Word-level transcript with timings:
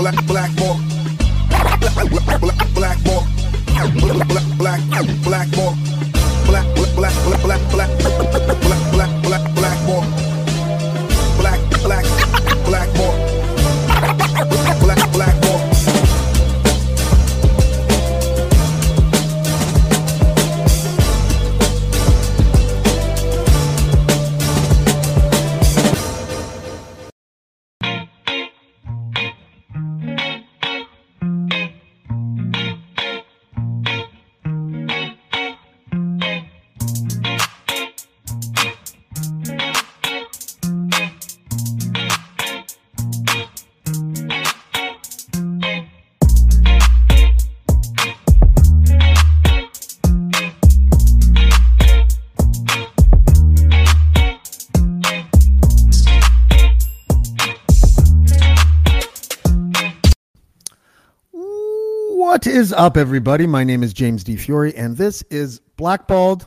black 0.00 0.26
black 0.26 0.50
more 0.58 0.69
is 62.60 62.74
up, 62.74 62.98
everybody? 62.98 63.46
My 63.46 63.64
name 63.64 63.82
is 63.82 63.94
James 63.94 64.22
Di 64.22 64.36
Fiore, 64.36 64.74
and 64.74 64.94
this 64.94 65.22
is 65.30 65.60
Blackballed. 65.78 66.46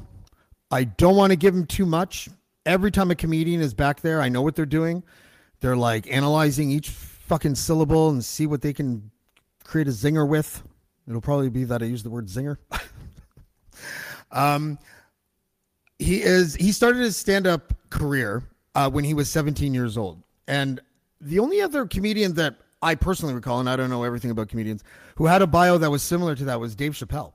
I 0.70 0.84
don't 0.84 1.16
want 1.16 1.32
to 1.32 1.36
give 1.36 1.56
him 1.56 1.66
too 1.66 1.88
much. 1.88 2.30
Every 2.68 2.92
time 2.92 3.10
a 3.10 3.16
comedian 3.16 3.62
is 3.62 3.74
back 3.74 4.00
there, 4.02 4.22
I 4.22 4.30
know 4.30 4.44
what 4.44 4.56
they're 4.56 4.68
doing. 4.68 5.02
They're 5.60 5.76
like 5.76 6.06
analyzing 6.14 6.70
each 6.70 6.90
fucking 6.90 7.56
syllable 7.56 8.12
and 8.12 8.24
see 8.24 8.46
what 8.46 8.62
they 8.62 8.74
can 8.74 9.10
create 9.64 9.88
a 9.88 9.90
zinger 9.90 10.30
with. 10.30 10.62
It'll 11.08 11.20
probably 11.20 11.50
be 11.50 11.64
that 11.64 11.82
I 11.82 11.86
use 11.86 12.04
the 12.04 12.12
word 12.12 12.28
zinger. 12.28 12.58
um, 14.32 14.78
he 15.98 16.22
is 16.22 16.54
he 16.54 16.72
started 16.72 17.00
his 17.00 17.18
stand-up 17.18 17.74
career 17.90 18.44
uh, 18.76 18.88
when 18.88 19.04
he 19.04 19.16
was 19.16 19.32
17 19.32 19.74
years 19.74 19.98
old, 19.98 20.22
and 20.48 20.80
the 21.20 21.40
only 21.40 21.60
other 21.60 21.88
comedian 21.88 22.36
that 22.36 22.58
I 22.84 22.96
personally 22.96 23.34
recall, 23.34 23.60
and 23.60 23.70
I 23.70 23.76
don't 23.78 23.90
know 23.90 24.04
everything 24.04 24.30
about 24.30 24.50
comedians, 24.50 24.84
who 25.16 25.26
had 25.26 25.42
a 25.42 25.48
bio 25.48 25.78
that 25.78 25.90
was 25.90 26.04
similar 26.04 26.36
to 26.36 26.46
that 26.46 26.60
was 26.60 26.76
Dave 26.76 26.92
Chappelle, 26.94 27.32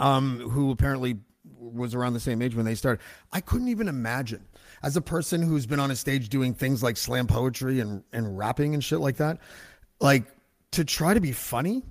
um, 0.00 0.40
who 0.40 0.72
apparently 0.72 1.18
was 1.58 1.94
around 1.94 2.12
the 2.12 2.20
same 2.20 2.42
age 2.42 2.56
when 2.56 2.66
they 2.66 2.74
started. 2.74 3.02
I 3.32 3.40
couldn't 3.40 3.68
even 3.68 3.88
imagine, 3.88 4.44
as 4.82 4.96
a 4.96 5.00
person 5.00 5.40
who's 5.40 5.66
been 5.66 5.80
on 5.80 5.90
a 5.92 5.96
stage 5.96 6.28
doing 6.28 6.52
things 6.52 6.82
like 6.82 6.96
slam 6.96 7.28
poetry 7.28 7.80
and, 7.80 8.02
and 8.12 8.36
rapping 8.36 8.74
and 8.74 8.82
shit 8.82 8.98
like 8.98 9.16
that, 9.18 9.38
like 10.00 10.24
to 10.72 10.84
try 10.84 11.14
to 11.14 11.20
be 11.20 11.32
funny. 11.32 11.84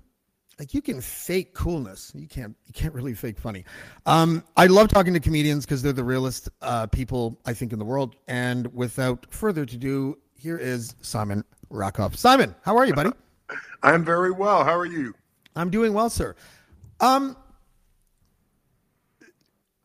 Like 0.60 0.74
you 0.74 0.82
can 0.82 1.02
fake 1.02 1.54
coolness, 1.54 2.14
you 2.16 2.28
can't. 2.28 2.56
You 2.66 2.74
can't 2.74 2.94
really 2.94 3.14
fake 3.14 3.38
funny. 3.38 3.66
Um, 4.06 4.42
I 4.56 4.68
love 4.68 4.88
talking 4.88 5.14
to 5.14 5.20
comedians 5.20 5.66
because 5.66 5.82
they're 5.82 5.92
the 5.92 6.04
realest 6.04 6.48
uh, 6.62 6.88
people 6.88 7.40
I 7.46 7.54
think 7.54 7.74
in 7.74 7.80
the 7.80 7.86
world. 7.86 8.16
And 8.28 8.74
without 8.74 9.26
further 9.30 9.64
ado, 9.64 10.18
here 10.38 10.58
is 10.58 10.96
Simon 11.02 11.44
Rakoff. 11.70 12.16
Simon, 12.16 12.56
how 12.64 12.78
are 12.78 12.86
you, 12.86 12.94
buddy? 12.94 13.12
I'm 13.84 14.04
very 14.04 14.32
well. 14.32 14.64
How 14.64 14.76
are 14.76 14.86
you? 14.86 15.14
I'm 15.56 15.70
doing 15.70 15.94
well, 15.94 16.10
sir. 16.10 16.36
Um, 17.00 17.38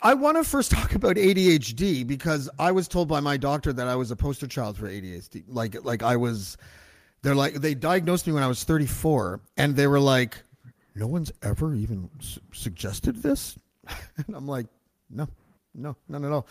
I 0.03 0.15
want 0.15 0.37
to 0.37 0.45
first 0.45 0.71
talk 0.73 0.95
about 0.95 1.17
ADHD 1.17 2.07
because 2.07 2.49
I 2.59 2.73
was 2.73 2.89
told 2.89 3.09
by 3.09 3.21
my 3.21 3.37
doctor 3.37 3.73
that 3.73 3.89
I 3.89 3.97
was 3.97 4.11
a 4.11 4.17
poster 4.17 4.47
child 4.47 4.77
for 4.77 4.89
ADHD. 4.89 5.45
Like, 5.49 5.85
like 5.85 6.03
I 6.03 6.17
was. 6.17 6.57
They're 7.23 7.35
like 7.35 7.55
they 7.55 7.75
diagnosed 7.75 8.27
me 8.27 8.33
when 8.33 8.43
I 8.43 8.47
was 8.47 8.65
34, 8.65 9.43
and 9.59 9.77
they 9.77 9.87
were 9.87 10.01
like, 10.01 10.39
"No 10.95 11.07
one's 11.07 11.31
ever 11.43 11.75
even 11.75 12.09
su- 12.19 12.41
suggested 12.55 13.23
this," 13.23 13.59
and 14.27 14.35
I'm 14.35 14.49
like, 14.49 14.65
"No, 15.11 15.29
no, 15.75 15.97
none 16.09 16.25
at 16.25 16.33
all." 16.33 16.47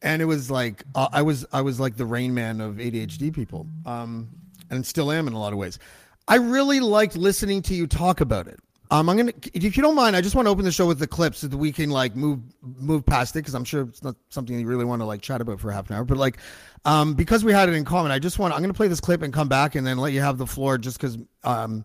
And 0.00 0.22
it 0.22 0.24
was 0.24 0.50
like 0.50 0.82
uh, 0.94 1.08
I 1.12 1.20
was 1.20 1.44
I 1.52 1.60
was 1.60 1.78
like 1.78 1.98
the 1.98 2.06
rain 2.06 2.32
man 2.32 2.62
of 2.62 2.76
ADHD 2.76 3.34
people, 3.34 3.66
um, 3.84 4.30
and 4.70 4.84
still 4.84 5.10
am 5.12 5.26
in 5.26 5.34
a 5.34 5.38
lot 5.38 5.52
of 5.52 5.58
ways. 5.58 5.78
I 6.26 6.36
really 6.36 6.80
liked 6.80 7.16
listening 7.16 7.62
to 7.62 7.74
you 7.74 7.86
talk 7.86 8.20
about 8.20 8.46
it. 8.46 8.60
Um, 8.90 9.08
I'm 9.10 9.16
gonna, 9.18 9.32
if 9.52 9.76
you 9.76 9.82
don't 9.82 9.94
mind, 9.94 10.16
I 10.16 10.22
just 10.22 10.34
want 10.34 10.46
to 10.46 10.50
open 10.50 10.64
the 10.64 10.72
show 10.72 10.86
with 10.86 10.98
the 10.98 11.06
clips 11.06 11.38
so 11.38 11.48
that 11.48 11.56
we 11.56 11.72
can 11.72 11.90
like 11.90 12.16
move 12.16 12.40
move 12.62 13.04
past 13.04 13.36
it 13.36 13.40
because 13.40 13.54
I'm 13.54 13.64
sure 13.64 13.82
it's 13.82 14.02
not 14.02 14.16
something 14.30 14.58
you 14.58 14.66
really 14.66 14.86
want 14.86 15.02
to 15.02 15.06
like 15.06 15.20
chat 15.20 15.42
about 15.42 15.60
for 15.60 15.70
half 15.70 15.90
an 15.90 15.96
hour. 15.96 16.04
But 16.04 16.16
like, 16.16 16.38
um, 16.86 17.12
because 17.12 17.44
we 17.44 17.52
had 17.52 17.68
it 17.68 17.74
in 17.74 17.84
common, 17.84 18.12
I 18.12 18.18
just 18.18 18.38
want 18.38 18.54
I'm 18.54 18.62
gonna 18.62 18.72
play 18.72 18.88
this 18.88 19.00
clip 19.00 19.20
and 19.20 19.32
come 19.32 19.48
back 19.48 19.74
and 19.74 19.86
then 19.86 19.98
let 19.98 20.14
you 20.14 20.22
have 20.22 20.38
the 20.38 20.46
floor 20.46 20.78
just 20.78 20.98
because 20.98 21.18
um, 21.44 21.84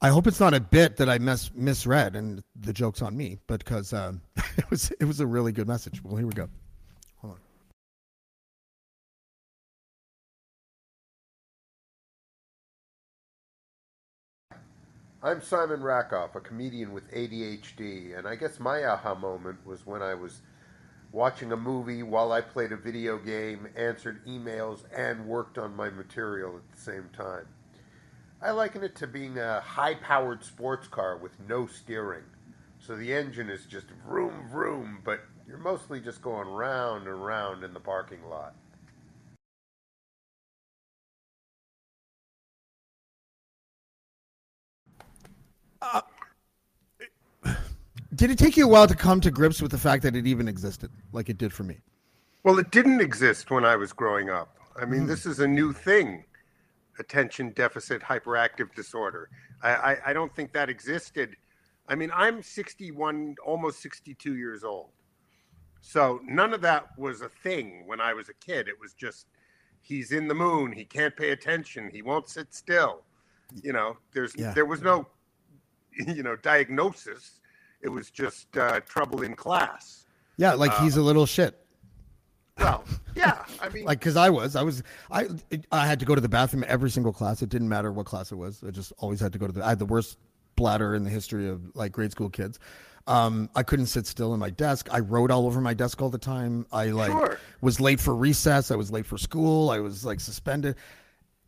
I 0.00 0.08
hope 0.08 0.26
it's 0.26 0.40
not 0.40 0.54
a 0.54 0.60
bit 0.60 0.96
that 0.96 1.08
I 1.08 1.18
mis- 1.18 1.52
misread 1.54 2.16
and 2.16 2.42
the 2.56 2.72
joke's 2.72 3.00
on 3.00 3.16
me, 3.16 3.38
but 3.46 3.64
because 3.64 3.92
um, 3.92 4.20
it 4.56 4.68
was 4.70 4.90
it 4.98 5.04
was 5.04 5.20
a 5.20 5.26
really 5.26 5.52
good 5.52 5.68
message. 5.68 6.02
Well, 6.02 6.16
here 6.16 6.26
we 6.26 6.32
go. 6.32 6.48
I'm 15.24 15.40
Simon 15.40 15.82
Rakoff, 15.82 16.34
a 16.34 16.40
comedian 16.40 16.92
with 16.92 17.10
ADHD, 17.10 18.14
and 18.14 18.28
I 18.28 18.34
guess 18.34 18.60
my 18.60 18.84
aha 18.84 19.14
moment 19.14 19.64
was 19.64 19.86
when 19.86 20.02
I 20.02 20.12
was 20.12 20.42
watching 21.12 21.50
a 21.50 21.56
movie 21.56 22.02
while 22.02 22.30
I 22.30 22.42
played 22.42 22.72
a 22.72 22.76
video 22.76 23.16
game, 23.16 23.66
answered 23.74 24.26
emails, 24.26 24.80
and 24.94 25.26
worked 25.26 25.56
on 25.56 25.74
my 25.74 25.88
material 25.88 26.56
at 26.56 26.70
the 26.70 26.78
same 26.78 27.08
time. 27.16 27.46
I 28.42 28.50
liken 28.50 28.84
it 28.84 28.96
to 28.96 29.06
being 29.06 29.38
a 29.38 29.62
high 29.62 29.94
powered 29.94 30.44
sports 30.44 30.88
car 30.88 31.16
with 31.16 31.32
no 31.48 31.66
steering. 31.66 32.24
So 32.78 32.94
the 32.94 33.14
engine 33.14 33.48
is 33.48 33.64
just 33.64 33.86
vroom 34.06 34.46
vroom, 34.50 34.98
but 35.06 35.20
you're 35.48 35.56
mostly 35.56 36.00
just 36.00 36.20
going 36.20 36.48
round 36.48 37.08
and 37.08 37.24
round 37.24 37.64
in 37.64 37.72
the 37.72 37.80
parking 37.80 38.28
lot. 38.28 38.56
Did 48.14 48.30
it 48.30 48.38
take 48.38 48.56
you 48.56 48.64
a 48.64 48.68
while 48.68 48.86
to 48.86 48.94
come 48.94 49.20
to 49.22 49.30
grips 49.30 49.60
with 49.60 49.72
the 49.72 49.78
fact 49.78 50.02
that 50.04 50.14
it 50.14 50.26
even 50.26 50.46
existed, 50.46 50.90
like 51.12 51.28
it 51.28 51.36
did 51.36 51.52
for 51.52 51.64
me? 51.64 51.78
Well, 52.44 52.58
it 52.58 52.70
didn't 52.70 53.00
exist 53.00 53.50
when 53.50 53.64
I 53.64 53.74
was 53.76 53.92
growing 53.92 54.30
up. 54.30 54.56
I 54.80 54.84
mean, 54.84 55.02
hmm. 55.02 55.06
this 55.06 55.26
is 55.26 55.40
a 55.40 55.48
new 55.48 55.72
thing 55.72 56.24
attention 56.98 57.50
deficit 57.50 58.02
hyperactive 58.02 58.72
disorder. 58.74 59.28
I, 59.62 59.70
I, 59.70 59.96
I 60.06 60.12
don't 60.12 60.34
think 60.34 60.52
that 60.52 60.70
existed. 60.70 61.36
I 61.88 61.94
mean, 61.94 62.10
I'm 62.14 62.42
61, 62.42 63.36
almost 63.44 63.80
62 63.82 64.36
years 64.36 64.64
old. 64.64 64.90
So 65.80 66.20
none 66.24 66.54
of 66.54 66.60
that 66.62 66.96
was 66.96 67.20
a 67.20 67.28
thing 67.28 67.82
when 67.86 68.00
I 68.00 68.14
was 68.14 68.28
a 68.28 68.34
kid. 68.34 68.68
It 68.68 68.80
was 68.80 68.94
just 68.94 69.26
he's 69.80 70.12
in 70.12 70.28
the 70.28 70.34
moon, 70.34 70.72
he 70.72 70.84
can't 70.84 71.14
pay 71.14 71.30
attention, 71.30 71.90
he 71.92 72.00
won't 72.00 72.28
sit 72.28 72.54
still. 72.54 73.02
You 73.62 73.72
know, 73.74 73.98
there's 74.12 74.34
Yeah. 74.36 74.52
there 74.52 74.64
was 74.64 74.80
no 74.80 75.06
you 76.06 76.22
know 76.22 76.36
diagnosis. 76.36 77.40
It 77.80 77.88
was 77.88 78.10
just 78.10 78.56
uh, 78.56 78.80
trouble 78.80 79.22
in 79.22 79.34
class. 79.34 80.06
Yeah, 80.36 80.54
like 80.54 80.74
he's 80.78 80.96
a 80.96 81.02
little 81.02 81.26
shit. 81.26 81.58
Well, 82.58 82.84
yeah, 83.16 83.44
I 83.60 83.68
mean, 83.74 83.84
like 83.84 83.98
because 84.00 84.16
I 84.16 84.30
was, 84.30 84.56
I 84.56 84.62
was, 84.62 84.82
I, 85.10 85.28
I 85.70 85.86
had 85.86 86.00
to 86.00 86.06
go 86.06 86.14
to 86.14 86.20
the 86.20 86.28
bathroom 86.28 86.64
every 86.66 86.90
single 86.90 87.12
class. 87.12 87.42
It 87.42 87.48
didn't 87.48 87.68
matter 87.68 87.92
what 87.92 88.06
class 88.06 88.32
it 88.32 88.36
was. 88.36 88.62
I 88.66 88.70
just 88.70 88.92
always 88.98 89.20
had 89.20 89.32
to 89.32 89.38
go 89.38 89.46
to 89.46 89.52
the. 89.52 89.64
I 89.64 89.70
had 89.70 89.78
the 89.78 89.86
worst 89.86 90.18
bladder 90.56 90.94
in 90.94 91.04
the 91.04 91.10
history 91.10 91.48
of 91.48 91.74
like 91.74 91.92
grade 91.92 92.12
school 92.12 92.30
kids. 92.30 92.58
Um, 93.06 93.50
I 93.54 93.62
couldn't 93.62 93.86
sit 93.86 94.06
still 94.06 94.32
in 94.32 94.40
my 94.40 94.50
desk. 94.50 94.88
I 94.90 95.00
wrote 95.00 95.30
all 95.30 95.44
over 95.46 95.60
my 95.60 95.74
desk 95.74 96.00
all 96.00 96.08
the 96.08 96.16
time. 96.16 96.66
I 96.72 96.86
like 96.86 97.10
Sure. 97.10 97.38
was 97.60 97.78
late 97.80 98.00
for 98.00 98.14
recess. 98.14 98.70
I 98.70 98.76
was 98.76 98.90
late 98.90 99.04
for 99.04 99.18
school. 99.18 99.68
I 99.70 99.80
was 99.80 100.04
like 100.06 100.20
suspended. 100.20 100.76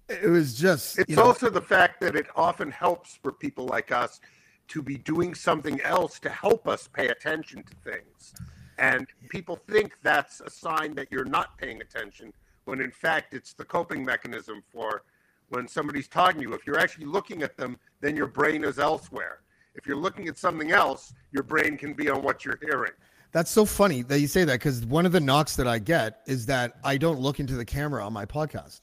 It 0.09 0.29
was 0.29 0.55
just. 0.55 0.99
It's 0.99 1.09
you 1.09 1.17
know, 1.17 1.23
also 1.23 1.49
the 1.49 1.63
fact 1.63 2.01
that 2.03 2.15
it 2.15 2.27
often 2.37 2.71
helps 2.71 3.17
for 3.23 3.33
people 3.33 3.67
like 3.67 3.91
us 3.91 4.21
to 4.69 4.83
be 4.83 4.97
doing 4.97 5.35
something 5.35 5.81
else 5.83 6.19
to 6.21 6.29
help 6.29 6.67
us 6.67 6.89
pay 6.89 7.09
attention 7.09 7.63
to 7.63 7.91
things. 7.91 8.35
And 8.79 9.07
people 9.31 9.57
think 9.69 9.93
that's 10.03 10.41
a 10.41 10.51
sign 10.51 10.95
that 10.97 11.09
you're 11.11 11.25
not 11.25 11.57
paying 11.59 11.81
attention, 11.81 12.33
when 12.65 12.81
in 12.81 12.91
fact 12.91 13.33
it's 13.33 13.53
the 13.53 13.65
coping 13.65 14.05
mechanism 14.05 14.63
for 14.73 15.03
when 15.49 15.69
somebody's 15.69 16.09
talking 16.09 16.41
to 16.41 16.49
you. 16.49 16.55
If 16.55 16.67
you're 16.67 16.79
actually 16.79 17.07
looking 17.07 17.43
at 17.43 17.57
them, 17.57 17.79
then 18.01 18.17
your 18.17 18.27
brain 18.27 18.65
is 18.65 18.79
elsewhere. 18.79 19.41
If 19.75 19.87
you're 19.87 19.97
looking 19.97 20.29
at 20.29 20.39
something 20.39 20.73
else, 20.73 21.15
your 21.33 21.43
brain 21.43 21.77
can 21.77 21.93
be 21.93 22.11
on 22.11 22.23
what 22.23 22.45
you're 22.45 22.59
hearing. 22.63 22.93
That's 23.33 23.51
so 23.51 23.65
funny 23.65 24.03
that 24.03 24.21
you 24.21 24.27
say 24.27 24.45
that 24.45 24.55
because 24.55 24.85
one 24.87 25.05
of 25.05 25.13
the 25.13 25.21
knocks 25.21 25.57
that 25.57 25.69
I 25.69 25.79
get 25.79 26.23
is 26.27 26.47
that 26.47 26.79
I 26.83 26.97
don't 26.97 27.21
look 27.21 27.39
into 27.39 27.55
the 27.55 27.65
camera 27.65 28.05
on 28.05 28.13
my 28.13 28.25
podcast. 28.25 28.81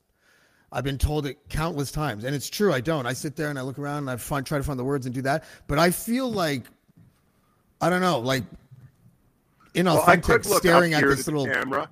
I've 0.73 0.83
been 0.83 0.97
told 0.97 1.27
it 1.27 1.37
countless 1.49 1.91
times, 1.91 2.23
and 2.23 2.35
it's 2.35 2.49
true. 2.49 2.73
I 2.73 2.81
don't. 2.81 3.05
I 3.05 3.13
sit 3.13 3.35
there 3.35 3.49
and 3.49 3.59
I 3.59 3.61
look 3.61 3.77
around 3.77 3.99
and 3.99 4.09
I 4.09 4.17
find 4.17 4.43
try 4.43 4.57
to 4.57 4.63
find 4.63 4.77
the 4.77 4.83
words 4.83 5.05
and 5.05 5.13
do 5.13 5.21
that. 5.21 5.43
But 5.67 5.77
I 5.77 5.91
feel 5.91 6.29
like 6.31 6.63
I 7.79 7.89
don't 7.89 8.01
know, 8.01 8.19
like 8.19 8.43
inauthentic, 9.75 10.49
look 10.49 10.59
staring 10.59 10.93
at 10.95 11.03
this 11.03 11.27
little. 11.27 11.45
camera. 11.45 11.89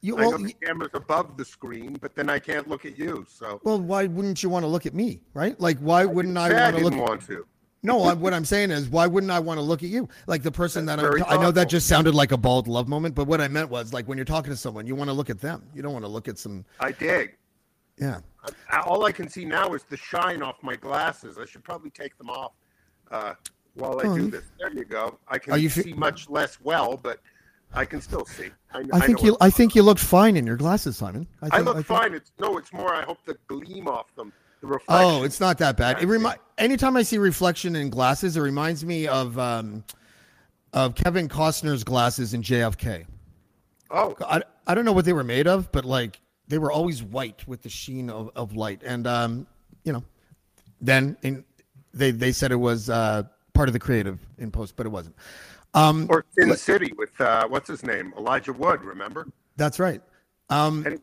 You, 0.00 0.16
I 0.16 0.22
know 0.22 0.28
well, 0.30 0.38
the 0.38 0.52
camera's 0.52 0.90
above 0.94 1.36
the 1.36 1.44
screen, 1.44 1.98
but 2.00 2.14
then 2.14 2.28
I 2.28 2.38
can't 2.38 2.68
look 2.68 2.84
at 2.84 2.98
you. 2.98 3.26
So 3.28 3.60
well, 3.62 3.80
why 3.80 4.06
wouldn't 4.06 4.42
you 4.42 4.48
want 4.48 4.62
to 4.62 4.68
look 4.68 4.86
at 4.86 4.94
me, 4.94 5.20
right? 5.34 5.58
Like, 5.60 5.78
why 5.78 6.04
wouldn't 6.04 6.36
I 6.36 6.48
I 6.48 6.70
want 6.70 6.76
to 6.76 6.84
look? 6.84 7.08
want 7.08 7.26
to. 7.26 7.46
No, 7.82 8.02
I, 8.04 8.14
what 8.14 8.32
I'm 8.32 8.46
saying 8.46 8.70
is, 8.70 8.88
why 8.88 9.06
wouldn't 9.06 9.30
I 9.30 9.40
want 9.40 9.58
to 9.58 9.62
look 9.62 9.82
at 9.82 9.90
you? 9.90 10.08
Like 10.26 10.42
the 10.42 10.50
person 10.50 10.86
That's 10.86 11.02
that 11.02 11.26
I'm, 11.28 11.38
I 11.38 11.42
know 11.42 11.50
that 11.50 11.68
just 11.68 11.86
sounded 11.86 12.14
like 12.14 12.32
a 12.32 12.38
bald 12.38 12.66
love 12.66 12.88
moment, 12.88 13.14
but 13.14 13.26
what 13.26 13.42
I 13.42 13.48
meant 13.48 13.68
was 13.68 13.92
like 13.92 14.08
when 14.08 14.16
you're 14.16 14.24
talking 14.24 14.50
to 14.50 14.56
someone, 14.56 14.86
you 14.86 14.94
want 14.94 15.10
to 15.10 15.14
look 15.14 15.28
at 15.28 15.38
them. 15.38 15.62
You 15.74 15.82
don't 15.82 15.92
want 15.92 16.06
to 16.06 16.10
look 16.10 16.26
at 16.26 16.38
some. 16.38 16.64
I 16.80 16.92
dig. 16.92 17.36
Yeah. 17.98 18.20
I- 18.70 18.80
All 18.80 19.04
I 19.04 19.12
can 19.12 19.28
see 19.28 19.44
now 19.44 19.72
is 19.74 19.84
the 19.84 19.96
shine 19.96 20.42
off 20.42 20.56
my 20.62 20.76
glasses. 20.76 21.38
I 21.38 21.46
should 21.46 21.64
probably 21.64 21.90
take 21.90 22.16
them 22.18 22.28
off 22.30 22.52
uh, 23.10 23.34
while 23.74 23.98
I 24.00 24.04
Oh, 24.08 24.16
do 24.18 24.30
this. 24.30 24.44
There 24.58 24.72
you 24.72 24.84
go. 24.84 25.18
I 25.28 25.38
can 25.38 25.58
you 25.60 25.68
see 25.68 25.92
much 25.94 26.28
less 26.28 26.58
well, 26.60 26.96
but 26.96 27.20
I 27.72 27.84
can 27.84 28.00
still 28.00 28.24
see. 28.26 28.50
I, 28.72 28.84
I 28.92 29.00
think 29.00 29.20
know 29.22 29.28
you. 29.30 29.36
I 29.40 29.50
think 29.50 29.74
you 29.74 29.82
looked 29.82 30.00
fine 30.00 30.36
in 30.36 30.46
your 30.46 30.56
glasses, 30.56 30.96
Simon. 30.96 31.26
I, 31.42 31.46
I 31.46 31.50
think, 31.50 31.64
look 31.66 31.74
think- 31.76 31.86
fine. 31.86 32.14
It's 32.14 32.32
no. 32.38 32.58
It's 32.58 32.72
more. 32.72 32.94
I 32.94 33.02
hope 33.02 33.18
the 33.24 33.36
gleam 33.48 33.88
off 33.88 34.14
them, 34.16 34.32
the 34.60 34.66
reflection. 34.66 35.06
Oh, 35.06 35.22
it's 35.24 35.40
not 35.40 35.58
that 35.58 35.76
bad. 35.76 36.02
It 36.02 36.06
remi- 36.06 36.30
Anytime 36.58 36.96
I 36.96 37.02
see 37.02 37.18
reflection 37.18 37.74
in 37.76 37.90
glasses, 37.90 38.36
it 38.36 38.40
reminds 38.40 38.84
me 38.84 39.06
of 39.08 39.38
um, 39.38 39.82
of 40.72 40.94
Kevin 40.94 41.28
Costner's 41.28 41.82
glasses 41.84 42.34
in 42.34 42.42
JFK. 42.42 43.06
oh. 43.90 44.14
I, 44.20 44.42
I 44.66 44.74
don't 44.74 44.84
know 44.84 44.92
what 44.92 45.04
they 45.04 45.12
were 45.12 45.24
made 45.24 45.46
of, 45.46 45.70
but 45.72 45.84
like 45.84 46.20
they 46.48 46.58
were 46.58 46.70
always 46.72 47.02
white 47.02 47.46
with 47.48 47.62
the 47.62 47.68
sheen 47.68 48.10
of, 48.10 48.30
of 48.36 48.54
light. 48.54 48.82
And 48.84 49.06
um, 49.06 49.46
you 49.84 49.92
know, 49.92 50.04
then 50.80 51.16
in, 51.22 51.44
they 51.92 52.10
they 52.10 52.32
said 52.32 52.52
it 52.52 52.56
was 52.56 52.90
uh, 52.90 53.24
part 53.52 53.68
of 53.68 53.72
the 53.72 53.78
creative 53.78 54.18
in 54.38 54.50
post, 54.50 54.76
but 54.76 54.86
it 54.86 54.90
wasn't. 54.90 55.16
Um, 55.74 56.06
Or 56.08 56.24
Sin 56.38 56.54
City 56.56 56.92
with 56.96 57.20
uh, 57.20 57.48
what's 57.48 57.68
his 57.68 57.82
name, 57.82 58.14
Elijah 58.16 58.52
Wood. 58.52 58.82
Remember? 58.82 59.26
that's 59.56 59.78
right. 59.78 60.02
Um, 60.50 60.84
Anyway, 60.86 61.02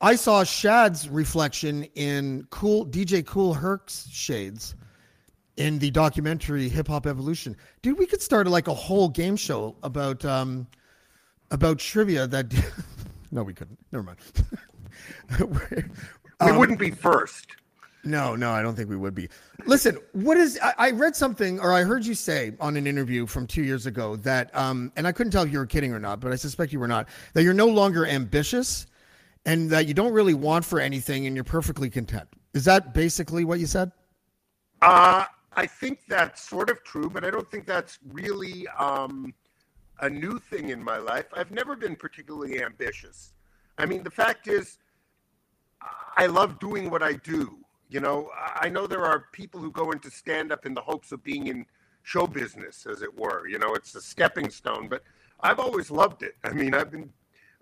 I 0.00 0.14
saw 0.14 0.44
Shad's 0.44 1.08
reflection 1.08 1.84
in 1.94 2.46
Cool 2.50 2.86
DJ 2.86 3.24
Kool 3.24 3.54
Herc's 3.54 4.08
shades 4.10 4.74
in 5.56 5.78
the 5.78 5.90
documentary 5.90 6.68
Hip 6.68 6.88
Hop 6.88 7.06
Evolution. 7.06 7.56
Dude, 7.82 7.98
we 7.98 8.06
could 8.06 8.20
start 8.20 8.46
like 8.46 8.68
a 8.68 8.74
whole 8.74 9.08
game 9.08 9.36
show 9.36 9.74
about 9.82 10.24
um 10.24 10.66
about 11.50 11.78
trivia 11.78 12.26
that 12.26 12.52
No, 13.30 13.42
we 13.42 13.54
couldn't. 13.54 13.78
Never 13.92 14.02
mind. 14.04 14.18
we 15.70 15.82
Um, 16.40 16.56
wouldn't 16.58 16.78
be 16.78 16.90
first. 16.90 17.56
No, 18.04 18.36
no, 18.36 18.52
I 18.52 18.62
don't 18.62 18.76
think 18.76 18.88
we 18.88 18.96
would 18.96 19.14
be. 19.14 19.28
Listen, 19.66 19.98
what 20.12 20.36
is 20.36 20.58
I, 20.62 20.74
I 20.78 20.90
read 20.92 21.16
something 21.16 21.58
or 21.58 21.72
I 21.72 21.82
heard 21.82 22.06
you 22.06 22.14
say 22.14 22.52
on 22.60 22.76
an 22.76 22.86
interview 22.86 23.26
from 23.26 23.48
two 23.48 23.64
years 23.64 23.86
ago 23.86 24.14
that 24.16 24.54
um 24.56 24.92
and 24.96 25.06
I 25.08 25.12
couldn't 25.12 25.32
tell 25.32 25.42
if 25.42 25.50
you 25.52 25.58
were 25.58 25.66
kidding 25.66 25.92
or 25.92 25.98
not, 25.98 26.20
but 26.20 26.30
I 26.32 26.36
suspect 26.36 26.72
you 26.72 26.78
were 26.78 26.86
not, 26.88 27.08
that 27.32 27.42
you're 27.42 27.52
no 27.54 27.66
longer 27.66 28.06
ambitious 28.06 28.86
and 29.44 29.68
that 29.70 29.86
you 29.88 29.94
don't 29.94 30.12
really 30.12 30.34
want 30.34 30.64
for 30.64 30.78
anything 30.78 31.26
and 31.26 31.34
you're 31.36 31.44
perfectly 31.44 31.90
content. 31.90 32.28
Is 32.54 32.64
that 32.64 32.94
basically 32.94 33.44
what 33.44 33.58
you 33.58 33.66
said? 33.66 33.90
Uh, 34.82 35.24
I 35.54 35.66
think 35.66 36.00
that's 36.06 36.48
sort 36.48 36.70
of 36.70 36.84
true, 36.84 37.10
but 37.10 37.24
I 37.24 37.30
don't 37.30 37.50
think 37.50 37.66
that's 37.66 37.98
really 38.12 38.68
um, 38.78 39.32
a 40.00 40.10
new 40.10 40.38
thing 40.38 40.70
in 40.70 40.82
my 40.82 40.98
life. 40.98 41.26
I've 41.32 41.50
never 41.50 41.76
been 41.76 41.96
particularly 41.96 42.62
ambitious. 42.62 43.32
I 43.78 43.86
mean, 43.86 44.02
the 44.02 44.10
fact 44.10 44.48
is, 44.48 44.78
I 46.16 46.26
love 46.26 46.58
doing 46.58 46.90
what 46.90 47.02
I 47.02 47.14
do. 47.14 47.58
You 47.88 48.00
know, 48.00 48.30
I 48.36 48.68
know 48.68 48.86
there 48.86 49.04
are 49.04 49.26
people 49.32 49.60
who 49.60 49.70
go 49.70 49.92
into 49.92 50.10
stand 50.10 50.50
up 50.50 50.66
in 50.66 50.74
the 50.74 50.80
hopes 50.80 51.12
of 51.12 51.22
being 51.22 51.46
in 51.46 51.66
show 52.02 52.26
business, 52.26 52.86
as 52.86 53.02
it 53.02 53.18
were. 53.18 53.46
You 53.46 53.58
know, 53.58 53.74
it's 53.74 53.94
a 53.94 54.00
stepping 54.00 54.50
stone, 54.50 54.88
but 54.88 55.02
I've 55.40 55.58
always 55.60 55.90
loved 55.90 56.22
it. 56.22 56.36
I 56.44 56.52
mean, 56.52 56.74
I've 56.74 56.90
been 56.90 57.12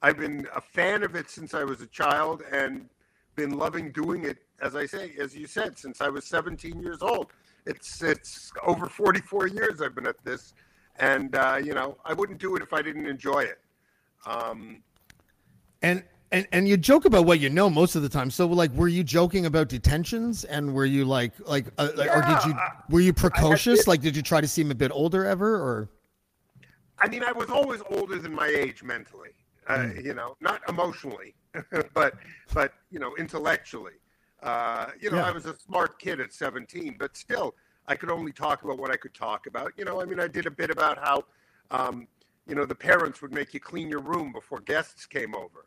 I've 0.02 0.18
been 0.18 0.46
a 0.54 0.60
fan 0.60 1.02
of 1.02 1.14
it 1.14 1.30
since 1.30 1.54
I 1.54 1.64
was 1.64 1.80
a 1.80 1.86
child 1.86 2.42
and 2.52 2.88
been 3.36 3.56
loving 3.56 3.90
doing 3.90 4.24
it, 4.24 4.38
as 4.60 4.76
I 4.76 4.86
say, 4.86 5.12
as 5.18 5.34
you 5.34 5.46
said, 5.46 5.78
since 5.78 6.00
I 6.00 6.08
was 6.08 6.24
17 6.26 6.80
years 6.80 7.02
old. 7.02 7.32
It's 7.66 8.02
it's 8.02 8.52
over 8.66 8.86
44 8.86 9.48
years 9.48 9.80
I've 9.80 9.94
been 9.94 10.06
at 10.06 10.22
this, 10.24 10.54
and 10.98 11.34
uh, 11.36 11.60
you 11.62 11.74
know 11.74 11.96
I 12.04 12.12
wouldn't 12.12 12.38
do 12.40 12.56
it 12.56 12.62
if 12.62 12.72
I 12.72 12.82
didn't 12.82 13.06
enjoy 13.06 13.40
it. 13.40 13.58
Um, 14.26 14.82
And 15.82 16.02
and 16.32 16.46
and 16.52 16.66
you 16.68 16.76
joke 16.76 17.04
about 17.04 17.26
what 17.26 17.40
you 17.40 17.50
know 17.50 17.68
most 17.68 17.94
of 17.96 18.02
the 18.02 18.08
time. 18.08 18.30
So 18.30 18.46
like 18.46 18.70
were 18.72 18.88
you 18.88 19.04
joking 19.04 19.46
about 19.46 19.68
detentions 19.68 20.44
and 20.44 20.74
were 20.74 20.86
you 20.86 21.04
like 21.04 21.32
like 21.46 21.66
uh, 21.78 21.90
like- 21.96 22.10
or 22.14 22.22
did 22.22 22.44
you 22.46 22.54
were 22.88 23.00
you 23.00 23.12
precocious? 23.12 23.86
Like 23.86 24.00
did 24.00 24.16
you 24.16 24.22
try 24.22 24.40
to 24.40 24.48
seem 24.48 24.70
a 24.70 24.74
bit 24.74 24.90
older 24.92 25.24
ever 25.24 25.56
or 25.56 25.90
I 26.98 27.08
mean, 27.08 27.24
I 27.24 27.32
was 27.32 27.50
always 27.50 27.82
older 27.90 28.18
than 28.18 28.32
my 28.32 28.46
age 28.46 28.82
mentally. 28.82 29.30
Uh, 29.68 29.88
You 30.02 30.14
know, 30.14 30.36
not 30.40 30.60
emotionally, 30.68 31.34
but 31.94 32.14
but 32.52 32.72
you 32.90 32.98
know, 32.98 33.14
intellectually. 33.16 33.94
Uh, 34.42 34.86
you 35.00 35.10
know, 35.10 35.16
Yeah. 35.18 35.26
I 35.26 35.30
was 35.30 35.46
a 35.46 35.56
smart 35.58 35.98
kid 35.98 36.20
at 36.20 36.32
17, 36.32 36.96
but 36.98 37.16
still, 37.16 37.54
I 37.86 37.96
could 37.96 38.10
only 38.10 38.32
talk 38.32 38.64
about 38.64 38.78
what 38.78 38.90
I 38.90 38.96
could 38.96 39.14
talk 39.14 39.46
about. 39.46 39.72
You 39.76 39.84
know, 39.84 40.00
I 40.00 40.04
mean, 40.04 40.20
I 40.20 40.26
did 40.26 40.46
a 40.46 40.50
bit 40.50 40.70
about 40.70 40.98
how, 40.98 41.24
um, 41.70 42.06
you 42.46 42.54
know, 42.54 42.64
the 42.64 42.74
parents 42.74 43.20
would 43.22 43.32
make 43.32 43.54
you 43.54 43.60
clean 43.60 43.88
your 43.88 44.00
room 44.00 44.32
before 44.32 44.60
guests 44.60 45.06
came 45.06 45.34
over. 45.34 45.66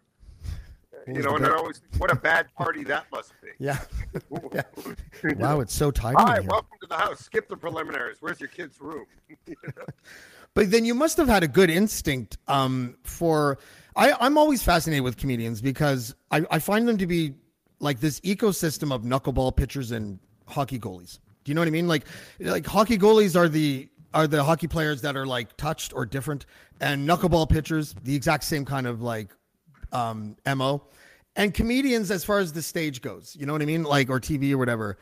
You 1.06 1.22
know, 1.22 1.36
and 1.36 1.46
I 1.46 1.52
always, 1.52 1.82
what 2.00 2.12
a 2.12 2.16
bad 2.16 2.48
party 2.56 2.84
that 2.86 3.06
must 3.12 3.32
be. 3.42 3.50
Yeah. 3.60 3.80
yeah. 4.54 4.64
Wow, 5.36 5.60
it's 5.62 5.74
so 5.74 5.92
tidy 5.92 6.16
in 6.20 6.28
Hi, 6.28 6.40
here. 6.42 6.50
welcome 6.50 6.78
to 6.82 6.88
the 6.88 6.96
house. 6.96 7.20
Skip 7.20 7.48
the 7.48 7.56
preliminaries. 7.56 8.18
Where's 8.20 8.40
your 8.40 8.50
kid's 8.50 8.82
room? 8.82 9.06
But 10.58 10.72
then 10.72 10.86
you 10.86 10.96
must 10.96 11.18
have 11.18 11.28
had 11.28 11.44
a 11.44 11.48
good 11.48 11.70
instinct 11.70 12.40
um, 12.48 12.98
for. 13.04 13.60
I, 13.96 14.14
I'm 14.20 14.40
always 14.40 14.64
fascinated 14.64 15.04
with 15.04 15.16
comedians 15.16 15.62
because 15.62 16.16
I, 16.32 16.48
I 16.50 16.58
find 16.58 16.88
them 16.88 16.98
to 16.98 17.06
be 17.06 17.36
like 17.80 18.00
this 18.00 18.20
ecosystem 18.22 18.92
of 18.92 19.04
knuckleball 19.04 19.56
pitchers 19.56 19.92
and 19.92 20.18
hockey 20.48 20.80
goalies. 20.80 21.20
Do 21.48 21.52
you 21.52 21.56
know 21.56 21.62
what 21.62 21.70
I 21.70 21.72
mean? 21.72 21.88
Like, 21.88 22.04
like 22.42 22.66
hockey 22.66 22.98
goalies 22.98 23.38
are 23.38 23.48
the 23.48 23.88
are 24.14 24.28
the 24.28 24.44
hockey 24.44 24.68
players 24.68 25.02
that 25.04 25.16
are 25.16 25.26
like 25.26 25.56
touched 25.56 25.94
or 25.94 26.06
different, 26.06 26.46
and 26.82 27.08
knuckleball 27.08 27.48
pitchers 27.48 27.96
the 28.04 28.14
exact 28.14 28.44
same 28.44 28.66
kind 28.66 28.86
of 28.86 29.02
like 29.02 29.30
um, 29.94 30.36
mo, 30.46 30.84
and 31.38 31.54
comedians 31.54 32.12
as 32.12 32.26
far 32.26 32.40
as 32.40 32.52
the 32.52 32.62
stage 32.62 33.02
goes. 33.02 33.34
You 33.40 33.46
know 33.46 33.54
what 33.54 33.62
I 33.62 33.66
mean? 33.66 33.84
Like 33.84 34.10
or 34.10 34.20
TV 34.20 34.52
or 34.52 34.58
whatever 34.58 34.98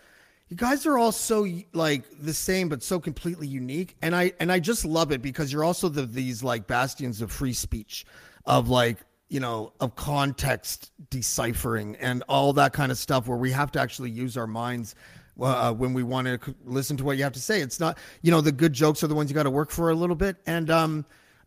you 0.49 0.55
guys 0.55 0.85
are 0.85 0.99
all 0.99 1.11
so 1.11 1.47
like 1.73 2.03
the 2.21 2.31
same 2.31 2.69
but 2.69 2.83
so 2.83 2.99
completely 2.99 3.47
unique 3.47 3.95
and 4.03 4.15
i 4.15 4.31
and 4.39 4.51
i 4.51 4.59
just 4.59 4.85
love 4.85 5.11
it 5.11 5.19
because 5.19 5.51
you're 5.51 5.63
also 5.63 5.89
the 5.89 6.05
these 6.05 6.43
like 6.43 6.67
bastions 6.67 7.19
of 7.19 7.31
free 7.31 7.51
speech 7.51 8.05
of 8.45 8.69
like 8.69 8.99
you 9.29 9.39
know 9.39 9.73
of 9.79 9.95
context 9.95 10.91
deciphering 11.09 11.95
and 11.97 12.23
all 12.29 12.53
that 12.53 12.73
kind 12.73 12.91
of 12.91 12.97
stuff 12.97 13.27
where 13.27 13.37
we 13.37 13.51
have 13.51 13.71
to 13.71 13.79
actually 13.79 14.11
use 14.11 14.37
our 14.37 14.47
minds 14.47 14.93
uh, 15.41 15.71
when 15.73 15.93
we 15.93 16.03
want 16.03 16.27
to 16.27 16.55
listen 16.63 16.95
to 16.97 17.03
what 17.03 17.17
you 17.17 17.23
have 17.23 17.33
to 17.33 17.41
say 17.41 17.61
it's 17.61 17.79
not 17.79 17.97
you 18.21 18.31
know 18.31 18.41
the 18.41 18.51
good 18.51 18.73
jokes 18.73 19.03
are 19.03 19.07
the 19.07 19.15
ones 19.15 19.29
you 19.29 19.35
got 19.35 19.43
to 19.43 19.49
work 19.49 19.71
for 19.71 19.89
a 19.89 19.95
little 19.95 20.15
bit 20.15 20.37
and 20.45 20.69
um 20.69 21.05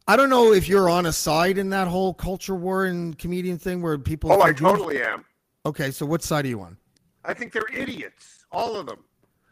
I 0.08 0.16
don't 0.16 0.30
know 0.30 0.54
if 0.54 0.66
you're 0.70 0.88
on 0.88 1.04
a 1.04 1.12
side 1.12 1.58
in 1.58 1.68
that 1.68 1.86
whole 1.86 2.14
culture 2.14 2.54
war 2.54 2.86
and 2.86 3.16
comedian 3.18 3.58
thing 3.58 3.82
where 3.82 3.98
people. 3.98 4.32
oh, 4.32 4.40
I 4.40 4.54
totally 4.54 5.02
am. 5.02 5.22
Okay, 5.66 5.90
so 5.90 6.06
what 6.06 6.22
side 6.22 6.46
are 6.46 6.48
you 6.48 6.62
on? 6.62 6.78
I 7.26 7.34
think 7.34 7.52
they're 7.52 7.68
idiots, 7.70 8.46
all 8.50 8.74
of 8.76 8.86
them. 8.86 9.00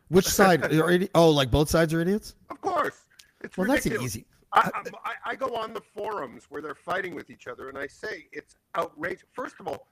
Which 0.09 0.27
side? 0.27 0.65
are 0.65 0.69
idi- 0.71 1.11
oh, 1.15 1.29
like 1.29 1.51
both 1.51 1.69
sides 1.69 1.93
are 1.93 2.01
idiots. 2.01 2.37
Of 2.49 2.63
course. 2.63 3.05
It's 3.43 3.59
Well, 3.59 3.67
that's 3.67 3.87
easy- 3.87 4.25
I, 4.55 4.71
I, 5.05 5.13
I 5.27 5.35
go 5.35 5.55
on 5.55 5.75
the 5.75 5.83
forums 5.83 6.45
where 6.49 6.63
they're 6.63 6.75
fighting 6.75 7.15
with 7.15 7.29
each 7.29 7.47
other, 7.49 7.69
and 7.69 7.77
I 7.77 7.87
say 7.87 8.27
it's 8.33 8.57
outrageous. 8.79 9.25
First 9.35 9.57
of 9.61 9.69
all, 9.69 9.89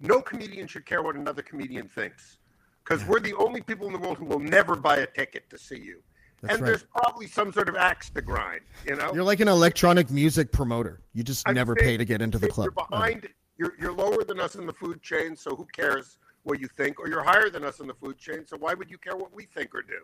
no 0.00 0.20
comedian 0.20 0.66
should 0.66 0.84
care 0.84 1.02
what 1.02 1.14
another 1.14 1.42
comedian 1.42 1.86
thinks, 1.88 2.38
because 2.84 3.04
we're 3.06 3.20
the 3.20 3.34
only 3.34 3.60
people 3.60 3.86
in 3.86 3.92
the 3.92 3.98
world 3.98 4.18
who 4.18 4.24
will 4.24 4.38
never 4.38 4.76
buy 4.76 4.98
a 4.98 5.06
ticket 5.06 5.48
to 5.50 5.58
see 5.58 5.78
you. 5.78 6.02
That's 6.40 6.54
and 6.54 6.62
right. 6.62 6.68
there's 6.68 6.82
probably 6.82 7.28
some 7.28 7.52
sort 7.52 7.68
of 7.68 7.76
axe 7.76 8.10
to 8.10 8.20
grind, 8.20 8.62
you 8.84 8.96
know. 8.96 9.12
You're 9.14 9.22
like 9.22 9.40
an 9.40 9.48
electronic 9.48 10.10
music 10.10 10.50
promoter. 10.50 11.00
You 11.14 11.22
just 11.22 11.48
I'm 11.48 11.54
never 11.54 11.76
pay 11.76 11.96
to 11.96 12.04
get 12.04 12.20
into 12.20 12.38
the 12.38 12.48
club. 12.48 12.66
You're 12.66 12.86
behind. 12.88 13.28
You're 13.58 13.74
you're 13.78 13.92
lower 13.92 14.24
than 14.24 14.40
us 14.40 14.56
in 14.56 14.66
the 14.66 14.72
food 14.72 15.02
chain, 15.02 15.36
so 15.36 15.54
who 15.54 15.66
cares 15.66 16.18
what 16.42 16.60
you 16.60 16.66
think? 16.76 16.98
Or 16.98 17.08
you're 17.08 17.22
higher 17.22 17.48
than 17.48 17.64
us 17.64 17.78
in 17.78 17.86
the 17.86 17.94
food 17.94 18.18
chain, 18.18 18.44
so 18.44 18.56
why 18.56 18.74
would 18.74 18.90
you 18.90 18.98
care 18.98 19.16
what 19.16 19.32
we 19.32 19.44
think 19.44 19.72
or 19.72 19.82
do? 19.82 20.00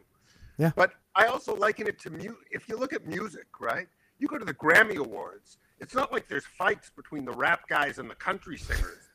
Yeah. 0.58 0.70
But 0.76 0.92
I 1.16 1.26
also 1.26 1.56
liken 1.56 1.88
it 1.88 1.98
to 2.00 2.10
mu. 2.10 2.34
If 2.52 2.68
you 2.68 2.76
look 2.76 2.92
at 2.92 3.06
music, 3.06 3.46
right? 3.60 3.88
You 4.20 4.28
go 4.28 4.38
to 4.38 4.44
the 4.44 4.54
Grammy 4.54 4.96
Awards. 4.96 5.58
It's 5.80 5.94
not 5.94 6.12
like 6.12 6.28
there's 6.28 6.46
fights 6.46 6.90
between 6.94 7.24
the 7.24 7.32
rap 7.32 7.68
guys 7.68 7.98
and 7.98 8.10
the 8.10 8.16
country 8.16 8.58
singers, 8.58 9.07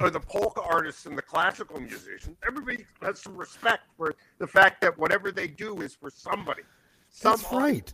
or 0.00 0.10
the 0.10 0.20
polka 0.20 0.62
artists 0.62 1.06
and 1.06 1.16
the 1.16 1.22
classical 1.22 1.80
musicians. 1.80 2.36
Everybody 2.46 2.84
has 3.02 3.20
some 3.20 3.36
respect 3.36 3.82
for 3.96 4.14
the 4.38 4.46
fact 4.46 4.80
that 4.82 4.96
whatever 4.98 5.32
they 5.32 5.48
do 5.48 5.80
is 5.80 5.94
for 5.94 6.10
somebody. 6.10 6.62
Some 7.10 7.32
That's 7.32 7.52
right. 7.52 7.92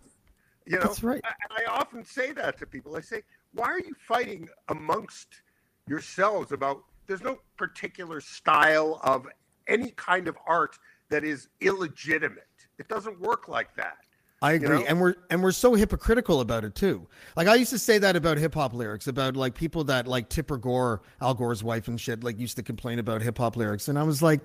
you 0.67 0.77
know, 0.77 0.83
That's 0.83 1.03
right. 1.03 1.21
I, 1.25 1.63
I 1.63 1.71
often 1.71 2.05
say 2.05 2.33
that 2.33 2.59
to 2.59 2.67
people. 2.67 2.97
I 2.97 3.01
say, 3.01 3.23
why 3.53 3.67
are 3.67 3.81
you 3.81 3.95
fighting 4.07 4.49
amongst 4.69 5.43
yourselves 5.89 6.53
about 6.53 6.83
there's 7.07 7.23
no 7.23 7.39
particular 7.57 8.21
style 8.21 9.01
of 9.05 9.27
any 9.69 9.91
kind 9.93 10.29
of 10.29 10.37
art 10.47 10.79
that 11.11 11.25
is 11.25 11.49
illegitimate. 11.61 12.45
It 12.79 12.89
doesn't 12.89 13.21
work 13.21 13.49
like 13.49 13.75
that. 13.77 13.99
I 14.45 14.53
agree, 14.53 14.81
know? 14.81 14.85
and 14.87 15.01
we're 15.01 15.15
and 15.31 15.43
we're 15.43 15.53
so 15.53 15.75
hypocritical 15.75 16.43
about 16.43 16.65
it 16.65 16.75
too. 16.75 17.07
Like 17.35 17.49
I 17.49 17.55
used 17.55 17.71
to 17.71 17.79
say 17.79 17.97
that 17.97 18.15
about 18.15 18.37
hip 18.37 18.53
hop 18.53 18.75
lyrics, 18.75 19.07
about 19.07 19.37
like 19.37 19.55
people 19.55 19.85
that 19.85 20.07
like 20.07 20.29
Tipper 20.29 20.59
Gore, 20.59 21.01
Al 21.23 21.33
Gore's 21.33 21.65
wife 21.65 21.89
and 21.89 21.99
shit, 21.99 22.23
like 22.23 22.39
used 22.39 22.57
to 22.57 22.63
complain 22.63 22.99
about 22.99 23.23
hip 23.23 23.39
hop 23.39 23.57
lyrics, 23.57 23.89
and 23.89 23.99
I 23.99 24.03
was 24.03 24.21
like, 24.21 24.41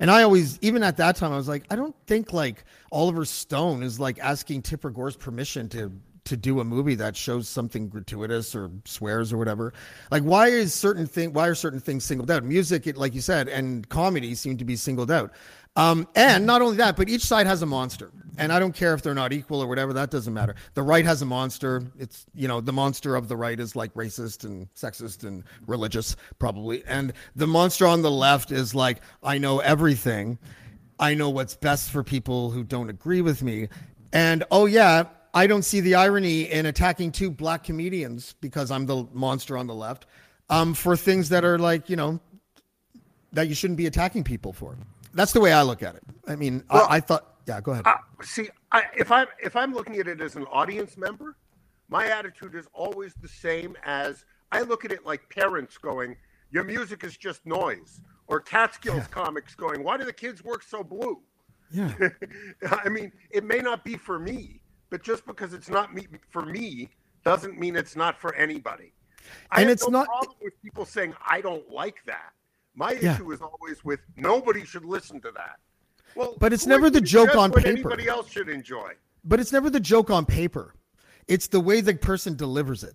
and 0.00 0.10
I 0.10 0.24
always, 0.24 0.58
even 0.60 0.82
at 0.82 0.96
that 0.96 1.14
time, 1.14 1.32
I 1.32 1.36
was 1.36 1.46
like, 1.46 1.66
I 1.70 1.76
don't 1.76 1.94
think 2.08 2.32
like 2.32 2.64
Oliver 2.90 3.24
Stone 3.24 3.84
is 3.84 4.00
like 4.00 4.18
asking 4.18 4.62
Tipper 4.62 4.90
Gore's 4.90 5.16
permission 5.16 5.68
to 5.68 5.92
to 6.24 6.36
do 6.36 6.60
a 6.60 6.64
movie 6.64 6.94
that 6.94 7.16
shows 7.16 7.48
something 7.48 7.88
gratuitous 7.88 8.54
or 8.54 8.70
swears 8.84 9.32
or 9.32 9.36
whatever. 9.36 9.72
Like, 10.10 10.22
why 10.22 10.48
is 10.48 10.72
certain 10.72 11.06
thing? 11.06 11.32
Why 11.32 11.48
are 11.48 11.54
certain 11.54 11.80
things 11.80 12.04
singled 12.04 12.30
out? 12.30 12.44
Music, 12.44 12.86
it, 12.86 12.96
like 12.96 13.14
you 13.14 13.20
said, 13.20 13.48
and 13.48 13.88
comedy 13.88 14.34
seem 14.34 14.56
to 14.56 14.64
be 14.64 14.76
singled 14.76 15.10
out. 15.10 15.32
Um, 15.76 16.06
and 16.14 16.46
not 16.46 16.62
only 16.62 16.76
that, 16.76 16.96
but 16.96 17.08
each 17.08 17.24
side 17.24 17.46
has 17.46 17.62
a 17.62 17.66
monster. 17.66 18.12
And 18.36 18.52
I 18.52 18.58
don't 18.58 18.74
care 18.74 18.94
if 18.94 19.02
they're 19.02 19.14
not 19.14 19.32
equal 19.32 19.62
or 19.62 19.66
whatever, 19.66 19.92
that 19.92 20.10
doesn't 20.10 20.32
matter. 20.32 20.54
The 20.74 20.82
right 20.82 21.04
has 21.04 21.22
a 21.22 21.26
monster. 21.26 21.84
It's, 21.98 22.26
you 22.34 22.48
know, 22.48 22.60
the 22.60 22.72
monster 22.72 23.14
of 23.16 23.28
the 23.28 23.36
right 23.36 23.58
is 23.58 23.76
like 23.76 23.94
racist 23.94 24.44
and 24.44 24.72
sexist 24.74 25.24
and 25.24 25.44
religious, 25.66 26.16
probably. 26.38 26.84
And 26.86 27.12
the 27.36 27.46
monster 27.46 27.86
on 27.86 28.02
the 28.02 28.10
left 28.10 28.50
is 28.50 28.74
like, 28.74 29.00
I 29.22 29.38
know 29.38 29.60
everything. 29.60 30.38
I 30.98 31.14
know 31.14 31.30
what's 31.30 31.54
best 31.54 31.90
for 31.90 32.02
people 32.02 32.50
who 32.50 32.64
don't 32.64 32.88
agree 32.88 33.20
with 33.20 33.42
me. 33.42 33.68
And 34.12 34.44
oh, 34.50 34.66
yeah, 34.66 35.04
I 35.32 35.46
don't 35.46 35.64
see 35.64 35.80
the 35.80 35.96
irony 35.96 36.42
in 36.42 36.66
attacking 36.66 37.12
two 37.12 37.30
black 37.30 37.64
comedians 37.64 38.34
because 38.40 38.70
I'm 38.70 38.86
the 38.86 39.06
monster 39.12 39.56
on 39.56 39.66
the 39.66 39.74
left 39.74 40.06
um, 40.50 40.74
for 40.74 40.96
things 40.96 41.28
that 41.30 41.44
are 41.44 41.58
like, 41.58 41.90
you 41.90 41.96
know, 41.96 42.20
that 43.32 43.48
you 43.48 43.54
shouldn't 43.54 43.76
be 43.76 43.86
attacking 43.86 44.22
people 44.22 44.52
for. 44.52 44.76
That's 45.14 45.32
the 45.32 45.40
way 45.40 45.52
I 45.52 45.62
look 45.62 45.82
at 45.82 45.94
it. 45.94 46.02
I 46.26 46.36
mean, 46.36 46.64
Well, 46.70 46.86
I, 46.90 46.96
I 46.96 47.00
thought, 47.00 47.34
yeah, 47.46 47.60
go 47.60 47.72
ahead. 47.72 47.86
Uh, 47.86 47.94
see, 48.22 48.48
I, 48.72 48.84
if 48.96 49.10
I'm 49.12 49.26
if 49.42 49.54
I'm 49.56 49.72
looking 49.72 49.96
at 49.98 50.08
it 50.08 50.20
as 50.20 50.36
an 50.36 50.44
audience 50.44 50.96
member, 50.96 51.36
my 51.88 52.06
attitude 52.06 52.54
is 52.54 52.66
always 52.72 53.14
the 53.20 53.28
same 53.28 53.76
as 53.84 54.24
I 54.52 54.62
look 54.62 54.84
at 54.84 54.92
it 54.92 55.04
like 55.06 55.28
parents 55.30 55.78
going, 55.78 56.16
"Your 56.50 56.64
music 56.64 57.04
is 57.04 57.16
just 57.16 57.44
noise," 57.46 58.00
or 58.26 58.40
Catskills 58.40 59.06
comics 59.08 59.54
going, 59.54 59.84
"Why 59.84 59.96
do 59.96 60.04
the 60.04 60.12
kids 60.12 60.42
work 60.42 60.62
so 60.62 60.82
blue?" 60.82 61.20
yeah. 61.70 61.92
I 62.84 62.88
mean, 62.88 63.12
it 63.30 63.44
may 63.44 63.58
not 63.58 63.84
be 63.84 63.96
for 63.96 64.18
me, 64.18 64.60
but 64.90 65.02
just 65.02 65.26
because 65.26 65.52
it's 65.54 65.68
not 65.68 65.94
me 65.94 66.06
for 66.30 66.44
me 66.46 66.88
doesn't 67.24 67.58
mean 67.58 67.76
it's 67.76 67.96
not 67.96 68.18
for 68.20 68.34
anybody. 68.34 68.92
I 69.50 69.62
And 69.62 69.70
it's 69.70 69.84
no 69.88 70.00
not- 70.00 70.06
problem 70.06 70.36
with 70.42 70.54
people 70.62 70.84
saying 70.84 71.14
I 71.26 71.40
don't 71.40 71.68
like 71.70 71.96
that. 72.06 72.32
My 72.74 72.92
Yeah. 72.92 73.14
issue 73.14 73.30
is 73.32 73.40
always 73.40 73.84
with 73.84 74.00
nobody 74.16 74.64
should 74.64 74.84
listen 74.84 75.20
to 75.20 75.30
that. 75.32 75.58
Well, 76.16 76.36
But 76.38 76.52
it's 76.52 76.66
never 76.66 76.90
the 76.90 77.00
joke 77.00 77.34
on 77.34 77.52
paper. 77.52 77.68
Anybody 77.68 78.08
else 78.08 78.30
should 78.30 78.48
enjoy. 78.48 78.92
But 79.24 79.40
it's 79.40 79.52
never 79.52 79.70
the 79.70 79.80
joke 79.80 80.10
on 80.10 80.26
paper. 80.26 80.74
It's 81.26 81.46
the 81.48 81.60
way 81.60 81.80
the 81.80 81.94
person 81.94 82.36
delivers 82.36 82.84
it. 82.84 82.94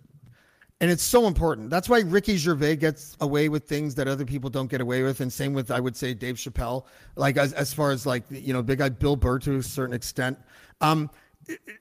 And 0.81 0.89
it's 0.89 1.03
so 1.03 1.27
important. 1.27 1.69
That's 1.69 1.89
why 1.89 1.99
Ricky 1.99 2.37
Gervais 2.37 2.77
gets 2.77 3.17
away 3.19 3.49
with 3.49 3.67
things 3.67 3.95
that 3.95 4.07
other 4.07 4.23
people 4.25 4.49
don't 4.49 4.69
get 4.69 4.79
away 4.79 5.03
with. 5.03 5.19
And 5.19 5.31
same 5.31 5.53
with, 5.53 5.71
I 5.71 5.79
would 5.79 5.97
say, 5.97 6.13
Dave 6.13 6.35
Chappelle. 6.35 6.85
Like, 7.17 7.35
as, 7.35 7.51
as 7.51 7.73
far 7.73 7.91
as 7.91 8.05
like, 8.05 8.23
you 8.29 8.53
know, 8.53 8.61
big 8.61 8.77
guy 8.77 8.87
Bill 8.87 9.17
Burr 9.17 9.39
to 9.39 9.57
a 9.57 9.63
certain 9.63 9.93
extent. 9.93 10.39
Um, 10.79 11.09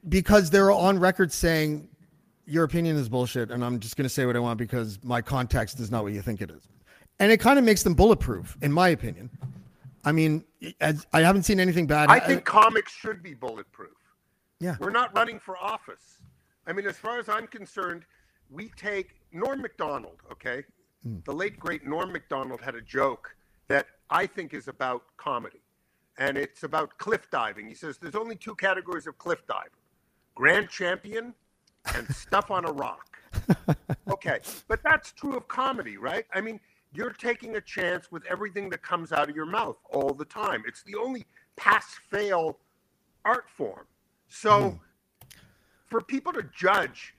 because 0.08 0.50
they're 0.50 0.72
on 0.72 0.98
record 0.98 1.32
saying, 1.32 1.88
your 2.46 2.64
opinion 2.64 2.96
is 2.96 3.08
bullshit. 3.08 3.52
And 3.52 3.64
I'm 3.64 3.78
just 3.78 3.96
going 3.96 4.04
to 4.06 4.08
say 4.08 4.26
what 4.26 4.34
I 4.34 4.40
want 4.40 4.58
because 4.58 4.98
my 5.04 5.22
context 5.22 5.78
is 5.78 5.92
not 5.92 6.02
what 6.02 6.12
you 6.12 6.22
think 6.22 6.40
it 6.40 6.50
is. 6.50 6.66
And 7.20 7.32
it 7.32 7.40
kind 7.40 7.58
of 7.58 7.64
makes 7.64 7.82
them 7.82 7.94
bulletproof, 7.94 8.56
in 8.62 8.72
my 8.72 8.88
opinion. 8.88 9.30
I 10.04 10.12
mean, 10.12 10.44
as, 10.80 11.06
I 11.12 11.20
haven't 11.20 11.42
seen 11.42 11.58
anything 11.60 11.86
bad. 11.86 12.08
I 12.08 12.20
think 12.20 12.44
comics 12.44 12.92
should 12.92 13.22
be 13.22 13.34
bulletproof. 13.34 13.90
yeah. 14.60 14.76
We're 14.80 14.90
not 14.90 15.14
running 15.14 15.38
for 15.38 15.56
office. 15.58 16.18
I 16.66 16.72
mean, 16.72 16.86
as 16.86 16.96
far 16.96 17.18
as 17.18 17.28
I'm 17.28 17.46
concerned, 17.46 18.04
we 18.50 18.70
take 18.76 19.16
Norm 19.32 19.60
MacDonald, 19.60 20.22
okay? 20.30 20.64
Hmm. 21.02 21.18
The 21.24 21.32
late, 21.32 21.58
great 21.58 21.86
Norm 21.86 22.12
MacDonald 22.12 22.60
had 22.60 22.74
a 22.74 22.80
joke 22.80 23.34
that 23.68 23.86
I 24.10 24.26
think 24.26 24.54
is 24.54 24.68
about 24.68 25.02
comedy, 25.16 25.60
and 26.18 26.38
it's 26.38 26.62
about 26.62 26.96
cliff 26.98 27.28
diving. 27.30 27.68
He 27.68 27.74
says 27.74 27.98
there's 27.98 28.14
only 28.14 28.36
two 28.36 28.54
categories 28.54 29.06
of 29.06 29.18
cliff 29.18 29.46
diver 29.46 29.70
grand 30.38 30.68
champion 30.70 31.34
and 31.96 32.06
stuff 32.14 32.50
on 32.50 32.64
a 32.64 32.72
rock. 32.72 33.18
Okay, 34.10 34.40
but 34.68 34.82
that's 34.82 35.12
true 35.12 35.36
of 35.36 35.46
comedy, 35.48 35.98
right? 35.98 36.24
I 36.32 36.40
mean, 36.40 36.58
you're 36.92 37.10
taking 37.10 37.56
a 37.56 37.60
chance 37.60 38.10
with 38.10 38.24
everything 38.26 38.70
that 38.70 38.82
comes 38.82 39.12
out 39.12 39.28
of 39.28 39.36
your 39.36 39.46
mouth 39.46 39.76
all 39.90 40.14
the 40.14 40.24
time. 40.24 40.62
It's 40.66 40.82
the 40.82 40.94
only 40.96 41.26
pass 41.56 41.96
fail 42.10 42.58
art 43.24 43.48
form. 43.50 43.86
So 44.28 44.70
hmm. 44.70 44.76
for 45.86 46.00
people 46.00 46.32
to 46.32 46.44
judge 46.54 47.14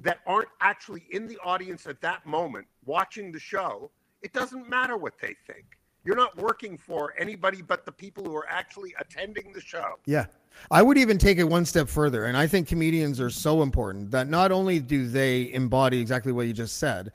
that 0.00 0.18
aren't 0.26 0.48
actually 0.60 1.04
in 1.10 1.26
the 1.26 1.38
audience 1.44 1.86
at 1.86 2.00
that 2.00 2.26
moment 2.26 2.66
watching 2.84 3.32
the 3.32 3.38
show, 3.38 3.90
it 4.22 4.32
doesn't 4.32 4.68
matter 4.68 4.96
what 4.96 5.14
they 5.20 5.34
think. 5.46 5.64
You're 6.04 6.16
not 6.16 6.36
working 6.36 6.76
for 6.76 7.14
anybody 7.18 7.62
but 7.62 7.86
the 7.86 7.92
people 7.92 8.24
who 8.24 8.36
are 8.36 8.48
actually 8.48 8.94
attending 8.98 9.52
the 9.52 9.60
show. 9.60 9.94
Yeah. 10.04 10.26
I 10.70 10.82
would 10.82 10.98
even 10.98 11.18
take 11.18 11.38
it 11.38 11.44
one 11.44 11.64
step 11.64 11.88
further. 11.88 12.26
And 12.26 12.36
I 12.36 12.46
think 12.46 12.68
comedians 12.68 13.20
are 13.20 13.30
so 13.30 13.62
important 13.62 14.10
that 14.10 14.28
not 14.28 14.52
only 14.52 14.78
do 14.78 15.08
they 15.08 15.52
embody 15.52 16.00
exactly 16.00 16.32
what 16.32 16.46
you 16.46 16.52
just 16.52 16.78
said, 16.78 17.12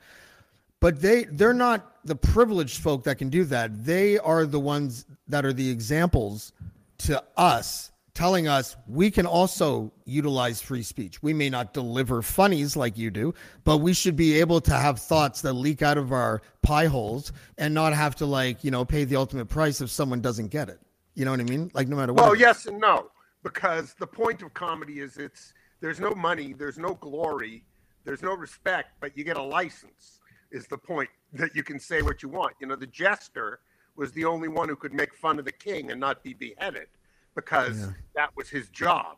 but 0.80 1.00
they 1.00 1.24
they're 1.24 1.52
not 1.52 2.04
the 2.04 2.16
privileged 2.16 2.82
folk 2.82 3.04
that 3.04 3.18
can 3.18 3.28
do 3.28 3.44
that. 3.44 3.84
They 3.84 4.18
are 4.18 4.46
the 4.46 4.60
ones 4.60 5.04
that 5.28 5.44
are 5.44 5.52
the 5.52 5.70
examples 5.70 6.52
to 6.98 7.22
us 7.36 7.90
telling 8.14 8.48
us 8.48 8.76
we 8.86 9.10
can 9.10 9.24
also 9.24 9.92
utilize 10.04 10.60
free 10.60 10.82
speech. 10.82 11.22
We 11.22 11.32
may 11.32 11.48
not 11.48 11.72
deliver 11.72 12.22
funnies 12.22 12.76
like 12.76 12.98
you 12.98 13.10
do, 13.10 13.34
but 13.64 13.78
we 13.78 13.92
should 13.92 14.16
be 14.16 14.40
able 14.40 14.60
to 14.62 14.74
have 14.74 14.98
thoughts 14.98 15.40
that 15.42 15.54
leak 15.54 15.80
out 15.80 15.96
of 15.96 16.12
our 16.12 16.42
pie 16.62 16.86
holes 16.86 17.32
and 17.56 17.72
not 17.72 17.94
have 17.94 18.16
to 18.16 18.26
like, 18.26 18.62
you 18.64 18.70
know, 18.70 18.84
pay 18.84 19.04
the 19.04 19.16
ultimate 19.16 19.46
price 19.46 19.80
if 19.80 19.90
someone 19.90 20.20
doesn't 20.20 20.48
get 20.48 20.68
it. 20.68 20.80
You 21.14 21.24
know 21.24 21.30
what 21.30 21.40
I 21.40 21.44
mean? 21.44 21.70
Like 21.72 21.88
no 21.88 21.96
matter 21.96 22.12
what. 22.12 22.24
Well, 22.24 22.36
yes 22.36 22.66
and 22.66 22.78
no, 22.78 23.10
because 23.42 23.94
the 23.94 24.06
point 24.06 24.42
of 24.42 24.52
comedy 24.54 25.00
is 25.00 25.16
it's 25.16 25.54
there's 25.80 26.00
no 26.00 26.14
money, 26.14 26.52
there's 26.52 26.78
no 26.78 26.94
glory, 26.94 27.64
there's 28.04 28.22
no 28.22 28.34
respect, 28.34 28.90
but 29.00 29.16
you 29.16 29.24
get 29.24 29.36
a 29.36 29.42
license. 29.42 30.19
Is 30.50 30.66
the 30.66 30.78
point 30.78 31.08
that 31.32 31.54
you 31.54 31.62
can 31.62 31.78
say 31.78 32.02
what 32.02 32.22
you 32.22 32.28
want? 32.28 32.54
You 32.60 32.66
know, 32.66 32.76
the 32.76 32.86
jester 32.86 33.60
was 33.96 34.12
the 34.12 34.24
only 34.24 34.48
one 34.48 34.68
who 34.68 34.76
could 34.76 34.92
make 34.92 35.14
fun 35.14 35.38
of 35.38 35.44
the 35.44 35.52
king 35.52 35.90
and 35.90 36.00
not 36.00 36.22
be 36.22 36.34
beheaded 36.34 36.88
because 37.34 37.88
that 38.14 38.34
was 38.36 38.48
his 38.48 38.68
job. 38.70 39.16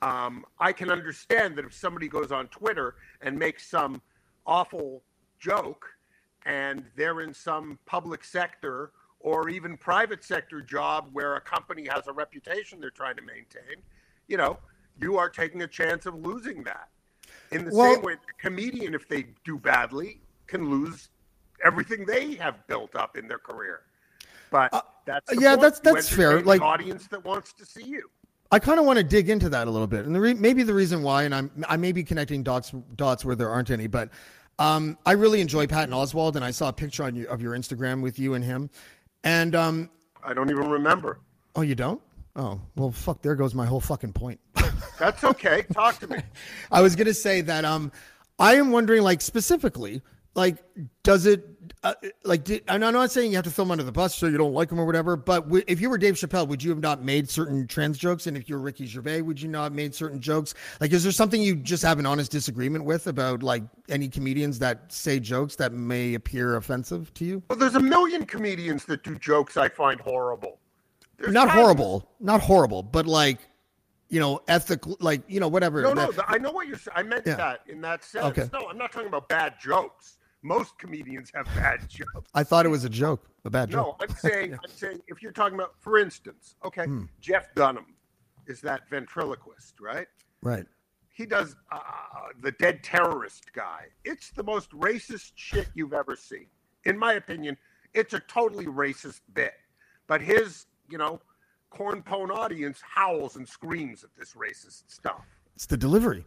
Um, 0.00 0.44
I 0.58 0.72
can 0.72 0.90
understand 0.90 1.56
that 1.56 1.64
if 1.64 1.72
somebody 1.72 2.08
goes 2.08 2.32
on 2.32 2.48
Twitter 2.48 2.96
and 3.20 3.38
makes 3.38 3.68
some 3.68 4.02
awful 4.46 5.02
joke 5.38 5.86
and 6.44 6.84
they're 6.96 7.20
in 7.20 7.32
some 7.32 7.78
public 7.86 8.24
sector 8.24 8.90
or 9.20 9.48
even 9.48 9.76
private 9.76 10.24
sector 10.24 10.60
job 10.60 11.08
where 11.12 11.36
a 11.36 11.40
company 11.40 11.86
has 11.88 12.08
a 12.08 12.12
reputation 12.12 12.80
they're 12.80 12.90
trying 12.90 13.14
to 13.14 13.22
maintain, 13.22 13.76
you 14.26 14.36
know, 14.36 14.58
you 15.00 15.16
are 15.16 15.28
taking 15.28 15.62
a 15.62 15.68
chance 15.68 16.06
of 16.06 16.14
losing 16.16 16.64
that. 16.64 16.88
In 17.52 17.64
the 17.64 17.72
Well- 17.72 17.94
same 17.94 18.02
way, 18.02 18.14
a 18.14 18.42
comedian, 18.42 18.94
if 18.94 19.06
they 19.06 19.24
do 19.44 19.56
badly, 19.56 20.21
can 20.52 20.70
lose 20.70 21.08
everything 21.64 22.04
they 22.04 22.34
have 22.34 22.66
built 22.66 22.94
up 22.96 23.16
in 23.16 23.26
their 23.28 23.38
career. 23.38 23.80
But 24.50 24.70
that's 25.06 25.30
the 25.30 25.36
Uh, 25.38 25.40
yeah, 25.40 25.56
that's- 25.56 25.80
that's 25.80 26.08
fair. 26.08 26.40
Like- 26.42 26.60
audience 26.60 27.06
that 27.08 27.24
wants 27.24 27.52
to 27.54 27.64
see 27.64 27.84
you. 27.84 28.10
I 28.50 28.58
kind 28.58 28.78
of 28.78 28.84
want 28.84 28.98
to 28.98 29.02
dig 29.04 29.30
into 29.30 29.48
that 29.48 29.66
a 29.66 29.70
little 29.70 29.86
bit, 29.86 30.04
and 30.04 30.14
the 30.14 30.20
re- 30.20 30.34
maybe 30.34 30.62
the 30.62 30.74
reason 30.74 31.02
why, 31.02 31.22
and 31.22 31.34
I'm 31.34 31.50
I 31.66 31.78
may 31.78 31.90
be 31.90 32.04
connecting 32.04 32.42
dots 32.42 32.70
dots 32.96 33.24
where 33.24 33.34
there 33.34 33.48
aren't 33.48 33.70
any, 33.70 33.86
but 33.86 34.10
um, 34.58 34.98
I 35.06 35.12
really 35.12 35.40
enjoy 35.40 35.66
Patton 35.66 35.94
Oswalt, 35.94 36.36
and 36.36 36.44
I 36.44 36.50
saw 36.50 36.68
a 36.68 36.72
picture 36.72 37.02
on 37.04 37.14
your, 37.16 37.28
of 37.30 37.40
your 37.40 37.54
Instagram 37.56 38.02
with 38.02 38.18
you 38.18 38.34
and 38.34 38.44
him, 38.44 38.68
and 39.24 39.54
um, 39.54 39.88
I 40.22 40.34
don't 40.34 40.50
even 40.50 40.68
remember. 40.68 41.20
oh, 41.56 41.62
you 41.62 41.74
don't? 41.74 42.02
Oh, 42.36 42.60
well, 42.76 42.90
fuck. 42.90 43.22
There 43.22 43.34
goes 43.36 43.54
my 43.54 43.64
whole 43.64 43.80
fucking 43.80 44.12
point. 44.12 44.38
That's 44.98 45.24
okay. 45.24 45.64
Talk 45.72 45.98
to 46.00 46.06
me. 46.08 46.18
I 46.70 46.82
was 46.82 46.94
gonna 46.94 47.14
say 47.14 47.40
that 47.40 47.64
um, 47.64 47.90
I 48.38 48.56
am 48.56 48.70
wondering, 48.70 49.00
like 49.02 49.22
specifically, 49.22 50.02
like 50.34 50.62
does 51.02 51.26
it, 51.26 51.46
uh, 51.82 51.94
like, 52.24 52.44
did, 52.44 52.62
I'm 52.68 52.80
not 52.80 53.10
saying 53.10 53.30
you 53.32 53.36
have 53.36 53.44
to 53.44 53.50
throw 53.50 53.64
him 53.64 53.70
under 53.72 53.84
the 53.84 53.92
bus 53.92 54.14
so 54.14 54.26
you 54.26 54.38
don't 54.38 54.54
like 54.54 54.70
him 54.70 54.78
or 54.80 54.86
whatever, 54.86 55.16
but 55.16 55.42
w- 55.42 55.64
if 55.66 55.80
you 55.80 55.90
were 55.90 55.98
Dave 55.98 56.14
Chappelle, 56.14 56.46
would 56.48 56.62
you 56.62 56.70
have 56.70 56.78
not 56.80 57.02
made 57.02 57.28
certain 57.28 57.66
trans 57.66 57.98
jokes? 57.98 58.26
And 58.26 58.36
if 58.36 58.48
you're 58.48 58.58
Ricky 58.60 58.86
Gervais, 58.86 59.20
would 59.22 59.40
you 59.42 59.48
not 59.48 59.64
have 59.64 59.72
made 59.72 59.94
certain 59.94 60.20
jokes? 60.20 60.54
Like, 60.80 60.92
is 60.92 61.02
there 61.02 61.12
something 61.12 61.42
you 61.42 61.56
just 61.56 61.82
have 61.82 61.98
an 61.98 62.06
honest 62.06 62.30
disagreement 62.30 62.84
with 62.84 63.08
about 63.08 63.42
like 63.42 63.62
any 63.88 64.08
comedians 64.08 64.58
that 64.60 64.90
say 64.92 65.18
jokes 65.20 65.56
that 65.56 65.72
may 65.72 66.14
appear 66.14 66.56
offensive 66.56 67.12
to 67.14 67.24
you? 67.24 67.42
Well, 67.50 67.58
there's 67.58 67.74
a 67.74 67.80
million 67.80 68.24
comedians 68.24 68.84
that 68.86 69.02
do 69.02 69.16
jokes 69.18 69.56
I 69.56 69.68
find 69.68 70.00
horrible. 70.00 70.60
There's 71.18 71.32
Not 71.32 71.50
horrible, 71.50 72.08
not 72.20 72.40
horrible, 72.40 72.82
but 72.82 73.06
like, 73.06 73.38
you 74.08 74.18
know, 74.20 74.40
ethical, 74.48 74.96
like 75.00 75.22
you 75.28 75.40
know, 75.40 75.48
whatever. 75.48 75.82
No, 75.82 75.92
no, 75.94 76.06
that- 76.06 76.12
th- 76.12 76.24
I 76.28 76.38
know 76.38 76.52
what 76.52 76.68
you're 76.68 76.78
saying. 76.78 76.94
I 76.96 77.02
meant 77.02 77.26
Yeah. 77.26 77.36
that 77.36 77.60
in 77.66 77.80
that 77.82 78.04
sense. 78.04 78.24
Okay. 78.26 78.48
No, 78.52 78.68
I'm 78.68 78.78
not 78.78 78.92
talking 78.92 79.08
about 79.08 79.28
bad 79.28 79.54
jokes. 79.60 80.18
Most 80.42 80.78
comedians 80.78 81.30
have 81.34 81.46
bad 81.54 81.80
jokes. 81.88 82.28
I 82.34 82.42
thought 82.44 82.66
it 82.66 82.70
was 82.70 82.84
a 82.84 82.88
joke, 82.88 83.28
a 83.44 83.50
bad 83.50 83.70
joke. 83.70 83.96
No. 84.00 84.06
I'm 84.08 84.14
saying, 84.16 84.52
I'm 84.64 84.70
saying, 84.70 85.00
if 85.06 85.22
you're 85.22 85.32
talking 85.32 85.54
about, 85.54 85.74
for 85.80 85.98
instance, 85.98 86.56
okay, 86.64 86.84
Hmm. 86.84 87.04
Jeff 87.20 87.54
Dunham 87.54 87.94
is 88.46 88.60
that 88.62 88.88
ventriloquist, 88.90 89.80
right? 89.80 90.08
Right. 90.42 90.66
He 91.14 91.26
does 91.26 91.54
uh, 91.70 91.78
the 92.40 92.52
dead 92.52 92.82
terrorist 92.82 93.52
guy. 93.52 93.86
It's 94.04 94.30
the 94.30 94.42
most 94.42 94.70
racist 94.70 95.32
shit 95.36 95.68
you've 95.74 95.92
ever 95.92 96.16
seen, 96.16 96.46
in 96.84 96.98
my 96.98 97.14
opinion. 97.14 97.56
It's 97.94 98.14
a 98.14 98.20
totally 98.20 98.64
racist 98.66 99.20
bit, 99.34 99.52
but 100.06 100.20
his, 100.22 100.66
you 100.88 100.96
know, 100.98 101.20
cornpone 101.72 102.30
audience 102.30 102.80
howls 102.82 103.36
and 103.36 103.46
screams 103.46 104.02
at 104.02 104.10
this 104.18 104.32
racist 104.34 104.84
stuff. 104.90 105.24
It's 105.54 105.66
the 105.66 105.76
delivery. 105.76 106.24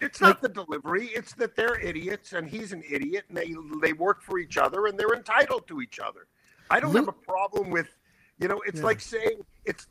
It's 0.00 0.20
not 0.20 0.42
the 0.42 0.48
delivery. 0.48 1.06
It's 1.06 1.32
that 1.34 1.56
they're 1.56 1.78
idiots 1.80 2.32
and 2.32 2.48
he's 2.48 2.72
an 2.72 2.82
idiot, 2.88 3.24
and 3.28 3.36
they 3.36 3.54
they 3.82 3.92
work 3.92 4.22
for 4.22 4.38
each 4.38 4.58
other 4.58 4.86
and 4.86 4.98
they're 4.98 5.14
entitled 5.14 5.66
to 5.68 5.80
each 5.80 5.98
other. 5.98 6.26
I 6.70 6.80
don't 6.80 6.92
Lu- 6.92 7.00
have 7.00 7.08
a 7.08 7.12
problem 7.12 7.70
with, 7.70 7.88
you 8.38 8.48
know, 8.48 8.60
it's 8.66 8.80
Yeah. 8.80 8.86
like 8.86 9.00
saying 9.00 9.44
it's 9.64 9.86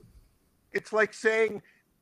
it's 0.72 0.92
like 0.94 1.14
saying 1.14 1.62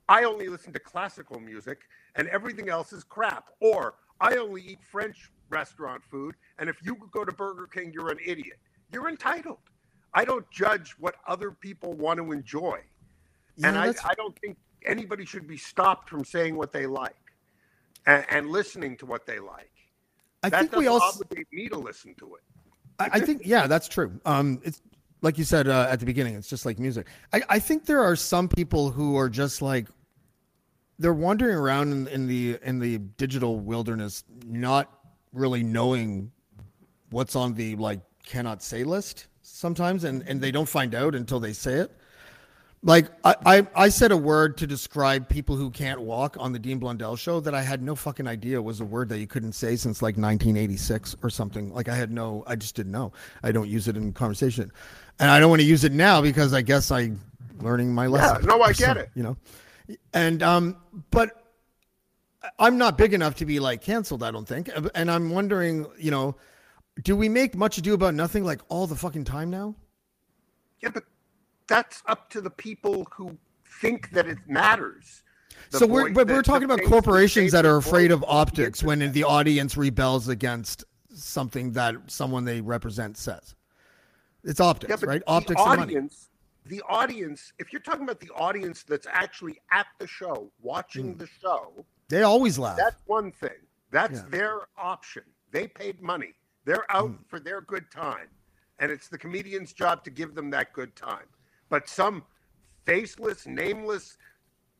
I 0.09 0.23
only 0.23 0.49
listen 0.49 0.73
to 0.73 0.79
classical 0.79 1.39
music 1.39 1.81
and 2.15 2.27
everything 2.27 2.69
else 2.69 2.91
is 2.91 3.03
crap, 3.03 3.49
or 3.59 3.95
I 4.19 4.37
only 4.37 4.61
eat 4.61 4.79
French 4.83 5.31
restaurant 5.49 6.03
food, 6.03 6.35
and 6.57 6.69
if 6.69 6.83
you 6.83 6.95
go 7.11 7.23
to 7.23 7.31
Burger 7.31 7.67
King, 7.67 7.91
you're 7.93 8.09
an 8.11 8.19
idiot. 8.25 8.59
You're 8.91 9.09
entitled. 9.09 9.59
I 10.13 10.25
don't 10.25 10.49
judge 10.51 10.91
what 10.99 11.15
other 11.27 11.51
people 11.51 11.93
want 11.93 12.17
to 12.19 12.31
enjoy, 12.31 12.79
and 13.63 13.77
I, 13.77 13.93
I 14.03 14.13
don't 14.15 14.37
think 14.39 14.57
anybody 14.85 15.25
should 15.25 15.47
be 15.47 15.57
stopped 15.57 16.09
from 16.09 16.23
saying 16.25 16.55
what 16.55 16.71
they 16.71 16.85
like 16.85 17.15
and, 18.05 18.25
and 18.29 18.49
listening 18.49 18.97
to 18.97 19.05
what 19.05 19.25
they 19.25 19.39
like. 19.39 19.71
I 20.43 20.49
that 20.49 20.59
think 20.59 20.75
we 20.75 20.87
also. 20.87 21.05
obligate 21.05 21.47
me 21.51 21.69
to 21.69 21.77
listen 21.77 22.13
to 22.15 22.35
it. 22.35 22.41
I, 22.99 23.09
I 23.13 23.19
think 23.19 23.41
yeah, 23.45 23.67
that's 23.67 23.87
true. 23.87 24.19
Um, 24.25 24.61
it's 24.63 24.81
like 25.21 25.37
you 25.37 25.43
said 25.43 25.67
uh, 25.67 25.87
at 25.89 25.99
the 25.99 26.05
beginning. 26.05 26.35
It's 26.35 26.49
just 26.49 26.65
like 26.65 26.79
music. 26.79 27.07
I, 27.31 27.41
I 27.49 27.59
think 27.59 27.85
there 27.85 28.03
are 28.03 28.15
some 28.15 28.47
people 28.47 28.91
who 28.91 29.17
are 29.17 29.29
just 29.29 29.61
like 29.61 29.87
they're 30.99 31.13
wandering 31.13 31.55
around 31.55 31.91
in, 31.91 32.07
in 32.07 32.27
the 32.27 32.59
in 32.63 32.79
the 32.79 32.97
digital 32.97 33.59
wilderness, 33.59 34.23
not 34.45 34.91
really 35.31 35.63
knowing 35.63 36.31
what's 37.09 37.35
on 37.35 37.53
the 37.53 37.75
like 37.77 38.01
cannot 38.25 38.61
say 38.61 38.83
list 38.83 39.27
sometimes, 39.41 40.03
and 40.03 40.23
and 40.27 40.41
they 40.41 40.51
don't 40.51 40.69
find 40.69 40.93
out 40.93 41.15
until 41.15 41.39
they 41.39 41.53
say 41.53 41.73
it. 41.75 41.91
Like 42.85 43.07
I, 43.23 43.35
I, 43.45 43.67
I 43.75 43.89
said 43.89 44.11
a 44.11 44.17
word 44.17 44.57
to 44.57 44.67
describe 44.67 45.29
people 45.29 45.55
who 45.55 45.69
can't 45.71 46.01
walk 46.01 46.35
on 46.37 46.51
the 46.51 46.59
Dean 46.59 46.79
Blundell 46.79 47.15
show 47.15 47.39
that 47.39 47.55
I 47.55 47.61
had 47.61 47.81
no 47.81 47.95
fucking 47.95 48.27
idea 48.27 48.61
was 48.61 48.81
a 48.81 48.85
word 48.85 49.07
that 49.09 49.19
you 49.19 49.27
couldn't 49.27 49.53
say 49.53 49.77
since 49.77 50.01
like 50.01 50.15
1986 50.17 51.15
or 51.23 51.29
something. 51.29 51.73
Like 51.73 51.87
I 51.87 51.95
had 51.95 52.11
no, 52.11 52.43
I 52.45 52.57
just 52.57 52.75
didn't 52.75 52.91
know. 52.91 53.13
I 53.41 53.53
don't 53.53 53.69
use 53.69 53.87
it 53.87 53.95
in 53.95 54.11
conversation, 54.11 54.69
and 55.17 55.31
I 55.31 55.39
don't 55.39 55.49
want 55.49 55.61
to 55.61 55.65
use 55.65 55.85
it 55.85 55.93
now 55.93 56.21
because 56.21 56.53
I 56.53 56.61
guess 56.61 56.91
I'm 56.91 57.21
learning 57.59 57.93
my 57.93 58.07
lesson. 58.07 58.41
Yeah, 58.41 58.47
no, 58.47 58.61
I 58.61 58.73
get 58.73 58.97
it. 58.97 59.09
You 59.15 59.23
know, 59.23 59.37
and 60.13 60.43
um, 60.43 60.75
but 61.09 61.41
I'm 62.59 62.77
not 62.77 62.97
big 62.97 63.13
enough 63.13 63.35
to 63.35 63.45
be 63.45 63.61
like 63.61 63.81
canceled. 63.81 64.23
I 64.23 64.31
don't 64.31 64.47
think, 64.47 64.69
and 64.93 65.09
I'm 65.09 65.29
wondering, 65.29 65.85
you 65.97 66.11
know, 66.11 66.35
do 67.01 67.15
we 67.15 67.29
make 67.29 67.55
much 67.55 67.77
ado 67.77 67.93
about 67.93 68.13
nothing 68.13 68.43
like 68.43 68.59
all 68.67 68.87
the 68.87 68.95
fucking 68.95 69.23
time 69.23 69.49
now? 69.49 69.75
Yeah, 70.81 70.89
but 70.93 71.03
that's 71.67 72.03
up 72.07 72.29
to 72.31 72.41
the 72.41 72.49
people 72.49 73.07
who 73.11 73.37
think 73.81 74.11
that 74.11 74.27
it 74.27 74.37
matters. 74.47 75.23
The 75.71 75.79
so 75.79 75.87
we're 75.87 76.11
but 76.11 76.27
we're 76.27 76.43
talking 76.43 76.65
about 76.65 76.81
corporations 76.83 77.51
that 77.51 77.65
are 77.65 77.77
afraid 77.77 78.11
of 78.11 78.23
optics 78.27 78.83
when 78.83 79.11
the 79.11 79.23
audience 79.23 79.77
rebels 79.77 80.27
against 80.27 80.83
something 81.13 81.71
that 81.73 81.95
someone 82.07 82.45
they 82.45 82.61
represent 82.61 83.17
says. 83.17 83.55
It's 84.43 84.59
optics, 84.59 85.01
Yeah, 85.01 85.09
right? 85.09 85.23
Optics 85.25 85.61
and 85.61 85.69
money. 85.69 85.81
audience, 85.81 86.29
the 86.65 86.81
audience. 86.87 87.53
If 87.59 87.71
you're 87.71 87.81
talking 87.81 88.03
about 88.03 88.19
the 88.19 88.31
audience 88.31 88.83
that's 88.83 89.07
actually 89.09 89.59
at 89.71 89.87
the 89.99 90.07
show, 90.07 90.51
watching 90.61 91.13
hmm. 91.13 91.17
the 91.17 91.27
show, 91.41 91.85
They 92.09 92.23
always 92.23 92.59
laugh. 92.59 92.77
that's 92.77 92.97
one 93.05 93.31
thing. 93.31 93.61
That's 93.91 94.19
Yeah. 94.19 94.29
their 94.29 94.59
option. 94.77 95.23
They 95.51 95.67
paid 95.67 96.01
money. 96.01 96.33
They're 96.65 96.89
out 96.91 97.11
hmm. 97.11 97.23
for 97.27 97.39
their 97.39 97.61
good 97.61 97.89
time, 97.91 98.29
and 98.79 98.91
it's 98.91 99.07
the 99.07 99.17
comedian's 99.17 99.71
job 99.71 100.03
to 100.03 100.09
give 100.09 100.35
them 100.35 100.49
that 100.51 100.73
good 100.73 100.95
time. 100.95 101.27
But 101.73 101.89
some 101.89 102.21
faceless, 102.85 103.47
nameless 103.47 104.19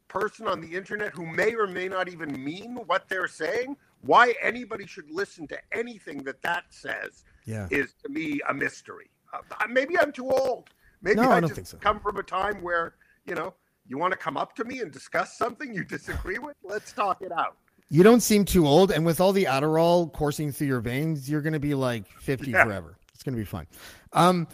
person 0.08 0.48
on 0.48 0.62
the 0.62 0.68
internet 0.76 1.12
who 1.12 1.26
may 1.26 1.56
or 1.56 1.66
may 1.66 1.88
not 1.88 2.08
even 2.08 2.32
mean 2.44 2.76
what 2.86 3.10
they're 3.10 3.28
saying, 3.28 3.78
why 4.02 4.36
anybody 4.40 4.86
should 4.86 5.10
listen 5.10 5.48
to 5.48 5.58
anything 5.72 6.20
that 6.26 6.40
that 6.44 6.66
says 6.70 7.24
Yeah. 7.46 7.68
is 7.72 7.96
to 8.04 8.10
me 8.10 8.42
a 8.48 8.54
mystery. 8.54 9.10
Uh, 9.34 9.40
maybe 9.68 9.98
I'm 9.98 10.12
too 10.12 10.30
old. 10.30 10.70
Maybe 11.02 11.16
No, 11.22 11.32
I, 11.32 11.38
I 11.38 11.40
don't 11.40 11.50
just 11.50 11.56
think 11.56 11.68
so. 11.68 11.78
come 11.78 12.00
from 12.00 12.18
a 12.18 12.22
time 12.24 12.62
where, 12.62 12.94
you 13.26 13.34
know, 13.34 13.56
you 13.88 13.98
want 13.98 14.12
to 14.12 14.18
come 14.20 14.38
up 14.38 14.56
to 14.58 14.64
me 14.64 14.82
and 14.82 14.92
discuss 14.92 15.36
something 15.36 15.74
you 15.74 15.84
disagree 15.84 16.38
with? 16.38 16.56
Let's 16.64 16.94
talk 16.94 17.24
it 17.24 17.32
out. 17.32 17.58
You 17.90 18.04
don't 18.04 18.22
seem 18.22 18.46
too 18.46 18.68
old, 18.68 18.92
and 18.92 19.04
with 19.04 19.20
all 19.20 19.34
the 19.34 19.46
Adderall 19.46 20.14
coursing 20.14 20.52
through 20.52 20.68
your 20.68 20.80
veins, 20.80 21.28
you're 21.28 21.42
going 21.42 21.54
to 21.54 21.60
be 21.60 21.74
like 21.74 22.06
50 22.20 22.52
Yeah. 22.52 22.66
forever. 22.66 23.00
It's 23.16 23.24
going 23.24 23.34
to 23.34 23.42
be 23.42 23.46
fine. 23.46 23.66
Um, 24.12 24.48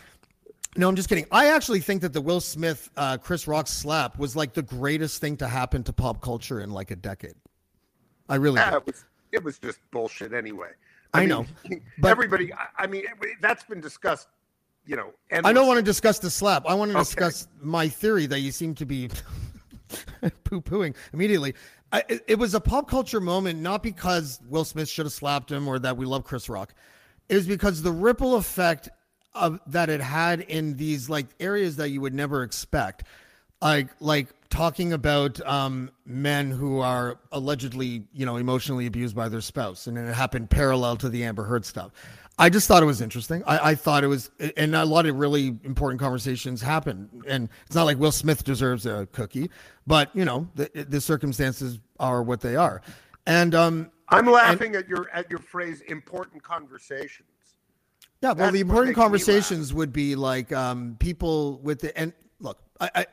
no, 0.78 0.88
I'm 0.88 0.96
just 0.96 1.10
kidding. 1.10 1.26
I 1.32 1.48
actually 1.48 1.80
think 1.80 2.02
that 2.04 2.14
the 2.14 2.22
Will 2.22 2.40
Smith, 2.42 2.90
uh, 2.96 3.18
Chris 3.18 3.48
Rock 3.48 3.68
slap 3.68 4.18
was 4.20 4.36
like 4.36 4.54
the 4.54 4.62
greatest 4.62 5.20
thing 5.22 5.36
to 5.38 5.48
happen 5.48 5.84
to 5.84 5.94
pop 5.94 6.22
culture 6.22 6.60
in 6.62 6.70
like 6.72 6.92
a 6.92 6.96
decade. 6.96 7.36
I 8.28 8.36
really 8.36 8.58
Yeah, 8.58 8.76
it 8.78 8.86
was 8.86 9.06
it 9.32 9.44
was 9.44 9.58
just 9.60 9.80
bullshit 9.92 10.34
anyway. 10.34 10.70
I 11.14 11.22
mean, 11.22 11.30
know, 11.30 11.46
but- 12.00 12.10
everybody. 12.12 12.54
I- 12.54 12.68
I 12.84 12.88
mean, 12.88 13.04
that's 13.42 13.64
been 13.64 13.82
discussed. 13.82 14.28
You 14.86 14.96
know, 14.96 15.12
I 15.32 15.54
don't 15.54 15.68
want 15.68 15.78
to 15.78 15.84
discuss 15.84 16.18
the 16.20 16.30
slap. 16.32 16.66
I 16.68 16.74
want 16.74 16.92
to 16.92 16.98
Okay. 16.98 17.04
discuss 17.04 17.48
my 17.62 17.88
theory 17.88 18.26
that 18.28 18.40
you 18.40 18.52
seem 18.52 18.74
to 18.76 18.86
be 18.86 19.10
poo 20.44 20.62
pooing 20.62 20.96
immediately. 21.14 21.54
I, 21.92 22.04
it, 22.08 22.24
it 22.28 22.40
was 22.40 22.54
a 22.56 22.60
pop 22.60 22.88
culture 22.90 23.20
moment, 23.20 23.60
not 23.60 23.84
because 23.84 24.40
Will 24.48 24.66
Smith 24.66 24.90
should 24.90 25.06
have 25.06 25.14
slapped 25.14 25.52
him 25.52 25.68
or 25.68 25.80
that 25.80 25.98
we 25.98 26.06
love 26.06 26.24
Chris 26.24 26.50
Rock. 26.50 26.74
It 27.28 27.36
was 27.36 27.46
because 27.48 27.82
the 27.84 27.92
ripple 27.92 28.36
effect 28.36 28.90
of 29.34 29.60
that 29.68 29.90
it 29.90 30.02
had 30.02 30.42
in 30.42 30.76
these 30.76 31.10
like 31.10 31.28
areas 31.40 31.76
that 31.78 31.90
you 31.90 32.02
would 32.02 32.14
never 32.14 32.44
expect, 32.44 33.04
like 33.62 33.90
like 34.00 34.28
talking 34.50 34.94
about 34.94 35.40
um, 35.46 35.92
men 36.06 36.52
who 36.52 36.80
are 36.80 37.20
allegedly 37.32 38.04
you 38.14 38.26
know 38.26 38.38
emotionally 38.38 38.86
abused 38.86 39.16
by 39.16 39.30
their 39.30 39.42
spouse, 39.42 39.88
and 39.88 39.98
it 39.98 40.14
happened 40.14 40.50
parallel 40.50 40.98
to 40.98 41.10
the 41.10 41.24
Amber 41.24 41.44
Heard 41.44 41.66
stuff. 41.66 41.92
I 42.40 42.50
just 42.50 42.70
thought 42.70 42.82
it 42.82 42.86
was 42.86 43.02
interesting. 43.02 43.44
I, 43.46 43.72
I 43.72 43.76
thought 43.76 44.06
it 44.06 44.08
was, 44.08 44.32
and 44.56 44.74
a 44.74 44.86
lot 44.86 45.06
of 45.06 45.20
really 45.20 45.58
important 45.66 46.00
conversations 46.00 46.62
happened. 46.62 47.10
And 47.28 47.50
it's 47.66 47.76
not 47.76 47.84
like 47.84 48.00
Will 48.00 48.14
Smith 48.14 48.46
deserves 48.46 48.86
a 48.86 49.10
cookie, 49.12 49.52
but 49.86 50.10
you 50.16 50.24
know 50.24 50.48
the, 50.56 50.86
the 50.88 51.02
circumstances 51.02 51.80
are 52.00 52.24
what 52.24 52.40
they 52.40 52.56
are. 52.56 52.82
And 53.28 53.54
um, 53.54 53.92
I'm 54.08 54.26
laughing 54.26 54.76
at 54.76 54.88
your 54.88 55.10
at 55.14 55.30
your 55.30 55.40
phrase 55.40 55.82
"important 55.82 56.42
conversations." 56.42 57.29
Yeah, 58.22 58.30
well, 58.30 58.36
That's 58.36 58.54
the 58.54 58.60
important 58.60 58.98
makes 58.98 58.98
me 58.98 59.02
laugh. 59.02 59.06
conversations 59.06 59.74
would 59.74 59.94
be 59.94 60.16
like 60.16 60.52
um, 60.52 60.98
people 61.00 61.60
with 61.60 61.80
the 61.80 61.98
and 61.98 62.14
look, 62.40 62.60
I, 62.80 62.90
I 62.96 63.06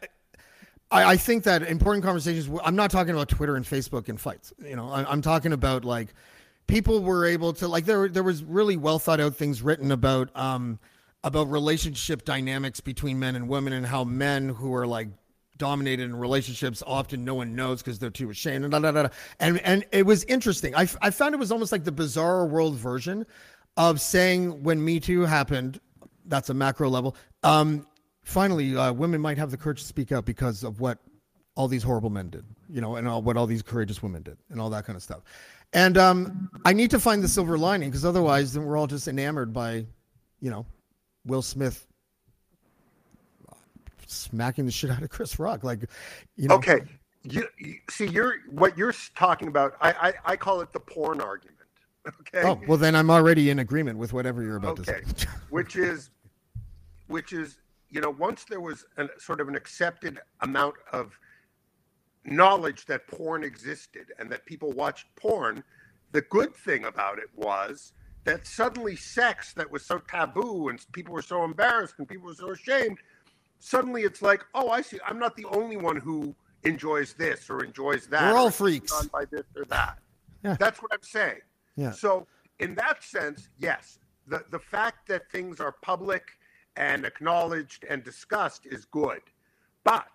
I 0.90 1.04
I 1.12 1.16
think 1.16 1.44
that 1.44 1.62
important 1.62 2.04
conversations. 2.04 2.48
I'm 2.64 2.76
not 2.76 2.90
talking 2.90 3.14
about 3.14 3.28
Twitter 3.28 3.56
and 3.56 3.64
Facebook 3.64 4.08
and 4.08 4.20
fights. 4.20 4.52
You 4.64 4.76
know, 4.76 4.88
I, 4.88 5.04
I'm 5.10 5.22
talking 5.22 5.52
about 5.52 5.84
like 5.84 6.14
people 6.66 7.02
were 7.02 7.24
able 7.24 7.52
to 7.54 7.68
like 7.68 7.84
there 7.84 8.08
there 8.08 8.22
was 8.22 8.42
really 8.42 8.76
well 8.76 8.98
thought 8.98 9.20
out 9.20 9.36
things 9.36 9.62
written 9.62 9.92
about 9.92 10.34
um 10.36 10.78
about 11.22 11.50
relationship 11.50 12.24
dynamics 12.24 12.80
between 12.80 13.18
men 13.18 13.36
and 13.36 13.48
women 13.48 13.72
and 13.72 13.86
how 13.86 14.04
men 14.04 14.48
who 14.48 14.74
are 14.74 14.86
like 14.86 15.08
dominated 15.58 16.02
in 16.04 16.14
relationships 16.14 16.82
often 16.86 17.24
no 17.24 17.34
one 17.34 17.54
knows 17.54 17.82
because 17.82 17.98
they're 17.98 18.10
too 18.10 18.28
ashamed 18.28 18.64
and 18.64 18.72
da, 18.72 18.78
da, 18.78 18.92
da, 18.92 19.04
da. 19.04 19.08
and 19.40 19.58
and 19.60 19.84
it 19.90 20.04
was 20.04 20.22
interesting 20.24 20.74
I, 20.74 20.86
I 21.00 21.10
found 21.10 21.34
it 21.34 21.38
was 21.38 21.50
almost 21.50 21.72
like 21.72 21.84
the 21.84 21.92
bizarre 21.92 22.46
world 22.46 22.74
version 22.74 23.24
of 23.76 24.00
saying 24.00 24.62
when 24.62 24.82
me 24.84 25.00
too 25.00 25.22
happened 25.22 25.80
that's 26.26 26.50
a 26.50 26.54
macro 26.54 26.88
level 26.88 27.16
um 27.42 27.86
finally 28.22 28.76
uh, 28.76 28.92
women 28.92 29.20
might 29.20 29.38
have 29.38 29.50
the 29.50 29.56
courage 29.56 29.80
to 29.80 29.86
speak 29.86 30.12
out 30.12 30.24
because 30.24 30.64
of 30.64 30.80
what 30.80 30.98
all 31.54 31.68
these 31.68 31.82
horrible 31.82 32.10
men 32.10 32.28
did 32.30 32.44
you 32.68 32.80
know 32.80 32.96
and 32.96 33.06
all, 33.08 33.22
what 33.22 33.36
all 33.36 33.46
these 33.46 33.62
courageous 33.62 34.02
women 34.02 34.22
did 34.22 34.36
and 34.50 34.60
all 34.60 34.70
that 34.70 34.84
kind 34.84 34.96
of 34.96 35.02
stuff 35.02 35.22
and 35.72 35.96
um 35.98 36.50
i 36.64 36.72
need 36.72 36.90
to 36.90 36.98
find 36.98 37.22
the 37.22 37.28
silver 37.28 37.58
lining 37.58 37.88
because 37.90 38.04
otherwise 38.04 38.52
then 38.52 38.64
we're 38.64 38.76
all 38.76 38.86
just 38.86 39.08
enamored 39.08 39.52
by 39.52 39.84
you 40.40 40.50
know 40.50 40.66
will 41.24 41.42
smith 41.42 41.86
smacking 44.06 44.66
the 44.66 44.72
shit 44.72 44.90
out 44.90 45.02
of 45.02 45.10
Chris 45.10 45.38
Rock. 45.38 45.64
Like, 45.64 45.80
you 46.36 46.48
know, 46.48 46.56
Okay, 46.56 46.80
you, 47.22 47.46
you 47.58 47.76
see, 47.90 48.06
you're 48.06 48.36
what 48.50 48.76
you're 48.78 48.94
talking 49.14 49.48
about. 49.48 49.76
I, 49.80 49.90
I 49.92 50.32
I 50.32 50.36
call 50.36 50.60
it 50.60 50.72
the 50.72 50.80
porn 50.80 51.20
argument. 51.20 51.55
Okay. 52.20 52.42
Oh, 52.46 52.60
well, 52.66 52.78
then 52.78 52.94
I'm 52.94 53.10
already 53.10 53.50
in 53.50 53.58
agreement 53.58 53.98
with 53.98 54.12
whatever 54.12 54.42
you're 54.42 54.56
about 54.56 54.78
okay, 54.80 55.00
to 55.00 55.20
say. 55.20 55.26
which 55.50 55.76
is, 55.76 56.10
which 57.08 57.32
is, 57.32 57.58
you 57.90 58.00
know, 58.00 58.10
once 58.10 58.44
there 58.44 58.60
was 58.60 58.84
a 58.96 59.08
sort 59.18 59.40
of 59.40 59.48
an 59.48 59.56
accepted 59.56 60.20
amount 60.40 60.74
of 60.92 61.18
knowledge 62.24 62.86
that 62.86 63.06
porn 63.06 63.44
existed 63.44 64.12
and 64.18 64.30
that 64.30 64.44
people 64.46 64.72
watched 64.72 65.06
porn, 65.16 65.64
the 66.12 66.20
good 66.22 66.54
thing 66.54 66.84
about 66.84 67.18
it 67.18 67.28
was 67.34 67.92
that 68.24 68.46
suddenly 68.46 68.96
sex 68.96 69.52
that 69.54 69.70
was 69.70 69.84
so 69.84 69.98
taboo 69.98 70.68
and 70.68 70.84
people 70.92 71.14
were 71.14 71.22
so 71.22 71.44
embarrassed 71.44 71.94
and 71.98 72.08
people 72.08 72.26
were 72.26 72.34
so 72.34 72.50
ashamed, 72.50 72.98
suddenly 73.58 74.02
it's 74.02 74.20
like, 74.22 74.44
oh, 74.54 74.68
I 74.70 74.82
see. 74.82 74.98
I'm 75.06 75.18
not 75.18 75.36
the 75.36 75.46
only 75.46 75.76
one 75.76 75.96
who 75.96 76.34
enjoys 76.64 77.14
this 77.14 77.48
or 77.48 77.64
enjoys 77.64 78.06
that. 78.08 78.32
We're 78.32 78.38
all 78.38 78.50
freaks. 78.50 79.06
by 79.06 79.24
this 79.26 79.44
or 79.56 79.64
that. 79.66 79.98
Yeah. 80.44 80.56
That's 80.58 80.82
what 80.82 80.92
I'm 80.92 81.02
saying. 81.02 81.40
Yeah. 81.76 81.92
So 81.92 82.26
in 82.58 82.74
that 82.76 83.02
sense, 83.02 83.48
yes, 83.58 83.98
the 84.26 84.44
the 84.50 84.58
fact 84.58 85.08
that 85.08 85.30
things 85.30 85.60
are 85.60 85.72
public 85.82 86.22
and 86.76 87.04
acknowledged 87.04 87.84
and 87.88 88.02
discussed 88.02 88.66
is 88.66 88.84
good, 88.84 89.22
but 89.84 90.08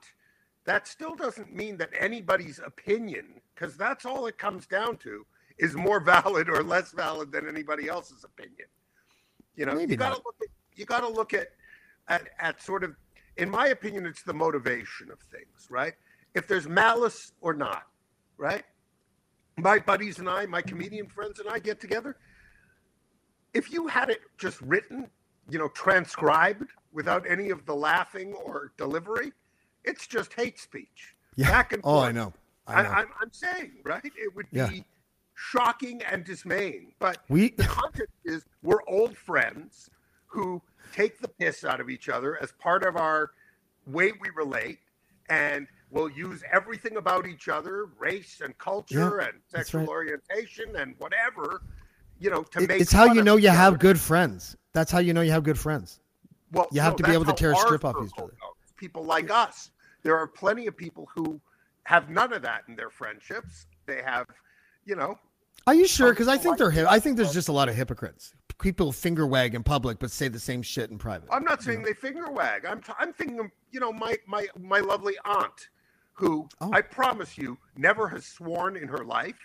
that 0.65 0.87
still 0.87 1.15
doesn't 1.15 1.53
mean 1.53 1.77
that 1.77 1.89
anybody's 1.97 2.59
opinion, 2.59 3.41
because 3.55 3.75
that's 3.75 4.05
all 4.05 4.27
it 4.27 4.37
comes 4.37 4.67
down 4.67 4.97
to, 4.97 5.25
is 5.57 5.75
more 5.75 5.99
valid 6.15 6.49
or 6.49 6.63
less 6.63 6.91
valid 6.91 7.31
than 7.31 7.47
anybody 7.47 7.87
else's 7.87 8.23
opinion. 8.23 8.67
You 9.55 9.65
know, 9.65 9.73
Maybe 9.73 9.93
you 9.93 9.97
got 9.97 10.15
to 10.15 10.21
look 10.23 10.35
at 10.41 10.47
you 10.75 10.85
got 10.85 11.01
to 11.01 11.09
look 11.09 11.33
at, 11.33 11.49
at 12.07 12.29
at 12.39 12.61
sort 12.61 12.83
of, 12.83 12.95
in 13.37 13.49
my 13.49 13.67
opinion, 13.67 14.05
it's 14.05 14.23
the 14.23 14.33
motivation 14.33 15.11
of 15.11 15.19
things, 15.19 15.67
right? 15.69 15.93
If 16.33 16.47
there's 16.47 16.67
malice 16.67 17.33
or 17.41 17.53
not, 17.53 17.83
right? 18.37 18.63
My 19.57 19.79
buddies 19.79 20.19
and 20.19 20.29
I, 20.29 20.45
my 20.45 20.61
comedian 20.61 21.07
friends 21.07 21.39
and 21.39 21.49
I 21.49 21.59
get 21.59 21.79
together. 21.79 22.17
If 23.53 23.71
you 23.71 23.87
had 23.87 24.09
it 24.09 24.21
just 24.37 24.61
written, 24.61 25.09
you 25.49 25.59
know, 25.59 25.67
transcribed 25.69 26.71
without 26.93 27.29
any 27.29 27.49
of 27.49 27.65
the 27.65 27.75
laughing 27.75 28.33
or 28.33 28.71
delivery, 28.77 29.33
it's 29.83 30.07
just 30.07 30.33
hate 30.33 30.59
speech. 30.59 31.15
Yeah. 31.35 31.49
Back 31.49 31.73
and 31.73 31.81
Oh, 31.85 31.99
I 31.99 32.11
know. 32.11 32.33
I, 32.67 32.75
I 32.75 32.83
know. 32.83 32.89
I'm, 32.89 33.07
I'm 33.21 33.31
saying, 33.33 33.71
right? 33.83 34.03
It 34.05 34.35
would 34.35 34.49
be 34.51 34.57
Yeah. 34.57 34.69
shocking 35.35 36.01
and 36.09 36.23
dismaying. 36.23 36.93
But 36.99 37.17
We 37.29 37.49
the 37.57 37.65
context 37.65 38.15
is 38.23 38.45
we're 38.63 38.81
old 38.87 39.17
friends 39.17 39.89
who 40.27 40.61
take 40.93 41.19
the 41.19 41.27
piss 41.27 41.65
out 41.65 41.81
of 41.81 41.89
each 41.89 42.07
other 42.09 42.41
as 42.41 42.53
part 42.53 42.83
of 42.83 42.95
our 42.95 43.31
way 43.87 44.11
we 44.21 44.29
relate 44.35 44.79
and 45.29 45.67
we'll 45.91 46.09
use 46.09 46.41
everything 46.51 46.97
about 46.97 47.27
each 47.27 47.47
other 47.49 47.87
race 47.99 48.41
and 48.43 48.57
culture 48.57 49.19
Yeah, 49.21 49.27
and 49.27 49.37
sexual 49.49 49.81
right. 49.81 49.89
orientation 49.89 50.75
and 50.77 50.95
whatever 50.97 51.61
you 52.19 52.29
know 52.29 52.43
to 52.43 52.61
it- 52.61 52.67
make 52.69 52.81
it's 52.81 52.91
how 52.91 53.13
you 53.13 53.21
know 53.23 53.35
you 53.37 53.49
have 53.49 53.79
good 53.79 53.99
friends. 53.99 54.55
That's 54.73 54.91
how 54.91 54.99
you 54.99 55.13
know 55.13 55.21
you 55.21 55.31
have 55.31 55.43
good 55.43 55.59
friends. 55.59 55.99
well 56.51 56.67
you 56.71 56.81
have 56.81 56.93
no, 56.93 56.97
to 56.97 57.03
be 57.03 57.11
able 57.11 57.25
to 57.25 57.33
tear 57.33 57.51
a 57.51 57.55
strip 57.55 57.83
off 57.85 57.95
each 58.03 58.11
other. 58.17 58.27
goes. 58.27 58.73
people 58.77 59.03
like 59.03 59.29
us 59.29 59.71
there 60.03 60.17
are 60.17 60.27
plenty 60.27 60.65
of 60.67 60.75
people 60.75 61.07
who 61.13 61.39
have 61.83 62.09
none 62.09 62.31
of 62.33 62.41
that 62.41 62.61
in 62.67 62.75
their 62.75 62.89
friendships 62.89 63.67
they 63.85 64.01
have 64.01 64.25
you 64.85 64.95
know 64.95 65.17
Are 65.67 65.75
you 65.75 65.87
sure? 65.87 66.11
Because 66.11 66.27
I 66.27 66.37
think 66.37 66.59
like 66.59 66.73
they're. 66.73 66.89
I 66.89 66.99
think 66.99 67.17
there's 67.17 67.33
just 67.33 67.49
a 67.49 67.51
lot 67.51 67.69
of 67.69 67.75
hypocrites. 67.75 68.33
People 68.59 68.91
finger 68.91 69.25
wag 69.27 69.53
in 69.55 69.61
public, 69.63 69.99
but 69.99 70.09
say 70.11 70.27
the 70.27 70.39
same 70.39 70.61
shit 70.63 70.89
in 70.89 70.97
private. 70.97 71.29
I'm 71.31 71.43
not 71.43 71.61
saying 71.61 71.83
they 71.83 71.93
finger 71.93 72.31
wag. 72.31 72.65
I'm 72.65 72.81
t- 72.81 72.93
I'm 72.97 73.13
thinking 73.13 73.39
of 73.39 73.47
you 73.71 73.79
know 73.79 73.91
my 73.93 74.17
my 74.27 74.47
my 74.59 74.79
lovely 74.79 75.13
aunt, 75.25 75.69
who 76.13 76.47
Oh. 76.59 76.71
I 76.73 76.81
promise 76.81 77.37
you 77.37 77.57
never 77.77 78.07
has 78.09 78.25
sworn 78.25 78.75
in 78.77 78.87
her 78.87 79.03
life, 79.05 79.39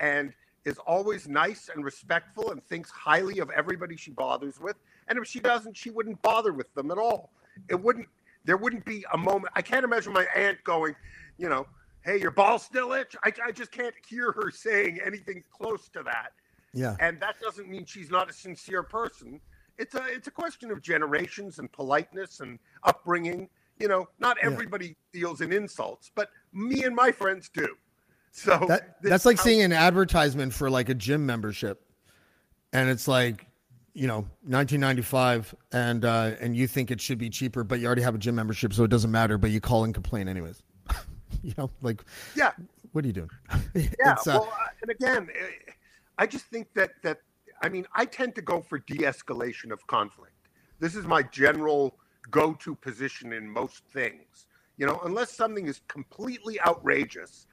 and 0.00 0.32
is 0.64 0.78
always 0.78 1.28
nice 1.28 1.68
and 1.74 1.84
respectful 1.84 2.50
and 2.50 2.64
thinks 2.64 2.90
highly 2.90 3.38
of 3.40 3.50
everybody 3.50 3.96
she 3.96 4.10
bothers 4.10 4.58
with. 4.58 4.76
And 5.08 5.18
if 5.18 5.26
she 5.26 5.38
doesn't, 5.40 5.76
she 5.76 5.90
wouldn't 5.90 6.22
bother 6.22 6.52
with 6.54 6.72
them 6.74 6.90
at 6.90 6.96
all. 6.98 7.30
It 7.68 7.74
wouldn't. 7.80 8.08
There 8.46 8.56
wouldn't 8.56 8.84
be 8.84 9.04
a 9.12 9.18
moment. 9.18 9.52
I 9.56 9.62
can't 9.62 9.84
imagine 9.84 10.12
my 10.12 10.26
aunt 10.34 10.62
going, 10.64 10.94
you 11.38 11.48
know, 11.48 11.66
hey, 12.02 12.18
your 12.20 12.30
ball 12.30 12.58
still 12.58 12.92
itch. 12.92 13.16
I, 13.24 13.32
I 13.44 13.52
just 13.52 13.72
can't 13.72 13.94
hear 14.06 14.32
her 14.32 14.50
saying 14.50 15.00
anything 15.04 15.42
close 15.50 15.88
to 15.90 16.02
that 16.02 16.32
Yeah. 16.74 16.96
and 17.00 17.18
that 17.20 17.40
doesn't 17.40 17.68
mean 17.68 17.86
she's 17.86 18.10
not 18.10 18.28
a 18.28 18.32
sincere 18.34 18.82
person. 18.82 19.40
It's 19.78 19.94
a 19.94 20.04
it's 20.06 20.28
a 20.28 20.30
question 20.30 20.70
of 20.70 20.82
generations 20.82 21.58
and 21.58 21.70
politeness 21.72 22.40
and 22.40 22.58
upbringing. 22.84 23.48
You 23.78 23.88
know, 23.88 24.08
not 24.18 24.36
Yeah. 24.42 24.50
everybody 24.50 24.96
deals 25.12 25.40
in 25.40 25.52
insults, 25.52 26.10
but 26.14 26.30
me 26.52 26.84
and 26.84 26.94
my 26.94 27.10
friends 27.12 27.48
do. 27.52 27.76
So 28.30 28.64
That 28.68 29.00
that's 29.02 29.24
like 29.24 29.36
how- 29.36 29.42
seeing 29.44 29.62
an 29.62 29.72
advertisement 29.72 30.52
for 30.54 30.70
like 30.70 30.88
a 30.88 30.94
gym 30.94 31.24
membership, 31.26 31.84
and 32.72 32.88
it's 32.90 33.06
like, 33.08 33.46
you 33.92 34.06
know, 34.08 34.26
1995, 34.42 35.54
and 35.72 36.04
uh, 36.04 36.32
and 36.40 36.56
you 36.56 36.66
think 36.66 36.90
it 36.90 37.00
should 37.00 37.18
be 37.18 37.30
cheaper, 37.30 37.62
but 37.64 37.78
you 37.80 37.86
already 37.86 38.02
have 38.02 38.14
a 38.14 38.18
gym 38.18 38.34
membership, 38.34 38.72
so 38.72 38.84
it 38.84 38.90
doesn't 38.90 39.10
matter. 39.10 39.38
But 39.38 39.50
you 39.50 39.60
call 39.60 39.84
and 39.84 39.94
complain 39.94 40.28
anyways. 40.28 40.62
you 41.42 41.54
know, 41.56 41.70
like, 41.82 42.04
yeah, 42.34 42.52
what 42.92 43.04
are 43.04 43.06
you 43.08 43.12
doing? 43.12 43.30
yeah. 43.74 44.12
Uh, 44.12 44.16
well, 44.26 44.52
uh, 44.52 44.66
and 44.82 44.90
again, 44.90 45.28
eh, 45.38 45.72
I 46.18 46.26
just 46.26 46.46
think 46.46 46.68
that 46.74 46.90
that 47.02 47.18
I 47.62 47.68
mean, 47.68 47.86
I 47.94 48.04
tend 48.04 48.34
to 48.36 48.42
go 48.42 48.60
for 48.60 48.78
de-escalation 48.80 49.70
of 49.72 49.86
conflict. 49.86 50.32
This 50.80 50.96
is 50.96 51.06
my 51.06 51.22
general 51.22 51.96
go-to 52.30 52.74
position 52.74 53.32
in 53.32 53.48
most 53.48 53.84
things. 53.92 54.46
You 54.76 54.86
know, 54.86 55.00
unless 55.04 55.30
something 55.30 55.66
is 55.66 55.80
completely 55.88 56.60
outrageous, 56.60 57.46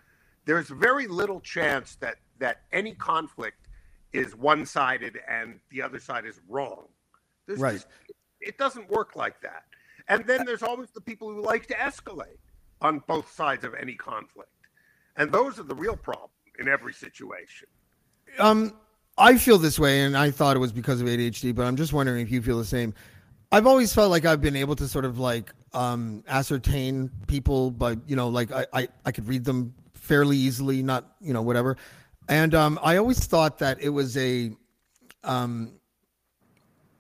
there's 0.46 0.70
very 0.70 1.08
little 1.08 1.40
chance 1.40 1.96
that 1.98 2.18
that 2.40 2.64
any 2.72 2.94
conflict 2.96 3.68
is 4.14 4.36
one-sided 4.36 5.20
and 5.28 5.60
the 5.70 5.82
other 5.82 6.00
side 6.00 6.26
is 6.26 6.42
wrong. 6.50 6.88
There's 7.46 7.60
Right. 7.60 7.74
just- 7.74 7.88
it 8.40 8.58
doesn't 8.58 8.90
work 8.90 9.16
like 9.16 9.40
that. 9.42 9.66
And 10.08 10.26
then 10.26 10.46
there's 10.46 10.64
always 10.64 10.90
the 10.90 11.02
people 11.02 11.30
who 11.30 11.42
like 11.42 11.68
to 11.68 11.76
escalate 11.76 12.40
on 12.82 13.00
both 13.00 13.32
sides 13.32 13.64
of 13.64 13.76
any 13.76 13.94
conflict. 13.96 14.50
And 15.16 15.32
those 15.32 15.60
are 15.60 15.64
the 15.64 15.76
real 15.76 15.96
problem 15.96 16.32
in 16.58 16.68
every 16.68 16.94
situation. 16.94 17.68
Um, 18.40 18.76
I 19.18 19.38
feel 19.38 19.60
this 19.60 19.78
way, 19.78 20.02
and 20.02 20.18
I 20.18 20.32
thought 20.32 20.56
it 20.56 20.60
was 20.60 20.72
because 20.72 21.00
of 21.00 21.08
ADHD, 21.08 21.52
but 21.54 21.66
I'm 21.66 21.76
just 21.76 21.94
wondering 21.94 22.22
if 22.22 22.32
you 22.32 22.42
feel 22.42 22.58
the 22.58 22.66
same. 22.66 22.94
I've 23.52 23.68
always 23.68 23.94
felt 23.94 24.10
like 24.12 24.26
I've 24.26 24.42
been 24.42 24.56
able 24.56 24.76
to 24.78 24.88
sort 24.88 25.04
of 25.04 25.20
like 25.20 25.52
um, 25.74 26.24
ascertain 26.28 27.12
people, 27.28 27.72
but 27.72 28.00
you 28.08 28.16
know, 28.16 28.30
like 28.30 28.52
I, 28.52 28.66
I, 28.74 28.88
I 29.06 29.12
could 29.12 29.28
read 29.28 29.44
them 29.44 29.74
fairly 29.94 30.38
easily, 30.38 30.82
not 30.82 31.16
you 31.20 31.34
know 31.34 31.42
whatever. 31.42 31.78
And 32.30 32.56
um, 32.56 32.80
I 32.82 32.98
always 32.98 33.26
thought 33.26 33.60
that 33.60 33.82
it 33.82 33.90
was 33.90 34.16
a, 34.16 34.52
um, 35.24 35.74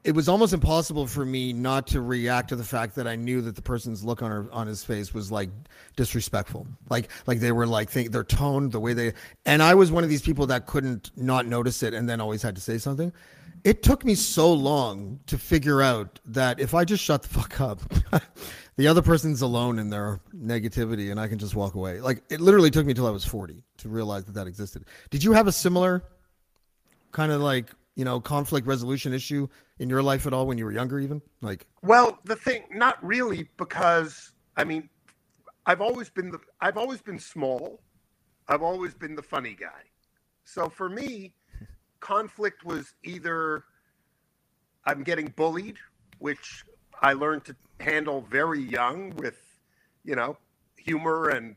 it 0.04 0.14
was 0.14 0.28
almost 0.28 0.52
impossible 0.52 1.08
for 1.08 1.24
me 1.24 1.54
not 1.54 1.88
to 1.88 2.02
react 2.02 2.50
to 2.50 2.56
the 2.56 2.64
fact 2.64 2.96
that 2.96 3.08
I 3.08 3.16
knew 3.16 3.40
that 3.42 3.56
the 3.56 3.62
person's 3.62 4.04
look 4.04 4.22
on 4.22 4.32
her 4.32 4.50
on 4.52 4.68
his 4.68 4.84
face 4.84 5.14
was 5.14 5.32
like 5.32 5.50
disrespectful, 5.96 6.68
like 6.90 7.10
like 7.28 7.40
they 7.40 7.54
were 7.54 7.68
like 7.68 7.90
think 7.90 8.12
their 8.12 8.26
tone, 8.26 8.70
the 8.70 8.80
way 8.80 8.94
they, 8.94 9.14
and 9.46 9.64
I 9.64 9.76
was 9.76 9.90
one 9.90 10.04
of 10.04 10.10
these 10.10 10.22
people 10.22 10.48
that 10.48 10.66
couldn't 10.66 11.12
not 11.16 11.46
notice 11.46 11.82
it 11.82 11.94
and 11.94 12.10
then 12.10 12.20
always 12.20 12.42
had 12.42 12.56
to 12.56 12.62
say 12.62 12.78
something. 12.78 13.14
It 13.64 13.84
took 13.84 14.04
me 14.04 14.16
so 14.16 14.52
long 14.52 15.20
to 15.28 15.38
figure 15.38 15.82
out 15.82 16.20
that 16.26 16.60
if 16.60 16.74
I 16.74 16.84
just 16.86 17.04
shut 17.04 17.24
the 17.24 17.30
fuck 17.30 17.62
up, 17.62 17.82
the 18.78 18.88
other 18.88 19.02
person's 19.02 19.42
alone 19.42 19.78
in 19.80 19.90
their 19.90 20.20
negativity 20.36 21.12
and 21.12 21.20
I 21.20 21.28
can 21.28 21.38
just 21.38 21.56
walk 21.56 21.76
away. 21.76 22.00
Like 22.00 22.24
it 22.30 22.42
literally 22.42 22.72
took 22.72 22.86
me 22.86 22.94
till 22.94 23.08
I 23.08 23.12
was 23.12 23.26
40 23.26 23.62
to 23.78 23.90
realize 23.90 24.26
that 24.26 24.34
that 24.34 24.48
existed. 24.48 24.86
Did 25.10 25.24
you 25.24 25.34
have 25.34 25.48
a 25.48 25.52
similar 25.52 26.04
kind 27.12 27.32
of 27.32 27.42
like, 27.42 27.68
you 27.96 28.06
know, 28.06 28.20
conflict 28.20 28.66
resolution 28.66 29.14
issue 29.14 29.48
in 29.80 29.90
your 29.90 30.02
life 30.02 30.26
at 30.26 30.34
all 30.34 30.48
when 30.48 30.58
you 30.58 30.66
were 30.66 30.72
younger 30.72 31.00
even? 31.00 31.22
Like 31.42 31.68
Well, 31.84 32.20
the 32.24 32.36
thing, 32.36 32.64
not 32.72 33.04
really, 33.06 33.50
because 33.58 34.32
I 34.58 34.64
mean, 34.64 34.90
I've 35.66 35.82
always 35.82 36.10
been 36.10 36.32
the, 36.32 36.40
I've 36.60 36.78
always 36.78 37.02
been 37.02 37.20
small. 37.20 37.82
I've 38.48 38.64
always 38.64 38.94
been 38.94 39.16
the 39.16 39.22
funny 39.22 39.56
guy. 39.60 39.84
So 40.44 40.68
for 40.70 40.90
me, 40.90 41.34
conflict 42.02 42.66
was 42.66 42.94
either 43.04 43.64
I'm 44.86 45.04
getting 45.04 45.28
bullied, 45.28 45.78
which 46.20 46.66
I 47.02 47.14
learned 47.14 47.46
to 47.46 47.56
handle 47.80 48.22
very 48.22 48.62
young 48.62 49.16
with, 49.16 49.40
you 50.04 50.16
know, 50.16 50.38
humor 50.76 51.30
and, 51.30 51.56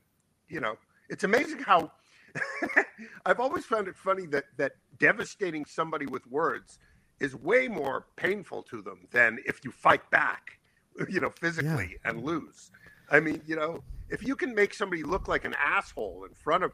you 0.49 0.61
know, 0.61 0.77
it's 1.09 1.25
amazing 1.25 1.59
how 1.59 1.91
I've 3.27 3.41
always 3.41 3.65
found 3.65 3.89
it 3.89 3.97
funny 3.97 4.27
that 4.27 4.45
that 4.57 4.73
devastating 4.99 5.65
somebody 5.65 6.07
with 6.07 6.27
words 6.27 6.79
is 7.21 7.35
way 7.35 7.69
more 7.69 8.07
painful 8.17 8.63
to 8.65 8.83
them 8.83 9.07
than 9.13 9.39
if 9.47 9.65
you 9.65 9.71
fight 9.71 10.09
back, 10.11 10.59
you 11.09 11.21
know, 11.21 11.31
physically 11.31 11.97
and 12.05 12.23
lose. 12.25 12.71
I 13.11 13.21
mean, 13.21 13.43
you 13.47 13.57
know, 13.57 13.83
if 14.09 14.23
you 14.23 14.37
can 14.37 14.55
make 14.55 14.75
somebody 14.75 15.03
look 15.03 15.29
like 15.29 15.45
an 15.45 15.55
asshole 15.55 16.25
in 16.29 16.35
front 16.35 16.65
of 16.65 16.73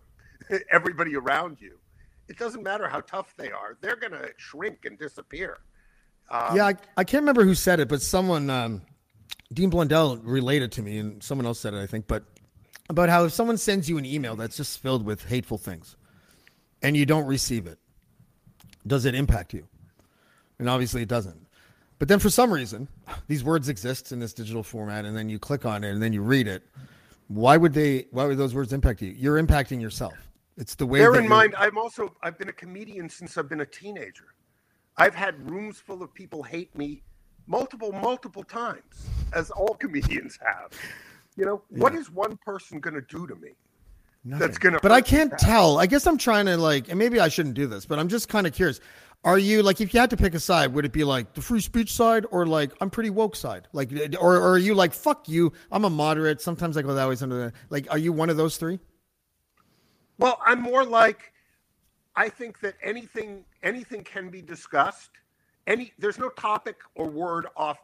everybody 0.70 1.16
around 1.16 1.61
you, 1.61 1.78
it 2.30 2.38
doesn't 2.38 2.62
matter 2.62 2.88
how 2.88 3.00
tough 3.00 3.34
they 3.36 3.50
are; 3.50 3.76
they're 3.82 3.96
going 3.96 4.12
to 4.12 4.30
shrink 4.38 4.86
and 4.86 4.98
disappear. 4.98 5.58
Um, 6.30 6.56
yeah, 6.56 6.66
I, 6.66 6.74
I 6.96 7.04
can't 7.04 7.22
remember 7.22 7.44
who 7.44 7.54
said 7.54 7.80
it, 7.80 7.88
but 7.88 8.00
someone, 8.00 8.48
um, 8.48 8.82
Dean 9.52 9.68
Blundell 9.68 10.16
related 10.18 10.70
to 10.72 10.82
me, 10.82 10.98
and 10.98 11.22
someone 11.22 11.44
else 11.44 11.58
said 11.58 11.74
it, 11.74 11.82
I 11.82 11.86
think, 11.86 12.06
but 12.06 12.22
about 12.88 13.08
how 13.08 13.24
if 13.24 13.32
someone 13.32 13.56
sends 13.56 13.88
you 13.88 13.98
an 13.98 14.04
email 14.04 14.36
that's 14.36 14.56
just 14.56 14.78
filled 14.80 15.04
with 15.04 15.24
hateful 15.24 15.58
things 15.58 15.96
and 16.82 16.96
you 16.96 17.06
don't 17.06 17.26
receive 17.26 17.66
it, 17.66 17.78
does 18.86 19.04
it 19.04 19.14
impact 19.14 19.54
you? 19.54 19.66
And 20.58 20.68
obviously 20.68 21.02
it 21.02 21.08
doesn't. 21.08 21.46
But 21.98 22.08
then 22.08 22.18
for 22.18 22.30
some 22.30 22.52
reason, 22.52 22.88
these 23.28 23.44
words 23.44 23.68
exist 23.68 24.12
in 24.12 24.20
this 24.20 24.32
digital 24.32 24.62
format, 24.62 25.04
and 25.04 25.16
then 25.16 25.28
you 25.28 25.38
click 25.38 25.66
on 25.66 25.84
it 25.84 25.90
and 25.90 26.02
then 26.02 26.12
you 26.12 26.22
read 26.22 26.48
it. 26.48 26.62
Why 27.28 27.56
would 27.56 27.74
they? 27.74 28.06
Why 28.10 28.24
would 28.24 28.38
those 28.38 28.54
words 28.54 28.72
impact 28.72 29.02
you? 29.02 29.10
You're 29.10 29.40
impacting 29.40 29.80
yourself. 29.80 30.14
It's 30.60 30.74
the 30.74 30.86
way. 30.86 30.98
Bear 31.00 31.16
in 31.16 31.26
mind, 31.26 31.54
I'm 31.56 31.78
also 31.78 32.14
I've 32.22 32.38
been 32.38 32.50
a 32.50 32.52
comedian 32.52 33.08
since 33.08 33.38
I've 33.38 33.48
been 33.48 33.62
a 33.62 33.66
teenager. 33.66 34.34
I've 34.98 35.14
had 35.14 35.50
rooms 35.50 35.80
full 35.80 36.02
of 36.02 36.12
people 36.12 36.42
hate 36.42 36.76
me 36.76 37.02
multiple, 37.46 37.92
multiple 37.92 38.44
times, 38.44 39.08
as 39.32 39.50
all 39.50 39.74
comedians 39.80 40.38
have. 40.44 40.72
You 41.36 41.46
know, 41.46 41.62
what 41.70 41.94
is 41.94 42.10
one 42.10 42.36
person 42.44 42.78
going 42.78 42.94
to 42.94 43.00
do 43.00 43.26
to 43.26 43.34
me? 43.36 43.50
Nothing. 44.22 44.46
That's 44.46 44.58
gonna 44.58 44.78
But 44.82 44.92
I 44.92 45.00
can't 45.00 45.36
tell. 45.38 45.78
I 45.78 45.86
guess 45.86 46.06
I'm 46.06 46.18
trying 46.18 46.44
to 46.44 46.58
like, 46.58 46.90
and 46.90 46.98
maybe 46.98 47.20
I 47.20 47.28
shouldn't 47.28 47.54
do 47.54 47.66
this, 47.66 47.86
but 47.86 47.98
I'm 47.98 48.08
just 48.08 48.28
kind 48.28 48.46
of 48.46 48.52
curious. 48.52 48.80
Are 49.24 49.38
you 49.38 49.62
like, 49.62 49.80
if 49.80 49.94
you 49.94 50.00
had 50.00 50.10
to 50.10 50.16
pick 50.16 50.34
a 50.34 50.40
side, 50.40 50.74
would 50.74 50.84
it 50.84 50.92
be 50.92 51.04
like 51.04 51.32
the 51.32 51.40
free 51.40 51.60
speech 51.60 51.94
side 51.94 52.26
or 52.30 52.46
like 52.46 52.72
I'm 52.82 52.90
pretty 52.90 53.08
woke 53.08 53.36
side? 53.36 53.68
Like, 53.72 53.90
or, 54.20 54.36
or 54.36 54.50
are 54.52 54.58
you 54.58 54.74
like 54.74 54.92
fuck 54.92 55.26
you? 55.28 55.52
I'm 55.72 55.86
a 55.86 55.90
moderate. 55.90 56.42
Sometimes 56.42 56.76
I 56.76 56.82
go 56.82 56.92
that 56.92 57.08
way. 57.08 57.16
Sometimes 57.16 57.52
like, 57.70 57.86
are 57.90 57.98
you 57.98 58.12
one 58.12 58.28
of 58.28 58.36
those 58.36 58.58
three? 58.58 58.78
Well, 60.20 60.38
I'm 60.44 60.61
more 60.61 60.85
like 60.85 61.33
I 62.14 62.28
think 62.28 62.61
that 62.61 62.74
anything 62.83 63.44
anything 63.62 64.04
can 64.04 64.28
be 64.28 64.42
discussed. 64.42 65.11
Any 65.66 65.92
there's 65.98 66.18
no 66.18 66.28
topic 66.30 66.76
or 66.94 67.09
word 67.09 67.46
off 67.56 67.78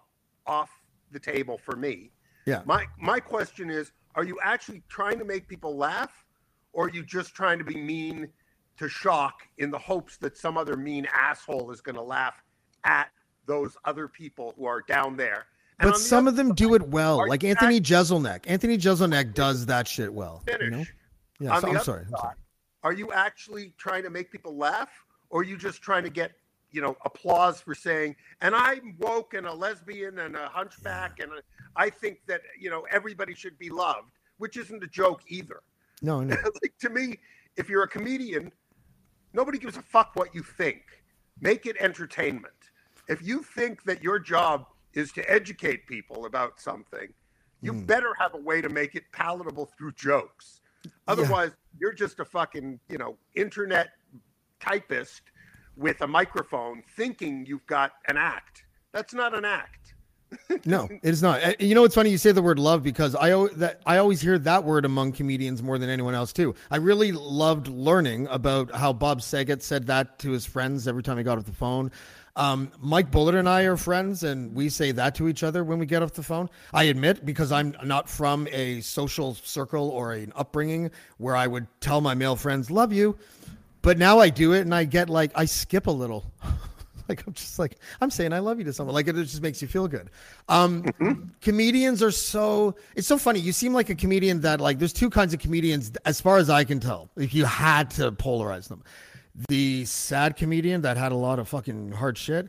off 0.47 0.71
the 1.11 1.19
table 1.19 1.59
for 1.59 1.77
me. 1.77 2.13
Yeah. 2.45 2.63
My 2.67 2.87
my 2.99 3.19
question 3.19 3.71
is, 3.71 3.93
are 4.15 4.25
you 4.25 4.39
actually 4.43 4.83
trying 4.89 5.19
to 5.19 5.25
make 5.25 5.49
people 5.49 5.77
laugh 5.77 6.25
or 6.73 6.87
are 6.87 6.91
you 6.91 7.03
just 7.03 7.35
trying 7.35 7.59
to 7.59 7.65
be 7.65 7.77
mean 7.77 8.29
to 8.77 8.89
shock 8.89 9.41
in 9.57 9.71
the 9.71 9.79
hopes 9.79 10.19
that 10.19 10.37
some 10.37 10.59
other 10.59 10.77
mean 10.77 11.07
asshole 11.13 11.71
is 11.71 11.81
going 11.81 11.97
to 11.97 12.03
laugh 12.03 12.35
at 12.85 13.09
those 13.47 13.77
other 13.87 14.09
people 14.09 14.55
who 14.59 14.67
are 14.67 14.83
down 14.83 15.17
there? 15.17 15.47
And 15.81 15.91
But 15.91 15.99
some 15.99 16.29
of 16.29 16.37
them 16.37 16.55
do 16.55 16.75
it 16.75 16.89
well. 16.89 17.27
Like 17.27 17.45
Anthony 17.45 17.81
Jeselnik. 17.81 18.45
Anthony 18.47 18.77
Jeselnik 18.77 19.35
does 19.35 19.67
that 19.67 19.89
shit 19.89 20.13
well. 20.13 20.43
finish. 20.47 20.65
You 20.65 20.71
know? 20.71 20.85
Yeah. 21.41 21.59
so- 21.61 21.69
I'm 21.69 21.79
sorry. 21.81 22.05
I'm 22.07 22.11
sorry. 22.19 22.35
are 22.83 22.93
you 22.93 23.13
actually 23.13 23.73
trying 23.79 24.03
to 24.05 24.11
make 24.11 24.31
people 24.31 24.57
laugh 24.57 24.91
or 25.31 25.41
are 25.41 25.45
you 25.45 25.57
just 25.57 25.83
trying 25.83 26.05
to 26.05 26.11
get 26.11 26.33
you 26.71 26.81
know 26.81 26.97
applause 27.05 27.61
for 27.61 27.75
saying 27.75 28.15
and 28.43 28.55
i'm 28.55 28.95
woke 28.99 29.35
and 29.35 29.47
a 29.47 29.53
lesbian 29.53 30.19
and 30.19 30.37
a 30.37 30.47
hunchback 30.49 31.19
and 31.21 31.33
a, 31.33 31.37
i 31.75 31.89
think 31.89 32.19
that 32.27 32.43
you 32.59 32.69
know 32.71 32.87
everybody 32.91 33.35
should 33.35 33.57
be 33.59 33.71
loved 33.71 34.13
which 34.39 34.57
isn't 34.57 34.83
a 34.83 34.87
joke 34.87 35.23
either 35.29 35.61
No, 36.03 36.21
no. 36.23 36.35
like 36.63 36.77
to 36.81 36.91
me 36.91 37.19
if 37.57 37.69
you're 37.69 37.83
a 37.85 37.89
comedian 37.89 38.53
nobody 39.33 39.59
gives 39.59 39.77
a 39.77 39.83
fuck 39.83 40.11
what 40.15 40.35
you 40.35 40.43
think 40.43 40.83
make 41.41 41.67
it 41.67 41.77
entertainment 41.81 42.55
if 43.09 43.23
you 43.23 43.43
think 43.43 43.83
that 43.85 44.03
your 44.03 44.19
job 44.19 44.67
is 44.93 45.13
to 45.13 45.29
educate 45.31 45.87
people 45.87 46.27
about 46.27 46.61
something 46.61 47.09
you 47.63 47.73
Hmm. 47.73 47.85
better 47.87 48.13
have 48.19 48.35
a 48.35 48.39
way 48.41 48.61
to 48.61 48.69
make 48.69 48.95
it 48.95 49.05
palatable 49.13 49.67
through 49.79 49.93
jokes 49.93 50.61
otherwise 51.09 51.53
you're 51.79 51.93
just 51.93 52.21
a 52.21 52.25
fucking 52.25 52.79
you 52.89 52.99
know 52.99 53.17
internet 53.35 53.89
typist 54.61 55.23
with 55.77 56.01
a 56.01 56.07
microphone 56.07 56.83
thinking 56.97 57.45
you've 57.47 57.67
got 57.67 57.93
an 58.09 58.17
act 58.17 58.65
that's 58.93 59.15
not 59.15 59.37
an 59.37 59.45
act 59.45 59.95
No, 60.65 60.89
it 60.91 61.09
is 61.09 61.23
not. 61.23 61.61
You 61.61 61.75
know, 61.75 61.85
it's 61.85 61.95
funny 61.95 62.11
you 62.11 62.19
say 62.19 62.33
the 62.33 62.43
word 62.43 62.59
love 62.59 62.83
because 62.83 63.15
I 63.15 63.31
that 63.57 63.81
I 63.87 63.99
always 63.99 64.21
hear 64.21 64.39
that 64.41 64.65
word 64.65 64.85
among 64.85 65.13
comedians 65.13 65.63
more 65.63 65.79
than 65.79 65.89
anyone 65.89 66.15
else 66.15 66.33
too. 66.33 66.55
I 66.71 66.77
really 66.77 67.13
loved 67.13 67.69
learning 67.69 68.27
about 68.29 68.75
how 68.75 68.93
Bob 68.93 69.23
Saget 69.23 69.63
said 69.63 69.87
that 69.87 70.19
to 70.21 70.31
his 70.31 70.47
friends 70.47 70.89
every 70.89 71.03
time 71.03 71.19
he 71.19 71.25
got 71.25 71.39
off 71.39 71.45
the 71.45 71.53
phone. 71.53 71.93
Um, 72.37 72.71
Mike 72.81 73.11
Bullard 73.11 73.35
and 73.35 73.49
I 73.49 73.63
are 73.63 73.79
friends, 73.79 74.23
and 74.23 74.55
we 74.55 74.69
say 74.69 74.93
that 74.93 75.15
to 75.17 75.29
each 75.29 75.43
other 75.43 75.65
when 75.65 75.79
we 75.79 75.87
get 75.87 76.03
off 76.03 76.13
the 76.13 76.23
phone. 76.23 76.51
I 76.73 76.85
admit, 76.85 77.25
because 77.25 77.51
I'm 77.51 77.75
not 77.83 78.09
from 78.09 78.47
a 78.53 78.83
social 78.83 79.35
circle 79.35 79.89
or 79.89 80.13
an 80.13 80.33
upbringing 80.37 80.91
where 81.17 81.35
I 81.35 81.47
would 81.47 81.67
tell 81.81 82.03
my 82.03 82.15
male 82.15 82.37
friends 82.37 82.71
"love 82.71 82.93
you," 82.93 83.17
but 83.81 83.97
now 83.97 84.19
I 84.19 84.29
do 84.29 84.53
it, 84.53 84.61
and 84.61 84.75
I 84.75 84.85
get 84.85 85.09
like 85.09 85.33
I 85.35 85.47
skip 85.47 85.87
a 85.87 85.91
little. 85.91 86.31
like 87.09 87.27
I'm 87.27 87.33
just 87.33 87.59
like 87.59 87.79
I'm 88.01 88.11
saying 88.11 88.33
I 88.33 88.41
love 88.41 88.59
you 88.59 88.65
to 88.65 88.73
someone. 88.73 88.95
Like 88.95 89.09
it 89.09 89.15
just 89.15 89.43
makes 89.43 89.63
you 89.63 89.69
feel 89.69 89.89
good. 89.89 90.11
Um, 90.49 90.85
Comedians 91.41 92.03
are 92.03 92.11
so 92.11 92.75
it's 92.95 93.07
so 93.07 93.19
funny. 93.19 93.41
You 93.41 93.53
seem 93.53 93.73
like 93.73 93.91
a 93.91 93.95
comedian 93.95 94.41
that 94.43 94.61
like 94.61 94.79
there's 94.79 94.93
two 94.93 95.11
kinds 95.11 95.33
of 95.35 95.41
comedians 95.41 95.93
as 96.05 96.21
far 96.21 96.39
as 96.39 96.51
I 96.51 96.65
can 96.65 96.81
tell. 96.81 97.09
If 97.17 97.35
you 97.35 97.45
had 97.45 97.91
to 97.93 98.13
polarize 98.13 98.69
them, 98.69 98.83
the 99.49 99.85
sad 99.85 100.37
comedian 100.37 100.83
that 100.83 100.97
had 100.97 101.13
a 101.13 101.17
lot 101.17 101.39
of 101.39 101.49
fucking 101.49 101.93
hard 101.93 102.17
shit, 102.19 102.49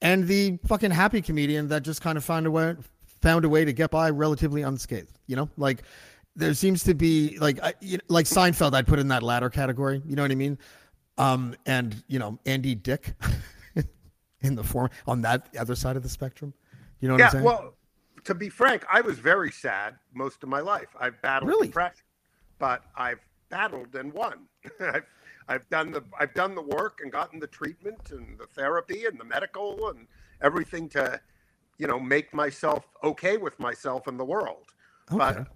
and 0.00 0.26
the 0.26 0.58
fucking 0.66 0.90
happy 0.90 1.20
comedian 1.22 1.68
that 1.68 1.82
just 1.82 2.00
kind 2.00 2.16
of 2.16 2.24
found 2.24 2.46
a 2.46 2.50
way 2.50 2.76
found 3.20 3.44
a 3.44 3.48
way 3.48 3.64
to 3.64 3.72
get 3.72 3.90
by 3.90 4.10
relatively 4.10 4.62
unscathed. 4.62 5.18
You 5.26 5.36
know, 5.36 5.48
like 5.56 5.82
there 6.36 6.54
seems 6.54 6.84
to 6.84 6.94
be 6.94 7.36
like 7.38 7.60
I, 7.62 7.74
you 7.80 7.96
know, 7.98 8.04
like 8.08 8.26
Seinfeld. 8.26 8.74
I'd 8.74 8.86
put 8.86 8.98
in 8.98 9.08
that 9.08 9.22
latter 9.22 9.50
category. 9.50 10.02
You 10.06 10.16
know 10.16 10.22
what 10.22 10.30
I 10.30 10.36
mean? 10.36 10.58
Um, 11.16 11.56
and 11.66 12.02
you 12.06 12.18
know 12.18 12.38
Andy 12.46 12.74
Dick 12.76 13.14
in 14.40 14.54
the 14.54 14.62
form 14.62 14.90
on 15.06 15.22
that 15.22 15.48
other 15.58 15.74
side 15.74 15.96
of 15.96 16.02
the 16.04 16.08
spectrum. 16.08 16.54
You 17.00 17.08
know 17.08 17.14
what 17.14 17.20
I'm 17.22 17.26
yeah 17.26 17.30
saying? 17.30 17.44
well 17.44 17.74
to 18.24 18.34
be 18.34 18.48
frank 18.48 18.84
i 18.92 19.00
was 19.00 19.18
very 19.18 19.50
sad 19.50 19.94
most 20.12 20.42
of 20.42 20.48
my 20.48 20.58
life 20.60 20.88
i've 21.00 21.20
battled 21.22 21.48
Really? 21.48 21.68
depression 21.68 22.02
but 22.58 22.82
i've 22.96 23.20
battled 23.48 23.94
and 23.94 24.12
won 24.12 24.40
I've, 24.80 25.04
I've 25.48 25.68
done 25.70 25.90
the 25.90 26.04
i've 26.20 26.34
done 26.34 26.54
the 26.54 26.62
work 26.62 27.00
and 27.02 27.10
gotten 27.10 27.40
the 27.40 27.46
treatment 27.46 28.10
and 28.10 28.38
the 28.38 28.46
therapy 28.46 29.06
and 29.06 29.18
the 29.18 29.24
medical 29.24 29.88
and 29.88 30.06
everything 30.42 30.88
to 30.90 31.20
you 31.78 31.86
know 31.86 31.98
make 31.98 32.32
myself 32.34 32.84
okay 33.02 33.36
with 33.38 33.58
myself 33.58 34.06
and 34.06 34.18
the 34.20 34.24
world 34.24 34.66
but 35.10 35.46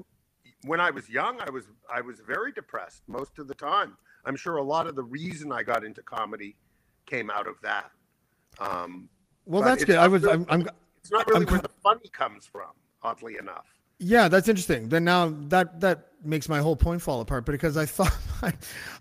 when 0.64 0.80
I 0.80 0.90
was 0.90 1.08
young, 1.08 1.40
I 1.40 1.50
was 1.50 1.64
I 1.92 2.00
was 2.00 2.20
very 2.20 2.52
depressed 2.52 3.02
most 3.06 3.38
of 3.38 3.48
the 3.48 3.54
time. 3.54 3.96
I'm 4.24 4.36
sure 4.36 4.56
a 4.56 4.62
lot 4.62 4.86
of 4.86 4.94
the 4.94 5.02
reason 5.02 5.50
I 5.52 5.62
got 5.62 5.84
into 5.84 6.02
comedy 6.02 6.56
came 7.06 7.30
out 7.30 7.46
of 7.46 7.56
that. 7.62 7.90
Um, 8.60 9.08
well, 9.44 9.62
that's 9.62 9.84
good. 9.84 9.96
I 9.96 10.08
was. 10.08 10.22
really- 10.22 10.34
I'm, 10.34 10.46
I'm. 10.48 10.68
it's 11.00 11.10
not 11.10 11.26
really 11.26 11.46
I'm 11.46 11.52
where 11.52 11.60
the 11.60 11.70
funny 11.82 12.08
comes 12.12 12.46
from, 12.46 12.70
oddly 13.02 13.36
enough. 13.38 13.66
Yeah, 14.02 14.28
that's 14.28 14.48
interesting. 14.48 14.88
Then 14.88 15.04
now 15.04 15.32
that 15.48 15.80
that 15.80 16.08
makes 16.24 16.48
my 16.48 16.58
whole 16.58 16.76
point 16.76 17.00
fall 17.00 17.20
apart. 17.20 17.44
Because 17.46 17.76
I 17.76 17.86
thought, 17.86 18.12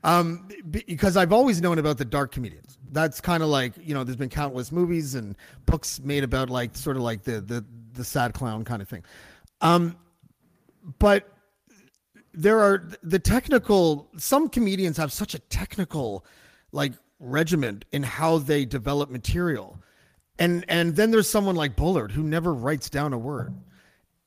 um, 0.04 0.48
because 0.70 1.18
I've 1.18 1.34
always 1.34 1.62
known 1.62 1.80
about 1.80 1.98
the 1.98 2.06
dark 2.06 2.32
comedians. 2.32 2.78
That's 2.92 3.20
kind 3.20 3.42
of 3.42 3.50
like 3.50 3.74
you 3.82 3.94
know, 3.94 4.04
there's 4.04 4.16
been 4.16 4.30
countless 4.30 4.72
movies 4.72 5.16
and 5.16 5.36
books 5.66 6.00
made 6.00 6.24
about 6.24 6.50
like 6.50 6.76
sort 6.76 6.98
of 6.98 7.04
like 7.04 7.24
the 7.24 7.42
the 7.42 7.66
the 7.94 8.04
sad 8.04 8.34
clown 8.34 8.64
kind 8.64 8.82
of 8.82 8.88
thing. 8.88 9.04
Um, 9.62 9.98
but 11.00 11.28
there 12.34 12.60
are 12.60 12.88
the 13.04 13.20
technical 13.20 14.10
some 14.18 14.50
comedians 14.50 14.98
have 14.98 15.12
such 15.12 15.34
a 15.34 15.40
technical 15.40 16.26
like 16.72 16.94
regiment 17.20 17.86
in 17.92 18.04
how 18.04 18.38
they 18.38 18.66
develop 18.66 19.10
material 19.10 19.80
and 20.40 20.66
and 20.70 20.96
then 20.96 21.12
there's 21.12 21.30
someone 21.30 21.56
like 21.56 21.76
bullard 21.76 22.12
who 22.12 22.24
never 22.24 22.54
writes 22.54 22.90
down 22.90 23.14
a 23.14 23.18
word 23.18 23.54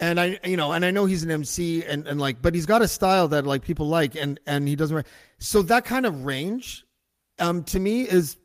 and 0.01 0.19
i 0.21 0.39
you 0.45 0.57
know 0.57 0.73
and 0.73 0.85
i 0.85 0.91
know 0.91 1.05
he's 1.07 1.23
an 1.23 1.31
mc 1.31 1.85
and 1.85 2.07
and 2.07 2.21
like 2.21 2.41
but 2.43 2.55
he's 2.55 2.67
got 2.67 2.83
a 2.83 2.89
style 2.89 3.29
that 3.29 3.47
like 3.47 3.63
people 3.63 3.87
like 3.87 4.15
and 4.17 4.41
and 4.47 4.67
he 4.67 4.75
doesn't 4.77 5.07
so 5.39 5.63
that 5.63 5.85
kind 5.85 6.05
of 6.07 6.25
range 6.25 6.85
um 7.39 7.63
to 7.63 7.79
me 7.79 8.03
is 8.03 8.37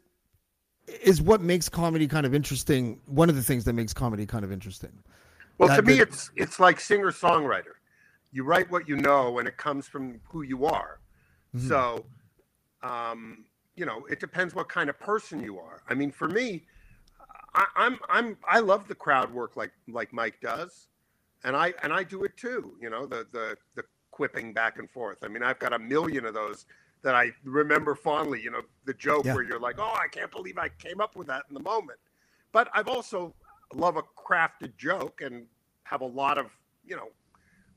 is 1.03 1.21
what 1.21 1.41
makes 1.41 1.69
comedy 1.69 2.07
kind 2.07 2.25
of 2.25 2.33
interesting 2.33 2.99
one 3.05 3.29
of 3.29 3.35
the 3.35 3.43
things 3.43 3.63
that 3.65 3.73
makes 3.73 3.93
comedy 3.93 4.25
kind 4.25 4.43
of 4.43 4.51
interesting 4.51 4.91
Well, 5.57 5.69
That 5.69 5.77
to 5.77 5.81
me, 5.83 5.97
bit- 5.97 6.07
it's 6.09 6.31
it's 6.35 6.59
like 6.59 6.79
singer 6.79 7.12
songwriter. 7.12 7.75
You 8.31 8.43
write 8.43 8.69
what 8.71 8.88
you 8.88 8.95
know, 8.95 9.39
and 9.39 9.47
it 9.47 9.57
comes 9.57 9.88
from 9.88 10.21
who 10.29 10.43
you 10.43 10.65
are. 10.65 10.99
Mm-hmm. 11.55 11.67
So, 11.67 12.05
um, 12.83 13.45
you 13.75 13.85
know, 13.85 14.05
it 14.09 14.19
depends 14.19 14.53
what 14.53 14.69
kind 14.69 14.88
of 14.89 14.99
person 14.99 15.41
you 15.41 15.57
are. 15.57 15.81
I 15.89 15.95
mean, 15.95 16.12
for 16.12 16.27
me, 16.27 16.63
I, 17.55 17.65
I'm 17.75 17.97
I'm 18.07 18.38
I 18.47 18.59
love 18.59 18.88
the 18.88 18.95
crowd 18.95 19.33
work 19.33 19.55
like 19.57 19.71
like 19.88 20.13
Mike 20.13 20.39
does, 20.41 20.88
and 21.43 21.56
I 21.56 21.73
and 21.84 21.93
I 21.93 22.04
do 22.04 22.23
it 22.23 22.36
too. 22.38 22.75
You 22.82 22.89
know, 22.89 23.06
the 23.06 23.28
the 23.32 23.58
the 23.75 23.84
quipping 24.12 24.54
back 24.54 24.80
and 24.80 24.89
forth. 24.89 25.19
I 25.23 25.28
mean, 25.28 25.43
I've 25.43 25.60
got 25.60 25.73
a 25.73 25.80
million 25.80 26.25
of 26.25 26.34
those 26.34 26.65
that 27.04 27.15
I 27.15 27.32
remember 27.43 27.95
fondly. 27.95 28.41
You 28.41 28.52
know, 28.52 28.62
the 28.86 28.93
joke 28.93 29.25
Yeah. 29.25 29.34
where 29.36 29.43
you're 29.43 29.60
like, 29.60 29.75
"Oh, 29.80 29.95
I 29.99 30.08
can't 30.08 30.32
believe 30.32 30.58
I 30.58 30.69
came 30.69 30.99
up 31.02 31.15
with 31.15 31.28
that 31.28 31.43
in 31.49 31.54
the 31.54 31.62
moment." 31.63 31.99
But 32.52 32.69
I've 32.73 32.88
also 32.88 33.36
love 33.73 33.97
a 33.97 34.04
crafted 34.17 34.75
joke 34.78 35.21
and 35.21 35.45
have 35.84 36.02
a 36.02 36.06
lot 36.06 36.38
of 36.38 36.47
you 36.86 36.95
know 36.95 37.10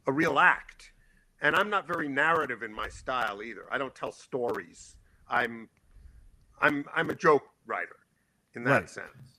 a 0.06 0.12
real 0.12 0.38
act. 0.38 0.92
And 1.40 1.56
I'm 1.56 1.70
not 1.70 1.86
very 1.88 2.08
narrative 2.08 2.62
in 2.62 2.72
my 2.72 2.88
style 2.88 3.42
either. 3.42 3.66
I 3.70 3.78
don't 3.78 3.94
tell 3.94 4.12
stories. 4.12 4.96
I'm 5.28 5.68
I'm 6.60 6.84
I'm 6.94 7.10
a 7.10 7.14
joke 7.14 7.44
writer 7.66 7.96
in 8.54 8.64
that 8.64 8.70
Right. 8.70 8.90
sense. 8.90 9.31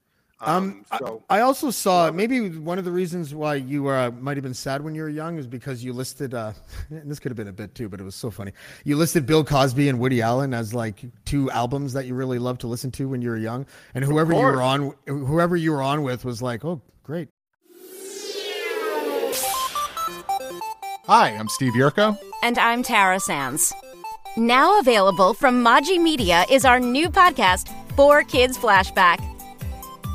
Um, 0.45 0.85
I- 0.91 0.97
so 0.97 1.23
I, 1.29 1.39
also 1.41 1.71
saw 1.71 2.11
maybe 2.11 2.49
one 2.49 2.77
of 2.77 2.85
the 2.85 2.91
reasons 2.91 3.33
why 3.33 3.55
you 3.55 3.87
uh, 3.87 4.11
might 4.19 4.35
have 4.37 4.43
been 4.43 4.53
sad 4.53 4.83
when 4.83 4.93
you 4.93 5.03
were 5.03 5.09
young 5.09 5.37
is 5.37 5.47
because 5.47 5.83
you 5.83 5.93
listed. 5.93 6.33
Uh, 6.33 6.53
and 6.89 7.09
this 7.09 7.19
could 7.19 7.31
have 7.31 7.37
been 7.37 7.47
a 7.47 7.53
bit 7.53 7.75
too, 7.75 7.89
but 7.89 7.99
it 7.99 8.03
was 8.03 8.15
so 8.15 8.29
funny. 8.29 8.51
You 8.83 8.97
listed 8.97 9.25
Bill 9.25 9.43
Cosby 9.43 9.89
and 9.89 9.99
Woody 9.99 10.21
Allen 10.21 10.53
as 10.53 10.73
like 10.73 11.03
two 11.25 11.49
albums 11.51 11.93
that 11.93 12.05
you 12.05 12.15
really 12.15 12.39
loved 12.39 12.61
to 12.61 12.67
listen 12.67 12.91
to 12.91 13.07
when 13.07 13.21
you 13.21 13.29
were 13.29 13.37
young, 13.37 13.65
and 13.95 14.03
whoever 14.03 14.33
you 14.33 14.39
were 14.39 14.61
on, 14.61 14.93
whoever 15.07 15.55
you 15.55 15.71
were 15.71 15.81
on 15.81 16.03
with, 16.03 16.25
was 16.25 16.41
like, 16.41 16.65
"Oh, 16.65 16.81
great." 17.03 17.29
Hi, 21.05 21.29
I'm 21.31 21.49
Steve 21.49 21.73
Yerko. 21.73 22.17
And 22.43 22.57
I'm 22.57 22.81
Tara 22.81 23.19
Sands. 23.19 23.73
Now 24.37 24.79
available 24.79 25.33
from 25.33 25.63
Maji 25.63 26.01
Media 26.01 26.45
is 26.49 26.65
our 26.65 26.79
new 26.79 27.09
podcast, 27.09 27.69
Four 27.95 28.23
Kids 28.23 28.57
Flashback. 28.57 29.32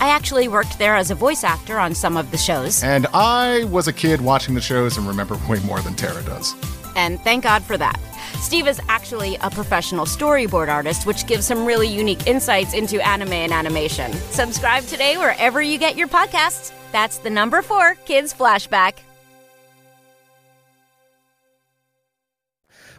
I 0.00 0.08
actually 0.08 0.48
worked 0.48 0.78
there 0.78 0.94
as 0.94 1.10
a 1.10 1.14
voice 1.14 1.44
actor 1.44 1.78
on 1.78 1.94
some 1.94 2.16
of 2.16 2.30
the 2.30 2.36
shows. 2.36 2.82
And 2.82 3.06
I 3.14 3.64
was 3.64 3.88
a 3.88 3.92
kid 3.92 4.20
watching 4.20 4.54
the 4.54 4.60
shows 4.60 4.96
and 4.98 5.06
remember 5.08 5.38
way 5.48 5.60
more 5.60 5.80
than 5.80 5.94
Tara 5.94 6.22
does. 6.22 6.54
And 6.96 7.20
thank 7.20 7.42
God 7.44 7.62
for 7.62 7.76
that. 7.76 8.00
Steve 8.40 8.66
is 8.66 8.80
actually 8.88 9.36
a 9.36 9.50
professional 9.50 10.04
storyboard 10.04 10.68
artist, 10.68 11.06
which 11.06 11.26
gives 11.26 11.46
some 11.46 11.64
really 11.64 11.88
unique 11.88 12.26
insights 12.26 12.74
into 12.74 13.04
anime 13.06 13.32
and 13.32 13.52
animation. 13.52 14.12
Subscribe 14.30 14.84
today 14.84 15.16
wherever 15.16 15.60
you 15.60 15.78
get 15.78 15.96
your 15.96 16.08
podcasts. 16.08 16.72
That's 16.92 17.18
the 17.18 17.30
number 17.30 17.62
four 17.62 17.94
Kids 18.06 18.32
Flashback. 18.32 18.98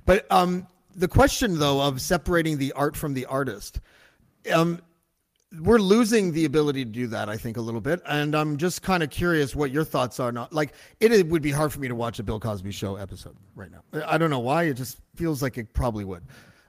But 0.06 0.26
um, 0.32 0.68
the 0.96 1.08
question, 1.08 1.60
though, 1.60 1.82
of 1.82 2.02
separating 2.02 2.58
the 2.58 2.72
art 2.74 2.96
from 2.96 3.14
the 3.14 3.26
artist, 3.26 3.80
um, 4.54 4.82
we're 5.62 5.80
losing 5.80 6.34
the 6.34 6.46
ability 6.46 6.84
to 6.84 6.92
do 6.92 7.08
that, 7.08 7.30
I 7.30 7.38
think, 7.38 7.58
a 7.58 7.62
little 7.62 7.80
bit. 7.82 8.02
And 8.06 8.36
I'm 8.36 8.58
just 8.58 8.82
kind 8.82 9.02
of 9.02 9.10
curious 9.10 9.56
what 9.56 9.72
your 9.72 9.84
thoughts 9.84 10.20
are. 10.20 10.32
Not 10.32 10.52
like 10.54 10.74
it, 11.00 11.12
it 11.12 11.28
would 11.28 11.42
be 11.42 11.52
hard 11.52 11.72
for 11.72 11.80
me 11.80 11.88
to 11.88 11.96
watch 11.96 12.20
a 12.20 12.24
Bill 12.24 12.40
Cosby 12.40 12.72
show 12.72 12.96
episode 12.98 13.36
right 13.56 13.70
now. 13.72 13.82
I 14.06 14.18
don't 14.18 14.30
know 14.30 14.40
why. 14.40 14.64
It 14.64 14.74
just 14.74 15.00
feels 15.16 15.42
like 15.42 15.58
it 15.58 15.74
probably 15.74 16.04
would. 16.06 16.24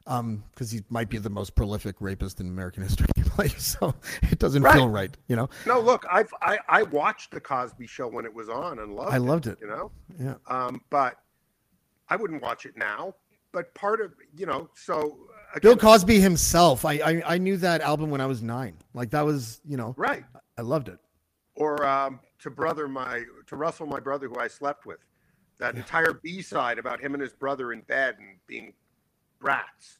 Um, 0.07 0.43
because 0.55 0.71
he 0.71 0.83
might 0.88 1.11
be 1.11 1.19
the 1.19 1.29
most 1.29 1.55
prolific 1.55 1.97
rapist 2.01 2.41
in 2.41 2.47
American 2.49 2.83
history. 2.83 3.07
like, 3.38 3.51
so 3.59 3.95
it 4.23 4.38
doesn't 4.38 4.62
Right. 4.62 4.73
feel 4.75 4.88
right, 4.88 5.14
you 5.27 5.37
know. 5.37 5.51
No, 5.67 5.81
look, 5.81 6.07
I've 6.11 6.33
I, 6.41 6.59
I 6.67 6.83
watched 6.85 7.31
the 7.33 7.41
Cosby 7.41 7.87
Show 7.87 8.09
when 8.09 8.25
it 8.25 8.33
was 8.33 8.49
on 8.49 8.79
and 8.79 8.95
loved. 8.95 9.12
I 9.12 9.19
loved 9.19 9.47
it. 9.47 9.59
You 9.61 9.67
know, 9.67 9.91
Yeah. 10.19 10.35
um, 10.47 10.81
but 10.88 11.17
I 12.09 12.17
wouldn't 12.17 12.41
watch 12.41 12.64
it 12.64 12.75
now. 12.77 13.17
But 13.53 13.75
part 13.75 14.01
of 14.01 14.14
you 14.35 14.47
know, 14.47 14.71
so 14.75 15.19
Bill 15.62 15.77
Cosby 15.77 16.21
himself. 16.21 16.85
I, 16.85 16.94
I 16.94 17.23
I 17.35 17.38
knew 17.38 17.57
that 17.59 17.81
album 17.81 18.11
when 18.11 18.21
I 18.21 18.27
was 18.27 18.42
nine. 18.42 18.77
Like 18.94 19.11
that 19.11 19.25
was, 19.25 19.61
you 19.66 19.77
know, 19.77 19.94
right? 19.97 20.25
I 20.57 20.62
loved 20.62 20.88
it. 20.88 20.99
Or 21.55 21.85
um, 21.87 22.21
to 22.40 22.51
brother 22.51 22.88
my 22.88 23.25
to 23.47 23.57
Russell, 23.57 23.87
my 23.87 24.01
brother 24.01 24.29
who 24.29 24.38
I 24.38 24.49
slept 24.49 24.87
with, 24.87 24.99
that 25.59 25.75
entire 25.75 26.12
B 26.14 26.42
side 26.42 26.79
about 26.79 27.01
him 27.01 27.14
and 27.14 27.23
his 27.23 27.33
brother 27.33 27.73
in 27.73 27.81
bed 27.83 28.16
and 28.18 28.38
being 28.47 28.73
brats, 29.40 29.99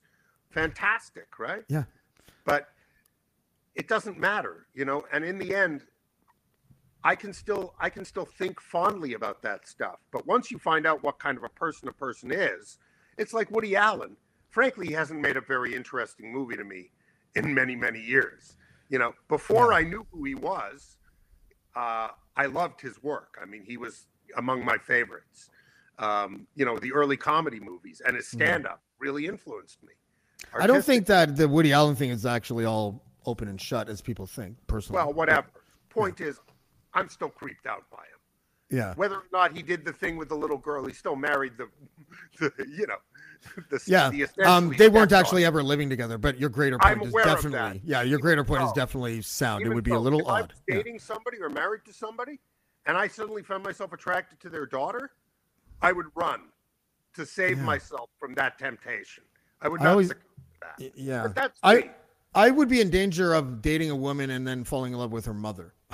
fantastic, 0.51 1.39
right? 1.39 1.65
Yeah. 1.69 1.85
but 2.45 2.69
it 3.75 3.87
doesn't 3.87 4.19
matter 4.19 4.67
you 4.75 4.85
know 4.85 5.05
and 5.13 5.25
in 5.25 5.39
the 5.39 5.55
end 5.55 5.83
i 7.05 7.15
can 7.15 7.33
still 7.33 7.75
i 7.79 7.89
can 7.89 8.05
still 8.05 8.25
think 8.25 8.61
fondly 8.61 9.15
about 9.15 9.41
that 9.41 9.69
stuff 9.69 10.01
but 10.11 10.27
once 10.27 10.51
you 10.51 10.59
find 10.59 10.85
out 10.85 11.01
what 11.05 11.19
kind 11.21 11.39
of 11.39 11.45
a 11.45 11.49
person 11.51 11.89
a 11.89 11.93
person 11.93 12.33
is 12.33 12.79
it's 13.19 13.33
like 13.33 13.49
woody 13.53 13.77
allen 13.77 14.17
frankly 14.51 14.87
he 14.87 14.93
hasn't 14.93 15.21
made 15.21 15.37
a 15.37 15.41
very 15.41 15.75
interesting 15.75 16.33
movie 16.33 16.57
to 16.57 16.65
me 16.65 16.91
in 17.35 17.55
many 17.55 17.77
many 17.77 18.01
years. 18.01 18.57
You 18.89 18.99
know 18.99 19.13
before 19.29 19.73
i 19.73 19.83
knew 19.83 20.07
who 20.11 20.25
he 20.25 20.35
was 20.35 20.97
uh, 21.77 22.09
i 22.37 22.47
loved 22.47 22.81
his 22.81 23.03
work. 23.03 23.39
I 23.41 23.45
mean 23.47 23.65
he 23.65 23.77
was 23.77 24.07
among 24.37 24.65
my 24.65 24.79
favorites. 24.79 25.51
Um, 25.99 26.47
you 26.55 26.65
know 26.65 26.79
the 26.79 26.93
early 26.93 27.17
comedy 27.17 27.61
movies 27.61 28.01
and 28.07 28.17
his 28.17 28.29
stand-up 28.29 28.81
really 28.99 29.27
influenced 29.27 29.83
me. 29.83 29.93
I 30.59 30.67
don't 30.67 30.85
think 30.85 31.07
that 31.07 31.37
the 31.37 31.49
Woody 31.49 31.73
Allen 31.73 31.97
thing 31.97 32.11
is 32.11 32.25
actually 32.25 32.65
all 32.65 33.03
open 33.27 33.49
and 33.49 33.61
shut 33.61 33.89
as 33.89 34.01
people 34.01 34.27
think. 34.27 34.57
Personally, 34.67 34.97
Well, 35.03 35.13
whatever. 35.13 35.49
Point 35.91 36.21
is, 36.21 36.41
I'm 36.95 37.09
still 37.09 37.29
creeped 37.29 37.67
out 37.67 37.85
by 37.91 37.99
him. 37.99 38.18
Yeah, 38.71 38.95
Whether 38.95 39.17
or 39.17 39.23
not 39.33 39.57
he 39.57 39.63
did 39.63 39.85
the 39.85 39.93
thing 39.93 40.17
with 40.17 40.29
the 40.29 40.35
little 40.37 40.59
girl, 40.59 40.85
he 40.87 40.93
still 40.93 41.17
married 41.17 41.53
the, 41.57 41.69
the 42.39 42.53
you 42.69 42.87
know, 42.87 42.97
the 43.71 43.81
yeah. 43.87 44.11
The 44.11 44.29
Um, 44.49 44.75
they 44.77 44.89
weren't 44.89 45.13
actually 45.13 45.45
ever 45.45 45.63
living 45.63 45.89
together. 45.89 46.19
But 46.19 46.39
your 46.39 46.51
greater 46.51 46.79
point 46.79 47.03
is 47.07 47.13
definitely, 47.13 47.81
yeah, 47.85 48.03
your 48.03 48.19
greater 48.19 48.45
point 48.45 48.63
is 48.65 48.73
definitely 48.73 49.23
sound. 49.23 49.65
It 49.65 49.71
would 49.71 49.85
be 49.85 49.93
a 49.93 49.99
little 49.99 50.21
if 50.21 50.27
I 50.29 50.41
odd. 50.43 50.53
was 50.53 50.61
Yeah. 50.69 50.75
dating 50.77 50.99
somebody 50.99 51.39
or 51.41 51.49
married 51.49 51.85
to 51.87 51.93
somebody, 51.93 52.39
and 52.87 52.97
I 52.97 53.09
suddenly 53.09 53.43
found 53.43 53.65
myself 53.65 53.93
attracted 53.93 54.41
to 54.41 54.49
their 54.51 54.67
daughter, 54.67 55.13
I 55.81 55.93
would 55.93 56.07
run 56.15 56.41
to 57.15 57.25
save 57.25 57.59
Yeah. 57.59 57.65
myself 57.65 58.11
from 58.21 58.35
that 58.35 58.59
temptation. 58.59 59.25
I 59.63 59.69
would 59.69 59.81
I 59.81 59.85
not 59.85 59.91
always- 59.93 60.09
that. 60.11 60.93
Yeah, 60.95 61.33
I. 61.63 61.75
me. 61.77 61.91
I 62.35 62.51
would 62.51 62.69
be 62.69 62.81
in 62.83 62.91
danger 62.91 63.33
of 63.33 63.63
dating 63.63 63.91
a 63.91 63.97
woman 63.97 64.29
and 64.31 64.47
then 64.47 64.63
falling 64.63 64.93
in 64.93 64.99
love 64.99 65.13
with 65.13 65.25
her 65.25 65.33
mother. 65.35 65.73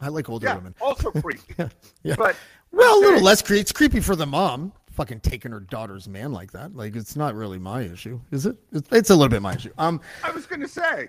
I 0.00 0.08
like 0.08 0.28
older 0.28 0.46
Yeah, 0.46 0.56
women. 0.56 0.74
also 0.80 1.10
creepy. 1.10 1.40
Yeah. 1.58 1.68
yeah. 2.02 2.14
But 2.16 2.36
Well, 2.72 2.98
a 2.98 3.00
little 3.00 3.22
less 3.22 3.40
creepy. 3.42 3.60
It's 3.60 3.72
creepy 3.72 4.00
for 4.00 4.14
the 4.16 4.26
mom. 4.26 4.72
Fucking 4.92 5.20
taking 5.20 5.52
her 5.52 5.60
daughter's 5.60 6.08
man 6.08 6.32
like 6.32 6.52
that. 6.52 6.74
Like 6.74 6.96
it's 6.96 7.16
not 7.16 7.34
really 7.34 7.58
my 7.58 7.82
issue, 7.82 8.18
is 8.30 8.46
it? 8.46 8.56
It's, 8.72 8.88
it's 8.92 9.10
a 9.10 9.14
little 9.14 9.28
bit 9.28 9.42
my 9.42 9.54
issue. 9.54 9.70
Um, 9.76 10.00
I 10.24 10.30
was 10.30 10.46
going 10.46 10.60
to 10.60 10.68
say, 10.68 11.08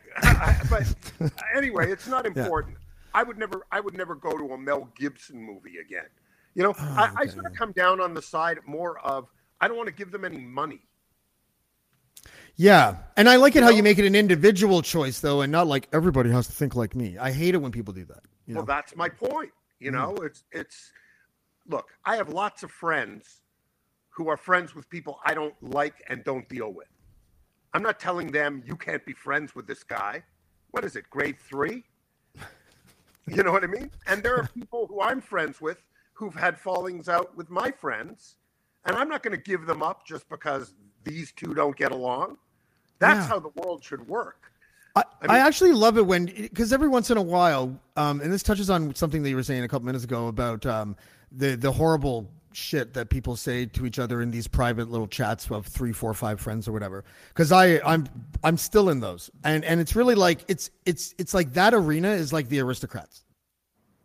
but 0.70 0.94
anyway, 1.56 1.90
it's 1.92 2.08
not 2.08 2.26
important. 2.26 2.76
I 3.14 3.24
would 3.24 3.38
never, 3.38 3.66
I 3.72 3.80
would 3.80 3.96
never 3.98 4.14
go 4.14 4.38
to 4.38 4.54
a 4.54 4.58
Mel 4.58 4.90
Gibson 4.98 5.42
movie 5.42 5.78
again. 5.78 6.06
You 6.54 6.64
know, 6.64 6.74
I, 6.78 6.84
I 6.84 7.10
Oh, 7.10 7.22
okay, 7.22 7.30
sort 7.32 7.46
of 7.46 7.54
come 7.54 7.72
down 7.72 8.02
on 8.02 8.14
the 8.14 8.22
side 8.22 8.60
more 8.66 9.00
of 9.00 9.28
I 9.62 9.68
don't 9.70 9.78
want 9.78 9.88
to 9.88 9.94
give 9.96 10.12
them 10.12 10.26
any 10.26 10.38
money. 10.40 10.82
yeah, 12.56 12.98
and 13.16 13.30
I 13.30 13.36
like 13.38 13.56
it 13.56 13.64
how 13.64 13.70
you 13.70 13.84
make 13.84 14.00
it 14.00 14.06
an 14.06 14.16
individual 14.16 14.82
choice 14.82 15.20
though, 15.20 15.42
and 15.42 15.52
not 15.52 15.68
like 15.68 15.88
everybody 15.94 16.30
has 16.32 16.48
to 16.48 16.54
think 16.54 16.76
like 16.76 16.96
me. 16.96 17.18
I 17.18 17.32
hate 17.32 17.54
it 17.56 17.60
when 17.60 17.72
people 17.72 17.94
do 17.94 18.06
that. 18.06 18.24
You 18.48 18.54
know? 18.54 18.60
Well, 18.62 18.66
that's 18.66 18.96
my 18.96 19.10
point. 19.10 19.52
You 19.80 19.92
mm. 19.92 19.96
know, 19.96 20.16
it's 20.24 20.44
it's. 20.52 20.92
Look, 21.70 21.90
I 22.06 22.16
have 22.16 22.30
lots 22.30 22.64
of 22.64 22.72
friends 22.72 23.42
who 24.10 24.30
are 24.30 24.38
friends 24.38 24.74
with 24.74 24.90
people 24.90 25.20
I 25.26 25.34
don't 25.34 25.54
like 25.62 25.96
and 26.10 26.24
don't 26.24 26.48
deal 26.50 26.72
with. 26.74 26.88
I'm 27.74 27.84
not 27.84 28.00
telling 28.00 28.32
them 28.32 28.64
you 28.66 28.76
can't 28.76 29.06
be 29.06 29.14
friends 29.14 29.54
with 29.54 29.68
this 29.68 29.84
guy. 29.84 30.24
What 30.72 30.86
is 30.86 30.96
it, 30.96 31.10
grade 31.10 31.40
three? 31.40 31.84
You 33.30 33.44
know 33.44 33.52
what 33.52 33.66
I 33.66 33.68
mean? 33.68 33.92
And 34.08 34.24
there 34.24 34.38
are 34.38 34.48
people 34.48 34.88
who 34.88 35.02
I'm 35.02 35.20
friends 35.20 35.60
with 35.60 35.84
who've 36.14 36.34
had 36.34 36.58
fallings 36.58 37.10
out 37.10 37.36
with 37.36 37.50
my 37.50 37.72
friends, 37.72 38.38
and 38.86 38.96
I'm 38.96 39.10
not 39.10 39.22
going 39.22 39.36
to 39.36 39.42
give 39.44 39.66
them 39.66 39.84
up 39.84 40.08
just 40.08 40.30
because 40.30 40.74
these 41.04 41.34
two 41.34 41.54
don't 41.54 41.76
get 41.76 41.92
along. 41.92 42.38
That's 43.00 43.26
Yeah. 43.26 43.28
how 43.28 43.40
the 43.40 43.50
world 43.50 43.84
should 43.84 44.08
work. 44.08 44.50
I, 44.98 45.28
I 45.28 45.38
I, 45.38 45.40
actually 45.48 45.74
love 45.74 45.98
it 45.98 46.06
when 46.06 46.26
because 46.26 46.74
every 46.74 46.88
once 46.88 47.10
in 47.12 47.18
a 47.18 47.22
while, 47.22 47.80
um, 47.96 48.22
and 48.22 48.32
this 48.32 48.44
touches 48.44 48.70
on 48.70 48.94
something 48.96 49.24
that 49.24 49.30
you 49.30 49.36
were 49.36 49.44
saying 49.44 49.64
a 49.64 49.68
couple 49.68 49.86
minutes 49.86 50.04
ago 50.04 50.28
about 50.28 50.66
um, 50.66 50.96
the 51.32 51.56
the 51.56 51.72
horrible 51.72 52.30
shit 52.54 52.96
that 52.96 53.10
people 53.10 53.36
say 53.36 53.68
to 53.68 53.86
each 53.86 54.00
other 54.00 54.22
in 54.22 54.32
these 54.32 54.48
private 54.48 54.90
little 54.90 55.08
chats 55.08 55.52
of 55.52 55.68
three, 55.68 55.92
four, 55.92 56.14
five 56.14 56.42
friends 56.42 56.68
or 56.68 56.72
whatever. 56.72 57.04
Because 57.30 57.52
I 57.52 57.80
I'm 57.86 58.08
I'm 58.44 58.58
still 58.58 58.90
in 58.90 59.00
those, 59.00 59.30
and 59.44 59.64
and 59.64 59.80
it's 59.80 59.96
really 59.96 60.16
like 60.16 60.44
it's 60.48 60.70
it's 60.86 61.14
it's 61.18 61.34
like 61.34 61.54
that 61.54 61.74
arena 61.74 62.10
is 62.10 62.34
like 62.34 62.50
the 62.50 62.60
aristocrats, 62.60 63.24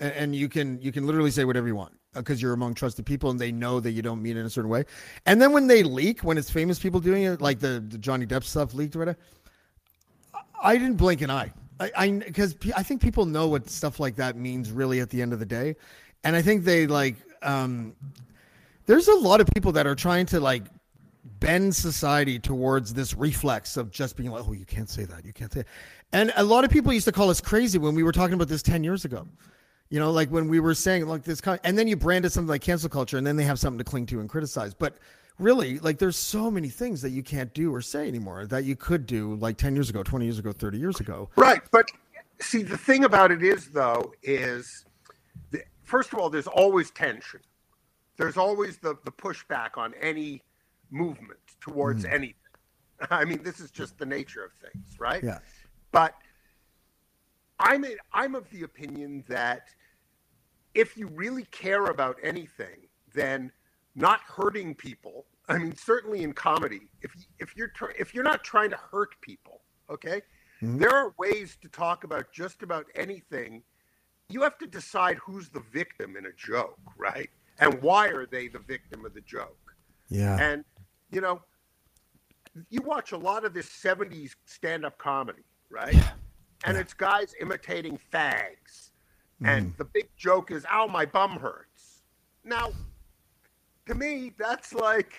and, 0.00 0.12
and 0.12 0.37
you 0.37 0.48
can 0.48 0.81
you 0.81 0.92
can 0.92 1.07
literally 1.07 1.31
say 1.31 1.44
whatever 1.44 1.66
you 1.66 1.76
want 1.76 1.94
because 2.14 2.42
you're 2.42 2.52
among 2.52 2.74
trusted 2.74 3.07
people 3.07 3.31
and 3.31 3.40
they 3.40 3.50
know 3.50 3.81
that 3.81 3.92
you 3.92 4.02
don't 4.02 4.22
mean 4.22 4.37
it 4.37 4.40
in 4.40 4.46
a 4.46 4.50
certain 4.50 4.70
way. 4.70 4.85
And 5.24 5.40
then 5.40 5.52
when 5.52 5.66
they 5.66 5.83
leak, 5.83 6.20
when 6.20 6.37
it's 6.37 6.50
famous 6.50 6.78
people 6.78 7.00
doing 7.00 7.22
it, 7.22 7.40
like 7.40 7.59
the, 7.61 7.83
the 7.88 7.98
Johnny 7.98 8.26
Depp 8.26 8.44
stuff 8.44 8.74
leaked 8.74 8.96
or 8.96 9.00
whatever. 9.00 9.18
I 10.62 10.77
didn't 10.77 10.97
blink 10.97 11.21
an 11.23 11.31
eye. 11.31 11.53
I, 11.81 11.90
I 11.97 12.11
because 12.11 12.55
pe- 12.55 12.73
I 12.77 12.83
think 12.83 13.01
people 13.01 13.27
know 13.27 13.49
what 13.49 13.68
stuff 13.68 13.99
like 13.99 14.16
that 14.16 14.37
means 14.37 14.71
really 14.71 15.01
at 15.01 15.11
the 15.11 15.21
end 15.21 15.33
of 15.33 15.38
the 15.38 15.47
day, 15.47 15.77
and 16.25 16.37
I 16.37 16.42
think 16.42 16.64
they 16.64 16.87
like. 16.87 17.16
Um, 17.43 17.97
there's 18.87 19.09
a 19.09 19.14
lot 19.14 19.41
of 19.41 19.49
people 19.55 19.72
that 19.72 19.87
are 19.87 19.95
trying 19.95 20.26
to 20.26 20.41
like 20.41 20.64
bend 21.41 21.74
society 21.74 22.39
towards 22.39 22.95
this 22.95 23.14
reflex 23.14 23.76
of 23.76 23.91
just 23.91 24.16
being 24.16 24.30
like, 24.30 24.45
oh, 24.47 24.53
you 24.53 24.64
can't 24.64 24.89
say 24.89 25.05
that, 25.05 25.24
you 25.24 25.33
can't 25.33 25.53
say, 25.53 25.64
and 26.12 26.33
a 26.37 26.45
lot 26.45 26.64
of 26.64 26.70
people 26.70 26.93
used 26.93 27.07
to 27.07 27.12
call 27.12 27.30
us 27.30 27.41
crazy 27.41 27.78
when 27.78 27.95
we 27.95 28.03
were 28.03 28.12
talking 28.12 28.35
about 28.35 28.49
this 28.49 28.62
ten 28.62 28.85
years 28.85 29.05
ago. 29.05 29.26
You 29.91 29.99
know, 29.99 30.11
like 30.11 30.30
when 30.30 30.49
we 30.49 30.59
were 30.61 30.74
saying 30.74 31.07
like 31.07 31.22
this 31.22 31.41
kind, 31.41 31.61
and 31.64 31.76
then 31.76 31.87
you 31.87 31.97
branded 31.97 32.33
something 32.33 32.49
like 32.49 32.62
cancel 32.62 32.89
culture, 32.89 33.18
and 33.18 33.26
then 33.26 33.37
they 33.37 33.45
have 33.45 33.59
something 33.59 33.78
to 33.78 33.85
cling 33.85 34.07
to 34.07 34.20
and 34.20 34.28
criticize. 34.28 34.72
But 34.72 34.97
really, 35.39 35.78
like 35.78 35.99
there's 35.99 36.16
so 36.16 36.51
many 36.51 36.68
things 36.68 37.03
that 37.03 37.11
you 37.11 37.22
can't 37.22 37.53
do 37.55 37.74
or 37.74 37.80
say 37.80 38.09
anymore 38.09 38.47
that 38.47 38.64
you 38.64 38.76
could 38.76 39.07
do 39.07 39.35
like 39.37 39.57
10 39.57 39.74
years 39.74 39.91
ago, 39.91 40.03
20 40.03 40.24
years 40.24 40.39
ago, 40.39 40.53
30 40.53 40.78
years 40.78 41.01
ago. 41.01 41.28
Right. 41.37 41.62
But 41.70 41.91
see, 42.41 42.62
the 42.62 42.76
thing 42.76 43.05
about 43.05 43.30
it 43.30 43.43
is, 43.43 43.68
though, 43.68 44.12
is 44.22 44.85
the, 45.51 45.62
first 45.83 46.12
of 46.12 46.18
all, 46.18 46.30
there's 46.30 46.47
always 46.47 46.91
tension. 46.91 47.41
There's 48.16 48.37
always 48.37 48.78
the, 48.78 48.97
the 49.05 49.12
pushback 49.12 49.76
on 49.76 49.95
any 50.01 50.43
movement 50.91 51.41
towards 51.61 52.05
hmm. 52.05 52.12
anything. 52.12 52.37
I 53.11 53.24
mean, 53.24 53.43
this 53.43 53.61
is 53.61 53.70
just 53.70 53.99
the 53.99 54.07
nature 54.07 54.45
of 54.45 54.53
things, 54.53 54.99
right? 54.99 55.22
Yeah. 55.22 55.39
But 55.91 56.14
I'm, 57.59 57.85
a, 57.85 57.97
I'm 58.12 58.35
of 58.35 58.49
the 58.51 58.62
opinion 58.62 59.24
that 59.28 59.68
if 60.74 60.97
you 60.97 61.07
really 61.09 61.45
care 61.45 61.87
about 61.87 62.16
anything, 62.22 62.89
then 63.14 63.53
not 63.95 64.20
hurting 64.20 64.74
people. 64.74 65.26
I 65.49 65.59
mean, 65.59 65.74
certainly 65.76 66.22
in 66.22 66.32
comedy, 66.32 66.88
if 67.03 67.12
if 67.38 67.57
you're 67.57 67.68
tr- 67.68 67.93
if 67.99 68.14
you're 68.14 68.24
not 68.24 68.45
trying 68.45 68.70
to 68.70 68.76
hurt 68.76 69.20
people, 69.20 69.62
okay, 69.90 70.22
mm-hmm. 70.62 70.78
there 70.78 70.90
are 70.90 71.14
ways 71.18 71.57
to 71.62 71.68
talk 71.68 72.05
about 72.05 72.32
just 72.32 72.62
about 72.62 72.86
anything. 72.95 73.62
You 74.28 74.43
have 74.43 74.57
to 74.59 74.66
decide 74.66 75.18
who's 75.18 75.49
the 75.49 75.62
victim 75.72 76.16
in 76.16 76.26
a 76.26 76.32
joke, 76.32 76.78
right? 76.97 77.28
And 77.59 77.82
why 77.82 78.09
are 78.09 78.24
they 78.24 78.49
the 78.49 78.61
victim 78.61 79.05
of 79.05 79.12
the 79.14 79.20
joke? 79.20 79.74
Yeah. 80.09 80.38
And 80.40 80.64
you 81.11 81.20
know, 81.20 81.43
you 82.70 82.80
watch 82.82 83.12
a 83.12 83.18
lot 83.18 83.45
of 83.45 83.53
this 83.53 83.66
'70s 83.66 84.36
stand-up 84.47 84.97
comedy, 84.99 85.45
right? 85.70 85.97
And 86.64 86.76
it's 86.76 86.95
guys 86.95 87.34
imitating 87.40 87.99
fags, 88.12 88.90
and 89.45 89.74
mm. 89.74 89.76
the 89.76 89.84
big 89.84 90.09
joke 90.16 90.53
is, 90.53 90.64
"Ow, 90.70 90.86
my 90.86 91.05
bum 91.05 91.32
hurts." 91.32 92.03
Now, 92.45 92.70
to 93.87 93.95
me, 93.95 94.33
that's 94.39 94.72
like, 94.72 95.12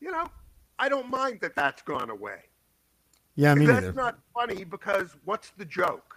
you 0.00 0.10
know, 0.10 0.28
I 0.78 0.88
don't 0.88 1.10
mind 1.10 1.40
that 1.40 1.54
that's 1.56 1.82
gone 1.82 2.10
away. 2.10 2.40
yeah, 3.34 3.54
me 3.54 3.66
that's 3.66 3.86
neither. 3.86 3.92
not 3.92 4.18
funny 4.34 4.64
because 4.64 5.16
what's 5.24 5.50
the 5.58 5.64
joke? 5.64 6.16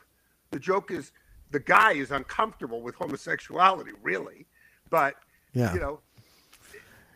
The 0.52 0.60
joke 0.60 0.92
is 0.92 1.12
the 1.52 1.60
guy 1.60 1.94
is 1.94 2.12
uncomfortable 2.12 2.82
with 2.82 2.96
homosexuality, 2.96 3.92
really, 4.04 4.46
but 4.90 5.16
Yeah. 5.54 5.74
you 5.74 5.80
know. 5.80 6.00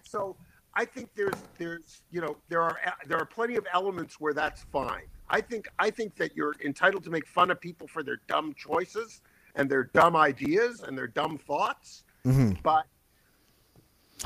So 0.03 0.36
I 0.76 0.86
think 0.86 1.09
there's 1.15 1.36
there's 1.57 2.01
you 2.11 2.21
know 2.21 2.38
there 2.49 2.61
are 2.61 2.78
there 3.07 3.17
are 3.17 3.26
plenty 3.26 3.55
of 3.55 3.65
elements 3.74 4.19
where 4.19 4.34
that's 4.34 4.63
fine. 4.71 5.07
I 5.30 5.41
think 5.41 5.67
I 5.80 5.89
think 5.89 6.15
that 6.17 6.36
you're 6.36 6.55
entitled 6.63 7.03
to 7.05 7.09
make 7.09 7.28
fun 7.28 7.51
of 7.51 7.59
people 7.61 7.88
for 7.88 8.03
their 8.03 8.19
dumb 8.28 8.53
choices 8.55 9.21
and 9.55 9.69
their 9.69 9.86
dumb 9.86 10.15
ideas 10.15 10.82
and 10.82 10.97
their 10.97 11.07
dumb 11.07 11.38
thoughts, 11.38 12.03
mm-hmm. 12.26 12.53
but 12.63 12.86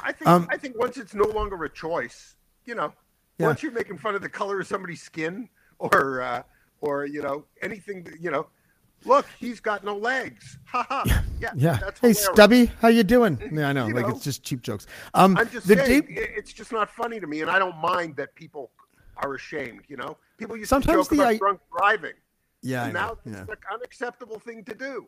I 0.03 0.11
think. 0.11 0.27
Um, 0.27 0.47
I 0.49 0.57
think 0.57 0.77
once 0.77 0.97
it's 0.97 1.13
no 1.13 1.25
longer 1.25 1.63
a 1.63 1.69
choice, 1.69 2.35
you 2.65 2.75
know, 2.75 2.93
Yeah. 3.37 3.47
once 3.47 3.63
you're 3.63 3.71
making 3.71 3.97
fun 3.97 4.15
of 4.15 4.21
the 4.21 4.29
color 4.29 4.59
of 4.59 4.67
somebody's 4.67 5.01
skin 5.01 5.49
or 5.79 6.21
uh, 6.21 6.43
or 6.81 7.05
you 7.05 7.21
know 7.21 7.45
anything, 7.61 8.07
you 8.19 8.31
know, 8.31 8.47
look, 9.05 9.25
he's 9.39 9.59
got 9.59 9.83
no 9.83 9.95
legs. 9.97 10.57
Ha 10.65 10.85
ha. 10.89 11.23
Yeah. 11.39 11.51
Yeah. 11.55 11.77
That's 11.77 11.99
Hey. 11.99 12.13
Stubby, 12.13 12.71
how 12.81 12.87
you 12.89 13.03
doing? 13.03 13.37
Yeah, 13.51 13.69
I 13.69 13.73
know. 13.73 13.87
Like 13.87 14.07
know. 14.07 14.15
it's 14.15 14.23
just 14.23 14.43
cheap 14.43 14.61
jokes. 14.61 14.87
Um, 15.13 15.37
I'm 15.37 15.49
just 15.49 15.67
the 15.67 15.75
saying, 15.75 16.03
i- 16.09 16.13
it's 16.37 16.51
just 16.53 16.71
not 16.71 16.89
funny 16.89 17.19
to 17.19 17.27
me, 17.27 17.41
and 17.41 17.49
I 17.49 17.59
don't 17.59 17.77
mind 17.77 18.15
that 18.17 18.33
people 18.35 18.71
are 19.17 19.33
ashamed. 19.35 19.81
You 19.87 19.97
know, 19.97 20.17
people 20.37 20.55
used 20.57 20.69
Sometimes 20.69 21.07
to 21.07 21.15
joke 21.15 21.17
the 21.17 21.23
about 21.23 21.33
I- 21.33 21.37
drunk 21.37 21.59
driving. 21.77 22.13
yeah, 22.61 22.91
now 22.91 23.17
it's 23.25 23.35
an 23.49 23.57
unacceptable 23.71 24.39
thing 24.39 24.63
to 24.65 24.73
do. 24.75 25.07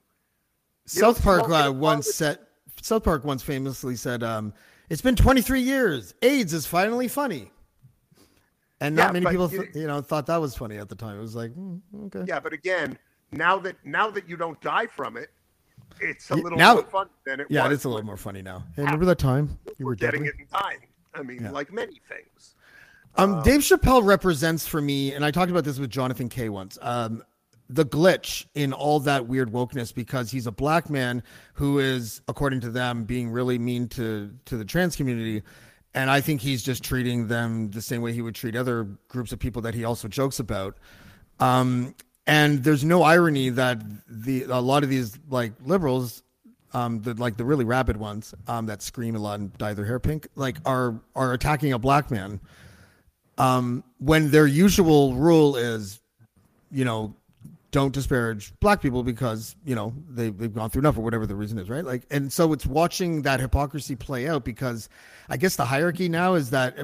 South 0.86 1.22
Park 1.22 1.50
uh, 1.50 1.72
once 1.72 2.14
said. 2.14 2.40
South 2.82 3.04
Park 3.04 3.26
once 3.26 3.44
famously 3.44 3.96
said, 3.96 4.24
um, 4.24 4.54
"It's 4.90 5.02
been 5.02 5.16
23 5.16 5.62
years. 5.62 6.14
AIDS 6.22 6.54
is 6.54 6.66
finally 6.66 7.08
funny." 7.08 7.52
And 8.82 8.96
not 8.96 9.08
Yeah, 9.08 9.12
many 9.12 9.26
people, 9.26 9.52
you- 9.52 9.64
th- 9.64 9.76
you 9.76 9.88
know, 9.88 10.02
thought 10.02 10.26
that 10.28 10.38
was 10.38 10.56
funny 10.56 10.78
at 10.78 10.88
the 10.88 10.96
time. 10.96 11.18
It 11.18 11.22
was 11.22 11.36
like, 11.36 11.52
mm, 11.52 11.82
okay. 12.06 12.24
Yeah, 12.28 12.40
but 12.40 12.54
again, 12.54 12.98
now 13.32 13.60
that 13.60 13.76
now 13.86 14.10
that 14.12 14.30
you 14.30 14.38
don't 14.38 14.60
die 14.62 14.88
from 14.88 15.18
it, 15.18 15.32
it's 16.00 16.30
a 16.32 16.36
little 16.36 16.58
now- 16.58 16.76
more 16.76 16.84
fun 16.84 17.10
than 17.26 17.42
it 17.42 17.48
Yeah, 17.50 17.66
was. 17.68 17.74
it's 17.76 17.84
a 17.84 17.90
little 17.90 18.06
more 18.06 18.16
funny 18.18 18.42
now. 18.42 18.64
Hey, 18.76 18.84
remember 18.84 19.06
that 19.06 19.20
time 19.20 19.60
you 19.78 19.86
were 19.86 19.96
getting 19.96 20.24
deadly? 20.24 20.30
it 20.30 20.36
and 20.40 20.50
dying. 20.64 20.88
I 21.14 21.24
mean, 21.24 21.44
Yeah. 21.44 21.52
like 21.52 21.74
many 21.74 22.00
things. 22.08 22.56
Um, 23.16 23.42
Dave 23.44 23.62
Chappelle 23.62 24.06
represents 24.06 24.66
for 24.66 24.80
me, 24.80 25.14
and 25.14 25.26
I 25.26 25.32
talked 25.32 25.52
about 25.52 25.66
this 25.66 25.78
with 25.80 25.90
Jonathan 25.90 26.30
Kay 26.30 26.48
once. 26.48 26.78
Um, 26.82 27.24
the 27.70 27.86
glitch 27.86 28.46
in 28.56 28.74
all 28.74 29.00
that 29.02 29.28
weird 29.28 29.52
wokeness 29.52 29.94
because 29.94 30.32
he's 30.32 30.48
a 30.48 30.52
black 30.52 30.90
man 30.90 31.24
who 31.54 31.80
is, 31.80 32.22
according 32.28 32.62
to 32.62 32.70
them, 32.70 33.04
being 33.04 33.30
really 33.30 33.60
mean 33.60 33.88
to 33.90 34.32
to 34.46 34.58
the 34.58 34.66
trans 34.66 34.96
community, 34.96 35.44
and 35.94 36.10
I 36.10 36.22
think 36.22 36.42
he's 36.42 36.64
just 36.64 36.84
treating 36.84 37.28
them 37.28 37.72
the 37.72 37.82
same 37.82 38.02
way 38.02 38.14
he 38.14 38.22
would 38.22 38.36
treat 38.36 38.56
other 38.56 38.88
groups 39.08 39.32
of 39.32 39.40
people 39.40 39.62
that 39.64 39.74
he 39.74 39.84
also 39.84 40.08
jokes 40.08 40.40
about. 40.40 40.78
Um, 41.40 41.96
and 42.28 42.64
there's 42.64 42.84
no 42.84 43.04
irony 43.04 43.50
that 43.50 43.82
the 44.08 44.44
a 44.44 44.60
lot 44.60 44.84
of 44.84 44.90
these 44.90 45.18
like 45.30 45.54
liberals 45.64 46.24
um, 46.74 47.02
the 47.02 47.14
like 47.16 47.38
the 47.38 47.46
really 47.46 47.66
rabid 47.66 47.98
ones 47.98 48.34
um, 48.48 48.68
that 48.68 48.82
scream 48.82 49.16
a 49.16 49.20
lot 49.20 49.40
and 49.40 49.58
dye 49.58 49.74
their 49.74 49.86
hair 49.86 50.00
pink, 50.00 50.28
like 50.36 50.58
are 50.66 51.00
are 51.16 51.34
attacking 51.34 51.74
a 51.74 51.80
black 51.80 52.12
man 52.12 52.40
um, 53.40 53.84
when 53.98 54.32
their 54.32 54.46
usual 54.46 55.16
rule 55.16 55.56
is, 55.56 56.02
you 56.72 56.86
know, 56.86 57.16
don't 57.72 57.94
disparage 57.94 58.54
black 58.60 58.82
people 58.82 59.04
because 59.04 59.56
you 59.64 59.76
know 59.76 59.94
they 60.10 60.30
they've 60.30 60.54
gone 60.54 60.70
through 60.70 60.82
enough 60.82 60.98
or 60.98 61.02
whatever 61.02 61.26
the 61.26 61.36
reason 61.36 61.58
is, 61.60 61.70
right? 61.70 61.86
Like, 61.86 62.04
and 62.10 62.32
so 62.32 62.52
it's 62.54 62.66
watching 62.66 63.22
that 63.24 63.40
hypocrisy 63.40 63.96
play 63.96 64.28
out 64.28 64.44
because 64.44 64.90
I 65.30 65.38
guess 65.38 65.56
the 65.56 65.66
hierarchy 65.66 66.10
now 66.10 66.34
is 66.34 66.50
that 66.50 66.78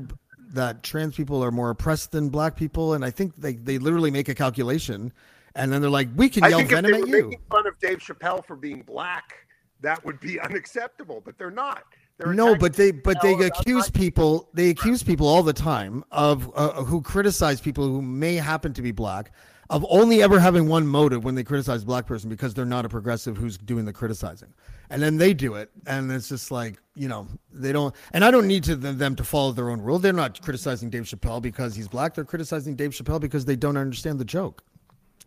that 0.54 0.84
trans 0.84 1.16
people 1.16 1.44
are 1.44 1.52
more 1.52 1.70
oppressed 1.70 2.12
than 2.12 2.30
black 2.30 2.56
people, 2.56 2.94
and 2.94 3.04
I 3.04 3.10
think 3.10 3.36
they 3.36 3.54
they 3.54 3.78
literally 3.78 4.12
make 4.12 4.30
a 4.30 4.36
calculation, 4.36 5.12
and 5.56 5.72
then 5.72 5.82
they're 5.82 5.90
like, 5.90 6.10
we 6.16 6.30
can 6.30 6.44
I 6.44 6.50
yell 6.50 6.64
venom 6.64 6.94
at 6.94 7.08
you. 7.08 7.34
fun 7.50 7.66
of 7.68 7.80
Dave 7.80 8.00
Chappelle 8.00 8.46
for 8.46 8.56
being 8.56 8.82
black, 8.82 9.48
that 9.82 10.04
would 10.06 10.20
be 10.20 10.40
unacceptable. 10.42 11.22
But 11.24 11.38
they're 11.38 11.52
not. 11.52 11.84
They're 12.18 12.34
No, 12.34 12.56
but 12.56 12.76
they 12.76 12.92
but 12.92 13.22
they 13.22 13.34
accuse 13.34 13.90
people 13.90 14.50
they 14.54 14.70
accuse 14.70 15.04
people 15.04 15.28
all 15.28 15.44
the 15.44 15.52
time 15.52 16.04
of 16.12 16.50
uh, 16.56 16.84
who 16.84 17.02
criticize 17.02 17.60
people 17.60 17.86
who 17.86 18.02
may 18.02 18.36
happen 18.36 18.72
to 18.74 18.82
be 18.82 18.92
black 18.92 19.32
of 19.70 19.86
only 19.89 20.22
ever 20.22 20.39
having 20.39 20.68
one 20.68 20.86
motive 20.86 21.24
when 21.24 21.36
they 21.36 21.43
criticize 21.43 21.84
a 21.84 21.86
black 21.86 22.05
person 22.05 22.30
because 22.30 22.53
they're 22.53 22.66
not 22.66 22.86
a 22.86 22.89
progressive 22.89 23.38
who's 23.38 23.57
doing 23.57 23.86
the 23.86 23.93
criticizing, 23.93 24.53
and 24.89 25.01
then 25.01 25.18
they 25.18 25.34
do 25.34 25.55
it, 25.55 25.72
and 25.88 26.11
it's 26.11 26.30
just 26.30 26.51
like 26.51 26.78
you 26.95 27.07
know 27.07 27.28
they 27.51 27.72
don't. 27.72 27.95
And 28.13 28.24
I 28.24 28.32
don't 28.32 28.47
need 28.47 28.63
to 28.66 28.76
them, 28.76 29.16
to 29.16 29.24
follow 29.24 29.51
their 29.51 29.70
own 29.70 29.82
rule. 29.82 29.99
They're 29.99 30.13
not 30.13 30.41
criticizing 30.41 30.89
Dave 30.89 31.03
Chappelle 31.03 31.41
because 31.41 31.76
he's 31.76 31.88
black. 31.88 32.13
They're 32.13 32.26
criticizing 32.26 32.76
Dave 32.76 32.91
Chappelle 32.91 33.20
because 33.20 33.45
they 33.45 33.55
don't 33.55 33.78
understand 33.78 34.20
the 34.20 34.26
joke, 34.26 34.63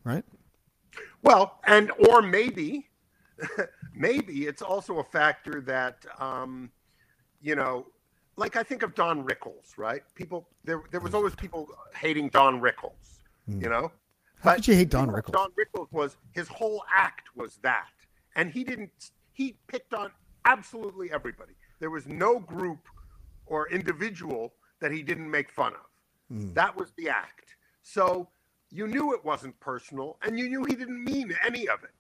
right? 0.05 0.25
Well, 1.23 1.59
and 1.67 1.91
or 2.09 2.23
maybe, 2.23 2.89
maybe 3.95 4.47
it's 4.47 4.63
also 4.63 4.99
a 4.99 5.05
factor 5.05 5.61
that, 5.63 6.07
um, 6.21 6.71
you 7.41 7.57
know, 7.57 7.87
like 8.37 8.57
I 8.57 8.63
think 8.63 8.83
of 8.83 8.95
Don 8.95 9.25
Rickles, 9.25 9.77
right? 9.77 10.03
People 10.15 10.49
there 10.65 10.83
there 10.91 11.01
was 11.01 11.13
always 11.13 11.35
people 11.35 11.69
hating 11.95 12.29
Don 12.29 12.61
Rickles, 12.61 13.19
you 13.49 13.69
know. 13.69 13.91
How 14.43 14.55
could 14.55 14.69
you 14.69 14.75
hate 14.75 14.91
Don 14.91 15.09
Rickles? 15.11 15.33
Don 15.33 15.51
Rickles 15.53 15.91
was 15.93 16.17
his 16.33 16.49
whole 16.49 16.85
act 16.95 17.29
was 17.37 17.59
that, 17.63 17.89
and 18.37 18.51
he 18.51 18.65
didn't. 18.65 19.11
He 19.33 19.57
picked 19.67 19.95
on 19.95 20.11
absolutely 20.45 21.13
everybody. 21.13 21.55
There 21.81 21.91
was 21.91 22.07
no 22.07 22.39
group 22.39 22.79
or 23.47 23.69
individual 23.71 24.53
that 24.81 24.93
he 24.93 25.03
didn't 25.03 25.31
make 25.31 25.51
fun 25.51 25.73
of. 25.75 26.37
Hmm. 26.37 26.53
That 26.55 26.77
was 26.77 26.93
the 26.97 27.09
act. 27.09 27.57
So 27.83 28.29
you 28.71 28.87
knew 28.87 29.15
it 29.15 29.25
wasn't 29.25 29.59
personal, 29.61 30.19
and 30.23 30.39
you 30.39 30.49
knew 30.49 30.65
he 30.65 30.75
didn't 30.75 31.03
mean 31.05 31.35
any 31.45 31.69
of 31.69 31.83
it. 31.85 31.91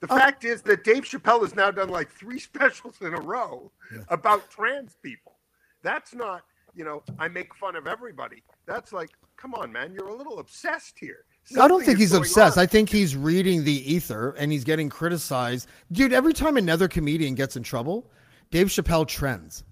The 0.00 0.12
Oh. 0.12 0.16
fact 0.18 0.44
is 0.44 0.62
that 0.62 0.84
Dave 0.84 1.04
Chappelle 1.04 1.40
has 1.40 1.54
now 1.54 1.70
done 1.70 1.88
like 1.88 2.10
three 2.10 2.38
specials 2.50 3.00
in 3.00 3.14
a 3.14 3.20
row 3.20 3.72
about 4.08 4.50
trans 4.50 4.96
people. 5.02 5.36
That's 5.82 6.14
not, 6.14 6.44
you 6.76 6.84
know, 6.84 7.02
I 7.18 7.28
make 7.28 7.54
fun 7.54 7.74
of 7.74 7.86
everybody. 7.86 8.42
That's 8.66 8.92
like, 8.92 9.10
come 9.36 9.54
on, 9.54 9.72
man, 9.72 9.92
you're 9.92 10.08
a 10.08 10.14
little 10.14 10.38
obsessed 10.38 10.98
here. 10.98 11.24
I 11.58 11.68
don't 11.68 11.84
think 11.84 11.98
he's 11.98 12.12
obsessed. 12.12 12.58
on. 12.58 12.62
I 12.62 12.66
think 12.66 12.90
he's 12.90 13.16
reading 13.16 13.64
the 13.64 13.92
ether 13.92 14.32
and 14.32 14.52
he's 14.52 14.64
getting 14.64 14.88
criticized. 14.88 15.68
Dude, 15.92 16.12
every 16.12 16.32
time 16.32 16.56
another 16.56 16.88
comedian 16.88 17.34
gets 17.34 17.56
in 17.56 17.62
trouble, 17.62 18.10
Dave 18.50 18.66
Chappelle 18.66 19.06
trends 19.06 19.64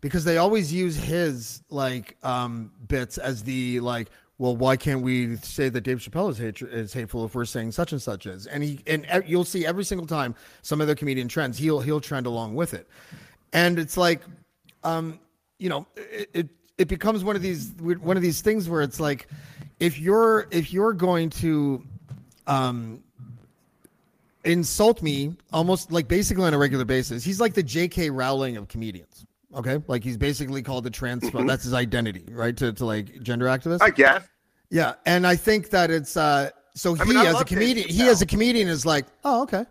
because 0.00 0.24
they 0.24 0.36
always 0.36 0.72
use 0.72 0.96
his 0.96 1.62
like 1.70 2.16
um, 2.22 2.70
bits 2.88 3.18
as 3.18 3.42
the 3.42 3.80
like. 3.80 4.08
Well, 4.38 4.54
why 4.54 4.76
can't 4.76 5.00
we 5.00 5.36
say 5.36 5.70
that 5.70 5.80
Dave 5.80 5.98
Chappelle 5.98 6.30
is, 6.30 6.36
hate- 6.36 6.60
is 6.60 6.92
hateful 6.92 7.24
if 7.24 7.34
we're 7.34 7.46
saying 7.46 7.72
such 7.72 7.92
and 7.92 8.02
such 8.02 8.26
is? 8.26 8.46
And 8.46 8.62
he 8.62 8.80
and 8.86 9.06
you'll 9.26 9.46
see 9.46 9.64
every 9.64 9.84
single 9.84 10.06
time 10.06 10.34
some 10.60 10.82
other 10.82 10.94
comedian 10.94 11.26
trends, 11.28 11.56
he'll 11.56 11.80
he'll 11.80 12.02
trend 12.02 12.26
along 12.26 12.54
with 12.54 12.74
it, 12.74 12.86
and 13.54 13.78
it's 13.78 13.96
like, 13.96 14.20
um, 14.84 15.18
you 15.58 15.68
know, 15.68 15.86
it, 15.96 16.30
it 16.32 16.48
it 16.78 16.88
becomes 16.88 17.24
one 17.24 17.36
of 17.36 17.42
these 17.42 17.72
one 17.80 18.16
of 18.16 18.22
these 18.22 18.40
things 18.40 18.68
where 18.68 18.82
it's 18.82 19.00
like, 19.00 19.28
if 19.80 19.98
you're 19.98 20.46
if 20.50 20.72
you're 20.72 20.92
going 20.92 21.30
to, 21.30 21.82
um, 22.46 23.02
insult 24.44 25.02
me 25.02 25.36
almost 25.52 25.90
like 25.90 26.08
basically 26.08 26.44
on 26.44 26.54
a 26.54 26.58
regular 26.58 26.84
basis, 26.84 27.24
he's 27.24 27.40
like 27.40 27.54
the 27.54 27.62
J.K. 27.62 28.10
Rowling 28.10 28.56
of 28.56 28.68
comedians. 28.68 29.26
Okay, 29.54 29.82
like 29.86 30.04
he's 30.04 30.16
basically 30.16 30.62
called 30.62 30.84
the 30.84 30.90
trans. 30.90 31.30
That's 31.30 31.64
his 31.64 31.74
identity, 31.74 32.24
right? 32.30 32.56
To 32.56 32.72
to 32.72 32.84
like 32.84 33.22
gender 33.22 33.46
activist. 33.46 33.82
I 33.82 33.90
guess. 33.90 34.22
Yeah, 34.70 34.94
and 35.06 35.26
I 35.26 35.36
think 35.36 35.70
that 35.70 35.90
it's 35.90 36.16
uh 36.16 36.50
so 36.74 36.94
he 36.94 37.04
mean, 37.04 37.16
I 37.16 37.26
as 37.26 37.40
a 37.40 37.44
comedian, 37.44 37.88
he 37.88 38.08
as 38.08 38.20
a 38.20 38.26
comedian 38.26 38.68
is 38.68 38.84
like, 38.84 39.06
"Oh, 39.24 39.42
okay. 39.42 39.64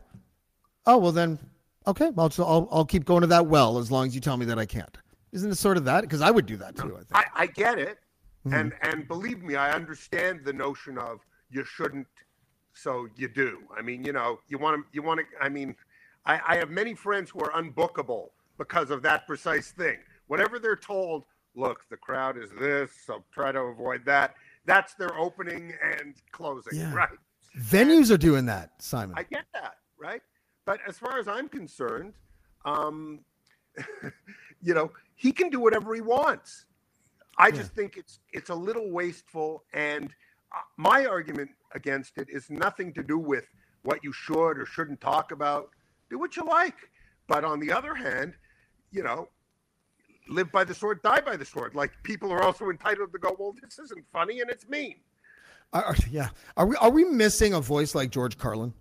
Oh, 0.88 0.98
well 0.98 1.12
then 1.12 1.38
okay, 1.86 2.12
I'll 2.18 2.32
I'll, 2.40 2.68
I'll 2.72 2.86
keep 2.86 3.06
going 3.06 3.22
to 3.22 3.28
that 3.28 3.46
well 3.48 3.78
as 3.78 3.92
long 3.92 4.08
as 4.08 4.16
you 4.16 4.22
tell 4.22 4.38
me 4.38 4.46
that 4.48 4.58
I 4.58 4.66
can't." 4.66 4.98
Isn't 5.36 5.52
it 5.52 5.56
sort 5.56 5.76
of 5.78 5.84
that? 5.86 6.02
Because 6.02 6.22
I 6.22 6.32
would 6.32 6.46
do 6.46 6.56
that 6.58 6.76
too, 6.78 6.96
I 6.96 7.00
think. 7.00 7.08
I, 7.14 7.26
I 7.44 7.46
get 7.48 7.78
it, 7.78 7.98
and 8.52 8.74
and 8.82 9.06
believe 9.08 9.44
me, 9.44 9.56
I 9.56 9.72
understand 9.74 10.42
the 10.46 10.54
notion 10.54 10.98
of 10.98 11.20
you 11.50 11.64
shouldn't, 11.66 12.08
so 12.74 13.08
you 13.18 13.28
do. 13.28 13.60
I 13.78 13.82
mean, 13.82 14.04
you 14.06 14.14
know, 14.14 14.40
you 14.48 14.58
want 14.58 14.78
to, 14.82 14.84
you 14.94 15.04
want 15.04 15.20
to. 15.20 15.26
I 15.46 15.50
mean, 15.50 15.76
I, 16.26 16.40
I 16.48 16.56
have 16.56 16.70
many 16.70 16.94
friends 16.96 17.30
who 17.30 17.40
are 17.42 17.52
unbookable 17.52 18.30
because 18.58 18.92
of 18.92 19.02
that 19.04 19.28
precise 19.28 19.72
thing. 19.72 19.98
whatever 20.28 20.58
they're 20.58 20.76
told. 20.78 21.26
Look, 21.58 21.84
the 21.90 21.96
crowd 21.98 22.38
is 22.38 22.50
this, 22.60 22.92
so 23.06 23.24
try 23.34 23.52
to 23.54 23.60
avoid 23.60 24.04
that. 24.06 24.36
That's 24.66 24.94
their 24.96 25.18
opening 25.18 25.74
and 25.82 26.16
closing, 26.34 26.78
Yeah. 26.80 26.94
right? 26.94 27.18
Venues 27.58 28.12
are 28.12 28.18
doing 28.18 28.46
that, 28.48 28.72
Simon. 28.82 29.16
I 29.18 29.24
get 29.24 29.46
that, 29.54 29.76
right? 29.98 30.22
But 30.66 30.80
as 30.86 30.98
far 30.98 31.18
as 31.18 31.30
I'm 31.30 31.48
concerned, 31.48 32.14
um, 32.66 33.20
you 34.62 34.74
know, 34.74 34.92
he 35.16 35.32
can 35.32 35.50
do 35.50 35.60
whatever 35.60 35.96
he 35.96 36.02
wants. 36.02 36.66
I 37.38 37.52
just 37.52 37.74
think 37.74 37.98
it's 37.98 38.20
it's 38.32 38.50
a 38.50 38.56
little 38.56 38.92
wasteful, 38.92 39.64
and 39.74 40.06
uh, 40.54 40.60
my 40.78 41.06
argument 41.06 41.52
against 41.74 42.18
it 42.18 42.30
is 42.30 42.50
nothing 42.50 42.94
to 42.94 43.04
do 43.04 43.18
with 43.18 43.48
what 43.84 44.04
you 44.04 44.14
should 44.14 44.58
or 44.58 44.66
shouldn't 44.66 45.02
talk 45.02 45.32
about. 45.32 45.70
Do 46.10 46.18
what 46.18 46.38
you 46.38 46.44
like, 46.46 46.78
but 47.28 47.44
on 47.44 47.60
the 47.60 47.72
other 47.72 47.94
hand, 47.94 48.36
you 48.92 49.04
know, 49.04 49.28
live 50.30 50.52
by 50.52 50.64
the 50.64 50.74
sword, 50.74 51.02
die 51.02 51.22
by 51.22 51.36
the 51.36 51.46
sword. 51.46 51.76
Like 51.76 51.92
people 52.04 52.32
are 52.32 52.42
also 52.42 52.70
entitled 52.70 53.12
to 53.12 53.20
go, 53.20 53.36
well, 53.38 53.54
this 53.62 53.80
isn't 53.80 54.06
funny 54.12 54.42
and 54.42 54.50
it's 54.50 54.68
mean. 54.68 54.96
Are- 55.74 55.96
yeah. 56.10 56.30
Are 56.56 56.66
we 56.66 56.76
are 56.78 56.92
we 56.92 57.04
missing 57.04 57.54
a 57.54 57.60
voice 57.60 57.96
like 57.96 58.12
George 58.12 58.38
Carlin 58.38 58.74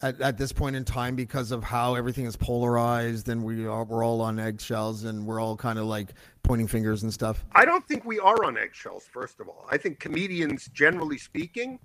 at, 0.00 0.20
at 0.20 0.38
this 0.38 0.52
point 0.52 0.76
in 0.76 0.84
time 0.84 1.16
because 1.16 1.50
of 1.50 1.64
how 1.64 1.94
everything 1.94 2.24
is 2.24 2.36
polarized 2.36 3.28
and 3.28 3.42
we 3.42 3.66
are 3.66 3.84
we're 3.84 4.04
all 4.04 4.20
on 4.20 4.38
eggshells 4.38 5.04
and 5.04 5.26
we're 5.26 5.40
all 5.40 5.56
kind 5.56 5.78
of 5.78 5.86
like 5.86 6.14
pointing 6.42 6.66
fingers 6.66 7.02
and 7.02 7.12
stuff? 7.12 7.44
I 7.52 7.64
don't 7.64 7.86
think 7.86 8.04
we 8.04 8.18
are 8.18 8.44
on 8.44 8.56
eggshells. 8.56 9.04
First 9.10 9.40
of 9.40 9.48
all, 9.48 9.66
I 9.70 9.76
think 9.76 9.98
comedians, 9.98 10.68
generally 10.72 11.18
speaking, 11.18 11.78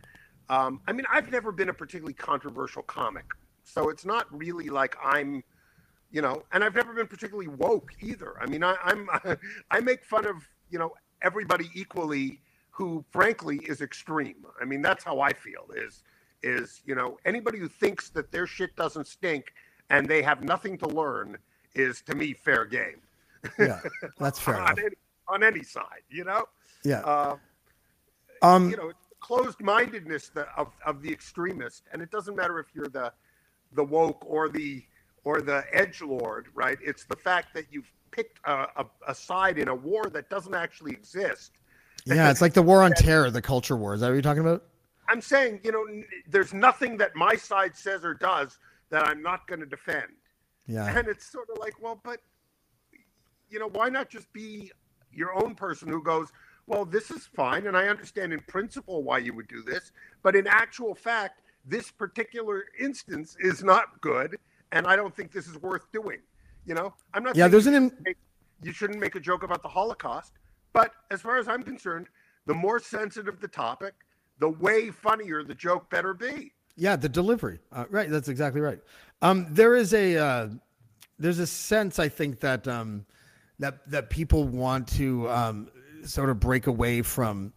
um, 0.50 0.82
I 0.88 0.94
mean, 0.94 1.06
I've 1.12 1.32
never 1.32 1.52
been 1.52 1.70
a 1.70 1.74
particularly 1.74 2.14
controversial 2.14 2.84
comic, 2.84 3.26
so 3.64 3.90
it's 3.90 4.06
not 4.06 4.28
really 4.36 4.70
like 4.70 4.96
I'm, 5.04 5.44
you 6.12 6.22
know, 6.22 6.44
and 6.52 6.64
I've 6.64 6.76
never 6.76 6.94
been 6.94 7.08
particularly 7.08 7.48
woke 7.48 7.92
either. 8.02 8.36
I 8.40 8.46
mean, 8.46 8.64
I, 8.64 8.76
I'm, 8.84 9.10
I 9.72 9.80
make 9.80 10.04
fun 10.06 10.28
of 10.28 10.48
you 10.70 10.78
know 10.78 10.94
everybody 11.22 11.70
equally, 11.74 12.42
who 12.70 13.04
frankly 13.12 13.60
is 13.68 13.82
extreme. 13.82 14.46
I 14.62 14.66
mean, 14.66 14.82
that's 14.82 15.04
how 15.04 15.22
I 15.22 15.34
feel. 15.34 15.66
Is 15.76 16.04
is 16.44 16.82
you 16.86 16.96
know 16.96 17.18
anybody 17.26 17.58
who 17.58 17.68
thinks 17.68 18.10
that 18.10 18.32
their 18.32 18.46
shit 18.46 18.76
doesn't 18.76 19.08
stink 19.08 19.54
and 19.90 20.08
they 20.08 20.22
have 20.22 20.44
nothing 20.44 20.78
to 20.78 20.88
learn 20.88 21.38
is 21.76 22.02
to 22.02 22.16
me 22.16 22.34
fair 22.34 22.66
game 22.66 23.02
Yeah, 23.60 23.80
that's 24.20 24.40
fair 24.46 24.56
on 24.60 24.80
any, 24.80 24.96
on 25.28 25.44
any 25.44 25.64
side, 25.64 26.04
you 26.10 26.24
know. 26.24 26.46
Yeah. 26.84 27.00
Uh, 27.00 27.38
Um, 28.42 28.70
you 28.70 28.78
know, 28.78 28.92
closed-mindedness 29.22 30.30
that, 30.30 30.50
of 30.58 30.74
of 30.86 31.02
the 31.02 31.12
extremist, 31.12 31.84
and 31.94 32.02
it 32.02 32.12
doesn't 32.12 32.36
matter 32.36 32.60
if 32.60 32.68
you're 32.74 32.90
the 32.90 33.14
the 33.74 33.84
woke 33.84 34.24
or 34.26 34.50
the 34.50 34.84
or 35.24 35.42
the 35.42 35.64
edge 35.72 36.02
lord, 36.02 36.48
right? 36.54 36.78
It's 36.82 37.06
the 37.06 37.16
fact 37.16 37.54
that 37.54 37.68
you've 37.72 37.90
picked 38.12 38.40
a, 38.46 38.68
a, 38.76 38.86
a 39.08 39.16
side 39.16 39.58
in 39.58 39.70
a 39.70 39.76
war 39.76 40.10
that 40.12 40.30
doesn't 40.30 40.54
actually 40.54 40.92
exist. 40.92 41.54
yeah, 42.06 42.30
it's 42.30 42.42
like 42.42 42.54
the 42.54 42.62
war 42.62 42.84
on 42.84 42.92
terror, 42.92 43.32
the 43.32 43.42
culture 43.42 43.78
war. 43.78 43.94
Is 43.94 44.02
that 44.02 44.08
what 44.08 44.14
you're 44.14 44.22
talking 44.22 44.42
about? 44.42 44.66
I'm 45.10 45.22
saying, 45.22 45.62
you 45.64 45.72
know, 45.72 45.86
there's 46.28 46.54
nothing 46.54 46.98
that 46.98 47.16
my 47.16 47.36
side 47.36 47.76
says 47.76 48.06
or 48.06 48.14
does 48.14 48.58
that 48.90 49.08
I'm 49.08 49.22
not 49.22 49.48
going 49.48 49.60
to 49.60 49.66
defend. 49.66 50.12
Yeah. 50.68 50.98
And 50.98 51.08
it's 51.08 51.30
sort 51.30 51.50
of 51.50 51.58
like, 51.60 51.82
well, 51.82 52.00
but 52.04 52.20
you 53.50 53.60
know, 53.60 53.70
why 53.70 53.90
not 53.90 54.10
just 54.10 54.32
be 54.34 54.72
your 55.12 55.34
own 55.36 55.56
person 55.56 55.88
who 55.88 56.02
goes, 56.02 56.30
well, 56.66 56.86
this 56.86 57.12
is 57.12 57.28
fine, 57.36 57.68
and 57.68 57.76
I 57.76 57.88
understand 57.88 58.34
in 58.34 58.40
principle 58.42 59.04
why 59.04 59.18
you 59.18 59.34
would 59.36 59.48
do 59.48 59.62
this, 59.62 59.92
but 60.22 60.36
in 60.36 60.48
actual 60.48 60.96
fact, 60.96 61.42
this 61.66 61.92
particular 61.92 62.66
instance 62.80 63.36
is 63.40 63.64
not 63.64 64.00
good, 64.02 64.38
and 64.72 64.88
I 64.88 64.96
don't 64.96 65.16
think 65.16 65.32
this 65.32 65.48
is 65.48 65.58
worth 65.62 65.92
doing. 65.92 66.20
You 66.66 66.76
know, 66.76 66.94
I'm 67.14 67.24
not. 67.24 67.36
Yeah, 67.36 67.44
saying 67.44 67.52
there's 67.52 67.68
an 67.68 67.92
make- 68.06 68.18
you 68.62 68.72
shouldn't 68.72 69.00
make 69.00 69.16
a 69.16 69.20
joke 69.20 69.44
about 69.44 69.62
the 69.62 69.68
Holocaust, 69.68 70.34
but 70.72 70.92
as 71.12 71.22
far 71.22 71.38
as 71.38 71.48
I'm 71.48 71.64
concerned, 71.64 72.08
the 72.46 72.54
more 72.54 72.80
sensitive 72.80 73.40
the 73.40 73.48
topic, 73.48 73.94
the 74.44 74.50
way 74.50 74.92
funnier 74.92 75.42
the 75.42 75.56
joke 75.56 75.90
better 75.90 76.14
be. 76.14 76.52
Yeah, 76.76 76.98
the 76.98 77.08
delivery. 77.08 77.60
Uh, 77.72 77.86
right, 77.90 78.10
that's 78.10 78.28
exactly 78.28 78.60
right. 78.60 78.78
Um, 79.22 79.48
there 79.50 79.74
is 79.74 79.94
a 79.94 80.18
uh, 80.18 80.50
there's 81.18 81.40
a 81.40 81.48
sense 81.48 81.98
I 81.98 82.10
think 82.10 82.42
that 82.42 82.68
um, 82.68 83.06
that 83.60 83.90
that 83.90 84.10
people 84.10 84.44
want 84.44 84.90
to 84.90 85.30
um, 85.30 85.70
sort 86.04 86.30
of 86.30 86.42
break 86.42 86.68
away 86.68 87.02
from 87.04 87.54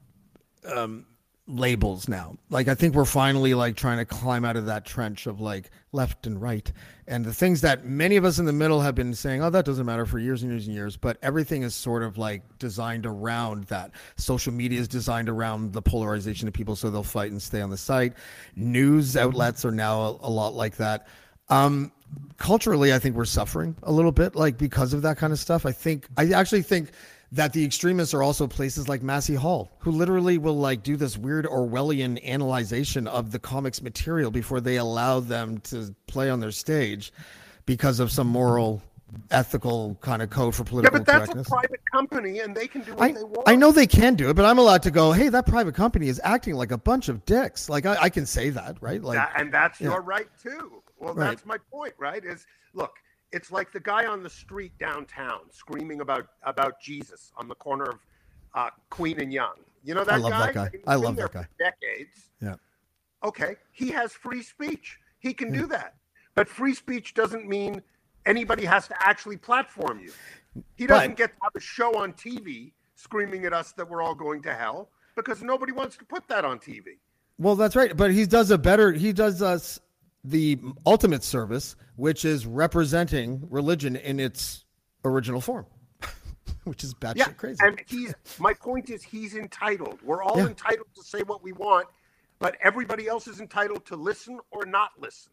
um, 0.72 1.06
labels 1.48 2.08
now. 2.08 2.36
Like 2.50 2.68
I 2.68 2.74
think 2.74 2.94
we're 2.94 3.04
finally 3.04 3.54
like 3.54 3.76
trying 3.76 3.98
to 3.98 4.04
climb 4.04 4.44
out 4.44 4.56
of 4.56 4.66
that 4.66 4.84
trench 4.84 5.26
of 5.26 5.40
like 5.40 5.70
left 5.92 6.26
and 6.26 6.40
right, 6.40 6.70
and 7.06 7.24
the 7.24 7.32
things 7.32 7.60
that 7.60 7.84
many 7.84 8.16
of 8.16 8.24
us 8.24 8.38
in 8.38 8.46
the 8.46 8.52
middle 8.52 8.80
have 8.80 8.94
been 8.94 9.14
saying, 9.14 9.42
oh, 9.42 9.50
that 9.50 9.64
doesn't 9.64 9.86
matter 9.86 10.06
for 10.06 10.18
years 10.18 10.42
and 10.42 10.50
years 10.50 10.66
and 10.66 10.74
years. 10.74 10.96
But 10.96 11.18
everything 11.22 11.62
is 11.62 11.74
sort 11.74 12.02
of 12.02 12.18
like 12.18 12.42
designed 12.58 13.06
around 13.06 13.64
that. 13.64 13.92
Social 14.16 14.52
media 14.52 14.80
is 14.80 14.88
designed 14.88 15.28
around 15.28 15.72
the 15.72 15.82
polarization 15.82 16.48
of 16.48 16.54
people, 16.54 16.74
so 16.74 16.90
they'll 16.90 17.02
fight 17.02 17.30
and 17.30 17.40
stay 17.40 17.60
on 17.60 17.70
the 17.70 17.76
site. 17.76 18.14
News 18.56 19.16
outlets 19.16 19.64
are 19.64 19.72
now 19.72 20.00
a, 20.00 20.10
a 20.22 20.30
lot 20.30 20.54
like 20.54 20.76
that. 20.76 21.06
Um, 21.48 21.92
culturally, 22.38 22.92
I 22.92 22.98
think 22.98 23.14
we're 23.14 23.24
suffering 23.24 23.76
a 23.84 23.92
little 23.92 24.12
bit, 24.12 24.34
like 24.34 24.58
because 24.58 24.92
of 24.92 25.02
that 25.02 25.16
kind 25.16 25.32
of 25.32 25.38
stuff. 25.38 25.64
I 25.64 25.72
think 25.72 26.06
I 26.16 26.30
actually 26.32 26.62
think 26.62 26.90
that 27.32 27.52
the 27.52 27.64
extremists 27.64 28.14
are 28.14 28.22
also 28.22 28.46
places 28.46 28.88
like 28.88 29.02
Massey 29.02 29.34
Hall, 29.34 29.70
who 29.78 29.90
literally 29.90 30.38
will 30.38 30.56
like 30.58 30.82
do 30.82 30.96
this 30.96 31.18
weird 31.18 31.44
Orwellian 31.44 32.24
analyzation 32.24 33.06
of 33.08 33.32
the 33.32 33.38
comics 33.38 33.82
material 33.82 34.30
before 34.30 34.60
they 34.60 34.76
allow 34.76 35.20
them 35.20 35.58
to 35.64 35.94
play 36.06 36.30
on 36.30 36.40
their 36.40 36.52
stage 36.52 37.12
because 37.66 37.98
of 37.98 38.12
some 38.12 38.28
moral, 38.28 38.80
ethical 39.32 39.96
kind 40.00 40.22
of 40.22 40.30
code 40.30 40.54
for 40.54 40.62
political 40.64 40.94
Yeah, 40.94 40.98
but 41.00 41.06
that's 41.06 41.24
correctness. 41.26 41.46
a 41.48 41.50
private 41.50 41.80
company, 41.92 42.38
and 42.40 42.54
they 42.54 42.68
can 42.68 42.82
do 42.82 42.92
what 42.94 43.02
I, 43.02 43.12
they 43.12 43.24
want. 43.24 43.48
I 43.48 43.56
know 43.56 43.72
they 43.72 43.86
can 43.88 44.14
do 44.14 44.30
it, 44.30 44.34
but 44.34 44.44
I'm 44.44 44.58
allowed 44.58 44.82
to 44.84 44.90
go, 44.92 45.10
hey, 45.12 45.28
that 45.28 45.46
private 45.46 45.74
company 45.74 46.08
is 46.08 46.20
acting 46.22 46.54
like 46.54 46.70
a 46.70 46.78
bunch 46.78 47.08
of 47.08 47.24
dicks. 47.24 47.68
Like, 47.68 47.86
I, 47.86 47.96
I 48.02 48.08
can 48.08 48.24
say 48.26 48.50
that, 48.50 48.76
right? 48.80 49.02
Like, 49.02 49.16
That- 49.18 49.32
and 49.36 49.52
that's 49.52 49.80
yeah. 49.80 49.88
your 49.90 50.02
right 50.02 50.28
too. 50.40 50.82
Well, 50.98 51.12
Right. 51.14 51.30
that's 51.30 51.44
my 51.44 51.58
point, 51.72 51.94
right? 51.98 52.24
Is 52.24 52.46
look, 52.72 52.94
it's 53.32 53.50
like 53.50 53.72
the 53.72 53.80
guy 53.80 54.06
on 54.06 54.22
the 54.22 54.30
street 54.30 54.72
downtown 54.78 55.40
screaming 55.50 56.00
about 56.00 56.26
about 56.42 56.80
Jesus 56.80 57.32
on 57.36 57.48
the 57.48 57.54
corner 57.54 57.84
of 57.84 57.98
uh, 58.54 58.70
Queen 58.90 59.20
and 59.20 59.32
Yonge. 59.32 59.58
You 59.84 59.94
know 59.94 60.04
that 60.04 60.14
I 60.14 60.16
love 60.18 60.30
guy? 60.32 60.46
that 60.46 60.54
guy. 60.54 60.68
He's 60.72 60.80
I 60.86 60.94
love 60.96 61.16
that 61.16 61.32
guy. 61.32 61.46
Decades. 61.58 62.30
yeah. 62.40 62.54
Okay, 63.24 63.56
he 63.72 63.90
has 63.90 64.12
free 64.12 64.42
speech. 64.42 64.98
He 65.18 65.32
can 65.32 65.52
do 65.52 65.66
that. 65.66 65.94
But 66.34 66.48
free 66.48 66.74
speech 66.74 67.14
doesn't 67.14 67.48
mean 67.48 67.82
anybody 68.26 68.64
has 68.64 68.86
to 68.88 68.94
actually 69.00 69.36
platform 69.36 70.00
you. 70.00 70.12
He 70.74 70.86
doesn't 70.86 71.12
But- 71.12 71.16
get 71.16 71.30
to 71.30 71.36
have 71.42 71.52
a 71.56 71.60
show 71.60 71.94
on 71.98 72.12
TV 72.12 72.72
screaming 72.94 73.44
at 73.44 73.52
us 73.52 73.72
that 73.72 73.88
we're 73.88 74.02
all 74.02 74.14
going 74.14 74.42
to 74.42 74.54
hell 74.54 74.90
because 75.16 75.42
nobody 75.42 75.72
wants 75.72 75.96
to 75.96 76.04
put 76.04 76.26
that 76.28 76.44
on 76.44 76.58
TV. 76.58 76.98
Well, 77.38 77.56
that's 77.56 77.76
right. 77.76 77.96
But 77.96 78.12
he 78.12 78.26
does 78.26 78.50
a 78.50 78.58
better, 78.58 78.92
he 78.92 79.12
does 79.12 79.42
us 79.42 79.78
the 80.26 80.58
ultimate 80.84 81.22
service, 81.22 81.76
which 81.96 82.24
is 82.24 82.46
representing 82.46 83.46
religion 83.50 83.96
in 83.96 84.18
its 84.20 84.64
original 85.04 85.40
form, 85.40 85.66
which 86.64 86.82
is 86.84 86.94
batshit 86.94 87.16
Yeah, 87.18 87.28
crazy. 87.32 87.58
and 87.62 87.80
he's 87.86 88.14
my 88.38 88.52
point 88.54 88.90
is 88.90 89.02
he's 89.02 89.34
entitled. 89.36 90.00
We're 90.02 90.22
all 90.22 90.38
Yeah. 90.38 90.46
entitled 90.48 90.88
to 90.96 91.02
say 91.04 91.20
what 91.22 91.42
we 91.42 91.52
want, 91.52 91.86
but 92.38 92.56
everybody 92.62 93.06
else 93.08 93.28
is 93.28 93.40
entitled 93.40 93.84
to 93.86 93.96
listen 93.96 94.40
or 94.50 94.66
not 94.66 94.90
listen. 94.98 95.32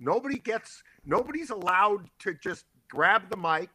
Nobody 0.00 0.38
gets 0.38 0.82
nobody's 1.04 1.50
allowed 1.50 2.10
to 2.20 2.34
just 2.34 2.66
grab 2.88 3.30
the 3.30 3.36
mic, 3.36 3.70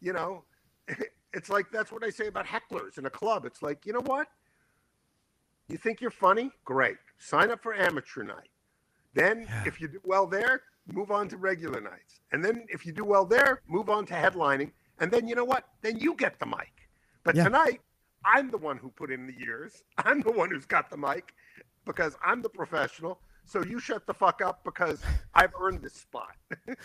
you 0.00 0.12
know. 0.12 0.44
It's 1.32 1.48
like 1.48 1.70
that's 1.70 1.92
what 1.92 2.02
I 2.02 2.10
say 2.10 2.26
about 2.26 2.44
hecklers 2.44 2.98
in 2.98 3.06
a 3.06 3.10
club. 3.10 3.44
It's 3.44 3.62
like, 3.62 3.86
you 3.86 3.92
know 3.92 4.00
what? 4.00 4.26
You 5.68 5.76
think 5.76 6.00
you're 6.00 6.10
funny? 6.10 6.50
Great. 6.64 6.96
Sign 7.18 7.52
up 7.52 7.62
for 7.62 7.72
amateur 7.72 8.24
night. 8.24 8.48
Then 9.14 9.48
if 9.66 9.80
you 9.80 9.88
do 9.88 10.00
well 10.04 10.26
there, 10.26 10.62
move 10.92 11.10
on 11.10 11.28
to 11.28 11.36
regular 11.36 11.80
nights. 11.80 12.20
And 12.32 12.44
then 12.44 12.64
if 12.68 12.86
you 12.86 12.92
do 12.92 13.04
well 13.04 13.24
there, 13.24 13.60
move 13.68 13.90
on 13.90 14.06
to 14.06 14.14
headlining. 14.14 14.70
And 14.98 15.10
then 15.10 15.26
you 15.26 15.34
know 15.34 15.44
what? 15.44 15.64
Then 15.82 15.98
you 15.98 16.14
get 16.14 16.38
the 16.38 16.46
mic. 16.46 16.88
But 17.24 17.34
Yeah. 17.36 17.44
tonight, 17.44 17.80
I'm 18.24 18.50
the 18.50 18.58
one 18.58 18.76
who 18.76 18.90
put 18.90 19.10
in 19.10 19.26
the 19.26 19.32
years. 19.34 19.82
I'm 19.98 20.20
the 20.20 20.32
one 20.32 20.50
who's 20.50 20.66
got 20.66 20.90
the 20.90 20.96
mic 20.96 21.34
because 21.84 22.16
I'm 22.24 22.42
the 22.42 22.48
professional. 22.50 23.20
So 23.46 23.64
you 23.64 23.80
shut 23.80 24.06
the 24.06 24.14
fuck 24.14 24.42
up 24.42 24.62
because 24.64 25.02
I've 25.34 25.52
earned 25.60 25.82
this 25.82 25.94
spot. 25.94 26.36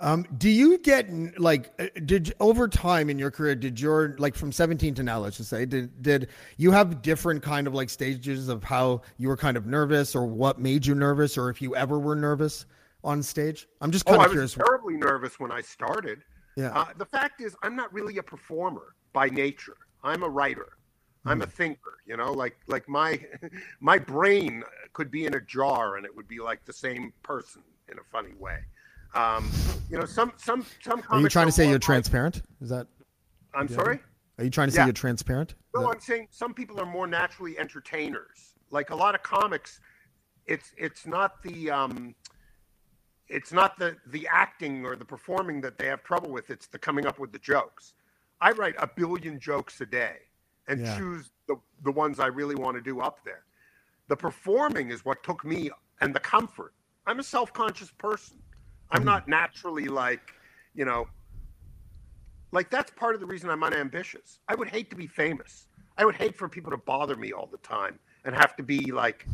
Um, 0.00 0.26
do 0.36 0.50
you 0.50 0.78
get 0.78 1.08
like 1.38 1.72
uh, 1.78 1.86
did 2.06 2.34
over 2.40 2.66
time 2.66 3.08
in 3.08 3.18
your 3.20 3.30
career 3.30 3.54
did 3.54 3.78
your 3.78 4.16
like 4.18 4.34
from 4.34 4.50
17 4.50 4.94
to 4.96 5.02
now 5.04 5.20
let's 5.20 5.36
just 5.36 5.48
say 5.50 5.64
did 5.64 6.02
did 6.02 6.28
you 6.56 6.72
have 6.72 7.02
different 7.02 7.40
kind 7.40 7.68
of 7.68 7.74
like 7.74 7.88
stages 7.88 8.48
of 8.48 8.64
how 8.64 9.02
you 9.18 9.28
were 9.28 9.36
kind 9.36 9.56
of 9.56 9.66
nervous 9.66 10.16
or 10.16 10.26
what 10.26 10.58
made 10.58 10.84
you 10.84 10.96
nervous 10.96 11.38
or 11.38 11.50
if 11.50 11.62
you 11.62 11.76
ever 11.76 12.00
were 12.00 12.16
nervous 12.16 12.66
on 13.04 13.22
stage? 13.22 13.68
I'm 13.80 13.92
just 13.92 14.04
kind 14.04 14.16
Oh, 14.16 14.24
kind 14.24 14.30
I 14.30 14.34
of 14.38 14.42
was 14.42 14.54
terribly 14.54 14.94
nervous 14.96 15.38
when 15.38 15.52
I 15.52 15.60
started. 15.60 16.22
Yeah. 16.56 16.72
Uh, 16.76 16.86
the 16.98 17.06
fact 17.06 17.40
is, 17.40 17.56
I'm 17.62 17.76
not 17.76 17.92
really 17.92 18.18
a 18.18 18.22
performer 18.22 18.94
by 19.12 19.28
nature. 19.28 19.76
I'm 20.02 20.22
a 20.24 20.28
writer. 20.28 20.72
I'm 21.24 21.38
Hmm. 21.38 21.42
a 21.42 21.46
thinker. 21.46 21.98
You 22.06 22.16
know, 22.16 22.32
like 22.32 22.56
like 22.66 22.88
my 22.88 23.24
my 23.80 23.98
brain 23.98 24.64
could 24.94 25.12
be 25.12 25.26
in 25.26 25.34
a 25.34 25.40
jar 25.40 25.96
and 25.96 26.04
it 26.04 26.14
would 26.16 26.26
be 26.26 26.40
like 26.40 26.64
the 26.64 26.72
same 26.72 27.12
person 27.22 27.62
in 27.88 27.98
a 27.98 28.02
funny 28.10 28.34
way. 28.38 28.58
Um, 29.14 29.50
you 29.90 29.98
know, 29.98 30.04
some 30.04 30.32
some 30.36 30.64
some. 30.82 31.02
Are 31.10 31.20
you 31.20 31.28
trying 31.28 31.46
to 31.46 31.52
say 31.52 31.68
you're 31.68 31.78
transparent? 31.78 32.42
Is 32.60 32.70
that 32.70 32.86
I'm 33.54 33.68
sorry. 33.68 34.00
Are 34.38 34.44
you 34.44 34.50
trying 34.50 34.68
to 34.68 34.72
say 34.72 34.80
Yeah. 34.80 34.86
you're 34.86 34.92
transparent? 34.94 35.54
No, 35.74 35.82
That- 35.82 35.88
I'm 35.88 36.00
saying 36.00 36.28
some 36.30 36.54
people 36.54 36.80
are 36.80 36.86
more 36.86 37.06
naturally 37.06 37.58
entertainers. 37.58 38.54
Like 38.70 38.90
a 38.90 38.94
lot 38.96 39.14
of 39.14 39.22
comics, 39.22 39.80
it's 40.46 40.72
it's 40.78 41.06
not 41.06 41.42
the 41.42 41.70
um, 41.70 42.14
it's 43.28 43.52
not 43.52 43.78
the 43.78 43.96
the 44.06 44.26
acting 44.30 44.86
or 44.86 44.96
the 44.96 45.04
performing 45.04 45.60
that 45.60 45.76
they 45.76 45.86
have 45.86 46.02
trouble 46.02 46.30
with. 46.30 46.48
It's 46.50 46.66
the 46.66 46.78
coming 46.78 47.06
up 47.06 47.18
with 47.18 47.32
the 47.32 47.38
jokes. 47.38 47.92
I 48.40 48.52
write 48.52 48.74
a 48.78 48.86
billion 48.86 49.38
jokes 49.38 49.80
a 49.82 49.86
day 49.86 50.16
and 50.68 50.80
Yeah. 50.80 50.96
choose 50.96 51.30
the 51.46 51.56
the 51.82 51.92
ones 51.92 52.18
I 52.18 52.26
really 52.28 52.54
want 52.54 52.76
to 52.76 52.80
do 52.82 53.00
up 53.00 53.22
there. 53.24 53.44
The 54.08 54.16
performing 54.16 54.90
is 54.90 55.04
what 55.04 55.22
took 55.22 55.44
me 55.44 55.70
and 56.00 56.14
the 56.14 56.20
comfort. 56.20 56.72
I'm 57.06 57.18
a 57.18 57.22
self-conscious 57.22 57.90
person. 57.92 58.38
I'm 58.92 59.00
Mm-hmm. 59.00 59.06
not 59.06 59.26
naturally 59.26 59.86
like, 59.86 60.34
you 60.74 60.84
know, 60.84 61.08
like 62.52 62.70
that's 62.70 62.90
part 62.90 63.14
of 63.14 63.20
the 63.20 63.26
reason 63.26 63.48
I'm 63.48 63.64
unambitious. 63.64 64.38
I 64.48 64.54
would 64.54 64.68
hate 64.68 64.90
to 64.90 64.96
be 64.96 65.06
famous. 65.06 65.66
I 65.96 66.04
would 66.04 66.14
hate 66.14 66.36
for 66.36 66.48
people 66.48 66.70
to 66.72 66.76
bother 66.76 67.16
me 67.16 67.32
all 67.32 67.46
the 67.50 67.58
time 67.58 67.98
and 68.24 68.34
have 68.34 68.54
to 68.56 68.62
be 68.62 68.92
like 68.92 69.26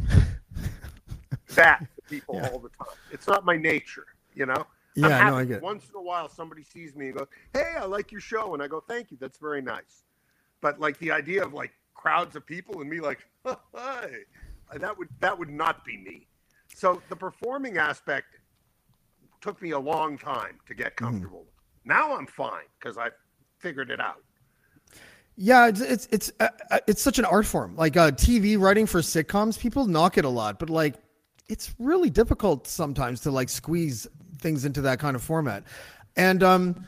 that 1.55 1.83
to 1.97 2.03
people 2.09 2.37
all 2.41 2.61
the 2.61 2.69
time. 2.71 2.97
It's 3.11 3.27
not 3.27 3.45
my 3.45 3.57
nature, 3.57 4.07
you 4.35 4.47
know. 4.47 4.67
I'm 5.03 5.11
Yeah, 5.11 5.23
no, 5.23 5.37
I 5.37 5.45
get. 5.45 5.63
Once 5.63 5.89
in 5.91 5.97
a 5.97 6.03
while, 6.03 6.29
somebody 6.29 6.63
sees 6.63 6.95
me 6.95 7.09
and 7.09 7.19
goes, 7.19 7.29
"Hey, 7.53 7.75
I 7.79 7.85
like 7.85 8.13
your 8.13 8.21
show," 8.21 8.55
and 8.55 8.63
I 8.63 8.69
go, 8.69 8.81
"Thank 8.81 9.11
you, 9.11 9.17
that's 9.21 9.39
very 9.39 9.63
nice." 9.63 10.05
But 10.61 10.81
like 10.81 10.99
the 10.99 11.11
idea 11.13 11.45
of 11.45 11.53
like 11.53 11.73
crowds 11.95 12.37
of 12.37 12.47
people 12.47 12.81
and 12.81 12.89
me 12.91 13.01
like, 13.01 13.27
"Hi," 13.75 14.11
that 14.75 14.99
would 14.99 15.09
that 15.21 15.39
would 15.39 15.51
not 15.51 15.85
be 15.85 15.97
me. 15.97 16.27
So 16.75 17.03
the 17.09 17.17
performing 17.17 17.79
aspect 17.79 18.39
took 19.41 19.61
me 19.63 19.71
a 19.71 19.79
long 19.79 20.19
time 20.19 20.59
to 20.67 20.75
get 20.75 20.97
Mm-hmm. 20.97 21.05
comfortable. 21.07 21.39
with. 21.41 21.49
Now 21.85 22.17
I'm 22.17 22.27
fine 22.27 22.65
because 22.79 22.99
I 22.99 23.09
figured 23.59 23.91
it 23.91 24.01
out. 24.01 24.23
Yeah, 25.37 25.69
it's 25.69 25.81
it's 25.81 26.09
it's 26.11 26.33
uh, 26.41 26.49
uh, 26.71 26.81
it's 26.89 27.01
such 27.01 27.19
an 27.21 27.25
art 27.25 27.47
form. 27.47 27.77
Like 27.77 27.97
uh, 27.97 28.11
TV 28.11 28.59
writing 28.59 28.87
for 28.87 29.01
sitcoms, 29.01 29.59
people 29.59 29.87
knock 29.87 30.19
it 30.19 30.25
a 30.25 30.29
lot, 30.29 30.59
but 30.59 30.69
like 30.69 30.97
it's 31.49 31.75
really 31.79 32.11
difficult 32.11 32.67
sometimes 32.67 33.21
to 33.21 33.31
like 33.31 33.49
squeeze 33.49 34.07
things 34.39 34.65
into 34.65 34.81
that 34.83 34.99
kind 34.99 35.15
of 35.15 35.23
format. 35.23 35.63
And 36.17 36.43
um, 36.43 36.85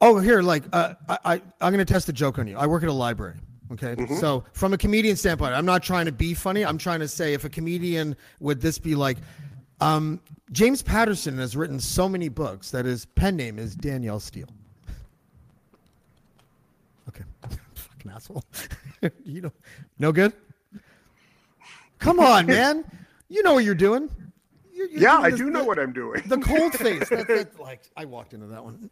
oh, 0.00 0.18
here, 0.20 0.40
like 0.40 0.62
uh, 0.72 0.94
I, 1.08 1.18
I 1.24 1.34
I'm 1.60 1.72
gonna 1.72 1.84
test 1.84 2.08
a 2.08 2.12
joke 2.12 2.38
on 2.38 2.46
you. 2.46 2.56
I 2.56 2.66
work 2.66 2.84
at 2.84 2.88
a 2.88 2.92
library. 2.92 3.36
Okay, 3.72 3.94
so 4.18 4.44
from 4.52 4.72
a 4.72 4.78
comedian 4.78 5.16
standpoint, 5.16 5.54
I'm 5.54 5.66
not 5.66 5.82
trying 5.82 6.06
to 6.06 6.12
be 6.12 6.32
funny. 6.34 6.64
I'm 6.64 6.78
trying 6.78 7.00
to 7.00 7.08
say 7.08 7.34
if 7.34 7.44
a 7.44 7.48
comedian 7.48 8.16
would 8.38 8.60
this 8.60 8.78
be 8.78 8.94
like. 8.94 9.18
Um, 9.80 10.20
James 10.52 10.82
Patterson 10.82 11.38
has 11.38 11.56
written 11.56 11.80
so 11.80 12.08
many 12.08 12.28
books 12.28 12.70
that 12.70 12.84
his 12.84 13.06
pen 13.06 13.36
name 13.36 13.58
is 13.58 13.74
Danielle 13.74 14.20
Steel. 14.20 14.48
Okay. 17.08 17.24
Fucking 17.74 18.10
asshole. 18.10 18.44
you 19.24 19.40
know, 19.42 19.52
no 19.98 20.12
good? 20.12 20.32
Come 21.98 22.20
on, 22.20 22.46
man. 22.46 22.84
You 23.28 23.42
know 23.42 23.54
what 23.54 23.64
you're 23.64 23.74
doing. 23.74 24.10
You're, 24.72 24.88
you're 24.88 25.00
Yeah, 25.02 25.18
doing 25.20 25.34
I 25.34 25.36
do 25.36 25.50
know 25.50 25.60
the- 25.60 25.64
what 25.66 25.78
I'm 25.78 25.92
doing. 25.92 26.22
The 26.26 26.38
cold 26.38 26.74
face. 26.74 27.08
That, 27.08 27.26
that, 27.28 27.60
like, 27.60 27.82
I 27.96 28.04
walked 28.04 28.34
into 28.34 28.46
that 28.46 28.64
one. 28.64 28.90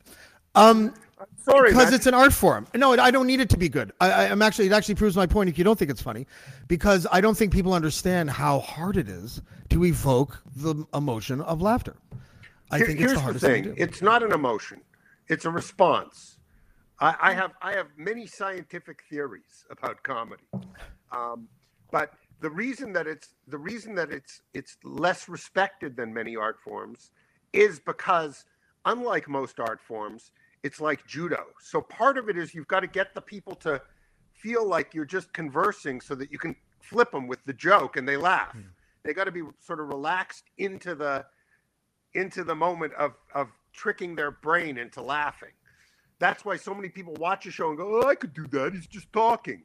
Um, 0.55 0.95
Sorry, 1.36 1.70
because 1.70 1.86
man. 1.86 1.94
it's 1.94 2.06
an 2.06 2.14
art 2.14 2.32
form. 2.32 2.66
No, 2.74 2.92
I 2.92 3.10
don't 3.10 3.26
need 3.26 3.40
it 3.40 3.48
to 3.50 3.56
be 3.56 3.68
good. 3.68 3.92
I, 4.00 4.26
I'm 4.26 4.42
actually, 4.42 4.66
it 4.66 4.72
actually 4.72 4.94
proves 4.96 5.16
my 5.16 5.26
point 5.26 5.48
if 5.48 5.58
you 5.58 5.64
don't 5.64 5.78
think 5.78 5.90
it's 5.90 6.02
funny, 6.02 6.26
because 6.68 7.06
I 7.10 7.20
don't 7.20 7.36
think 7.36 7.52
people 7.52 7.72
understand 7.72 8.30
how 8.30 8.60
hard 8.60 8.96
it 8.96 9.08
is 9.08 9.40
to 9.70 9.84
evoke 9.84 10.42
the 10.56 10.84
emotion 10.94 11.40
of 11.40 11.60
laughter. 11.62 11.96
I 12.70 12.78
Here- 12.78 12.86
think 12.86 13.00
it's 13.00 13.12
the 13.12 13.16
the, 13.16 13.22
hardest 13.22 13.44
thing 13.44 13.64
thing: 13.64 13.64
to 13.64 13.74
do. 13.74 13.82
it's 13.82 14.02
not 14.02 14.22
an 14.22 14.32
emotion; 14.32 14.80
it's 15.28 15.44
a 15.44 15.50
response. 15.50 16.38
I, 17.00 17.16
I 17.20 17.32
have 17.32 17.52
I 17.62 17.72
have 17.72 17.88
many 17.96 18.26
scientific 18.26 19.02
theories 19.08 19.64
about 19.70 20.02
comedy, 20.02 20.44
um, 21.12 21.48
but 21.90 22.12
the 22.40 22.50
reason 22.50 22.92
that 22.92 23.06
it's 23.06 23.34
the 23.46 23.58
reason 23.58 23.94
that 23.96 24.10
it's 24.12 24.42
it's 24.54 24.76
less 24.84 25.28
respected 25.28 25.96
than 25.96 26.12
many 26.12 26.36
art 26.36 26.58
forms 26.62 27.10
is 27.52 27.80
because, 27.80 28.44
unlike 28.84 29.28
most 29.28 29.58
art 29.60 29.80
forms, 29.80 30.32
it's 30.68 30.82
like 30.82 31.06
judo. 31.06 31.46
So 31.62 31.80
part 31.80 32.18
of 32.18 32.28
it 32.28 32.36
is 32.36 32.54
you've 32.54 32.68
got 32.68 32.80
to 32.80 32.86
get 32.86 33.14
the 33.14 33.22
people 33.22 33.54
to 33.56 33.80
feel 34.34 34.68
like 34.68 34.92
you're 34.92 35.06
just 35.06 35.32
conversing, 35.32 35.98
so 36.02 36.14
that 36.14 36.30
you 36.30 36.38
can 36.38 36.54
flip 36.78 37.10
them 37.10 37.26
with 37.26 37.42
the 37.46 37.54
joke 37.54 37.96
and 37.96 38.06
they 38.06 38.18
laugh. 38.18 38.52
Hmm. 38.52 38.68
They 39.02 39.14
got 39.14 39.24
to 39.24 39.32
be 39.32 39.42
sort 39.60 39.80
of 39.80 39.88
relaxed 39.88 40.44
into 40.58 40.94
the 40.94 41.24
into 42.12 42.44
the 42.44 42.54
moment 42.54 42.92
of 42.94 43.14
of 43.34 43.48
tricking 43.72 44.14
their 44.14 44.30
brain 44.30 44.76
into 44.76 45.00
laughing. 45.00 45.54
That's 46.18 46.44
why 46.44 46.56
so 46.56 46.74
many 46.74 46.90
people 46.90 47.14
watch 47.14 47.46
a 47.46 47.50
show 47.50 47.70
and 47.70 47.78
go, 47.78 48.02
"Oh, 48.02 48.06
I 48.06 48.14
could 48.14 48.34
do 48.34 48.46
that. 48.48 48.74
He's 48.74 48.86
just 48.86 49.10
talking," 49.10 49.62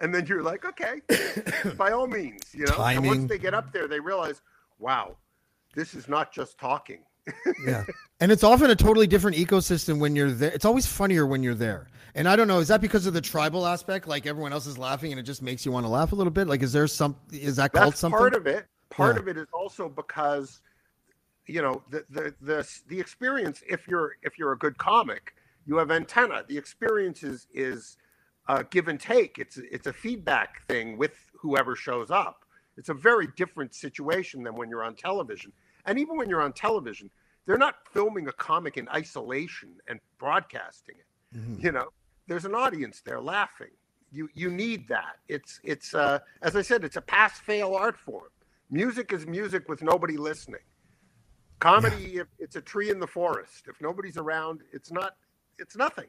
and 0.00 0.14
then 0.14 0.26
you're 0.26 0.42
like, 0.42 0.66
"Okay, 0.66 1.00
by 1.78 1.92
all 1.92 2.06
means," 2.06 2.42
you 2.52 2.66
know. 2.66 2.74
And 2.84 3.06
once 3.06 3.24
they 3.26 3.38
get 3.38 3.54
up 3.54 3.72
there, 3.72 3.88
they 3.88 4.00
realize, 4.00 4.42
"Wow, 4.78 5.16
this 5.74 5.94
is 5.94 6.08
not 6.08 6.30
just 6.30 6.58
talking." 6.58 7.04
Yeah. 7.66 7.84
And 8.20 8.30
it's 8.30 8.44
often 8.44 8.70
a 8.70 8.76
totally 8.76 9.08
different 9.08 9.36
ecosystem 9.36 9.98
when 9.98 10.14
you're 10.14 10.30
there. 10.30 10.52
It's 10.52 10.64
always 10.64 10.86
funnier 10.86 11.26
when 11.26 11.42
you're 11.42 11.56
there. 11.56 11.88
And 12.14 12.28
I 12.28 12.36
don't 12.36 12.46
know, 12.46 12.60
is 12.60 12.68
that 12.68 12.80
because 12.80 13.04
of 13.04 13.14
the 13.14 13.20
tribal 13.20 13.66
aspect? 13.66 14.06
Like 14.06 14.26
everyone 14.26 14.52
else 14.52 14.68
is 14.68 14.78
laughing 14.78 15.10
and 15.10 15.18
it 15.18 15.24
just 15.24 15.42
makes 15.42 15.66
you 15.66 15.72
want 15.72 15.84
to 15.86 15.90
laugh 15.90 16.12
a 16.12 16.14
little 16.14 16.30
bit? 16.30 16.46
Like, 16.46 16.62
is 16.62 16.72
there 16.72 16.86
some, 16.86 17.16
is 17.32 17.56
that 17.56 17.72
called 17.72 17.94
That's 17.94 18.00
something? 18.00 18.16
part 18.16 18.34
of 18.36 18.46
it. 18.46 18.66
Part 18.90 19.16
Yeah. 19.16 19.22
of 19.22 19.26
it 19.28 19.36
is 19.36 19.48
also 19.52 19.88
because, 19.88 20.60
you 21.48 21.62
know, 21.62 21.82
the 21.90 22.04
the 22.10 22.32
the 22.40 22.68
the 22.86 23.00
experience. 23.00 23.60
If 23.68 23.88
you're 23.88 24.12
if 24.22 24.38
you're 24.38 24.52
a 24.52 24.58
good 24.58 24.78
comic, 24.78 25.34
you 25.66 25.76
have 25.78 25.90
antenna. 25.90 26.44
The 26.46 26.56
experience 26.56 27.24
is 27.24 27.48
is 27.52 27.96
uh, 28.46 28.62
give 28.70 28.86
and 28.86 29.00
take. 29.00 29.38
It's 29.40 29.56
it's 29.56 29.88
a 29.88 29.92
feedback 29.92 30.64
thing 30.68 30.96
with 30.96 31.14
whoever 31.34 31.74
shows 31.74 32.12
up. 32.12 32.44
It's 32.76 32.88
a 32.90 32.94
very 32.94 33.26
different 33.36 33.74
situation 33.74 34.44
than 34.44 34.54
when 34.54 34.68
you're 34.68 34.84
on 34.84 34.94
television. 34.94 35.52
And 35.84 35.98
even 35.98 36.16
when 36.16 36.28
you're 36.28 36.42
on 36.42 36.52
television, 36.52 37.10
they're 37.46 37.58
not 37.58 37.76
filming 37.92 38.28
a 38.28 38.32
comic 38.32 38.76
in 38.76 38.88
isolation 38.88 39.74
and 39.88 40.00
broadcasting 40.18 40.96
it. 40.98 41.36
Mhm. 41.36 41.62
You 41.62 41.72
know, 41.72 41.92
there's 42.26 42.44
an 42.44 42.54
audience 42.54 43.00
there 43.00 43.20
laughing. 43.20 43.70
You 44.10 44.28
you 44.34 44.50
need 44.50 44.88
that. 44.88 45.18
It's 45.28 45.58
it's 45.64 45.94
uh, 45.94 46.20
as 46.42 46.54
I 46.54 46.62
said, 46.62 46.84
it's 46.84 46.96
a 46.96 47.00
pass 47.00 47.40
fail 47.40 47.74
art 47.74 47.98
form. 47.98 48.28
Music 48.70 49.12
is 49.12 49.26
music 49.26 49.68
with 49.68 49.82
nobody 49.82 50.16
listening. 50.16 50.60
Comedy, 51.58 52.16
if 52.16 52.26
it's 52.38 52.56
a 52.56 52.60
tree 52.60 52.90
in 52.90 52.98
the 52.98 53.06
forest. 53.06 53.68
If 53.68 53.80
nobody's 53.80 54.16
around, 54.16 54.62
it's 54.72 54.90
not. 54.90 55.16
It's 55.58 55.76
nothing. 55.76 56.08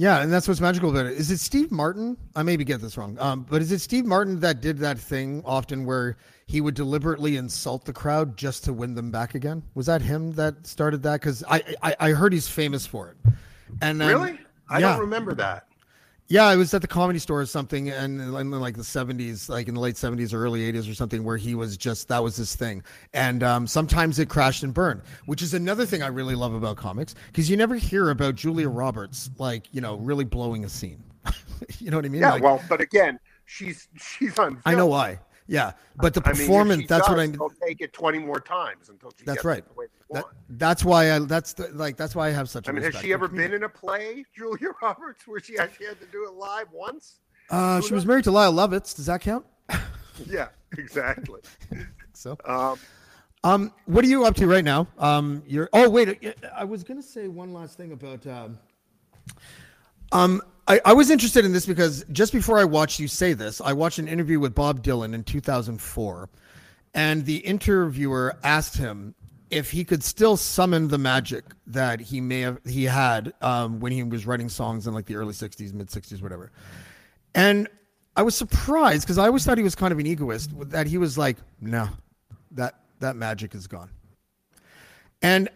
Yeah, 0.00 0.22
and 0.22 0.32
that's 0.32 0.46
what's 0.46 0.60
magical 0.60 0.90
about 0.90 1.06
it. 1.06 1.14
Is 1.14 1.32
it 1.32 1.38
Steve 1.38 1.72
Martin? 1.72 2.16
I 2.36 2.44
maybe 2.44 2.62
get 2.62 2.80
this 2.80 2.96
wrong. 2.96 3.18
Um, 3.18 3.44
but 3.50 3.60
is 3.60 3.72
it 3.72 3.80
Steve 3.80 4.06
Martin 4.06 4.38
that 4.38 4.60
did 4.60 4.78
that 4.78 4.96
thing 4.96 5.42
often 5.44 5.84
where 5.84 6.16
he 6.46 6.60
would 6.60 6.76
deliberately 6.76 7.36
insult 7.36 7.84
the 7.84 7.92
crowd 7.92 8.36
just 8.36 8.62
to 8.64 8.72
win 8.72 8.94
them 8.94 9.10
back 9.10 9.34
again? 9.34 9.60
Was 9.74 9.86
that 9.86 10.00
him 10.00 10.30
that 10.34 10.68
started 10.68 11.02
that? 11.02 11.20
Because 11.20 11.42
I, 11.50 11.62
I 11.82 11.96
I 11.98 12.10
heard 12.12 12.32
he's 12.32 12.46
famous 12.46 12.86
for 12.86 13.08
it. 13.08 13.32
And 13.82 14.00
then, 14.00 14.08
really? 14.08 14.38
I 14.68 14.78
yeah. 14.78 14.92
don't 14.92 15.00
remember 15.00 15.34
that. 15.34 15.66
Yeah, 16.30 16.44
I 16.44 16.56
was 16.56 16.74
at 16.74 16.82
the 16.82 16.88
comedy 16.88 17.18
store 17.18 17.40
or 17.40 17.46
something, 17.46 17.88
and 17.88 18.20
in, 18.20 18.50
like 18.50 18.76
the 18.76 18.84
seventies, 18.84 19.48
like 19.48 19.66
in 19.66 19.74
the 19.74 19.80
late 19.80 19.96
seventies 19.96 20.34
or 20.34 20.44
early 20.44 20.62
eighties 20.62 20.86
or 20.86 20.94
something, 20.94 21.24
where 21.24 21.38
he 21.38 21.54
was 21.54 21.78
just 21.78 22.08
that 22.08 22.22
was 22.22 22.36
his 22.36 22.54
thing. 22.54 22.82
And 23.14 23.42
um, 23.42 23.66
sometimes 23.66 24.18
it 24.18 24.28
crashed 24.28 24.62
and 24.62 24.74
burned, 24.74 25.00
which 25.24 25.40
is 25.40 25.54
another 25.54 25.86
thing 25.86 26.02
I 26.02 26.08
really 26.08 26.34
love 26.34 26.52
about 26.52 26.76
comics 26.76 27.14
because 27.28 27.48
you 27.48 27.56
never 27.56 27.76
hear 27.76 28.10
about 28.10 28.34
Julia 28.34 28.68
Roberts 28.68 29.30
like 29.38 29.72
you 29.72 29.80
know 29.80 29.96
really 29.96 30.24
blowing 30.24 30.66
a 30.66 30.68
scene. 30.68 31.02
you 31.78 31.90
know 31.90 31.96
what 31.96 32.04
I 32.04 32.10
mean? 32.10 32.20
Yeah. 32.20 32.32
Like, 32.32 32.42
well, 32.42 32.62
but 32.68 32.82
again, 32.82 33.18
she's 33.46 33.88
she's 33.96 34.38
on. 34.38 34.60
I 34.66 34.74
know 34.74 34.86
why. 34.86 35.20
Yeah, 35.50 35.72
but 35.96 36.12
the 36.12 36.20
I 36.24 36.28
mean, 36.28 36.32
if 36.32 36.46
performance—that's 36.46 37.08
what 37.08 37.14
does, 37.16 37.24
I 37.24 37.26
mean. 37.28 37.38
They'll 37.38 37.52
take 37.66 37.80
it 37.80 37.92
twenty 37.94 38.18
more 38.18 38.38
times 38.38 38.90
until 38.90 39.10
she 39.18 39.24
That's 39.24 39.38
gets 39.38 39.44
right. 39.46 39.58
it 39.58 39.68
the 39.68 39.74
way 39.74 39.86
they 39.86 40.14
That, 40.14 40.24
want. 40.24 40.36
that's 40.50 40.84
why 40.84 41.12
I. 41.12 41.18
That's 41.20 41.54
the, 41.54 41.68
like 41.68 41.96
that's 41.96 42.14
why 42.14 42.28
I 42.28 42.30
have 42.32 42.50
such. 42.50 42.68
a 42.68 42.70
I 42.70 42.74
mean, 42.74 42.84
has 42.84 42.94
she 42.96 43.14
ever 43.14 43.28
been 43.28 43.54
in 43.54 43.62
a 43.62 43.68
play, 43.68 44.24
Julia 44.36 44.68
Roberts, 44.82 45.26
where 45.26 45.40
she 45.40 45.56
actually 45.58 45.86
had 45.86 45.98
to 46.00 46.06
do 46.12 46.26
it 46.28 46.34
live 46.34 46.66
once? 46.70 47.20
Uh, 47.48 47.80
she 47.80 47.94
was 47.94 48.04
married 48.04 48.24
to 48.24 48.30
Lyle 48.30 48.52
Lovett. 48.52 48.84
Does 48.94 49.06
that 49.06 49.20
count? 49.22 49.44
Yeah, 50.26 50.48
exactly. 50.76 51.40
So. 52.12 52.36
um, 52.44 52.76
Um, 53.44 53.72
what 53.86 54.04
are 54.04 54.08
you 54.08 54.24
up 54.24 54.34
to 54.36 54.46
right 54.48 54.64
now? 54.64 54.88
Um, 54.98 55.42
you're. 55.46 55.68
Oh 55.72 55.88
wait, 55.88 56.08
uh, 56.26 56.48
I 56.54 56.64
was 56.64 56.82
gonna 56.84 57.00
say 57.02 57.28
one 57.28 57.52
last 57.54 57.76
thing 57.76 57.92
about. 57.92 58.26
Um, 58.26 58.58
um, 60.12 60.42
I, 60.68 60.80
I 60.84 60.92
was 60.92 61.10
interested 61.10 61.46
in 61.46 61.52
this 61.52 61.64
because 61.64 62.04
just 62.12 62.32
before 62.32 62.58
I 62.58 62.64
watched 62.64 63.00
you 63.00 63.08
say 63.08 63.32
this, 63.32 63.60
I 63.60 63.72
watched 63.72 63.98
an 63.98 64.06
interview 64.06 64.38
with 64.38 64.54
Bob 64.54 64.82
Dylan 64.82 65.14
in 65.14 65.24
2004, 65.24 66.28
and 66.94 67.24
the 67.24 67.38
interviewer 67.38 68.36
asked 68.44 68.76
him 68.76 69.14
if 69.50 69.70
he 69.70 69.82
could 69.82 70.04
still 70.04 70.36
summon 70.36 70.88
the 70.88 70.98
magic 70.98 71.44
that 71.66 72.00
he 72.00 72.20
may 72.20 72.40
have 72.42 72.60
he 72.66 72.84
had 72.84 73.32
um, 73.40 73.80
when 73.80 73.92
he 73.92 74.02
was 74.02 74.26
writing 74.26 74.50
songs 74.50 74.86
in 74.86 74.92
like 74.92 75.06
the 75.06 75.16
early 75.16 75.32
60s, 75.32 75.72
mid 75.72 75.88
60s, 75.88 76.22
whatever. 76.22 76.52
And 77.34 77.66
I 78.14 78.22
was 78.22 78.36
surprised 78.36 79.02
because 79.04 79.16
I 79.16 79.26
always 79.26 79.46
thought 79.46 79.56
he 79.56 79.64
was 79.64 79.74
kind 79.74 79.90
of 79.90 79.98
an 79.98 80.06
egoist 80.06 80.50
that 80.70 80.86
he 80.86 80.98
was 80.98 81.16
like, 81.16 81.38
no, 81.62 81.88
that 82.50 82.74
that 83.00 83.16
magic 83.16 83.54
is 83.54 83.66
gone. 83.66 83.90
And 85.22 85.48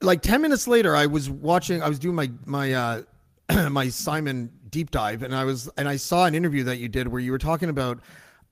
like 0.00 0.20
10 0.20 0.42
minutes 0.42 0.66
later, 0.66 0.96
I 0.96 1.06
was 1.06 1.30
watching, 1.30 1.80
I 1.80 1.88
was 1.88 1.98
doing 1.98 2.16
my, 2.16 2.30
my, 2.44 2.72
uh, 2.72 3.02
my 3.70 3.88
Simon 3.88 4.50
deep 4.70 4.90
dive, 4.90 5.22
and 5.22 5.34
I 5.34 5.44
was 5.44 5.68
and 5.76 5.88
I 5.88 5.96
saw 5.96 6.26
an 6.26 6.34
interview 6.34 6.64
that 6.64 6.78
you 6.78 6.88
did 6.88 7.08
where 7.08 7.20
you 7.20 7.32
were 7.32 7.38
talking 7.38 7.68
about 7.68 8.00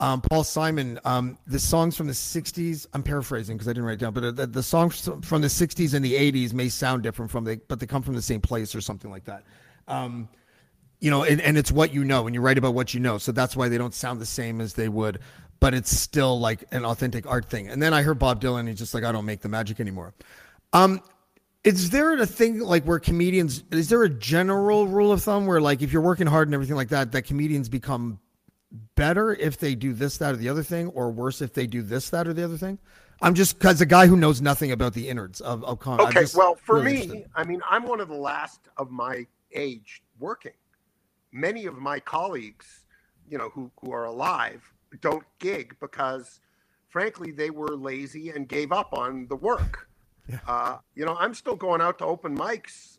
um, 0.01 0.23
Paul 0.23 0.45
Simon, 0.45 0.99
um, 1.05 1.39
the 1.47 1.59
songs 1.59 1.97
from 1.97 2.07
the 2.07 2.13
'60s. 2.13 2.87
I'm 2.95 3.03
paraphrasing 3.03 3.57
because 3.57 3.69
I 3.69 3.73
didn't 3.73 3.85
write 3.85 3.95
it 3.95 4.01
down, 4.01 4.13
but 4.13 4.37
the, 4.37 4.47
the 4.47 4.63
songs 4.63 5.09
from 5.23 5.43
the 5.43 5.49
'60s 5.49 5.95
and 5.95 6.05
the 6.05 6.15
'80s 6.15 6.53
may 6.53 6.69
sound 6.69 7.03
different 7.03 7.31
from 7.31 7.45
the, 7.45 7.61
but 7.69 7.81
they 7.81 7.87
come 7.87 8.03
from 8.03 8.15
the 8.15 8.23
same 8.23 8.41
place 8.41 8.75
or 8.75 8.81
something 8.81 9.11
like 9.11 9.25
that. 9.25 9.45
Um, 9.89 10.29
you 11.01 11.11
know, 11.11 11.25
and, 11.25 11.41
and 11.41 11.57
it's 11.57 11.73
what 11.73 11.93
you 11.95 12.05
know, 12.05 12.27
and 12.27 12.35
you 12.35 12.41
write 12.41 12.59
about 12.59 12.75
what 12.75 12.95
you 12.95 13.01
know, 13.01 13.19
so 13.19 13.33
that's 13.33 13.57
why 13.57 13.69
they 13.69 13.79
don't 13.79 13.95
sound 13.95 14.21
the 14.21 14.27
same 14.27 14.61
as 14.61 14.75
they 14.75 14.89
would. 14.89 15.21
But 15.59 15.75
it's 15.75 15.91
still 15.91 16.41
like 16.41 16.65
an 16.73 16.87
authentic 16.87 17.27
art 17.27 17.51
thing. 17.51 17.69
And 17.69 17.83
then 17.83 17.93
I 17.93 18.03
heard 18.03 18.19
Bob 18.19 18.41
Dylan, 18.41 18.67
he's 18.67 18.79
just 18.79 18.95
like, 18.95 19.05
I 19.05 19.13
don't 19.13 19.27
make 19.27 19.41
the 19.41 19.49
magic 19.49 19.79
anymore. 19.79 20.15
Um, 20.73 21.03
is 21.65 21.91
there 21.91 22.15
a 22.15 22.27
thing 22.27 22.61
like 22.61 22.85
where 22.85 22.99
comedians? 22.99 23.65
Is 23.71 23.89
there 23.89 24.03
a 24.03 24.09
general 24.09 24.87
rule 24.87 25.13
of 25.13 25.23
thumb 25.23 25.47
where 25.47 25.61
like 25.61 25.83
if 25.83 25.93
you're 25.93 26.03
working 26.03 26.27
hard 26.27 26.49
and 26.49 26.55
everything 26.55 26.77
like 26.77 26.89
that, 26.89 27.13
that 27.13 27.23
comedians 27.23 27.69
become 27.69 28.19
better 28.95 29.35
if 29.35 29.59
they 29.59 29.75
do 29.75 29.93
this, 29.93 30.19
that, 30.19 30.35
or 30.35 30.37
the 30.37 30.49
other 30.49 30.63
thing, 30.63 30.89
or 30.89 31.11
worse 31.11 31.43
if 31.43 31.53
they 31.53 31.67
do 31.67 31.83
this, 31.83 32.11
that, 32.11 32.27
or 32.27 32.33
the 32.33 32.45
other 32.45 32.57
thing? 32.57 32.79
I'm 33.23 33.35
just 33.35 33.59
because 33.59 33.81
a 33.83 33.87
guy 33.87 34.07
who 34.07 34.17
knows 34.17 34.41
nothing 34.41 34.73
about 34.73 34.95
the 34.95 35.09
innards 35.09 35.43
of, 35.43 35.63
of 35.65 35.79
con. 35.79 36.01
Okay, 36.01 36.25
well, 36.35 36.55
for 36.55 36.77
really 36.77 36.93
me, 36.93 37.03
interested. 37.03 37.31
I 37.35 37.45
mean, 37.45 37.61
I'm 37.69 37.85
one 37.85 38.01
of 38.01 38.09
the 38.09 38.15
last 38.15 38.61
of 38.79 38.91
my 38.91 39.27
age 39.53 40.03
working. 40.19 40.53
Many 41.33 41.67
of 41.67 41.77
my 41.77 42.01
colleagues, 42.01 42.85
you 43.29 43.37
know, 43.37 43.51
who, 43.51 43.71
who 43.83 43.93
are 43.93 44.05
alive, 44.05 44.63
don't 45.03 45.25
gig 45.39 45.77
because, 45.81 46.41
frankly, 46.89 47.31
they 47.31 47.51
were 47.51 47.77
lazy 47.77 48.31
and 48.31 48.49
gave 48.49 48.73
up 48.73 48.95
on 48.95 49.27
the 49.29 49.37
work. 49.37 49.90
Yeah. 50.31 50.39
Uh, 50.47 50.79
you 50.95 51.05
know, 51.05 51.17
I'm 51.19 51.35
still 51.35 51.57
going 51.57 51.81
out 51.81 51.99
to 51.99 52.05
open 52.05 52.37
mics 52.37 52.99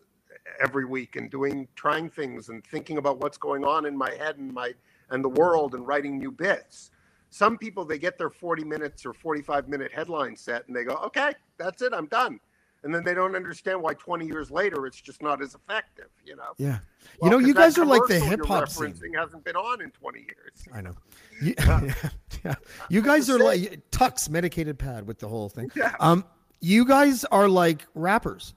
every 0.59 0.85
week 0.85 1.15
and 1.15 1.29
doing 1.29 1.67
trying 1.75 2.09
things 2.09 2.49
and 2.49 2.65
thinking 2.65 2.97
about 2.97 3.19
what's 3.19 3.37
going 3.37 3.63
on 3.63 3.85
in 3.85 3.97
my 3.97 4.11
head 4.15 4.37
and 4.37 4.53
my 4.53 4.73
and 5.09 5.23
the 5.23 5.29
world 5.29 5.75
and 5.75 5.85
writing 5.85 6.17
new 6.17 6.31
bits. 6.31 6.91
Some 7.29 7.57
people 7.57 7.85
they 7.85 7.97
get 7.97 8.17
their 8.17 8.29
40 8.29 8.63
minutes 8.63 9.05
or 9.05 9.13
45 9.13 9.67
minute 9.69 9.91
headline 9.93 10.35
set 10.35 10.67
and 10.67 10.75
they 10.75 10.83
go, 10.83 10.95
"Okay, 10.95 11.33
that's 11.57 11.81
it, 11.81 11.93
I'm 11.93 12.07
done." 12.07 12.39
And 12.83 12.93
then 12.93 13.03
they 13.03 13.13
don't 13.13 13.35
understand 13.35 13.81
why 13.81 13.93
20 13.93 14.25
years 14.25 14.49
later 14.49 14.87
it's 14.87 14.99
just 14.99 15.21
not 15.21 15.41
as 15.41 15.53
effective, 15.53 16.07
you 16.25 16.35
know. 16.35 16.53
Yeah. 16.57 16.79
Well, 17.19 17.31
you 17.31 17.37
know, 17.37 17.47
you 17.47 17.53
guys 17.53 17.77
are 17.77 17.85
like 17.85 18.01
the 18.07 18.19
hip 18.19 18.43
hop 18.43 18.69
scene. 18.69 18.95
hasn't 19.15 19.43
been 19.43 19.55
on 19.55 19.81
in 19.81 19.91
20 19.91 20.19
years. 20.19 20.67
I 20.73 20.81
know. 20.81 20.95
You, 21.41 21.53
yeah, 21.59 21.93
yeah. 22.45 22.55
You 22.89 23.01
guys 23.01 23.29
are 23.29 23.37
like 23.37 23.91
Tux 23.91 24.29
medicated 24.29 24.79
pad 24.79 25.05
with 25.05 25.19
the 25.19 25.27
whole 25.27 25.49
thing. 25.49 25.69
Yeah. 25.75 25.95
Um 25.99 26.25
you 26.61 26.85
guys 26.85 27.25
are 27.25 27.49
like 27.49 27.85
rappers. 27.95 28.53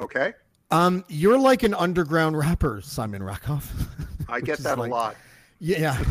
Okay. 0.00 0.32
Um, 0.70 1.04
you're 1.08 1.38
like 1.38 1.62
an 1.62 1.74
underground 1.74 2.36
rapper, 2.36 2.80
Simon 2.82 3.22
Rakoff. 3.22 3.72
I 4.28 4.40
get 4.40 4.58
that 4.60 4.78
like, 4.78 4.90
a 4.90 4.94
lot. 4.94 5.16
Yeah, 5.58 6.02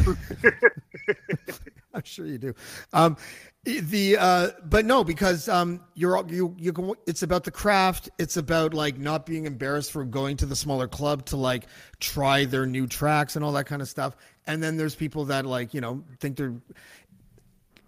I'm 1.93 2.03
sure 2.03 2.25
you 2.25 2.37
do. 2.37 2.55
Um, 2.93 3.17
the 3.63 4.17
uh, 4.17 4.49
but 4.63 4.85
no, 4.85 5.03
because 5.03 5.49
um, 5.49 5.81
you're 5.93 6.25
you 6.27 6.55
you 6.57 6.95
it's 7.05 7.21
about 7.21 7.43
the 7.43 7.51
craft. 7.51 8.09
It's 8.17 8.37
about 8.37 8.73
like 8.73 8.97
not 8.97 9.25
being 9.25 9.45
embarrassed 9.45 9.91
for 9.91 10.03
going 10.03 10.37
to 10.37 10.45
the 10.45 10.55
smaller 10.55 10.87
club 10.87 11.25
to 11.27 11.37
like 11.37 11.65
try 11.99 12.45
their 12.45 12.65
new 12.65 12.87
tracks 12.87 13.35
and 13.35 13.45
all 13.45 13.51
that 13.51 13.65
kind 13.65 13.81
of 13.81 13.87
stuff. 13.87 14.15
And 14.47 14.63
then 14.63 14.77
there's 14.77 14.95
people 14.95 15.25
that 15.25 15.45
like 15.45 15.73
you 15.73 15.81
know 15.81 16.03
think 16.19 16.37
they're 16.37 16.55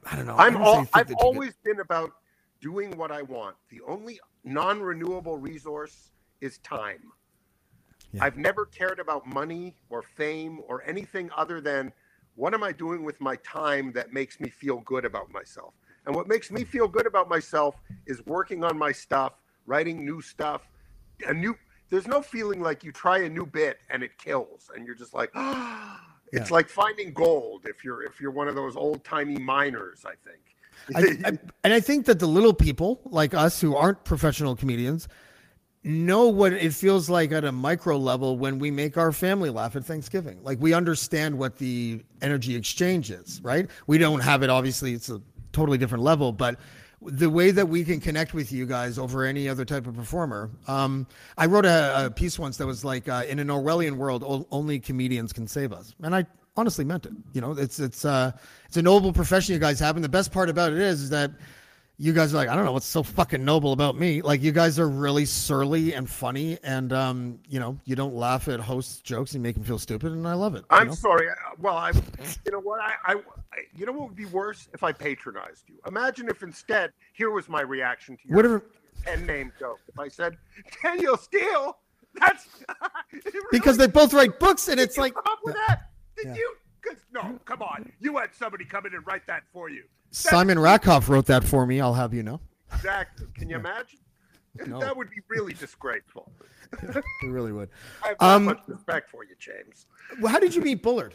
I 0.05 0.15
don't 0.15 0.25
know. 0.27 0.35
I'm 0.37 0.57
all, 0.57 0.87
I've 0.93 1.13
always 1.19 1.53
been 1.63 1.79
about 1.79 2.11
doing 2.61 2.95
what 2.97 3.11
I 3.11 3.21
want. 3.21 3.55
The 3.69 3.81
only 3.87 4.19
non 4.43 4.81
renewable 4.81 5.37
resource 5.37 6.11
is 6.41 6.57
time. 6.59 7.11
Yeah. 8.13 8.23
I've 8.23 8.37
never 8.37 8.65
cared 8.65 8.99
about 8.99 9.27
money 9.27 9.75
or 9.89 10.01
fame 10.01 10.59
or 10.67 10.83
anything 10.83 11.29
other 11.35 11.59
than 11.59 11.91
what 12.35 12.53
am 12.53 12.63
I 12.63 12.71
doing 12.71 13.03
with 13.03 13.19
my 13.19 13.35
time 13.37 13.91
that 13.93 14.13
makes 14.13 14.39
me 14.39 14.49
feel 14.49 14.79
good 14.81 15.05
about 15.05 15.31
myself? 15.31 15.73
And 16.05 16.15
what 16.15 16.27
makes 16.27 16.51
me 16.51 16.63
feel 16.63 16.87
good 16.87 17.05
about 17.05 17.27
myself 17.27 17.75
is 18.05 18.25
working 18.25 18.63
on 18.63 18.77
my 18.77 18.91
stuff, 18.91 19.33
writing 19.65 20.05
new 20.05 20.21
stuff, 20.21 20.61
a 21.25 21.33
new 21.33 21.55
there's 21.89 22.07
no 22.07 22.21
feeling 22.21 22.61
like 22.61 22.83
you 22.83 22.91
try 22.91 23.19
a 23.19 23.29
new 23.29 23.45
bit 23.45 23.79
and 23.89 24.03
it 24.03 24.17
kills 24.17 24.69
and 24.75 24.85
you're 24.85 24.95
just 24.95 25.13
like 25.13 25.31
oh, 25.35 25.99
it's 26.33 26.49
yeah. 26.49 26.53
like 26.53 26.69
finding 26.69 27.13
gold 27.13 27.65
if 27.65 27.83
you're 27.83 28.03
if 28.03 28.19
you're 28.19 28.31
one 28.31 28.47
of 28.47 28.55
those 28.55 28.75
old 28.75 29.03
timey 29.03 29.37
miners 29.37 30.05
i 30.05 30.13
think 30.27 30.46
I, 30.95 30.99
I, 30.99 31.39
and 31.63 31.73
I 31.73 31.79
think 31.79 32.05
that 32.05 32.19
the 32.19 32.27
little 32.27 32.53
people 32.53 33.01
like 33.05 33.33
us 33.33 33.59
who 33.61 33.75
aren't 33.75 34.03
professional 34.03 34.55
comedians 34.55 35.07
know 35.83 36.27
what 36.27 36.53
it 36.53 36.73
feels 36.73 37.09
like 37.09 37.31
at 37.31 37.45
a 37.45 37.51
micro 37.51 37.97
level 37.97 38.37
when 38.37 38.59
we 38.59 38.69
make 38.69 38.97
our 38.97 39.11
family 39.11 39.49
laugh 39.49 39.75
at 39.75 39.85
Thanksgiving. 39.85 40.37
Like 40.43 40.59
we 40.59 40.73
understand 40.73 41.37
what 41.37 41.57
the 41.57 42.03
energy 42.21 42.55
exchange 42.55 43.09
is, 43.09 43.41
right? 43.41 43.67
We 43.87 43.97
don't 43.97 44.19
have 44.19 44.43
it, 44.43 44.49
obviously, 44.49 44.93
it's 44.93 45.09
a 45.09 45.21
totally 45.53 45.77
different 45.77 46.03
level, 46.03 46.31
but 46.31 46.59
the 47.01 47.29
way 47.29 47.51
that 47.51 47.67
we 47.67 47.83
can 47.83 47.99
connect 47.99 48.33
with 48.33 48.51
you 48.51 48.65
guys 48.65 48.97
over 48.97 49.23
any 49.23 49.47
other 49.47 49.65
type 49.65 49.85
of 49.85 49.95
performer. 49.95 50.49
Um, 50.67 51.05
I 51.37 51.45
wrote 51.45 51.65
a, 51.65 52.07
a, 52.07 52.11
piece 52.11 52.39
once 52.39 52.57
that 52.57 52.65
was 52.65 52.83
like, 52.83 53.07
uh, 53.07 53.23
in 53.27 53.37
an 53.39 53.47
Orwellian 53.49 53.97
world, 53.97 54.47
only 54.51 54.79
comedians 54.79 55.31
can 55.31 55.47
save 55.47 55.71
us. 55.71 55.93
And 56.01 56.15
I 56.15 56.25
honestly 56.57 56.83
meant 56.83 57.05
it. 57.05 57.13
You 57.33 57.41
know, 57.41 57.51
it's 57.51 57.79
it's 57.79 58.03
uh 58.03 58.31
it's 58.65 58.77
a 58.77 58.81
noble 58.81 59.13
profession 59.13 59.53
you 59.53 59.59
guys 59.59 59.79
have, 59.79 59.95
and 59.95 60.03
the 60.03 60.09
best 60.09 60.31
part 60.31 60.49
about 60.49 60.73
it 60.73 60.79
is, 60.79 61.03
is 61.03 61.09
that 61.11 61.31
you 61.99 62.13
guys 62.13 62.33
are 62.33 62.37
like, 62.37 62.47
I 62.49 62.55
don't 62.55 62.65
know 62.65 62.73
what's 62.73 62.85
so 62.85 63.01
fucking 63.01 63.43
noble 63.43 63.73
about 63.73 63.97
me. 63.97 64.21
Like 64.21 64.43
you 64.43 64.51
guys 64.51 64.77
are 64.77 64.87
really 64.87 65.25
surly 65.25 65.93
and 65.93 66.07
funny, 66.07 66.57
and 66.63 66.93
um, 66.93 67.39
you 67.47 67.59
know, 67.59 67.79
you 67.85 67.95
don't 67.95 68.13
laugh 68.13 68.47
at 68.47 68.59
hosts' 68.59 69.01
jokes 69.01 69.33
and 69.33 69.41
make 69.41 69.55
them 69.55 69.63
feel 69.63 69.79
stupid, 69.79 70.11
and 70.11 70.27
I 70.27 70.33
love 70.33 70.55
it. 70.55 70.63
I'm 70.69 70.87
know? 70.87 70.93
sorry. 70.93 71.27
Well, 71.59 71.75
I, 71.75 71.91
you 72.45 72.51
know 72.51 72.59
what, 72.59 72.81
I, 72.81 73.13
I, 73.13 73.15
you 73.75 73.85
know 73.85 73.93
what 73.93 74.09
would 74.09 74.15
be 74.15 74.25
worse 74.25 74.69
if 74.73 74.83
I 74.83 74.91
patronized 74.91 75.63
you. 75.67 75.75
Imagine 75.87 76.29
if 76.29 76.43
instead 76.43 76.91
here 77.13 77.31
was 77.31 77.49
my 77.49 77.61
reaction 77.61 78.15
to 78.17 78.27
your 78.27 78.35
Whatever. 78.35 78.63
pen 79.03 79.25
name 79.25 79.51
joke. 79.59 79.79
If 79.87 79.97
I 79.99 80.07
said 80.07 80.37
Daniel 80.83 81.17
Steele, 81.17 81.77
that's 82.19 82.47
really, 83.11 83.31
because 83.51 83.77
they 83.77 83.87
both 83.87 84.13
write 84.13 84.39
books, 84.39 84.67
and 84.67 84.79
it's 84.79 84.99
like. 84.99 85.17
Up 85.17 85.39
with 85.43 85.55
that? 85.67 85.89
Did 86.17 86.27
yeah. 86.27 86.35
you? 86.35 86.55
No, 87.11 87.39
come 87.45 87.61
on. 87.61 87.91
You 87.99 88.17
had 88.17 88.33
somebody 88.33 88.65
come 88.65 88.85
in 88.85 88.93
and 88.93 89.05
write 89.05 89.25
that 89.27 89.43
for 89.51 89.69
you. 89.69 89.83
That's, 90.09 90.29
Simon 90.29 90.59
Rakoff 90.59 91.09
wrote 91.09 91.25
that 91.27 91.43
for 91.43 91.65
me. 91.65 91.81
I'll 91.81 91.93
have 91.93 92.13
you 92.13 92.23
know. 92.23 92.39
Exactly. 92.73 93.27
Can 93.35 93.49
you 93.49 93.55
imagine? 93.55 93.99
No. 94.65 94.79
That 94.79 94.95
would 94.95 95.09
be 95.09 95.21
really 95.27 95.53
disgraceful. 95.53 96.31
it 96.81 97.03
really 97.23 97.51
would. 97.51 97.69
I 98.03 98.09
have 98.09 98.17
um, 98.19 98.45
much 98.45 98.61
respect 98.67 99.09
for 99.09 99.23
you, 99.23 99.35
James. 99.39 99.85
Well, 100.19 100.31
how 100.31 100.39
did 100.39 100.55
you 100.55 100.61
meet 100.61 100.81
Bullard? 100.81 101.13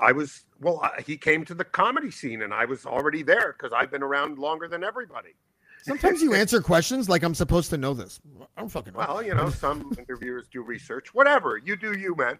I 0.00 0.12
was 0.12 0.44
well. 0.60 0.90
he 1.04 1.16
came 1.16 1.44
to 1.44 1.54
the 1.54 1.64
comedy 1.64 2.10
scene, 2.10 2.42
and 2.42 2.52
I 2.52 2.64
was 2.64 2.86
already 2.86 3.22
there 3.22 3.54
because 3.56 3.72
I've 3.72 3.90
been 3.90 4.02
around 4.02 4.38
longer 4.38 4.68
than 4.68 4.84
everybody. 4.84 5.34
Sometimes 5.82 6.22
you 6.22 6.34
answer 6.34 6.60
questions 6.60 7.08
like 7.08 7.22
I'm 7.22 7.34
supposed 7.34 7.70
to 7.70 7.78
know 7.78 7.94
this. 7.94 8.20
I 8.56 8.60
don't 8.60 8.68
fucking 8.68 8.92
know. 8.92 8.98
Well, 8.98 9.22
you 9.22 9.34
know, 9.34 9.50
some 9.50 9.94
interviewers 9.98 10.46
do 10.50 10.62
research. 10.62 11.14
Whatever 11.14 11.58
you 11.58 11.76
do, 11.76 11.96
you 11.96 12.14
man. 12.16 12.38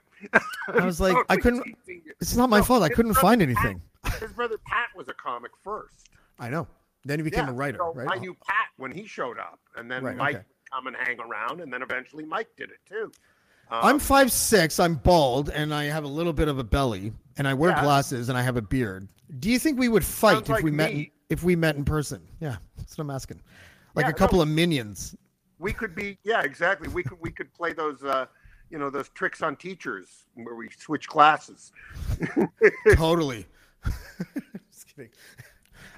I 0.69 0.85
was 0.85 1.01
like, 1.01 1.17
I 1.29 1.37
couldn't. 1.37 1.65
It's 2.21 2.37
not 2.37 2.51
my 2.51 2.59
no, 2.59 2.65
fault. 2.65 2.83
I 2.83 2.89
couldn't 2.89 3.15
find 3.15 3.41
anything. 3.41 3.81
Pat, 4.03 4.21
his 4.21 4.33
brother 4.33 4.57
Pat 4.67 4.89
was 4.97 5.09
a 5.09 5.15
comic 5.15 5.53
first. 5.63 6.11
I 6.41 6.51
know. 6.51 6.67
Then 7.05 7.21
he 7.21 7.23
became 7.23 7.45
yeah, 7.45 7.51
a 7.51 7.55
writer. 7.55 7.79
So 7.79 7.95
right? 7.95 8.09
I 8.11 8.19
knew 8.19 8.35
Pat 8.35 8.67
when 8.77 8.91
he 8.91 9.07
showed 9.07 9.39
up, 9.39 9.61
and 9.77 9.91
then 9.91 10.03
right, 10.03 10.17
Mike 10.17 10.37
okay. 10.37 10.45
come 10.73 10.89
and 10.89 10.97
hang 10.97 11.21
around, 11.21 11.61
and 11.61 11.73
then 11.73 11.83
eventually 11.83 12.25
Mike 12.25 12.49
did 12.57 12.71
it 12.71 12.79
too. 12.89 13.13
Um, 13.71 13.81
I'm 13.83 13.99
five 13.99 14.33
six. 14.33 14.81
I'm 14.81 14.97
bald, 14.97 15.51
and 15.51 15.73
I 15.73 15.85
have 15.85 16.05
a 16.05 16.09
little 16.09 16.33
bit 16.33 16.49
of 16.49 16.59
a 16.59 16.65
belly, 16.65 17.13
and 17.37 17.47
I 17.47 17.55
wear 17.55 17.71
yeah. 17.71 17.83
glasses, 17.83 18.29
and 18.29 18.37
I 18.37 18.43
have 18.43 18.57
a 18.57 18.63
beard. 18.63 19.07
Do 19.39 19.51
you 19.51 19.59
think 19.59 19.79
we 19.79 19.89
would 19.89 20.05
fight 20.05 20.35
Sounds 20.35 20.49
if 20.49 20.55
like 20.55 20.65
we 20.65 20.71
met? 20.71 20.93
If 21.29 21.43
we 21.43 21.57
met 21.57 21.77
in 21.77 21.85
person? 21.85 22.23
Yeah. 22.41 22.57
That's 22.77 22.97
what 22.97 23.05
I'm 23.05 23.11
asking. 23.11 23.41
Like 23.95 24.07
yeah, 24.07 24.11
a 24.11 24.15
couple 24.15 24.39
no, 24.39 24.43
of 24.43 24.49
minions. 24.49 25.17
We 25.59 25.73
could 25.73 25.95
be, 25.95 26.19
yeah, 26.25 26.43
exactly. 26.43 26.89
We 26.89 27.03
could 27.03 27.19
we 27.21 27.31
could 27.31 27.53
play 27.53 27.73
those, 27.73 28.03
uh, 28.05 28.27
you 28.71 28.79
know, 28.79 28.91
those 28.91 29.09
tricks 29.11 29.43
on 29.43 29.57
teachers 29.57 30.09
where 30.35 30.55
we 30.55 30.69
switch 30.79 31.09
classes. 31.09 31.73
totally. 32.95 33.47
Just 34.73 34.95
kidding. 34.95 35.11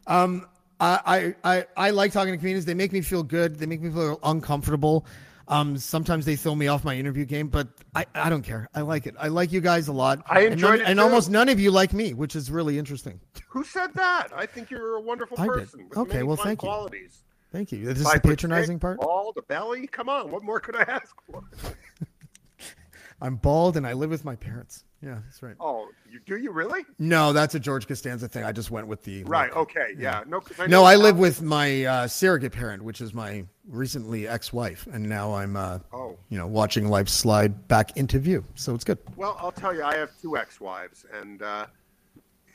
Um, 0.07 0.47
I, 0.81 1.35
I 1.45 1.67
I 1.77 1.91
like 1.91 2.13
talking 2.13 2.33
to 2.33 2.39
comedians. 2.39 2.65
They 2.65 2.75
make 2.75 2.93
me 2.93 3.03
feel 3.03 3.23
good. 3.23 3.59
They 3.59 3.67
make 3.67 3.83
me 3.83 3.91
feel 3.91 4.19
uncomfortable. 4.23 5.05
Um, 5.51 5.77
sometimes 5.79 6.25
they 6.25 6.37
throw 6.37 6.55
me 6.55 6.69
off 6.69 6.85
my 6.85 6.95
interview 6.95 7.25
game, 7.25 7.49
but 7.49 7.67
I, 7.95 8.07
I 8.15 8.31
don't 8.31 8.43
care. 8.43 8.69
I 8.73 8.83
like 8.83 9.07
it. 9.07 9.17
I 9.19 9.29
like 9.29 9.51
you 9.51 9.61
guys 9.61 9.89
a 9.89 9.93
lot. 9.93 10.23
I 10.27 10.43
enjoyed 10.43 10.75
and 10.75 10.81
none, 10.81 10.91
and 10.93 11.01
almost 11.01 11.29
none 11.29 11.49
of 11.49 11.59
you 11.59 11.73
like 11.73 11.93
me, 11.93 12.15
which 12.15 12.37
is 12.37 12.53
really 12.53 12.79
interesting. 12.79 13.21
Who 13.49 13.65
said 13.65 13.93
that? 13.95 14.29
I 14.35 14.47
think 14.47 14.71
you're 14.71 14.95
a 14.95 15.01
wonderful 15.01 15.37
person. 15.37 15.89
okay, 15.97 16.23
well, 16.23 16.37
thank 16.37 16.61
qualities. 16.61 17.23
you. 17.23 17.31
Thank 17.51 17.73
you. 17.73 17.85
This 17.85 17.99
is 17.99 18.13
the 18.13 18.21
patronizing 18.21 18.79
part. 18.79 19.01
All 19.01 19.33
the 19.35 19.43
belly. 19.43 19.89
Come 19.89 20.09
on, 20.09 20.31
what 20.31 20.45
more 20.45 20.61
could 20.61 20.77
I 20.77 20.83
ask 20.83 21.17
for? 21.27 21.43
I'm 23.21 23.35
bald 23.35 23.77
and 23.77 23.85
I 23.87 23.95
live 23.95 24.11
with 24.11 24.25
my 24.25 24.37
parents. 24.37 24.85
Yeah, 25.03 25.19
that's 25.25 25.43
right. 25.43 25.55
Oh, 25.59 25.89
you 26.11 26.21
do 26.27 26.37
you 26.37 26.51
really? 26.53 26.85
No, 26.99 27.33
that's 27.33 27.55
a 27.55 27.61
George 27.61 27.87
Costanza 27.89 28.29
thing. 28.29 28.45
I 28.45 28.53
just 28.53 28.71
went 28.71 28.87
with 28.87 29.03
the 29.03 29.25
Right. 29.25 29.51
Okay. 29.53 29.95
Yeah. 29.97 30.23
No. 30.27 30.41
'cause 30.41 30.61
I 30.61 30.67
No, 30.67 30.85
I 30.85 30.97
live 30.97 31.19
with 31.19 31.41
my 31.41 31.85
uh, 31.87 32.07
surrogate 32.07 32.53
parent, 32.53 32.83
which 32.83 33.01
is 33.01 33.15
my 33.15 33.47
recently 33.67 34.29
ex-wife, 34.29 34.87
and 34.93 35.09
now 35.09 35.33
I'm, 35.35 35.57
uh, 35.57 35.79
Oh. 35.93 36.19
you 36.29 36.37
know, 36.37 36.47
watching 36.47 36.89
life 36.89 37.09
slide 37.09 37.67
back 37.67 37.97
into 37.97 38.19
view. 38.19 38.45
So 38.57 38.75
it's 38.75 38.85
good. 38.85 38.99
Well, 39.17 39.37
I'll 39.41 39.53
tell 39.53 39.75
you, 39.75 39.83
I 39.85 39.97
have 39.97 40.11
two 40.21 40.37
ex-wives, 40.37 41.07
and 41.19 41.41
uh, 41.41 41.67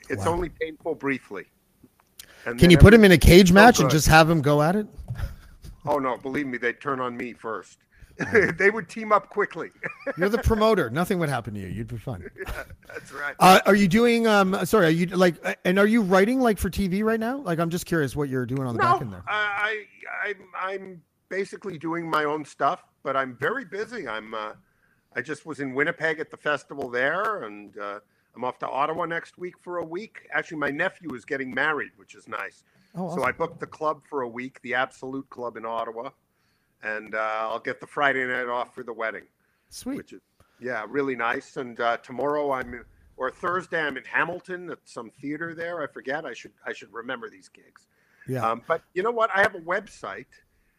it's 0.08 0.24
Wow. 0.24 0.32
only 0.34 0.48
painful 0.50 0.94
briefly. 0.94 1.46
And 2.44 2.60
Can 2.60 2.70
you 2.70 2.78
put 2.78 2.94
every- 2.94 2.98
him 2.98 3.04
in 3.06 3.12
a 3.12 3.18
cage 3.18 3.50
match 3.50 3.80
and 3.80 3.90
just 3.90 4.06
have 4.06 4.30
him 4.30 4.40
go 4.40 4.62
at 4.62 4.76
it? 4.76 4.86
Oh 5.84 5.98
no, 5.98 6.16
believe 6.16 6.46
me, 6.46 6.58
they'd 6.58 6.80
turn 6.80 7.00
on 7.00 7.16
me 7.16 7.32
first. 7.32 7.78
they 8.58 8.70
would 8.70 8.88
team 8.88 9.12
up 9.12 9.28
quickly. 9.28 9.70
You're 10.16 10.28
the 10.28 10.38
promoter. 10.38 10.88
Nothing 10.90 11.18
would 11.18 11.28
happen 11.28 11.54
to 11.54 11.60
you. 11.60 11.66
You'd 11.68 11.88
be 11.88 11.98
fine. 11.98 12.28
That's 12.88 13.12
right. 13.12 13.34
Uh, 13.38 13.60
are 13.66 13.74
you 13.74 13.88
doing? 13.88 14.26
Um, 14.26 14.64
sorry, 14.64 14.86
are 14.86 14.90
you 14.90 15.06
like? 15.06 15.36
uh, 15.44 15.54
And 15.64 15.78
are 15.78 15.86
you 15.86 16.02
writing 16.02 16.40
like 16.40 16.58
for 16.58 16.70
TV 16.70 17.02
right 17.04 17.20
now? 17.20 17.38
Like, 17.38 17.58
I'm 17.58 17.70
just 17.70 17.86
curious 17.86 18.16
what 18.16 18.28
you're 18.28 18.46
doing 18.46 18.62
on 18.62 18.74
the 18.74 18.80
back 18.80 19.00
end 19.00 19.12
there. 19.12 19.22
I, 19.28 19.84
I, 20.24 20.28
I'm, 20.28 20.36
I'm 20.58 21.02
basically 21.28 21.78
doing 21.78 22.08
my 22.08 22.24
own 22.24 22.44
stuff, 22.44 22.82
but 23.02 23.16
I'm 23.16 23.36
very 23.36 23.64
busy. 23.64 24.06
I'm, 24.08 24.32
uh, 24.34 24.52
I 25.14 25.20
just 25.22 25.44
was 25.46 25.60
in 25.60 25.74
Winnipeg 25.74 26.18
at 26.20 26.30
the 26.30 26.36
festival 26.36 26.88
there, 26.88 27.42
and 27.44 27.76
uh, 27.78 28.00
I'm 28.34 28.44
off 28.44 28.58
to 28.60 28.68
Ottawa 28.68 29.06
next 29.06 29.38
week 29.38 29.54
for 29.60 29.78
a 29.78 29.84
week. 29.84 30.28
Actually, 30.32 30.58
my 30.58 30.70
nephew 30.70 31.14
is 31.14 31.24
getting 31.24 31.52
married, 31.54 31.90
which 31.96 32.14
is 32.14 32.28
nice. 32.28 32.64
Oh, 32.94 33.14
So 33.14 33.24
I 33.24 33.32
booked 33.32 33.60
the 33.60 33.66
club 33.66 34.02
for 34.08 34.22
a 34.22 34.28
week, 34.28 34.60
the 34.62 34.74
Absolute 34.74 35.28
Club 35.28 35.56
in 35.58 35.66
Ottawa, 35.66 36.10
and 36.86 37.14
uh, 37.14 37.48
I'll 37.50 37.60
get 37.60 37.80
the 37.80 37.86
Friday 37.86 38.24
night 38.26 38.48
off 38.48 38.74
for 38.74 38.82
the 38.82 38.92
wedding, 38.92 39.24
Sweet. 39.68 39.96
which 39.96 40.12
is 40.12 40.20
yeah, 40.60 40.86
really 40.88 41.16
nice. 41.16 41.56
And 41.56 41.78
uh, 41.80 41.96
tomorrow 41.98 42.52
I'm 42.52 42.84
or 43.16 43.30
Thursday 43.30 43.80
I'm 43.80 43.96
in 43.96 44.04
Hamilton 44.04 44.70
at 44.70 44.78
some 44.84 45.10
theater 45.10 45.54
there. 45.54 45.82
I 45.82 45.86
forget. 45.86 46.24
I 46.24 46.32
should 46.32 46.52
I 46.64 46.72
should 46.72 46.92
remember 46.92 47.28
these 47.28 47.48
gigs. 47.48 47.86
Yeah. 48.26 48.48
Um, 48.48 48.62
but 48.66 48.82
you 48.94 49.02
know 49.02 49.10
what? 49.10 49.30
I 49.34 49.42
have 49.42 49.54
a 49.54 49.60
website 49.60 50.26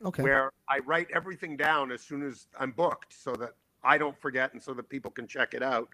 okay. 0.05 0.23
where 0.23 0.51
I 0.69 0.79
write 0.79 1.07
everything 1.13 1.57
down 1.57 1.91
as 1.91 2.01
soon 2.01 2.23
as 2.23 2.47
I'm 2.59 2.71
booked, 2.71 3.13
so 3.13 3.33
that 3.33 3.53
I 3.83 3.97
don't 3.97 4.19
forget, 4.19 4.53
and 4.53 4.61
so 4.61 4.73
that 4.73 4.89
people 4.89 5.11
can 5.11 5.27
check 5.27 5.53
it 5.53 5.63
out. 5.63 5.89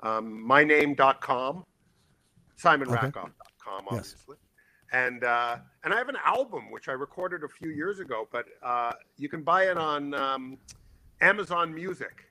Um, 0.00 0.46
myname.com, 0.48 1.64
simonrakoff.com, 2.62 3.32
Yes. 3.90 4.14
obviously. 4.16 4.36
And 4.92 5.22
uh, 5.22 5.58
and 5.84 5.92
I 5.92 5.98
have 5.98 6.08
an 6.08 6.16
album 6.24 6.70
which 6.70 6.88
I 6.88 6.92
recorded 6.92 7.44
a 7.44 7.48
few 7.48 7.70
years 7.70 8.00
ago, 8.00 8.26
but 8.32 8.46
uh, 8.62 8.92
you 9.18 9.28
can 9.28 9.42
buy 9.42 9.64
it 9.64 9.76
on 9.76 10.14
um, 10.14 10.58
Amazon 11.20 11.74
Music 11.74 12.30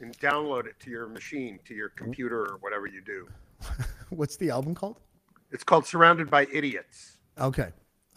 and 0.00 0.16
download 0.18 0.66
it 0.66 0.78
to 0.80 0.90
your 0.90 1.06
machine, 1.06 1.60
to 1.64 1.74
your 1.74 1.90
computer, 1.90 2.40
or 2.40 2.58
whatever 2.60 2.86
you 2.86 3.00
do. 3.00 3.28
What's 4.10 4.36
the 4.36 4.50
album 4.50 4.74
called? 4.74 4.98
It's 5.52 5.62
called 5.62 5.86
"Surrounded 5.86 6.28
by 6.28 6.46
Idiots." 6.52 7.18
Okay. 7.38 7.68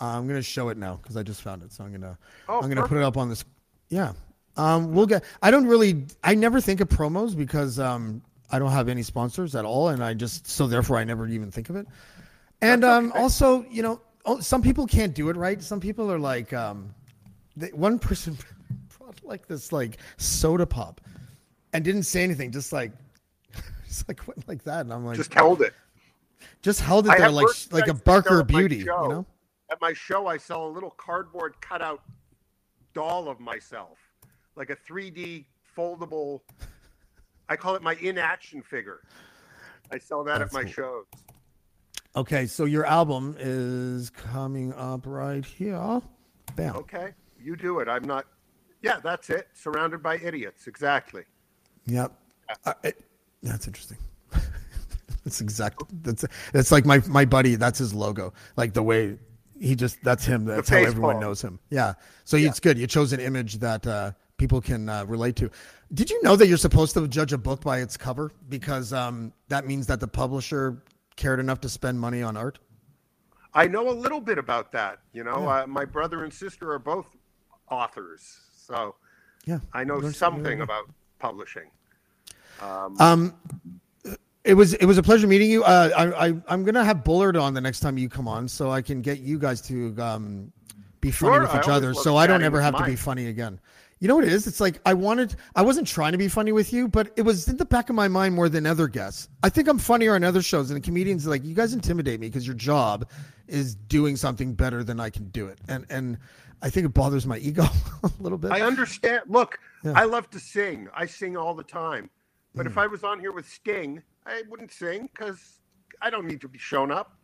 Uh, 0.02 0.06
I'm 0.06 0.28
gonna 0.28 0.42
show 0.42 0.70
it 0.70 0.78
now 0.78 1.00
because 1.02 1.16
I 1.16 1.24
just 1.24 1.42
found 1.42 1.62
it. 1.62 1.72
So 1.72 1.84
I'm 1.84 1.92
gonna 1.92 2.18
Oh, 2.50 2.62
I'm 2.62 2.70
gonna 2.70 2.88
put 2.88 2.98
it 2.98 3.04
up 3.04 3.18
on 3.18 3.30
this. 3.30 3.46
Yeah. 3.90 4.14
Um, 4.58 4.94
we'll 4.94 5.06
get. 5.06 5.24
I 5.42 5.52
don't 5.52 5.68
really. 5.68 6.06
I 6.24 6.34
never 6.34 6.60
think 6.60 6.82
of 6.82 6.90
promos 6.90 7.38
because 7.38 7.80
um, 7.80 8.22
I 8.50 8.60
don't 8.60 8.72
have 8.72 8.90
any 8.90 9.04
sponsors 9.04 9.56
at 9.56 9.66
all, 9.66 9.90
and 9.90 10.04
I 10.04 10.14
just 10.14 10.48
so 10.48 10.68
therefore 10.68 10.98
I 10.98 11.04
never 11.04 11.28
even 11.28 11.52
think 11.52 11.70
of 11.70 11.76
it. 11.76 11.88
And 12.62 12.84
um, 12.84 13.10
okay. 13.10 13.20
also, 13.20 13.66
you 13.70 13.82
know, 13.82 14.02
oh, 14.26 14.40
some 14.40 14.62
people 14.62 14.88
can't 14.88 15.14
do 15.14 15.30
it 15.30 15.36
right. 15.36 15.62
Some 15.62 15.80
people 15.80 16.12
are 16.12 16.20
like, 16.20 16.54
um, 16.54 16.94
they, 17.56 17.70
one 17.70 18.00
person 18.00 18.38
brought 18.98 19.24
like 19.24 19.48
this 19.48 19.72
like 19.72 19.98
soda 20.18 20.66
pop, 20.66 21.02
and 21.74 21.84
didn't 21.84 22.04
say 22.04 22.24
anything, 22.24 22.52
just 22.52 22.74
like, 22.74 22.92
just 23.88 24.08
like 24.08 24.26
went 24.28 24.48
like 24.48 24.64
that, 24.64 24.82
and 24.82 24.94
I'm 24.94 25.06
like, 25.06 25.18
Just 25.18 25.34
held 25.34 25.62
it. 25.62 25.74
just 26.62 26.82
held 26.82 27.08
it 27.08 27.12
I 27.12 27.18
there 27.18 27.32
like 27.32 27.48
like 27.72 27.88
a 27.88 27.94
Barker 27.94 28.30
sell 28.30 28.40
at 28.40 28.52
my 28.52 28.60
Beauty, 28.60 28.78
you 28.78 28.86
know. 28.86 29.26
At 29.72 29.82
my 29.82 29.94
show, 29.94 30.28
I 30.28 30.38
sell 30.38 30.68
a 30.68 30.70
little 30.70 30.92
cardboard 30.92 31.56
cutout 31.60 32.02
doll 32.94 33.28
of 33.28 33.40
myself, 33.40 33.98
like 34.56 34.70
a 34.70 34.76
3D 34.76 35.46
foldable. 35.78 36.42
I 37.50 37.56
call 37.56 37.76
it 37.76 37.84
my 37.84 37.96
in-action 37.96 38.64
figure. 38.64 39.02
I 39.92 40.00
sell 40.00 40.24
that 40.24 40.40
That's 40.40 40.56
at 40.56 40.64
my 40.64 40.64
cool. 40.64 40.72
shows. 40.72 41.06
Okay, 42.16 42.46
so 42.46 42.66
your 42.66 42.86
album 42.86 43.36
is 43.40 44.10
coming 44.10 44.74
up 44.74 45.02
right 45.06 45.44
here. 45.44 46.02
Bam. 46.56 46.76
Okay, 46.78 47.14
you 47.42 47.56
do 47.56 47.80
it. 47.80 47.90
I'm 47.90 48.06
not. 48.06 48.26
Yeah, 48.82 49.00
that's 49.04 49.30
it. 49.30 49.48
Surrounded 49.54 50.02
by 50.02 50.18
idiots. 50.20 50.68
Exactly. 50.68 51.24
Yep. 51.88 52.14
Uh, 52.66 52.74
it- 52.84 53.02
that's 53.44 53.68
interesting. 53.68 53.98
that's 55.24 55.42
exact. 55.42 55.84
That's 56.04 56.26
that's 56.52 56.72
like 56.72 56.86
my 56.86 57.02
my 57.08 57.26
buddy. 57.26 57.56
That's 57.56 57.80
his 57.80 57.94
logo. 57.94 58.34
Like 58.56 58.74
the 58.74 58.82
way 58.82 59.18
he 59.60 59.76
just. 59.76 60.02
That's 60.04 60.26
him. 60.26 60.46
That's 60.46 60.70
how 60.70 60.78
everyone 60.78 61.20
knows 61.20 61.42
him. 61.42 61.60
Yeah. 61.70 61.94
So 62.24 62.38
it's 62.38 62.60
good. 62.60 62.78
You 62.80 62.88
chose 62.88 63.14
an 63.14 63.20
image 63.20 63.56
that 63.60 63.86
uh, 63.86 64.12
people 64.38 64.62
can 64.62 64.90
uh, 64.90 65.06
relate 65.06 65.36
to. 65.38 65.52
Did 65.94 66.10
you 66.10 66.22
know 66.24 66.36
that 66.36 66.48
you're 66.48 66.58
supposed 66.58 66.94
to 66.96 67.08
judge 67.08 67.34
a 67.34 67.38
book 67.38 67.62
by 67.62 67.80
its 67.82 67.98
cover 67.98 68.32
because 68.50 68.92
um, 68.94 69.32
that 69.50 69.68
means 69.68 69.86
that 69.88 70.00
the 70.00 70.08
publisher 70.08 70.82
cared 71.16 71.40
enough 71.40 71.62
to 71.62 71.70
spend 71.70 72.00
money 72.00 72.22
on 72.22 72.36
art? 72.38 72.60
I 73.54 73.68
know 73.68 73.90
a 73.90 73.94
little 73.94 74.20
bit 74.20 74.38
about 74.38 74.72
that. 74.74 75.00
You 75.14 75.24
know, 75.24 75.48
uh, 75.50 75.66
my 75.68 75.86
brother 75.86 76.24
and 76.24 76.34
sister 76.34 76.72
are 76.74 76.80
both 76.80 77.08
authors, 77.72 78.38
so 78.56 78.96
Yeah. 79.46 79.60
I 79.74 79.84
know 79.84 79.98
Learn 79.98 80.14
something 80.14 80.58
new. 80.58 80.64
about 80.64 80.90
publishing. 81.20 81.70
Um, 82.62 83.34
it 84.44 84.54
was 84.54 84.74
it 84.76 84.86
was 84.86 84.98
a 84.98 85.04
pleasure 85.04 85.26
meeting 85.28 85.50
you. 85.50 85.64
Uh, 85.64 85.90
I, 85.98 86.28
I 86.28 86.34
I'm 86.48 86.64
gonna 86.64 86.86
have 86.86 87.04
Bullard 87.04 87.36
on 87.36 87.54
the 87.54 87.62
next 87.62 87.80
time 87.80 87.98
you 87.98 88.08
come 88.10 88.28
on, 88.28 88.48
so 88.48 88.72
I 88.72 88.82
can 88.82 89.02
get 89.02 89.20
you 89.20 89.40
guys 89.40 89.60
to 89.62 89.96
um, 90.00 90.52
be 91.02 91.10
funny 91.12 91.34
Sure, 91.34 91.42
with 91.42 91.56
each 91.56 91.68
other, 91.70 91.94
so 91.94 92.16
I 92.16 92.28
don't 92.28 92.44
ever 92.44 92.62
have 92.62 92.78
to 92.78 92.84
be 92.86 92.96
funny 92.96 93.28
again. 93.28 93.60
You 94.00 94.08
know 94.10 94.16
what 94.16 94.26
it 94.26 94.34
is? 94.34 94.46
It's 94.46 94.60
like 94.60 94.80
I 94.86 94.94
wanted. 94.94 95.36
I 95.56 95.62
wasn't 95.62 95.88
trying 95.88 96.12
to 96.12 96.18
be 96.18 96.28
funny 96.28 96.52
with 96.52 96.74
you, 96.74 96.88
but 96.88 97.12
it 97.16 97.22
was 97.22 97.48
in 97.48 97.56
the 97.58 97.66
back 97.66 97.90
of 97.90 97.96
my 97.96 98.08
mind 98.10 98.36
more 98.36 98.50
than 98.50 98.66
other 98.66 98.88
guests. 98.88 99.30
I 99.42 99.50
think 99.50 99.68
I'm 99.70 99.80
funnier 99.80 100.16
on 100.16 100.24
other 100.24 100.42
shows, 100.42 100.70
and 100.70 100.78
the 100.78 100.86
comedians 100.86 101.26
are 101.26 101.30
like, 101.30 101.46
you 101.46 101.56
guys 101.56 101.74
intimidate 101.74 102.20
me 102.20 102.28
because 102.28 102.46
your 102.46 102.56
job 102.58 103.10
is 103.48 103.74
doing 103.76 104.18
something 104.18 104.54
better 104.54 104.84
than 104.84 105.00
I 105.00 105.10
can 105.10 105.30
do 105.30 105.48
it, 105.48 105.60
and 105.70 105.86
and 105.90 106.18
I 106.62 106.70
think 106.70 106.86
it 106.86 106.90
bothers 106.94 107.26
my 107.26 107.38
ego 107.38 107.64
a 108.04 108.12
little 108.20 108.38
bit. 108.38 108.52
I 108.52 108.62
understand. 108.62 109.24
Look, 109.28 109.60
Yeah. 109.84 109.94
I 109.96 110.04
love 110.04 110.30
to 110.32 110.40
sing. 110.40 110.90
I 110.94 111.06
sing 111.06 111.38
all 111.38 111.54
the 111.54 111.64
time. 111.64 112.10
But 112.54 112.66
Mm. 112.66 112.70
if 112.72 112.78
I 112.78 112.88
was 112.88 113.04
on 113.04 113.20
here 113.20 113.32
with 113.32 113.48
Sting, 113.48 114.02
I 114.26 114.44
wouldn't 114.50 114.72
sing 114.72 115.10
because 115.14 115.60
I 116.02 116.10
don't 116.10 116.26
need 116.26 116.42
to 116.42 116.48
be 116.50 116.58
shown 116.60 116.92
up. 116.92 117.15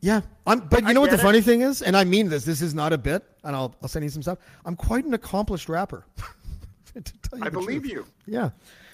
Yeah, 0.00 0.20
I'm. 0.46 0.60
But 0.60 0.86
you 0.86 0.94
know 0.94 1.00
what 1.00 1.10
the 1.10 1.16
it. 1.16 1.22
funny 1.22 1.40
thing 1.40 1.62
is, 1.62 1.82
and 1.82 1.96
I 1.96 2.04
mean 2.04 2.28
this. 2.28 2.44
This 2.44 2.62
is 2.62 2.74
not 2.74 2.92
a 2.92 2.98
bit, 2.98 3.24
and 3.42 3.56
I'll 3.56 3.74
I'll 3.82 3.88
send 3.88 4.04
you 4.04 4.10
some 4.10 4.22
stuff. 4.22 4.38
I'm 4.64 4.76
quite 4.76 5.04
an 5.04 5.14
accomplished 5.14 5.68
rapper. 5.68 6.04
to 6.94 7.00
tell 7.02 7.38
you 7.38 7.44
I 7.44 7.48
believe 7.48 7.82
truth. 7.82 7.92
you. 7.92 8.06
Yeah, 8.26 8.50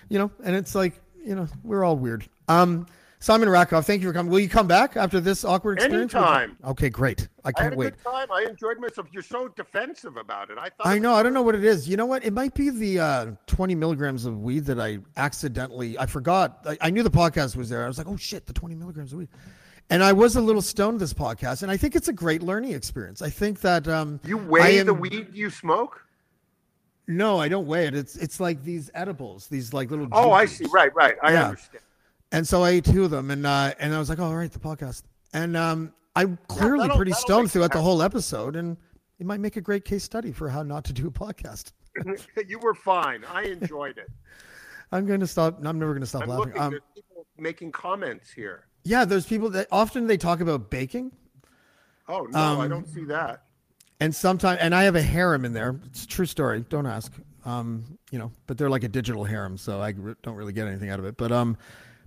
you 0.09 0.19
know, 0.19 0.31
and 0.45 0.57
it's 0.57 0.75
like 0.75 1.01
you 1.23 1.35
know 1.35 1.47
we're 1.63 1.85
all 1.85 1.97
weird. 1.97 2.27
Um, 2.49 2.87
Simon 3.25 3.49
Rakoff, 3.49 3.87
thank 3.87 4.03
you 4.03 4.09
for 4.09 4.13
coming. 4.13 4.31
Will 4.31 4.41
you 4.41 4.51
come 4.51 4.67
back 4.67 4.99
after 4.99 5.19
this 5.19 5.47
awkward 5.47 5.79
experience? 5.79 6.15
Anytime. 6.15 6.59
Okay, 6.63 6.91
great. 6.91 7.27
I 7.43 7.53
can't 7.53 7.59
I 7.59 7.65
had 7.65 7.73
a 7.73 7.77
wait. 7.77 7.85
good 7.95 8.05
time. 8.05 8.29
I 8.31 8.43
enjoyed 8.43 8.79
myself. 8.79 9.07
You're 9.13 9.23
so 9.23 9.49
defensive 9.49 10.19
about 10.19 10.51
it. 10.51 10.59
I 10.59 10.69
thought 10.69 10.87
I 10.87 10.99
know. 10.99 11.15
I 11.15 11.23
don't 11.23 11.33
know 11.33 11.41
what 11.41 11.55
it 11.55 11.65
is. 11.65 11.89
You 11.89 11.97
know 11.97 12.05
what? 12.05 12.23
It 12.23 12.35
might 12.35 12.53
be 12.55 12.69
the 12.69 13.01
uh, 13.01 13.27
20 13.47 13.77
milligrams 13.77 14.27
of 14.27 14.43
weed 14.43 14.67
that 14.67 14.79
I 14.79 14.99
accidentally. 15.17 15.99
I 15.99 16.05
forgot. 16.05 16.61
I, 16.67 16.77
I 16.83 16.91
knew 16.91 17.03
the 17.03 17.11
podcast 17.11 17.57
was 17.57 17.71
there. 17.71 17.85
I 17.85 17.89
was 17.89 17.97
like, 17.97 18.09
oh 18.09 18.17
shit, 18.19 18.45
the 18.45 18.53
20 18.53 18.75
milligrams 18.75 19.15
of 19.15 19.21
weed. 19.21 19.29
And 19.91 20.03
I 20.03 20.13
was 20.13 20.37
a 20.37 20.41
little 20.41 20.63
stoned 20.63 20.99
this 21.01 21.13
podcast, 21.13 21.63
and 21.63 21.71
I 21.71 21.77
think 21.77 21.95
it's 21.95 22.09
a 22.09 22.13
great 22.13 22.43
learning 22.43 22.73
experience. 22.73 23.21
I 23.23 23.29
think 23.31 23.61
that 23.61 23.87
um, 23.87 24.19
You 24.25 24.39
weigh 24.39 24.79
am- 24.81 24.87
the 24.87 24.95
weed 24.95 25.29
you 25.35 25.51
smoke? 25.51 26.01
No, 27.07 27.39
I 27.39 27.49
don't 27.49 27.67
weigh 27.67 27.87
it. 27.87 27.95
It's 27.95 28.17
it's 28.17 28.41
like 28.41 28.65
these 28.65 28.91
edibles, 28.95 29.47
these 29.47 29.75
like 29.75 29.91
little. 29.91 30.09
Oh, 30.11 30.33
I 30.33 30.47
see. 30.47 30.65
Right, 30.73 30.93
right. 30.95 31.17
I 31.23 31.33
Yeah. 31.35 31.49
understand. 31.49 31.83
And 32.33 32.49
so 32.49 32.63
I 32.65 32.71
ate 32.71 32.85
two 32.87 33.05
of 33.05 33.11
them, 33.11 33.31
and 33.31 33.47
uh, 33.47 33.75
and 33.79 33.95
I 33.95 33.99
was 33.99 34.09
like, 34.09 34.19
oh, 34.19 34.25
all 34.25 34.35
right, 34.37 34.51
the 34.51 34.59
podcast. 34.59 35.03
And 35.35 35.55
um, 35.57 35.93
I'm 36.17 36.39
clearly 36.49 36.85
that'll- 36.85 36.97
pretty 36.97 37.13
stoned 37.13 37.51
throughout 37.53 37.73
the 37.73 37.83
whole 37.83 38.01
episode, 38.03 38.57
and 38.57 38.79
it 39.19 39.27
might 39.27 39.41
make 39.41 39.57
a 39.57 39.61
great 39.61 39.85
case 39.85 40.03
study 40.03 40.33
for 40.33 40.49
how 40.49 40.63
not 40.63 40.85
to 40.87 40.93
do 40.95 41.07
a 41.07 41.11
podcast. 41.11 41.73
you 42.49 42.59
were 42.59 42.75
fine. 42.75 43.23
I 43.31 43.43
enjoyed 43.45 43.99
it. 43.99 44.09
I'm 44.93 45.05
going 45.07 45.21
to 45.21 45.27
stop. 45.27 45.59
I'm 45.65 45.79
never 45.79 45.93
going 45.93 46.01
to 46.01 46.07
stop 46.07 46.23
I'm 46.23 46.29
laughing. 46.31 46.59
Um, 46.59 46.79
people 46.95 47.27
making 47.37 47.71
comments 47.73 48.31
here. 48.33 48.67
Yeah, 48.85 49.05
there's 49.05 49.27
people 49.27 49.51
that 49.51 49.67
often 49.73 50.07
they 50.07 50.17
talk 50.17 50.41
about 50.41 50.71
baking, 50.71 51.13
Oh 52.09 52.25
no, 52.31 52.39
I 52.39 52.65
Um, 52.65 52.69
don't 52.71 52.89
see 52.89 53.05
that. 53.05 53.45
and 54.01 54.15
sometimes, 54.15 54.61
and 54.61 54.75
I 54.75 54.83
have 54.85 54.95
a 54.95 55.03
harem 55.03 55.45
in 55.45 55.53
there. 55.55 55.81
It's 55.87 56.05
a 56.05 56.07
true 56.07 56.27
story. 56.27 56.65
Don't 56.69 56.87
ask. 56.87 57.13
Um, 57.47 57.99
you 58.11 58.19
know, 58.19 58.31
but 58.47 58.57
they're 58.59 58.71
like 58.71 58.85
a 58.85 58.89
digital 58.89 59.25
harem, 59.25 59.57
so 59.59 59.81
I 59.81 59.91
re- 59.91 60.15
don't 60.23 60.35
really 60.35 60.53
get 60.53 60.67
anything 60.67 60.89
out 60.91 60.99
of 60.99 61.05
it. 61.05 61.17
But 61.17 61.31
um, 61.33 61.57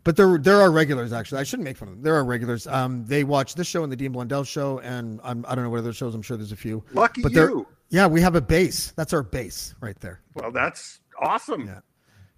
but 0.04 0.16
there 0.16 0.38
there 0.38 0.60
are 0.62 0.72
regulars 0.72 1.14
actually. 1.14 1.42
I 1.42 1.44
shouldn't 1.44 1.64
make 1.66 1.78
fun 1.78 1.88
of 1.90 1.96
them. 1.96 2.04
There 2.04 2.16
are 2.16 2.24
regulars. 2.24 2.66
Um, 2.68 3.06
they 3.06 3.24
watch 3.24 3.56
this 3.56 3.68
show 3.68 3.84
and 3.84 3.92
the 3.92 3.96
Dean 3.96 4.12
Blundell 4.12 4.44
show, 4.44 4.80
and 4.80 5.20
I'm, 5.24 5.46
I 5.48 5.54
don't 5.56 5.64
know 5.64 5.70
what 5.70 5.80
other 5.80 5.94
shows. 5.94 6.14
I'm 6.16 6.22
sure 6.24 6.38
there's 6.38 6.52
a 6.52 6.56
few. 6.56 6.84
Lucky 6.94 7.22
but 7.22 7.32
you. 7.34 7.68
Yeah, 7.90 8.08
we 8.08 8.20
have 8.22 8.36
a 8.36 8.42
base. 8.42 8.92
That's 8.96 9.14
our 9.14 9.24
base 9.24 9.74
right 9.80 10.00
there. 10.00 10.22
Well, 10.36 10.52
that's 10.52 11.00
awesome. 11.22 11.66
Yeah. 11.68 11.80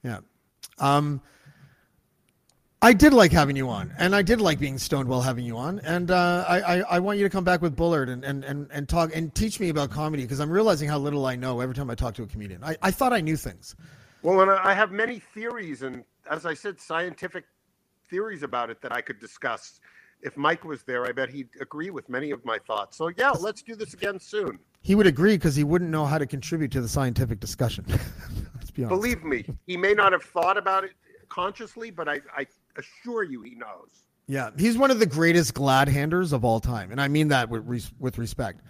Yeah. 0.03 0.19
Um, 0.77 1.21
I 2.81 2.93
did 2.93 3.13
like 3.13 3.33
having 3.33 3.57
you 3.57 3.67
on, 3.69 3.93
and 3.97 4.15
I 4.15 4.21
did 4.21 4.39
like 4.39 4.57
being 4.57 4.77
stoned 4.77 5.09
while 5.09 5.21
having 5.21 5.43
you 5.43 5.57
on. 5.57 5.79
And 5.79 6.09
uh, 6.11 6.45
I, 6.47 6.61
I, 6.61 6.79
I 6.91 6.99
want 6.99 7.17
you 7.17 7.25
to 7.25 7.29
come 7.29 7.43
back 7.43 7.61
with 7.61 7.75
Bullard 7.75 8.07
and, 8.07 8.23
and, 8.23 8.45
and, 8.45 8.69
and 8.71 8.87
talk 8.87 9.13
and 9.13 9.35
teach 9.35 9.59
me 9.59 9.67
about 9.67 9.91
comedy 9.91 10.23
because 10.23 10.39
I'm 10.39 10.49
realizing 10.49 10.87
how 10.87 10.97
little 10.97 11.25
I 11.25 11.35
know 11.35 11.59
every 11.59 11.75
time 11.75 11.89
I 11.89 11.95
talk 11.95 12.13
to 12.15 12.23
a 12.23 12.27
comedian. 12.27 12.63
I, 12.63 12.77
I 12.81 12.91
thought 12.91 13.11
I 13.11 13.19
knew 13.19 13.35
things. 13.35 13.75
Well, 14.21 14.39
and 14.39 14.49
I 14.49 14.73
have 14.73 14.93
many 14.93 15.19
theories, 15.19 15.81
and 15.81 16.05
as 16.31 16.45
I 16.45 16.53
said, 16.53 16.79
scientific 16.79 17.43
theories 18.09 18.43
about 18.43 18.69
it 18.69 18.81
that 18.81 18.93
I 18.93 19.01
could 19.01 19.19
discuss. 19.19 19.81
If 20.21 20.37
Mike 20.37 20.63
was 20.63 20.83
there, 20.83 21.05
I 21.05 21.11
bet 21.11 21.29
he'd 21.29 21.49
agree 21.59 21.89
with 21.89 22.07
many 22.07 22.31
of 22.31 22.45
my 22.45 22.59
thoughts. 22.59 22.97
So, 22.97 23.09
yeah, 23.17 23.31
let's 23.31 23.61
do 23.61 23.75
this 23.75 23.93
again 23.93 24.19
soon. 24.19 24.57
He 24.81 24.95
would 24.95 25.07
agree 25.07 25.35
because 25.35 25.55
he 25.55 25.65
wouldn't 25.65 25.91
know 25.91 26.05
how 26.05 26.17
to 26.17 26.25
contribute 26.25 26.71
to 26.71 26.81
the 26.81 26.89
scientific 26.89 27.41
discussion. 27.41 27.83
let's 28.55 28.71
be 28.71 28.85
honest. 28.85 29.01
Believe 29.01 29.23
me, 29.25 29.45
he 29.67 29.75
may 29.75 29.93
not 29.93 30.13
have 30.13 30.23
thought 30.23 30.57
about 30.57 30.85
it 30.85 30.91
consciously, 31.29 31.91
but 31.91 32.09
I, 32.09 32.19
I 32.35 32.45
assure 32.79 33.23
you 33.23 33.41
he 33.41 33.55
knows. 33.55 34.03
Yeah, 34.27 34.51
he's 34.57 34.77
one 34.77 34.91
of 34.91 34.99
the 34.99 35.05
greatest 35.05 35.53
glad 35.53 35.87
handers 35.87 36.33
of 36.33 36.45
all 36.45 36.59
time, 36.59 36.91
and 36.91 37.01
I 37.01 37.07
mean 37.07 37.29
that 37.29 37.49
with 37.49 37.65
res- 37.65 37.91
with 37.99 38.17
respect. 38.17 38.61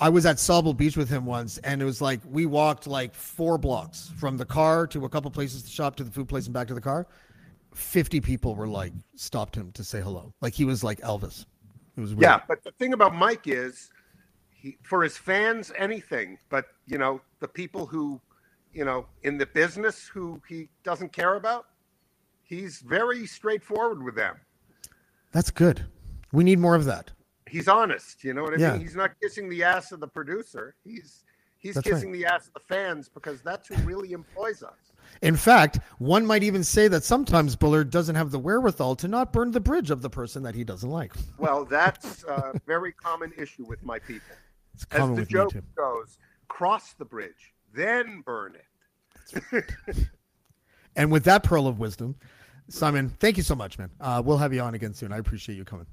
I 0.00 0.08
was 0.10 0.26
at 0.26 0.36
Sauble 0.36 0.76
Beach 0.76 0.96
with 0.96 1.08
him 1.08 1.24
once, 1.26 1.58
and 1.58 1.82
it 1.82 1.84
was 1.84 2.00
like 2.00 2.20
we 2.24 2.46
walked 2.46 2.86
like 2.86 3.14
four 3.14 3.58
blocks 3.58 4.12
from 4.16 4.36
the 4.36 4.44
car 4.44 4.86
to 4.88 5.04
a 5.04 5.08
couple 5.08 5.30
places 5.30 5.62
to 5.64 5.70
shop 5.70 5.96
to 5.96 6.04
the 6.04 6.10
food 6.10 6.28
place 6.28 6.44
and 6.44 6.54
back 6.54 6.68
to 6.68 6.74
the 6.74 6.80
car. 6.80 7.06
Fifty 7.74 8.20
people 8.20 8.54
were 8.54 8.68
like 8.68 8.92
stopped 9.16 9.56
him 9.56 9.72
to 9.72 9.82
say 9.82 10.00
hello, 10.00 10.32
like 10.40 10.54
he 10.54 10.64
was 10.64 10.84
like 10.84 11.00
Elvis. 11.00 11.46
It 11.96 12.00
was 12.00 12.14
weird. 12.14 12.22
Yeah, 12.22 12.40
but 12.46 12.62
the 12.62 12.70
thing 12.72 12.92
about 12.92 13.14
Mike 13.14 13.48
is, 13.48 13.90
he 14.50 14.78
for 14.84 15.02
his 15.02 15.16
fans 15.16 15.72
anything, 15.76 16.38
but 16.48 16.66
you 16.86 16.98
know 16.98 17.20
the 17.40 17.48
people 17.48 17.86
who, 17.86 18.20
you 18.72 18.84
know, 18.84 19.06
in 19.24 19.36
the 19.36 19.46
business 19.46 20.06
who 20.06 20.40
he 20.48 20.68
doesn't 20.84 21.12
care 21.12 21.34
about, 21.34 21.66
he's 22.48 22.80
very 22.80 23.26
straightforward 23.26 24.02
with 24.02 24.14
them. 24.16 24.36
that's 25.30 25.50
good. 25.50 25.84
We 26.32 26.42
need 26.44 26.58
more 26.58 26.74
of 26.74 26.84
that. 26.86 27.10
He's 27.48 27.68
honest. 27.68 28.24
You 28.24 28.34
know 28.34 28.42
what 28.42 28.54
I 28.54 28.56
Yeah. 28.56 28.72
mean? 28.72 28.80
He's 28.82 28.96
not 28.96 29.12
kissing 29.22 29.48
the 29.48 29.62
ass 29.62 29.92
of 29.92 30.00
the 30.00 30.08
producer. 30.08 30.74
He's 30.84 31.24
he's 31.58 31.74
That's 31.74 31.86
right. 31.86 31.94
kissing 31.94 32.12
the 32.12 32.24
ass 32.26 32.46
of 32.48 32.54
the 32.54 32.60
fans 32.68 33.08
because 33.08 33.40
that's 33.42 33.68
who 33.68 33.74
really 33.86 34.12
employs 34.12 34.62
us. 34.62 34.92
In 35.22 35.36
fact, 35.36 35.78
one 35.98 36.26
might 36.26 36.42
even 36.42 36.62
say 36.62 36.86
that 36.88 37.02
sometimes 37.04 37.56
Bullard 37.56 37.90
doesn't 37.90 38.14
have 38.14 38.30
the 38.30 38.38
wherewithal 38.38 38.96
to 38.96 39.08
not 39.08 39.32
burn 39.32 39.50
the 39.52 39.60
bridge 39.60 39.90
of 39.90 40.02
the 40.02 40.10
person 40.10 40.42
that 40.42 40.54
he 40.54 40.64
doesn't 40.64 40.90
like. 40.90 41.14
Well, 41.38 41.64
that's 41.70 42.24
a 42.24 42.60
very 42.66 42.92
common 42.92 43.32
issue 43.36 43.64
with 43.66 43.82
my 43.82 43.98
people. 43.98 44.36
It's 44.74 44.84
As 44.92 45.14
the 45.16 45.24
joke 45.24 45.54
goes, 45.74 46.18
cross 46.48 46.92
the 46.94 47.04
bridge, 47.06 47.54
then 47.74 48.20
burn 48.24 48.54
it. 48.56 49.42
Right. 49.52 49.98
And 50.96 51.12
with 51.12 51.22
that 51.24 51.44
pearl 51.44 51.68
of 51.68 51.78
wisdom, 51.78 52.16
Simon, 52.68 53.10
thank 53.18 53.36
you 53.36 53.42
so 53.42 53.54
much, 53.54 53.78
man. 53.78 53.90
Uh, 54.00 54.22
we'll 54.24 54.36
have 54.36 54.52
you 54.52 54.60
on 54.60 54.74
again 54.74 54.92
soon. 54.92 55.12
I 55.12 55.18
appreciate 55.18 55.56
you 55.56 55.64
coming. 55.64 55.86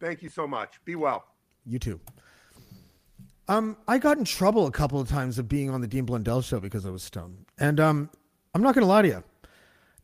Thank 0.00 0.22
you 0.22 0.28
so 0.28 0.46
much. 0.46 0.80
Be 0.84 0.96
well. 0.96 1.24
You 1.66 1.78
too. 1.78 2.00
Um, 3.48 3.76
I 3.86 3.98
got 3.98 4.18
in 4.18 4.24
trouble 4.24 4.66
a 4.66 4.70
couple 4.70 5.00
of 5.00 5.08
times 5.08 5.38
of 5.38 5.48
being 5.48 5.68
on 5.70 5.80
the 5.80 5.86
Dean 5.86 6.04
Blundell 6.04 6.42
show 6.42 6.60
because 6.60 6.86
I 6.86 6.90
was 6.90 7.02
stoned, 7.02 7.44
and 7.58 7.78
um, 7.78 8.10
I'm 8.54 8.62
not 8.62 8.74
going 8.74 8.82
to 8.82 8.88
lie 8.88 9.02
to 9.02 9.08
you. 9.08 9.24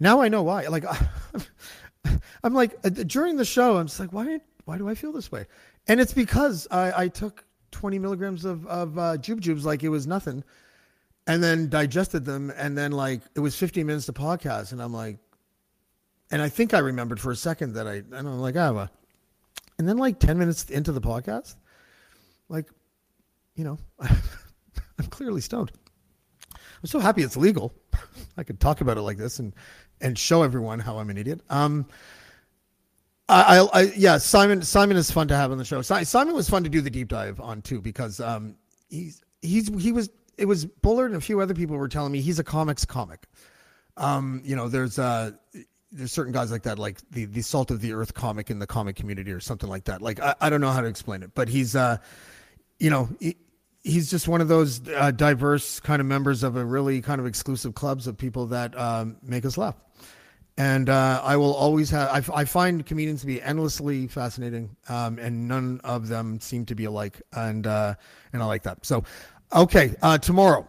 Now 0.00 0.20
I 0.20 0.28
know 0.28 0.42
why. 0.42 0.66
Like, 0.66 0.84
I'm 2.44 2.54
like 2.54 2.76
uh, 2.84 2.90
during 2.90 3.36
the 3.36 3.44
show, 3.44 3.78
I'm 3.78 3.86
just 3.86 3.98
like, 3.98 4.12
why? 4.12 4.40
Why 4.66 4.76
do 4.76 4.88
I 4.88 4.94
feel 4.94 5.12
this 5.12 5.32
way? 5.32 5.46
And 5.86 6.00
it's 6.00 6.12
because 6.12 6.68
I, 6.70 7.04
I 7.04 7.08
took 7.08 7.44
20 7.70 7.98
milligrams 7.98 8.44
of 8.44 8.66
of 8.66 8.98
uh, 8.98 9.16
Jube 9.16 9.40
Jubes 9.40 9.64
like 9.64 9.82
it 9.82 9.88
was 9.88 10.06
nothing, 10.06 10.44
and 11.26 11.42
then 11.42 11.68
digested 11.68 12.24
them, 12.24 12.52
and 12.56 12.76
then 12.76 12.92
like 12.92 13.22
it 13.34 13.40
was 13.40 13.56
15 13.56 13.86
minutes 13.86 14.06
to 14.06 14.12
podcast, 14.12 14.72
and 14.72 14.82
I'm 14.82 14.92
like, 14.92 15.18
and 16.30 16.42
I 16.42 16.48
think 16.48 16.74
I 16.74 16.78
remembered 16.78 17.20
for 17.20 17.30
a 17.30 17.36
second 17.36 17.74
that 17.74 17.86
I, 17.86 17.96
I 17.96 18.22
don't 18.22 18.38
like 18.38 18.56
I 18.56 18.64
have 18.64 18.76
a, 18.76 18.90
and 19.78 19.88
then 19.88 19.96
like 19.96 20.18
10 20.18 20.38
minutes 20.38 20.64
into 20.70 20.92
the 20.92 21.00
podcast, 21.00 21.54
like, 22.48 22.68
you 23.54 23.64
know, 23.64 23.78
I'm 24.00 25.06
clearly 25.10 25.40
stoned. 25.40 25.72
I'm 26.54 26.86
so 26.86 26.98
happy 26.98 27.22
it's 27.22 27.36
legal. 27.36 27.72
I 28.36 28.44
could 28.44 28.60
talk 28.60 28.80
about 28.80 28.96
it 28.98 29.02
like 29.02 29.16
this 29.16 29.38
and 29.38 29.54
and 30.00 30.16
show 30.16 30.42
everyone 30.44 30.78
how 30.78 30.98
I'm 30.98 31.10
an 31.10 31.18
idiot. 31.18 31.40
Um, 31.50 31.86
I, 33.28 33.58
I, 33.58 33.68
I 33.72 33.80
yeah, 33.96 34.18
Simon 34.18 34.62
Simon 34.62 34.96
is 34.96 35.10
fun 35.10 35.28
to 35.28 35.36
have 35.36 35.50
on 35.50 35.58
the 35.58 35.64
show. 35.64 35.82
Si- 35.82 36.04
Simon 36.04 36.34
was 36.34 36.48
fun 36.48 36.64
to 36.64 36.70
do 36.70 36.80
the 36.80 36.90
deep 36.90 37.08
dive 37.08 37.40
on 37.40 37.62
too 37.62 37.80
because 37.80 38.20
um 38.20 38.56
he's 38.88 39.22
he's 39.42 39.68
he 39.82 39.92
was 39.92 40.08
it 40.36 40.46
was 40.46 40.64
Bullard 40.64 41.06
and 41.06 41.16
a 41.16 41.20
few 41.20 41.40
other 41.40 41.54
people 41.54 41.76
were 41.76 41.88
telling 41.88 42.12
me 42.12 42.20
he's 42.20 42.38
a 42.38 42.44
comics 42.44 42.84
comic. 42.84 43.26
Um, 43.96 44.40
you 44.44 44.54
know, 44.54 44.68
there's 44.68 44.98
uh 44.98 45.32
there's 45.90 46.12
certain 46.12 46.32
guys 46.32 46.50
like 46.50 46.62
that, 46.62 46.78
like 46.78 46.98
the 47.10 47.24
the 47.24 47.42
salt 47.42 47.70
of 47.70 47.80
the 47.80 47.92
earth 47.92 48.14
comic 48.14 48.50
in 48.50 48.58
the 48.58 48.66
comic 48.66 48.96
community 48.96 49.32
or 49.32 49.40
something 49.40 49.68
like 49.68 49.84
that. 49.84 50.02
Like 50.02 50.20
I, 50.20 50.34
I 50.40 50.50
don't 50.50 50.60
know 50.60 50.70
how 50.70 50.80
to 50.80 50.88
explain 50.88 51.22
it, 51.22 51.30
but 51.34 51.48
he's 51.48 51.74
uh 51.74 51.98
you 52.78 52.90
know 52.90 53.08
he, 53.20 53.36
he's 53.88 54.10
just 54.10 54.28
one 54.28 54.40
of 54.40 54.48
those 54.48 54.86
uh, 54.88 55.10
diverse 55.10 55.80
kind 55.80 56.00
of 56.00 56.06
members 56.06 56.42
of 56.42 56.56
a 56.56 56.64
really 56.64 57.00
kind 57.00 57.20
of 57.20 57.26
exclusive 57.26 57.74
clubs 57.74 58.06
of 58.06 58.16
people 58.16 58.46
that 58.46 58.78
um, 58.78 59.16
make 59.22 59.44
us 59.44 59.56
laugh. 59.56 59.76
And 60.56 60.88
uh, 60.88 61.20
I 61.22 61.36
will 61.36 61.54
always 61.54 61.88
have. 61.90 62.30
I, 62.30 62.40
I 62.40 62.44
find 62.44 62.84
comedians 62.84 63.20
to 63.20 63.26
be 63.26 63.40
endlessly 63.40 64.08
fascinating, 64.08 64.76
um, 64.88 65.18
and 65.20 65.46
none 65.46 65.80
of 65.84 66.08
them 66.08 66.40
seem 66.40 66.66
to 66.66 66.74
be 66.74 66.84
alike. 66.84 67.22
And 67.32 67.64
uh, 67.64 67.94
and 68.32 68.42
I 68.42 68.46
like 68.46 68.64
that. 68.64 68.84
So, 68.84 69.04
okay, 69.54 69.94
uh, 70.02 70.18
tomorrow. 70.18 70.66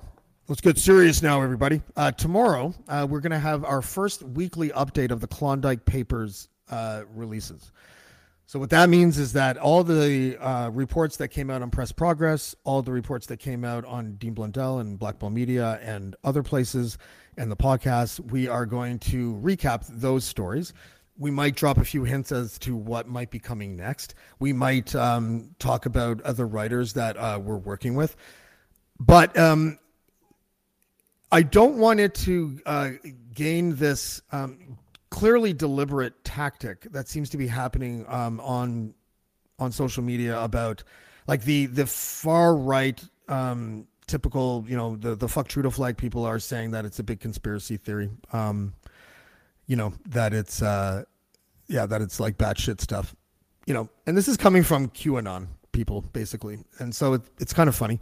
Let's 0.50 0.62
get 0.62 0.80
serious 0.80 1.22
now, 1.22 1.44
everybody. 1.44 1.84
Uh, 1.96 2.12
tomorrow, 2.12 2.74
uh, 2.88 3.06
we're 3.08 3.20
going 3.20 3.34
to 3.34 3.38
have 3.38 3.64
our 3.64 3.84
first 3.84 4.24
weekly 4.24 4.70
update 4.70 5.12
of 5.12 5.22
the 5.22 5.28
Klondike 5.28 5.86
Papers 5.86 6.50
uh, 6.72 7.04
releases. 7.14 7.72
So 8.48 8.58
what 8.58 8.72
that 8.72 8.90
means 8.90 9.20
is 9.20 9.34
that 9.34 9.58
all 9.60 9.84
the 9.84 10.38
uh, 10.38 10.72
reports 10.72 11.18
that 11.18 11.28
came 11.28 11.52
out 11.52 11.62
on 11.62 11.70
Press 11.70 11.92
Progress, 11.92 12.56
all 12.64 12.82
the 12.82 12.92
reports 12.92 13.28
that 13.28 13.38
came 13.38 13.64
out 13.64 13.86
on 13.86 14.16
Dean 14.16 14.34
Blundell 14.34 14.80
and 14.80 14.98
Black 14.98 15.20
Ball 15.20 15.30
Media 15.30 15.80
and 15.84 16.16
other 16.24 16.42
places, 16.42 16.98
and 17.38 17.52
the 17.52 17.56
podcast, 17.56 18.20
we 18.32 18.48
are 18.48 18.66
going 18.66 18.98
to 18.98 19.36
recap 19.44 19.86
those 19.88 20.26
stories. 20.26 20.74
We 21.16 21.30
might 21.30 21.58
drop 21.58 21.78
a 21.78 21.86
few 21.86 22.06
hints 22.06 22.32
as 22.32 22.58
to 22.60 22.76
what 22.76 23.08
might 23.08 23.30
be 23.30 23.38
coming 23.38 23.76
next. 23.76 24.16
We 24.40 24.54
might 24.54 24.96
um, 24.96 25.52
talk 25.60 25.86
about 25.86 26.22
other 26.22 26.48
writers 26.48 26.94
that 26.94 27.18
uh, 27.18 27.40
we're 27.40 27.58
working 27.58 27.94
with, 27.94 28.16
but 29.00 29.38
um, 29.38 29.78
I 31.32 31.44
don't 31.44 31.78
want 31.78 32.00
it 32.00 32.14
to 32.16 32.60
uh, 32.66 32.90
gain 33.34 33.76
this 33.76 34.22
um, 34.32 34.78
clearly 35.10 35.54
deliberate 35.54 36.24
tactic 36.24 36.84
that 36.92 37.08
seems 37.08 37.30
to 37.32 37.38
be 37.38 37.48
happening 37.48 38.06
um, 38.08 38.40
on 38.40 38.94
on 39.60 39.72
social 39.72 40.04
media 40.04 40.40
about 40.42 40.84
like 41.28 41.44
the 41.44 41.68
the 41.68 41.86
far 41.86 42.56
right 42.56 43.04
um, 43.28 43.88
typical 44.08 44.66
you 44.68 44.76
know 44.76 44.96
the 44.96 45.16
the 45.16 45.28
fuck 45.28 45.48
Trudeau 45.48 45.70
flag 45.70 45.98
people 45.98 46.26
are 46.26 46.40
saying 46.40 46.72
that 46.72 46.86
it's 46.86 47.00
a 47.00 47.04
big 47.04 47.20
conspiracy 47.20 47.78
theory. 47.78 48.10
Um, 48.34 48.74
you 49.68 49.76
know 49.76 49.94
that 50.08 50.34
it's 50.34 50.62
uh, 50.62 51.04
yeah 51.68 51.86
that 51.86 52.02
it's 52.02 52.20
like 52.20 52.38
batshit 52.38 52.82
stuff. 52.82 53.16
You 53.68 53.76
know, 53.76 53.90
and 54.08 54.18
this 54.18 54.28
is 54.28 54.36
coming 54.36 54.64
from 54.64 54.90
QAnon 54.90 55.48
people 55.72 56.02
basically, 56.02 56.58
and 56.80 56.94
so 56.94 57.14
it, 57.14 57.22
it's 57.40 57.54
kind 57.54 57.70
of 57.70 57.76
funny. 57.76 58.00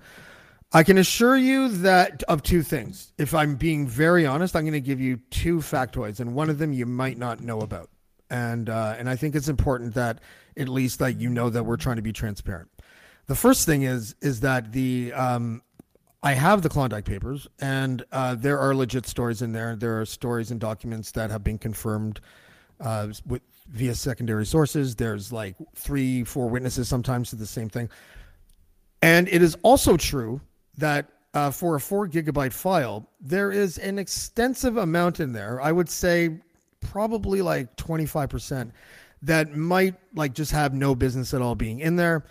I 0.73 0.83
can 0.83 0.97
assure 0.97 1.37
you 1.37 1.69
that 1.69 2.23
of 2.23 2.43
two 2.43 2.61
things. 2.61 3.13
If 3.17 3.33
I'm 3.33 3.55
being 3.55 3.87
very 3.87 4.25
honest, 4.25 4.55
I'm 4.55 4.63
going 4.63 4.73
to 4.73 4.81
give 4.81 4.99
you 4.99 5.17
two 5.29 5.59
factoids, 5.59 6.19
and 6.19 6.35
one 6.35 6.49
of 6.49 6.57
them 6.57 6.73
you 6.73 6.85
might 6.85 7.17
not 7.17 7.41
know 7.41 7.61
about. 7.61 7.89
And 8.29 8.69
uh, 8.69 8.95
and 8.97 9.09
I 9.09 9.15
think 9.15 9.35
it's 9.35 9.47
important 9.47 9.93
that 9.93 10.19
at 10.57 10.67
least 10.67 10.99
that 10.99 11.19
you 11.19 11.29
know 11.29 11.49
that 11.49 11.63
we're 11.63 11.77
trying 11.77 11.95
to 11.95 12.01
be 12.01 12.11
transparent. 12.11 12.69
The 13.27 13.35
first 13.35 13.65
thing 13.65 13.83
is 13.83 14.15
is 14.21 14.41
that 14.41 14.73
the 14.73 15.13
um, 15.13 15.61
I 16.21 16.33
have 16.33 16.61
the 16.61 16.69
Klondike 16.69 17.05
Papers, 17.05 17.47
and 17.59 18.03
uh, 18.11 18.35
there 18.35 18.59
are 18.59 18.75
legit 18.75 19.05
stories 19.05 19.41
in 19.41 19.53
there. 19.53 19.77
There 19.77 20.01
are 20.01 20.05
stories 20.05 20.51
and 20.51 20.59
documents 20.59 21.11
that 21.11 21.31
have 21.31 21.43
been 21.43 21.57
confirmed 21.57 22.19
uh, 22.81 23.07
with, 23.25 23.41
via 23.69 23.95
secondary 23.95 24.45
sources. 24.45 24.95
There's 24.95 25.31
like 25.31 25.55
three, 25.75 26.25
four 26.25 26.49
witnesses 26.49 26.89
sometimes 26.89 27.29
to 27.29 27.37
the 27.37 27.45
same 27.45 27.69
thing. 27.69 27.89
And 29.01 29.27
it 29.29 29.41
is 29.41 29.55
also 29.61 29.95
true 29.95 30.41
that 30.77 31.09
uh, 31.33 31.51
for 31.51 31.75
a 31.75 31.79
four 31.79 32.07
gigabyte 32.07 32.53
file, 32.53 33.07
there 33.19 33.51
is 33.51 33.77
an 33.77 33.99
extensive 33.99 34.77
amount 34.77 35.19
in 35.19 35.33
there. 35.33 35.61
I 35.61 35.71
would 35.71 35.89
say 35.89 36.39
probably 36.79 37.41
like 37.41 37.75
25% 37.77 38.71
that 39.23 39.55
might 39.55 39.95
like 40.15 40.33
just 40.33 40.51
have 40.51 40.73
no 40.73 40.95
business 40.95 41.33
at 41.33 41.41
all 41.41 41.55
being 41.55 41.79
in 41.79 41.95
there. 41.95 42.25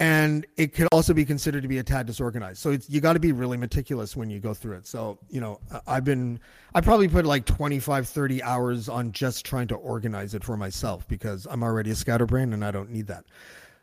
And 0.00 0.44
it 0.56 0.74
could 0.74 0.88
also 0.90 1.14
be 1.14 1.24
considered 1.24 1.62
to 1.62 1.68
be 1.68 1.78
a 1.78 1.82
tad 1.84 2.06
disorganized. 2.06 2.58
So 2.58 2.76
you 2.88 3.00
got 3.00 3.12
to 3.12 3.20
be 3.20 3.30
really 3.30 3.56
meticulous 3.56 4.16
when 4.16 4.30
you 4.30 4.40
go 4.40 4.52
through 4.52 4.78
it. 4.78 4.86
So, 4.88 5.18
you 5.30 5.40
know, 5.40 5.60
I've 5.86 6.04
been, 6.04 6.40
I 6.74 6.80
probably 6.80 7.06
put 7.06 7.24
like 7.24 7.44
25, 7.44 8.08
30 8.08 8.42
hours 8.42 8.88
on 8.88 9.12
just 9.12 9.46
trying 9.46 9.68
to 9.68 9.76
organize 9.76 10.34
it 10.34 10.42
for 10.42 10.56
myself 10.56 11.06
because 11.06 11.46
I'm 11.48 11.62
already 11.62 11.92
a 11.92 11.94
scatterbrain 11.94 12.52
and 12.52 12.64
I 12.64 12.72
don't 12.72 12.90
need 12.90 13.06
that. 13.06 13.24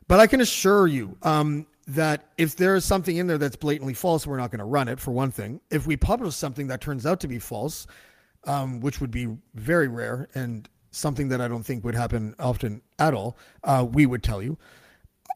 But 0.10 0.20
I 0.20 0.28
can 0.28 0.42
assure 0.42 0.88
you 0.88 1.16
um, 1.22 1.66
that 1.90 2.26
if 2.38 2.56
there 2.56 2.76
is 2.76 2.86
something 2.86 3.18
in 3.18 3.28
there 3.28 3.38
that's 3.38 3.56
blatantly 3.56 3.94
false, 3.94 4.28
we're 4.28 4.38
not 4.38 4.52
going 4.52 4.60
to 4.60 4.66
run 4.66 4.88
it, 4.88 5.00
for 5.00 5.12
one 5.12 5.32
thing. 5.32 5.60
If 5.72 5.88
we 5.88 5.98
publish 5.98 6.36
something 6.36 6.68
that 6.68 6.82
turns 6.82 7.06
out 7.06 7.20
to 7.22 7.28
be 7.28 7.40
false, 7.40 7.88
um, 8.46 8.80
which 8.80 9.02
would 9.02 9.12
be 9.12 9.28
very 9.56 9.88
rare 9.88 10.30
and 10.36 10.70
something 10.92 11.30
that 11.30 11.42
I 11.42 11.48
don't 11.48 11.64
think 11.64 11.84
would 11.84 11.96
happen 11.96 12.36
often 12.40 12.82
at 13.00 13.14
all, 13.14 13.38
uh, 13.64 13.86
we 13.90 14.06
would 14.06 14.24
tell 14.24 14.42
you. 14.42 14.58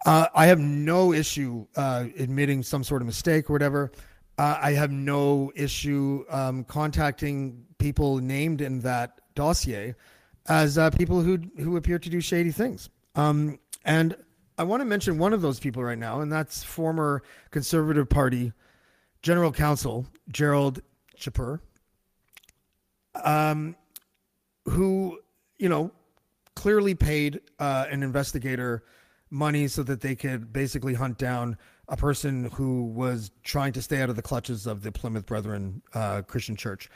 Uh, 0.05 0.27
I 0.35 0.47
have 0.47 0.59
no 0.59 1.13
issue 1.13 1.65
uh, 1.75 2.05
admitting 2.17 2.61
some 2.61 2.83
sort 2.83 3.01
of 3.01 3.07
mistake 3.07 3.49
or 3.49 3.53
whatever. 3.53 3.91
Uh, 4.37 4.57
I 4.61 4.71
have 4.73 4.91
no 4.91 5.51
issue 5.55 6.25
um, 6.29 6.63
contacting 6.65 7.65
people 7.77 8.17
named 8.17 8.61
in 8.61 8.79
that 8.81 9.21
dossier 9.35 9.95
as 10.47 10.77
uh, 10.77 10.89
people 10.91 11.21
who 11.21 11.39
who 11.57 11.77
appear 11.77 11.99
to 11.99 12.09
do 12.09 12.19
shady 12.19 12.51
things. 12.51 12.89
Um, 13.15 13.59
and 13.85 14.15
I 14.57 14.63
want 14.63 14.81
to 14.81 14.85
mention 14.85 15.17
one 15.17 15.33
of 15.33 15.41
those 15.41 15.59
people 15.59 15.83
right 15.83 15.97
now, 15.97 16.21
and 16.21 16.31
that's 16.31 16.63
former 16.63 17.23
Conservative 17.51 18.07
Party 18.07 18.53
General 19.21 19.51
Counsel 19.51 20.05
Gerald 20.29 20.81
Chipeur, 21.17 21.59
um, 23.23 23.75
who 24.65 25.19
you 25.57 25.69
know 25.69 25.91
clearly 26.55 26.93
paid 26.93 27.41
uh, 27.57 27.85
an 27.89 28.03
investigator 28.03 28.83
money 29.31 29.67
so 29.67 29.81
that 29.81 30.01
they 30.01 30.15
could 30.15 30.53
basically 30.53 30.93
hunt 30.93 31.17
down 31.17 31.57
a 31.89 31.97
person 31.97 32.45
who 32.53 32.83
was 32.83 33.31
trying 33.43 33.73
to 33.73 33.81
stay 33.81 34.01
out 34.01 34.09
of 34.09 34.15
the 34.15 34.21
clutches 34.21 34.67
of 34.67 34.83
the 34.83 34.91
Plymouth 34.91 35.25
Brethren 35.25 35.81
uh, 35.95 36.21
Christian 36.21 36.55
Church, 36.55 36.89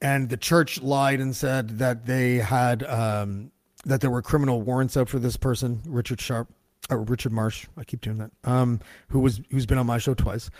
and 0.00 0.28
the 0.28 0.36
church 0.36 0.80
lied 0.80 1.20
and 1.20 1.34
said 1.34 1.78
that 1.78 2.06
they 2.06 2.36
had 2.36 2.84
um, 2.84 3.50
that 3.84 4.00
there 4.00 4.10
were 4.10 4.22
criminal 4.22 4.62
warrants 4.62 4.96
out 4.96 5.08
for 5.08 5.18
this 5.18 5.36
person, 5.36 5.82
Richard 5.86 6.20
Sharp 6.20 6.48
or 6.90 7.02
Richard 7.02 7.32
Marsh. 7.32 7.66
I 7.76 7.84
keep 7.84 8.00
doing 8.00 8.18
that. 8.18 8.30
Um, 8.44 8.80
who 9.08 9.20
was 9.20 9.40
who's 9.50 9.66
been 9.66 9.78
on 9.78 9.86
my 9.86 9.98
show 9.98 10.14
twice, 10.14 10.50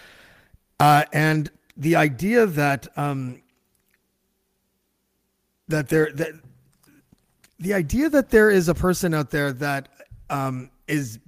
uh, 0.81 1.05
and 1.13 1.51
the 1.77 1.97
idea 1.97 2.47
that 2.47 2.89
um, 2.97 3.43
that 5.69 5.89
there 5.89 6.11
that 6.13 6.33
the 7.59 7.75
idea 7.75 8.09
that 8.09 8.31
there 8.31 8.51
is 8.51 8.69
a 8.69 8.75
person 8.75 9.15
out 9.15 9.31
there 9.31 9.53
that 9.53 9.89
um, 10.31 10.71
is 10.89 11.19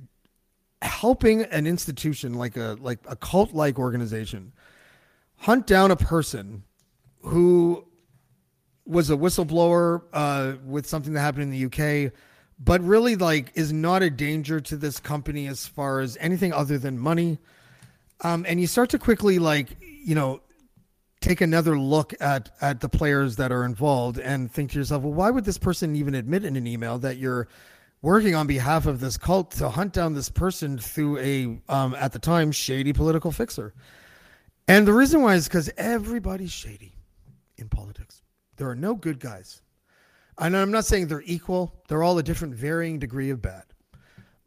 helping 0.83 1.43
an 1.45 1.67
institution 1.67 2.35
like 2.35 2.57
a 2.57 2.77
like 2.81 2.99
a 3.07 3.17
cult 3.17 3.53
like 3.55 3.79
organization 3.79 4.53
hunt 5.37 5.67
down 5.67 5.91
a 5.91 5.97
person 5.97 6.63
who 7.23 7.85
was 8.87 9.11
a 9.11 9.17
whistleblower 9.17 10.03
uh, 10.13 10.55
with 10.65 10.87
something 10.87 11.15
that 11.15 11.21
happened 11.21 11.45
in 11.45 11.51
the 11.51 11.67
UK, 11.67 12.13
but 12.59 12.81
really 12.83 13.17
like 13.17 13.53
is 13.55 13.73
not 13.73 14.03
a 14.03 14.11
danger 14.11 14.61
to 14.61 14.77
this 14.77 15.01
company 15.01 15.47
as 15.47 15.67
far 15.67 16.01
as 16.01 16.17
anything 16.21 16.53
other 16.53 16.79
than 16.79 16.99
money. 16.99 17.39
Um, 18.21 18.45
and 18.49 18.61
you 18.61 18.67
start 18.67 18.91
to 18.91 18.99
quickly 18.99 19.39
like 19.39 19.77
you 19.81 20.15
know 20.15 20.41
take 21.21 21.41
another 21.41 21.79
look 21.79 22.15
at 22.21 22.51
at 22.61 22.81
the 22.81 22.89
players 22.89 23.37
that 23.37 23.51
are 23.51 23.65
involved 23.65 24.19
and 24.19 24.51
think 24.51 24.71
to 24.73 24.79
yourself, 24.79 25.03
well, 25.03 25.13
why 25.13 25.31
would 25.31 25.45
this 25.45 25.59
person 25.59 25.97
even 25.97 26.15
admit 26.15 26.45
in 26.45 26.57
an 26.57 26.67
email 26.67 26.99
that 26.99 27.17
you're 27.17 27.49
working 28.03 28.35
on 28.35 28.47
behalf 28.47 28.87
of 28.87 29.01
this 29.01 29.17
cult 29.17 29.51
to 29.53 29.69
hunt 29.69 29.93
down 29.95 30.13
this 30.13 30.29
person 30.29 30.79
through 30.79 31.19
a 31.19 31.59
um, 31.69 31.95
at 31.95 32.13
the 32.13 32.19
time 32.19 32.53
shady 32.53 32.93
political 32.93 33.33
fixer? 33.33 33.75
And 34.69 34.87
the 34.87 34.93
reason 34.93 35.23
why 35.23 35.35
is 35.35 35.49
because 35.49 35.71
everybody's 35.77 36.53
shady 36.53 36.95
in 37.57 37.69
politics. 37.69 38.23
There 38.57 38.69
are 38.69 38.77
no 38.77 38.95
good 38.95 39.21
guys. 39.21 39.61
And 40.39 40.57
I'm 40.57 40.71
not 40.71 40.85
saying 40.85 41.07
they're 41.07 41.23
equal. 41.25 41.75
They're 41.89 42.03
all 42.03 42.19
a 42.19 42.23
different 42.23 42.55
varying 42.55 42.99
degree 42.99 43.31
of 43.31 43.41
bad. 43.41 43.65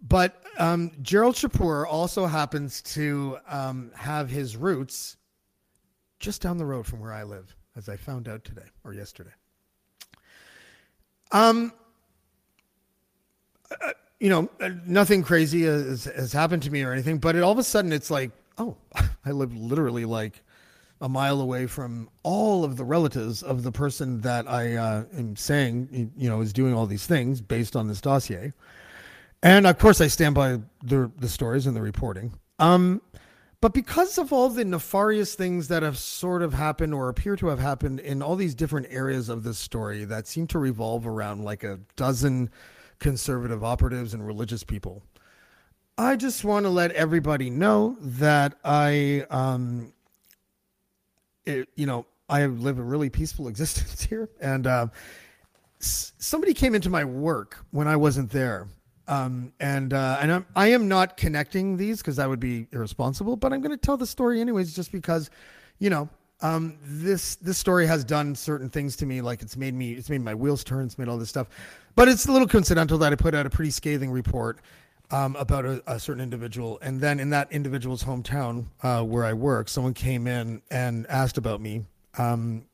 But 0.01 0.41
um, 0.59 0.91
Gerald 1.01 1.35
Chipeur 1.35 1.85
also 1.85 2.25
happens 2.25 2.81
to 2.83 3.37
um, 3.47 3.91
have 3.95 4.29
his 4.29 4.55
roots 4.55 5.17
just 6.19 6.41
down 6.41 6.57
the 6.57 6.65
road 6.65 6.85
from 6.85 6.99
where 6.99 7.13
I 7.13 7.23
live, 7.23 7.55
as 7.75 7.89
I 7.89 7.97
found 7.97 8.27
out 8.27 8.43
today 8.43 8.67
or 8.83 8.93
yesterday. 8.93 9.31
Um, 11.31 11.73
uh, 13.69 13.91
you 14.19 14.29
know, 14.29 14.49
uh, 14.61 14.69
nothing 14.85 15.23
crazy 15.23 15.63
has, 15.63 16.05
has 16.05 16.33
happened 16.33 16.63
to 16.63 16.71
me 16.71 16.83
or 16.83 16.91
anything, 16.91 17.17
but 17.17 17.35
it, 17.35 17.43
all 17.43 17.51
of 17.51 17.59
a 17.59 17.63
sudden 17.63 17.91
it's 17.91 18.09
like, 18.09 18.31
oh, 18.57 18.77
I 19.25 19.31
live 19.31 19.55
literally 19.55 20.05
like 20.05 20.43
a 21.01 21.09
mile 21.09 21.39
away 21.41 21.67
from 21.67 22.09
all 22.23 22.63
of 22.63 22.77
the 22.77 22.83
relatives 22.83 23.43
of 23.43 23.63
the 23.63 23.71
person 23.71 24.21
that 24.21 24.47
I 24.47 24.75
uh, 24.75 25.03
am 25.15 25.35
saying, 25.35 26.11
you 26.17 26.29
know, 26.29 26.41
is 26.41 26.53
doing 26.53 26.73
all 26.73 26.85
these 26.85 27.05
things 27.05 27.41
based 27.41 27.75
on 27.75 27.87
this 27.87 28.01
dossier. 28.01 28.53
And 29.43 29.67
of 29.67 29.77
course, 29.77 30.01
I 30.01 30.07
stand 30.07 30.35
by 30.35 30.59
the 30.83 31.11
the 31.17 31.29
stories 31.29 31.67
and 31.67 31.75
the 31.75 31.81
reporting. 31.81 32.33
Um, 32.59 33.01
but 33.59 33.73
because 33.73 34.17
of 34.17 34.31
all 34.31 34.49
the 34.49 34.65
nefarious 34.65 35.33
things 35.33 35.67
that 35.69 35.81
have 35.81 35.97
sort 35.97 36.43
of 36.43 36.53
happened 36.53 36.93
or 36.93 37.09
appear 37.09 37.35
to 37.37 37.47
have 37.47 37.59
happened 37.59 37.99
in 37.99 38.21
all 38.21 38.35
these 38.35 38.53
different 38.53 38.87
areas 38.91 39.29
of 39.29 39.43
this 39.43 39.57
story 39.57 40.05
that 40.05 40.27
seem 40.27 40.45
to 40.47 40.59
revolve 40.59 41.07
around 41.07 41.43
like 41.43 41.63
a 41.63 41.79
dozen 41.95 42.51
conservative 42.99 43.63
operatives 43.63 44.13
and 44.13 44.25
religious 44.25 44.63
people, 44.63 45.01
I 45.97 46.15
just 46.15 46.43
want 46.43 46.65
to 46.65 46.69
let 46.69 46.91
everybody 46.91 47.49
know 47.49 47.97
that 47.99 48.55
I, 48.63 49.25
um, 49.31 49.93
it, 51.47 51.69
you 51.75 51.85
know, 51.85 52.05
I 52.29 52.45
live 52.45 52.77
a 52.77 52.83
really 52.83 53.09
peaceful 53.09 53.47
existence 53.53 54.03
here. 54.03 54.29
And 54.39 54.67
s- 54.67 56.13
somebody 56.17 56.53
came 56.53 56.75
into 56.75 56.89
my 56.89 57.05
work 57.05 57.65
when 57.71 57.87
I 57.87 57.95
wasn't 57.95 58.29
there 58.31 58.67
um, 59.07 59.53
and 59.59 59.93
uh, 59.93 60.17
and 60.21 60.31
I'm, 60.31 60.45
I 60.55 60.67
am 60.71 60.87
not 60.87 61.17
connecting 61.17 61.77
these 61.77 61.99
because 61.99 62.17
that 62.17 62.27
would 62.27 62.39
be 62.39 62.67
irresponsible. 62.71 63.37
But 63.37 63.53
I'm 63.53 63.61
going 63.61 63.71
to 63.71 63.77
tell 63.77 63.97
the 63.97 64.05
story 64.05 64.41
anyways, 64.41 64.75
just 64.75 64.91
because, 64.91 65.29
you 65.79 65.89
know, 65.89 66.09
um, 66.41 66.77
this 66.83 67.35
this 67.37 67.57
story 67.57 67.87
has 67.87 68.03
done 68.03 68.35
certain 68.35 68.69
things 68.69 68.97
to 68.97 69.05
me. 69.05 69.21
Like 69.21 69.41
it's 69.41 69.55
made 69.55 69.73
me, 69.73 69.93
it's 69.93 70.09
made 70.09 70.21
my 70.21 70.35
wheels 70.35 70.63
turn. 70.63 70.85
It's 70.85 70.97
made 70.97 71.07
all 71.07 71.17
this 71.17 71.29
stuff. 71.29 71.47
But 71.95 72.09
it's 72.09 72.25
a 72.27 72.31
little 72.31 72.47
coincidental 72.47 72.97
that 72.99 73.13
I 73.13 73.15
put 73.15 73.33
out 73.33 73.45
a 73.45 73.49
pretty 73.49 73.71
scathing 73.71 74.11
report 74.11 74.59
um, 75.11 75.35
about 75.35 75.65
a, 75.65 75.83
a, 75.87 75.99
certain 75.99 76.21
individual, 76.21 76.79
and 76.81 76.99
then 76.99 77.19
in 77.19 77.29
that 77.29 77.51
individual's 77.51 78.03
hometown 78.03 78.65
uh, 78.83 79.01
where 79.03 79.23
I 79.23 79.33
work, 79.33 79.69
someone 79.69 79.93
came 79.93 80.27
in 80.27 80.61
and 80.69 81.07
asked 81.07 81.37
about 81.37 81.61
me. 81.61 81.85
Um, 82.17 82.65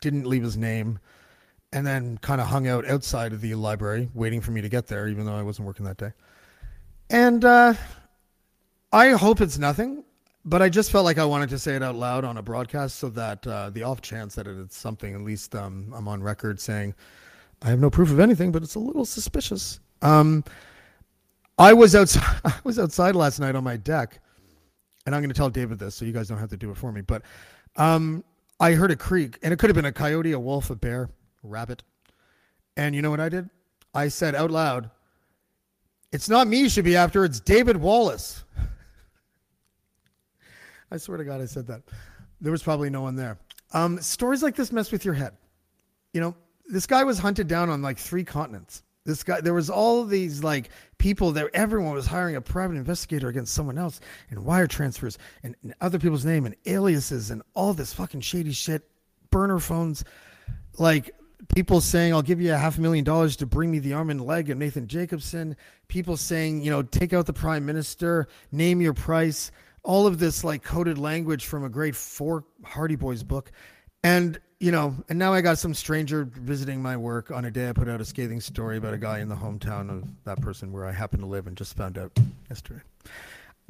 didn't 0.00 0.26
leave 0.26 0.42
his 0.42 0.56
name 0.56 0.98
and 1.72 1.86
then 1.86 2.18
kind 2.18 2.40
of 2.40 2.48
hung 2.48 2.66
out 2.66 2.88
outside 2.88 3.32
of 3.32 3.40
the 3.40 3.54
library 3.54 4.08
waiting 4.14 4.40
for 4.40 4.50
me 4.50 4.60
to 4.60 4.68
get 4.68 4.86
there, 4.86 5.08
even 5.08 5.24
though 5.24 5.36
I 5.36 5.42
wasn't 5.42 5.66
working 5.66 5.86
that 5.86 5.98
day. 5.98 6.12
And 7.08 7.44
uh, 7.44 7.74
I 8.92 9.10
hope 9.10 9.40
it's 9.40 9.58
nothing, 9.58 10.04
but 10.44 10.62
I 10.62 10.68
just 10.68 10.90
felt 10.90 11.04
like 11.04 11.18
I 11.18 11.24
wanted 11.24 11.50
to 11.50 11.58
say 11.58 11.76
it 11.76 11.82
out 11.82 11.94
loud 11.94 12.24
on 12.24 12.38
a 12.38 12.42
broadcast 12.42 12.96
so 12.96 13.08
that 13.10 13.46
uh, 13.46 13.70
the 13.70 13.82
off 13.82 14.00
chance 14.00 14.34
that 14.34 14.46
it's 14.46 14.76
something, 14.76 15.14
at 15.14 15.20
least 15.20 15.54
um, 15.54 15.92
I'm 15.94 16.08
on 16.08 16.22
record 16.22 16.60
saying 16.60 16.94
I 17.62 17.68
have 17.68 17.78
no 17.78 17.90
proof 17.90 18.10
of 18.10 18.20
anything, 18.20 18.52
but 18.52 18.62
it's 18.62 18.74
a 18.74 18.80
little 18.80 19.04
suspicious. 19.04 19.80
Um, 20.02 20.44
I 21.60 21.74
was 21.74 21.94
outside. 21.94 22.40
I 22.44 22.54
was 22.64 22.78
outside 22.78 23.14
last 23.14 23.38
night 23.38 23.54
on 23.54 23.62
my 23.62 23.76
deck, 23.76 24.20
and 25.04 25.14
I'm 25.14 25.20
going 25.20 25.28
to 25.28 25.36
tell 25.36 25.50
David 25.50 25.78
this, 25.78 25.94
so 25.94 26.06
you 26.06 26.12
guys 26.12 26.26
don't 26.26 26.38
have 26.38 26.48
to 26.50 26.56
do 26.56 26.70
it 26.70 26.78
for 26.78 26.90
me. 26.90 27.02
But 27.02 27.22
um, 27.76 28.24
I 28.58 28.72
heard 28.72 28.90
a 28.90 28.96
creak, 28.96 29.38
and 29.42 29.52
it 29.52 29.58
could 29.58 29.68
have 29.68 29.76
been 29.76 29.84
a 29.84 29.92
coyote, 29.92 30.32
a 30.32 30.40
wolf, 30.40 30.70
a 30.70 30.74
bear 30.74 31.10
a 31.44 31.46
rabbit. 31.46 31.82
And 32.78 32.94
you 32.94 33.02
know 33.02 33.10
what 33.10 33.20
I 33.20 33.28
did? 33.28 33.50
I 33.94 34.08
said 34.08 34.34
out 34.34 34.50
loud, 34.50 34.90
It's 36.12 36.30
not 36.30 36.46
me 36.46 36.60
you 36.60 36.68
should 36.70 36.84
be 36.84 36.96
after, 36.96 37.26
it's 37.26 37.40
David 37.40 37.76
Wallace. 37.76 38.42
I 40.90 40.96
swear 40.96 41.18
to 41.18 41.24
God, 41.24 41.42
I 41.42 41.46
said 41.46 41.66
that. 41.66 41.82
There 42.40 42.52
was 42.52 42.62
probably 42.62 42.88
no 42.88 43.02
one 43.02 43.16
there. 43.16 43.38
Um, 43.74 44.00
stories 44.00 44.42
like 44.42 44.56
this 44.56 44.72
mess 44.72 44.90
with 44.90 45.04
your 45.04 45.14
head. 45.14 45.34
You 46.14 46.22
know, 46.22 46.34
this 46.66 46.86
guy 46.86 47.04
was 47.04 47.18
hunted 47.18 47.48
down 47.48 47.68
on 47.68 47.82
like 47.82 47.98
three 47.98 48.24
continents. 48.24 48.82
This 49.10 49.24
guy, 49.24 49.40
there 49.40 49.54
was 49.54 49.68
all 49.68 50.04
these 50.04 50.44
like 50.44 50.70
people 50.98 51.32
that 51.32 51.48
everyone 51.52 51.94
was 51.94 52.06
hiring 52.06 52.36
a 52.36 52.40
private 52.40 52.76
investigator 52.76 53.28
against 53.28 53.52
someone 53.52 53.76
else 53.76 54.00
and 54.30 54.44
wire 54.44 54.68
transfers 54.68 55.18
and, 55.42 55.56
and 55.64 55.74
other 55.80 55.98
people's 55.98 56.24
name 56.24 56.46
and 56.46 56.54
aliases 56.66 57.30
and 57.30 57.42
all 57.54 57.74
this 57.74 57.92
fucking 57.92 58.20
shady 58.20 58.52
shit, 58.52 58.88
burner 59.30 59.58
phones. 59.58 60.04
Like 60.78 61.10
people 61.54 61.80
saying 61.80 62.12
I'll 62.12 62.22
give 62.22 62.40
you 62.40 62.54
a 62.54 62.56
half 62.56 62.78
a 62.78 62.80
million 62.80 63.04
dollars 63.04 63.34
to 63.36 63.46
bring 63.46 63.70
me 63.70 63.80
the 63.80 63.94
arm 63.94 64.10
and 64.10 64.24
leg 64.24 64.48
of 64.48 64.58
Nathan 64.58 64.86
Jacobson, 64.86 65.56
people 65.88 66.16
saying, 66.16 66.62
you 66.62 66.70
know, 66.70 66.82
take 66.82 67.12
out 67.12 67.26
the 67.26 67.32
prime 67.32 67.66
minister, 67.66 68.28
name 68.52 68.80
your 68.80 68.94
price, 68.94 69.50
all 69.82 70.06
of 70.06 70.18
this 70.20 70.44
like 70.44 70.62
coded 70.62 70.98
language 70.98 71.46
from 71.46 71.64
a 71.64 71.68
great 71.68 71.96
four 71.96 72.44
Hardy 72.64 72.96
Boys 72.96 73.22
book. 73.22 73.50
And, 74.04 74.40
you 74.60 74.70
know, 74.70 74.94
and 75.08 75.18
now 75.18 75.32
I 75.32 75.40
got 75.40 75.58
some 75.58 75.72
stranger 75.72 76.24
visiting 76.24 76.82
my 76.82 76.94
work 76.94 77.30
on 77.30 77.46
a 77.46 77.50
day 77.50 77.70
I 77.70 77.72
put 77.72 77.88
out 77.88 78.00
a 78.02 78.04
scathing 78.04 78.42
story 78.42 78.76
about 78.76 78.92
a 78.92 78.98
guy 78.98 79.20
in 79.20 79.28
the 79.28 79.34
hometown 79.34 79.90
of 79.90 80.04
that 80.24 80.40
person 80.42 80.70
where 80.70 80.84
I 80.84 80.92
happen 80.92 81.18
to 81.20 81.26
live 81.26 81.46
and 81.46 81.56
just 81.56 81.74
found 81.76 81.96
out 81.96 82.12
yesterday. 82.50 82.82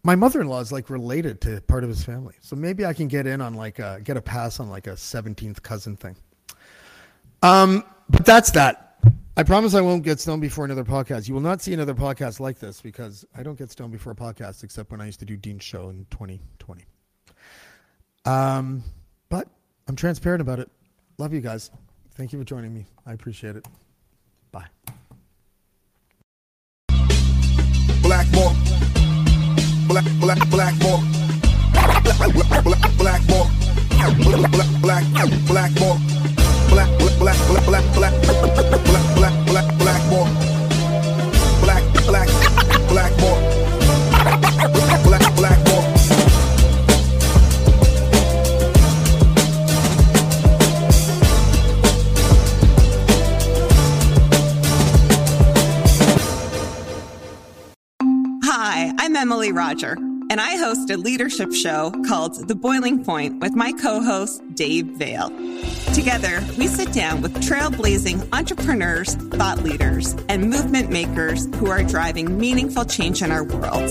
My 0.02 0.16
mother-in-law 0.16 0.60
is 0.60 0.72
like 0.72 0.90
related 0.90 1.40
to 1.42 1.60
part 1.62 1.84
of 1.84 1.90
his 1.90 2.02
family. 2.02 2.34
So 2.40 2.56
maybe 2.56 2.84
I 2.84 2.92
can 2.92 3.06
get 3.06 3.28
in 3.28 3.40
on 3.40 3.54
like 3.54 3.78
a, 3.78 4.00
get 4.02 4.16
a 4.16 4.20
pass 4.20 4.58
on 4.58 4.68
like 4.68 4.88
a 4.88 4.92
17th 4.92 5.62
cousin 5.62 5.96
thing. 5.96 6.16
Um, 7.42 7.84
but 8.08 8.26
that's 8.26 8.50
that. 8.52 8.98
I 9.36 9.44
promise 9.44 9.74
I 9.74 9.82
won't 9.82 10.02
get 10.02 10.18
stoned 10.18 10.42
before 10.42 10.64
another 10.64 10.84
podcast. 10.84 11.28
You 11.28 11.34
will 11.34 11.40
not 11.40 11.62
see 11.62 11.72
another 11.72 11.94
podcast 11.94 12.40
like 12.40 12.58
this 12.58 12.80
because 12.80 13.24
I 13.36 13.44
don't 13.44 13.56
get 13.56 13.70
stoned 13.70 13.92
before 13.92 14.12
a 14.12 14.16
podcast 14.16 14.64
except 14.64 14.90
when 14.90 15.00
I 15.00 15.06
used 15.06 15.20
to 15.20 15.24
do 15.24 15.36
Dean's 15.36 15.62
show 15.62 15.88
in 15.88 16.06
2020. 16.10 16.84
Um, 18.24 18.82
but 19.28 19.48
I'm 19.86 19.94
transparent 19.94 20.40
about 20.40 20.58
it. 20.58 20.68
Love 21.20 21.34
you 21.34 21.42
guys. 21.42 21.70
Thank 22.14 22.32
you 22.32 22.38
for 22.38 22.46
joining 22.46 22.72
me. 22.72 22.86
I 23.04 23.12
appreciate 23.12 23.54
it. 23.54 23.68
Bye. 24.50 24.64
Black. 28.00 28.26
Black, 29.86 30.04
black, 30.18 30.40
black. 30.48 30.74
Black, 30.80 30.80
black, 30.80 32.32
black, 32.64 32.96
black. 32.96 33.20
Black, 33.26 33.26
black, 34.16 34.80
black, 34.80 35.10
black 35.46 35.72
Mark. 35.78 36.00
Black, 36.70 36.88
black, 37.18 37.36
black, 37.66 37.84
black, 37.92 38.14
black, 38.24 39.36
black, 42.08 42.30
black, 42.88 43.19
Emily 59.20 59.52
Roger, 59.52 59.98
and 60.30 60.40
I 60.40 60.56
host 60.56 60.88
a 60.88 60.96
leadership 60.96 61.52
show 61.52 61.90
called 62.08 62.48
The 62.48 62.54
Boiling 62.54 63.04
Point 63.04 63.42
with 63.42 63.54
my 63.54 63.70
co 63.72 64.00
host, 64.00 64.42
Dave 64.54 64.86
Vale. 64.96 65.28
Together, 65.92 66.42
we 66.56 66.66
sit 66.66 66.90
down 66.94 67.20
with 67.20 67.34
trailblazing 67.34 68.26
entrepreneurs, 68.32 69.16
thought 69.16 69.62
leaders, 69.62 70.16
and 70.30 70.48
movement 70.48 70.88
makers 70.88 71.44
who 71.56 71.66
are 71.66 71.82
driving 71.82 72.38
meaningful 72.38 72.86
change 72.86 73.20
in 73.20 73.30
our 73.30 73.44
world. 73.44 73.90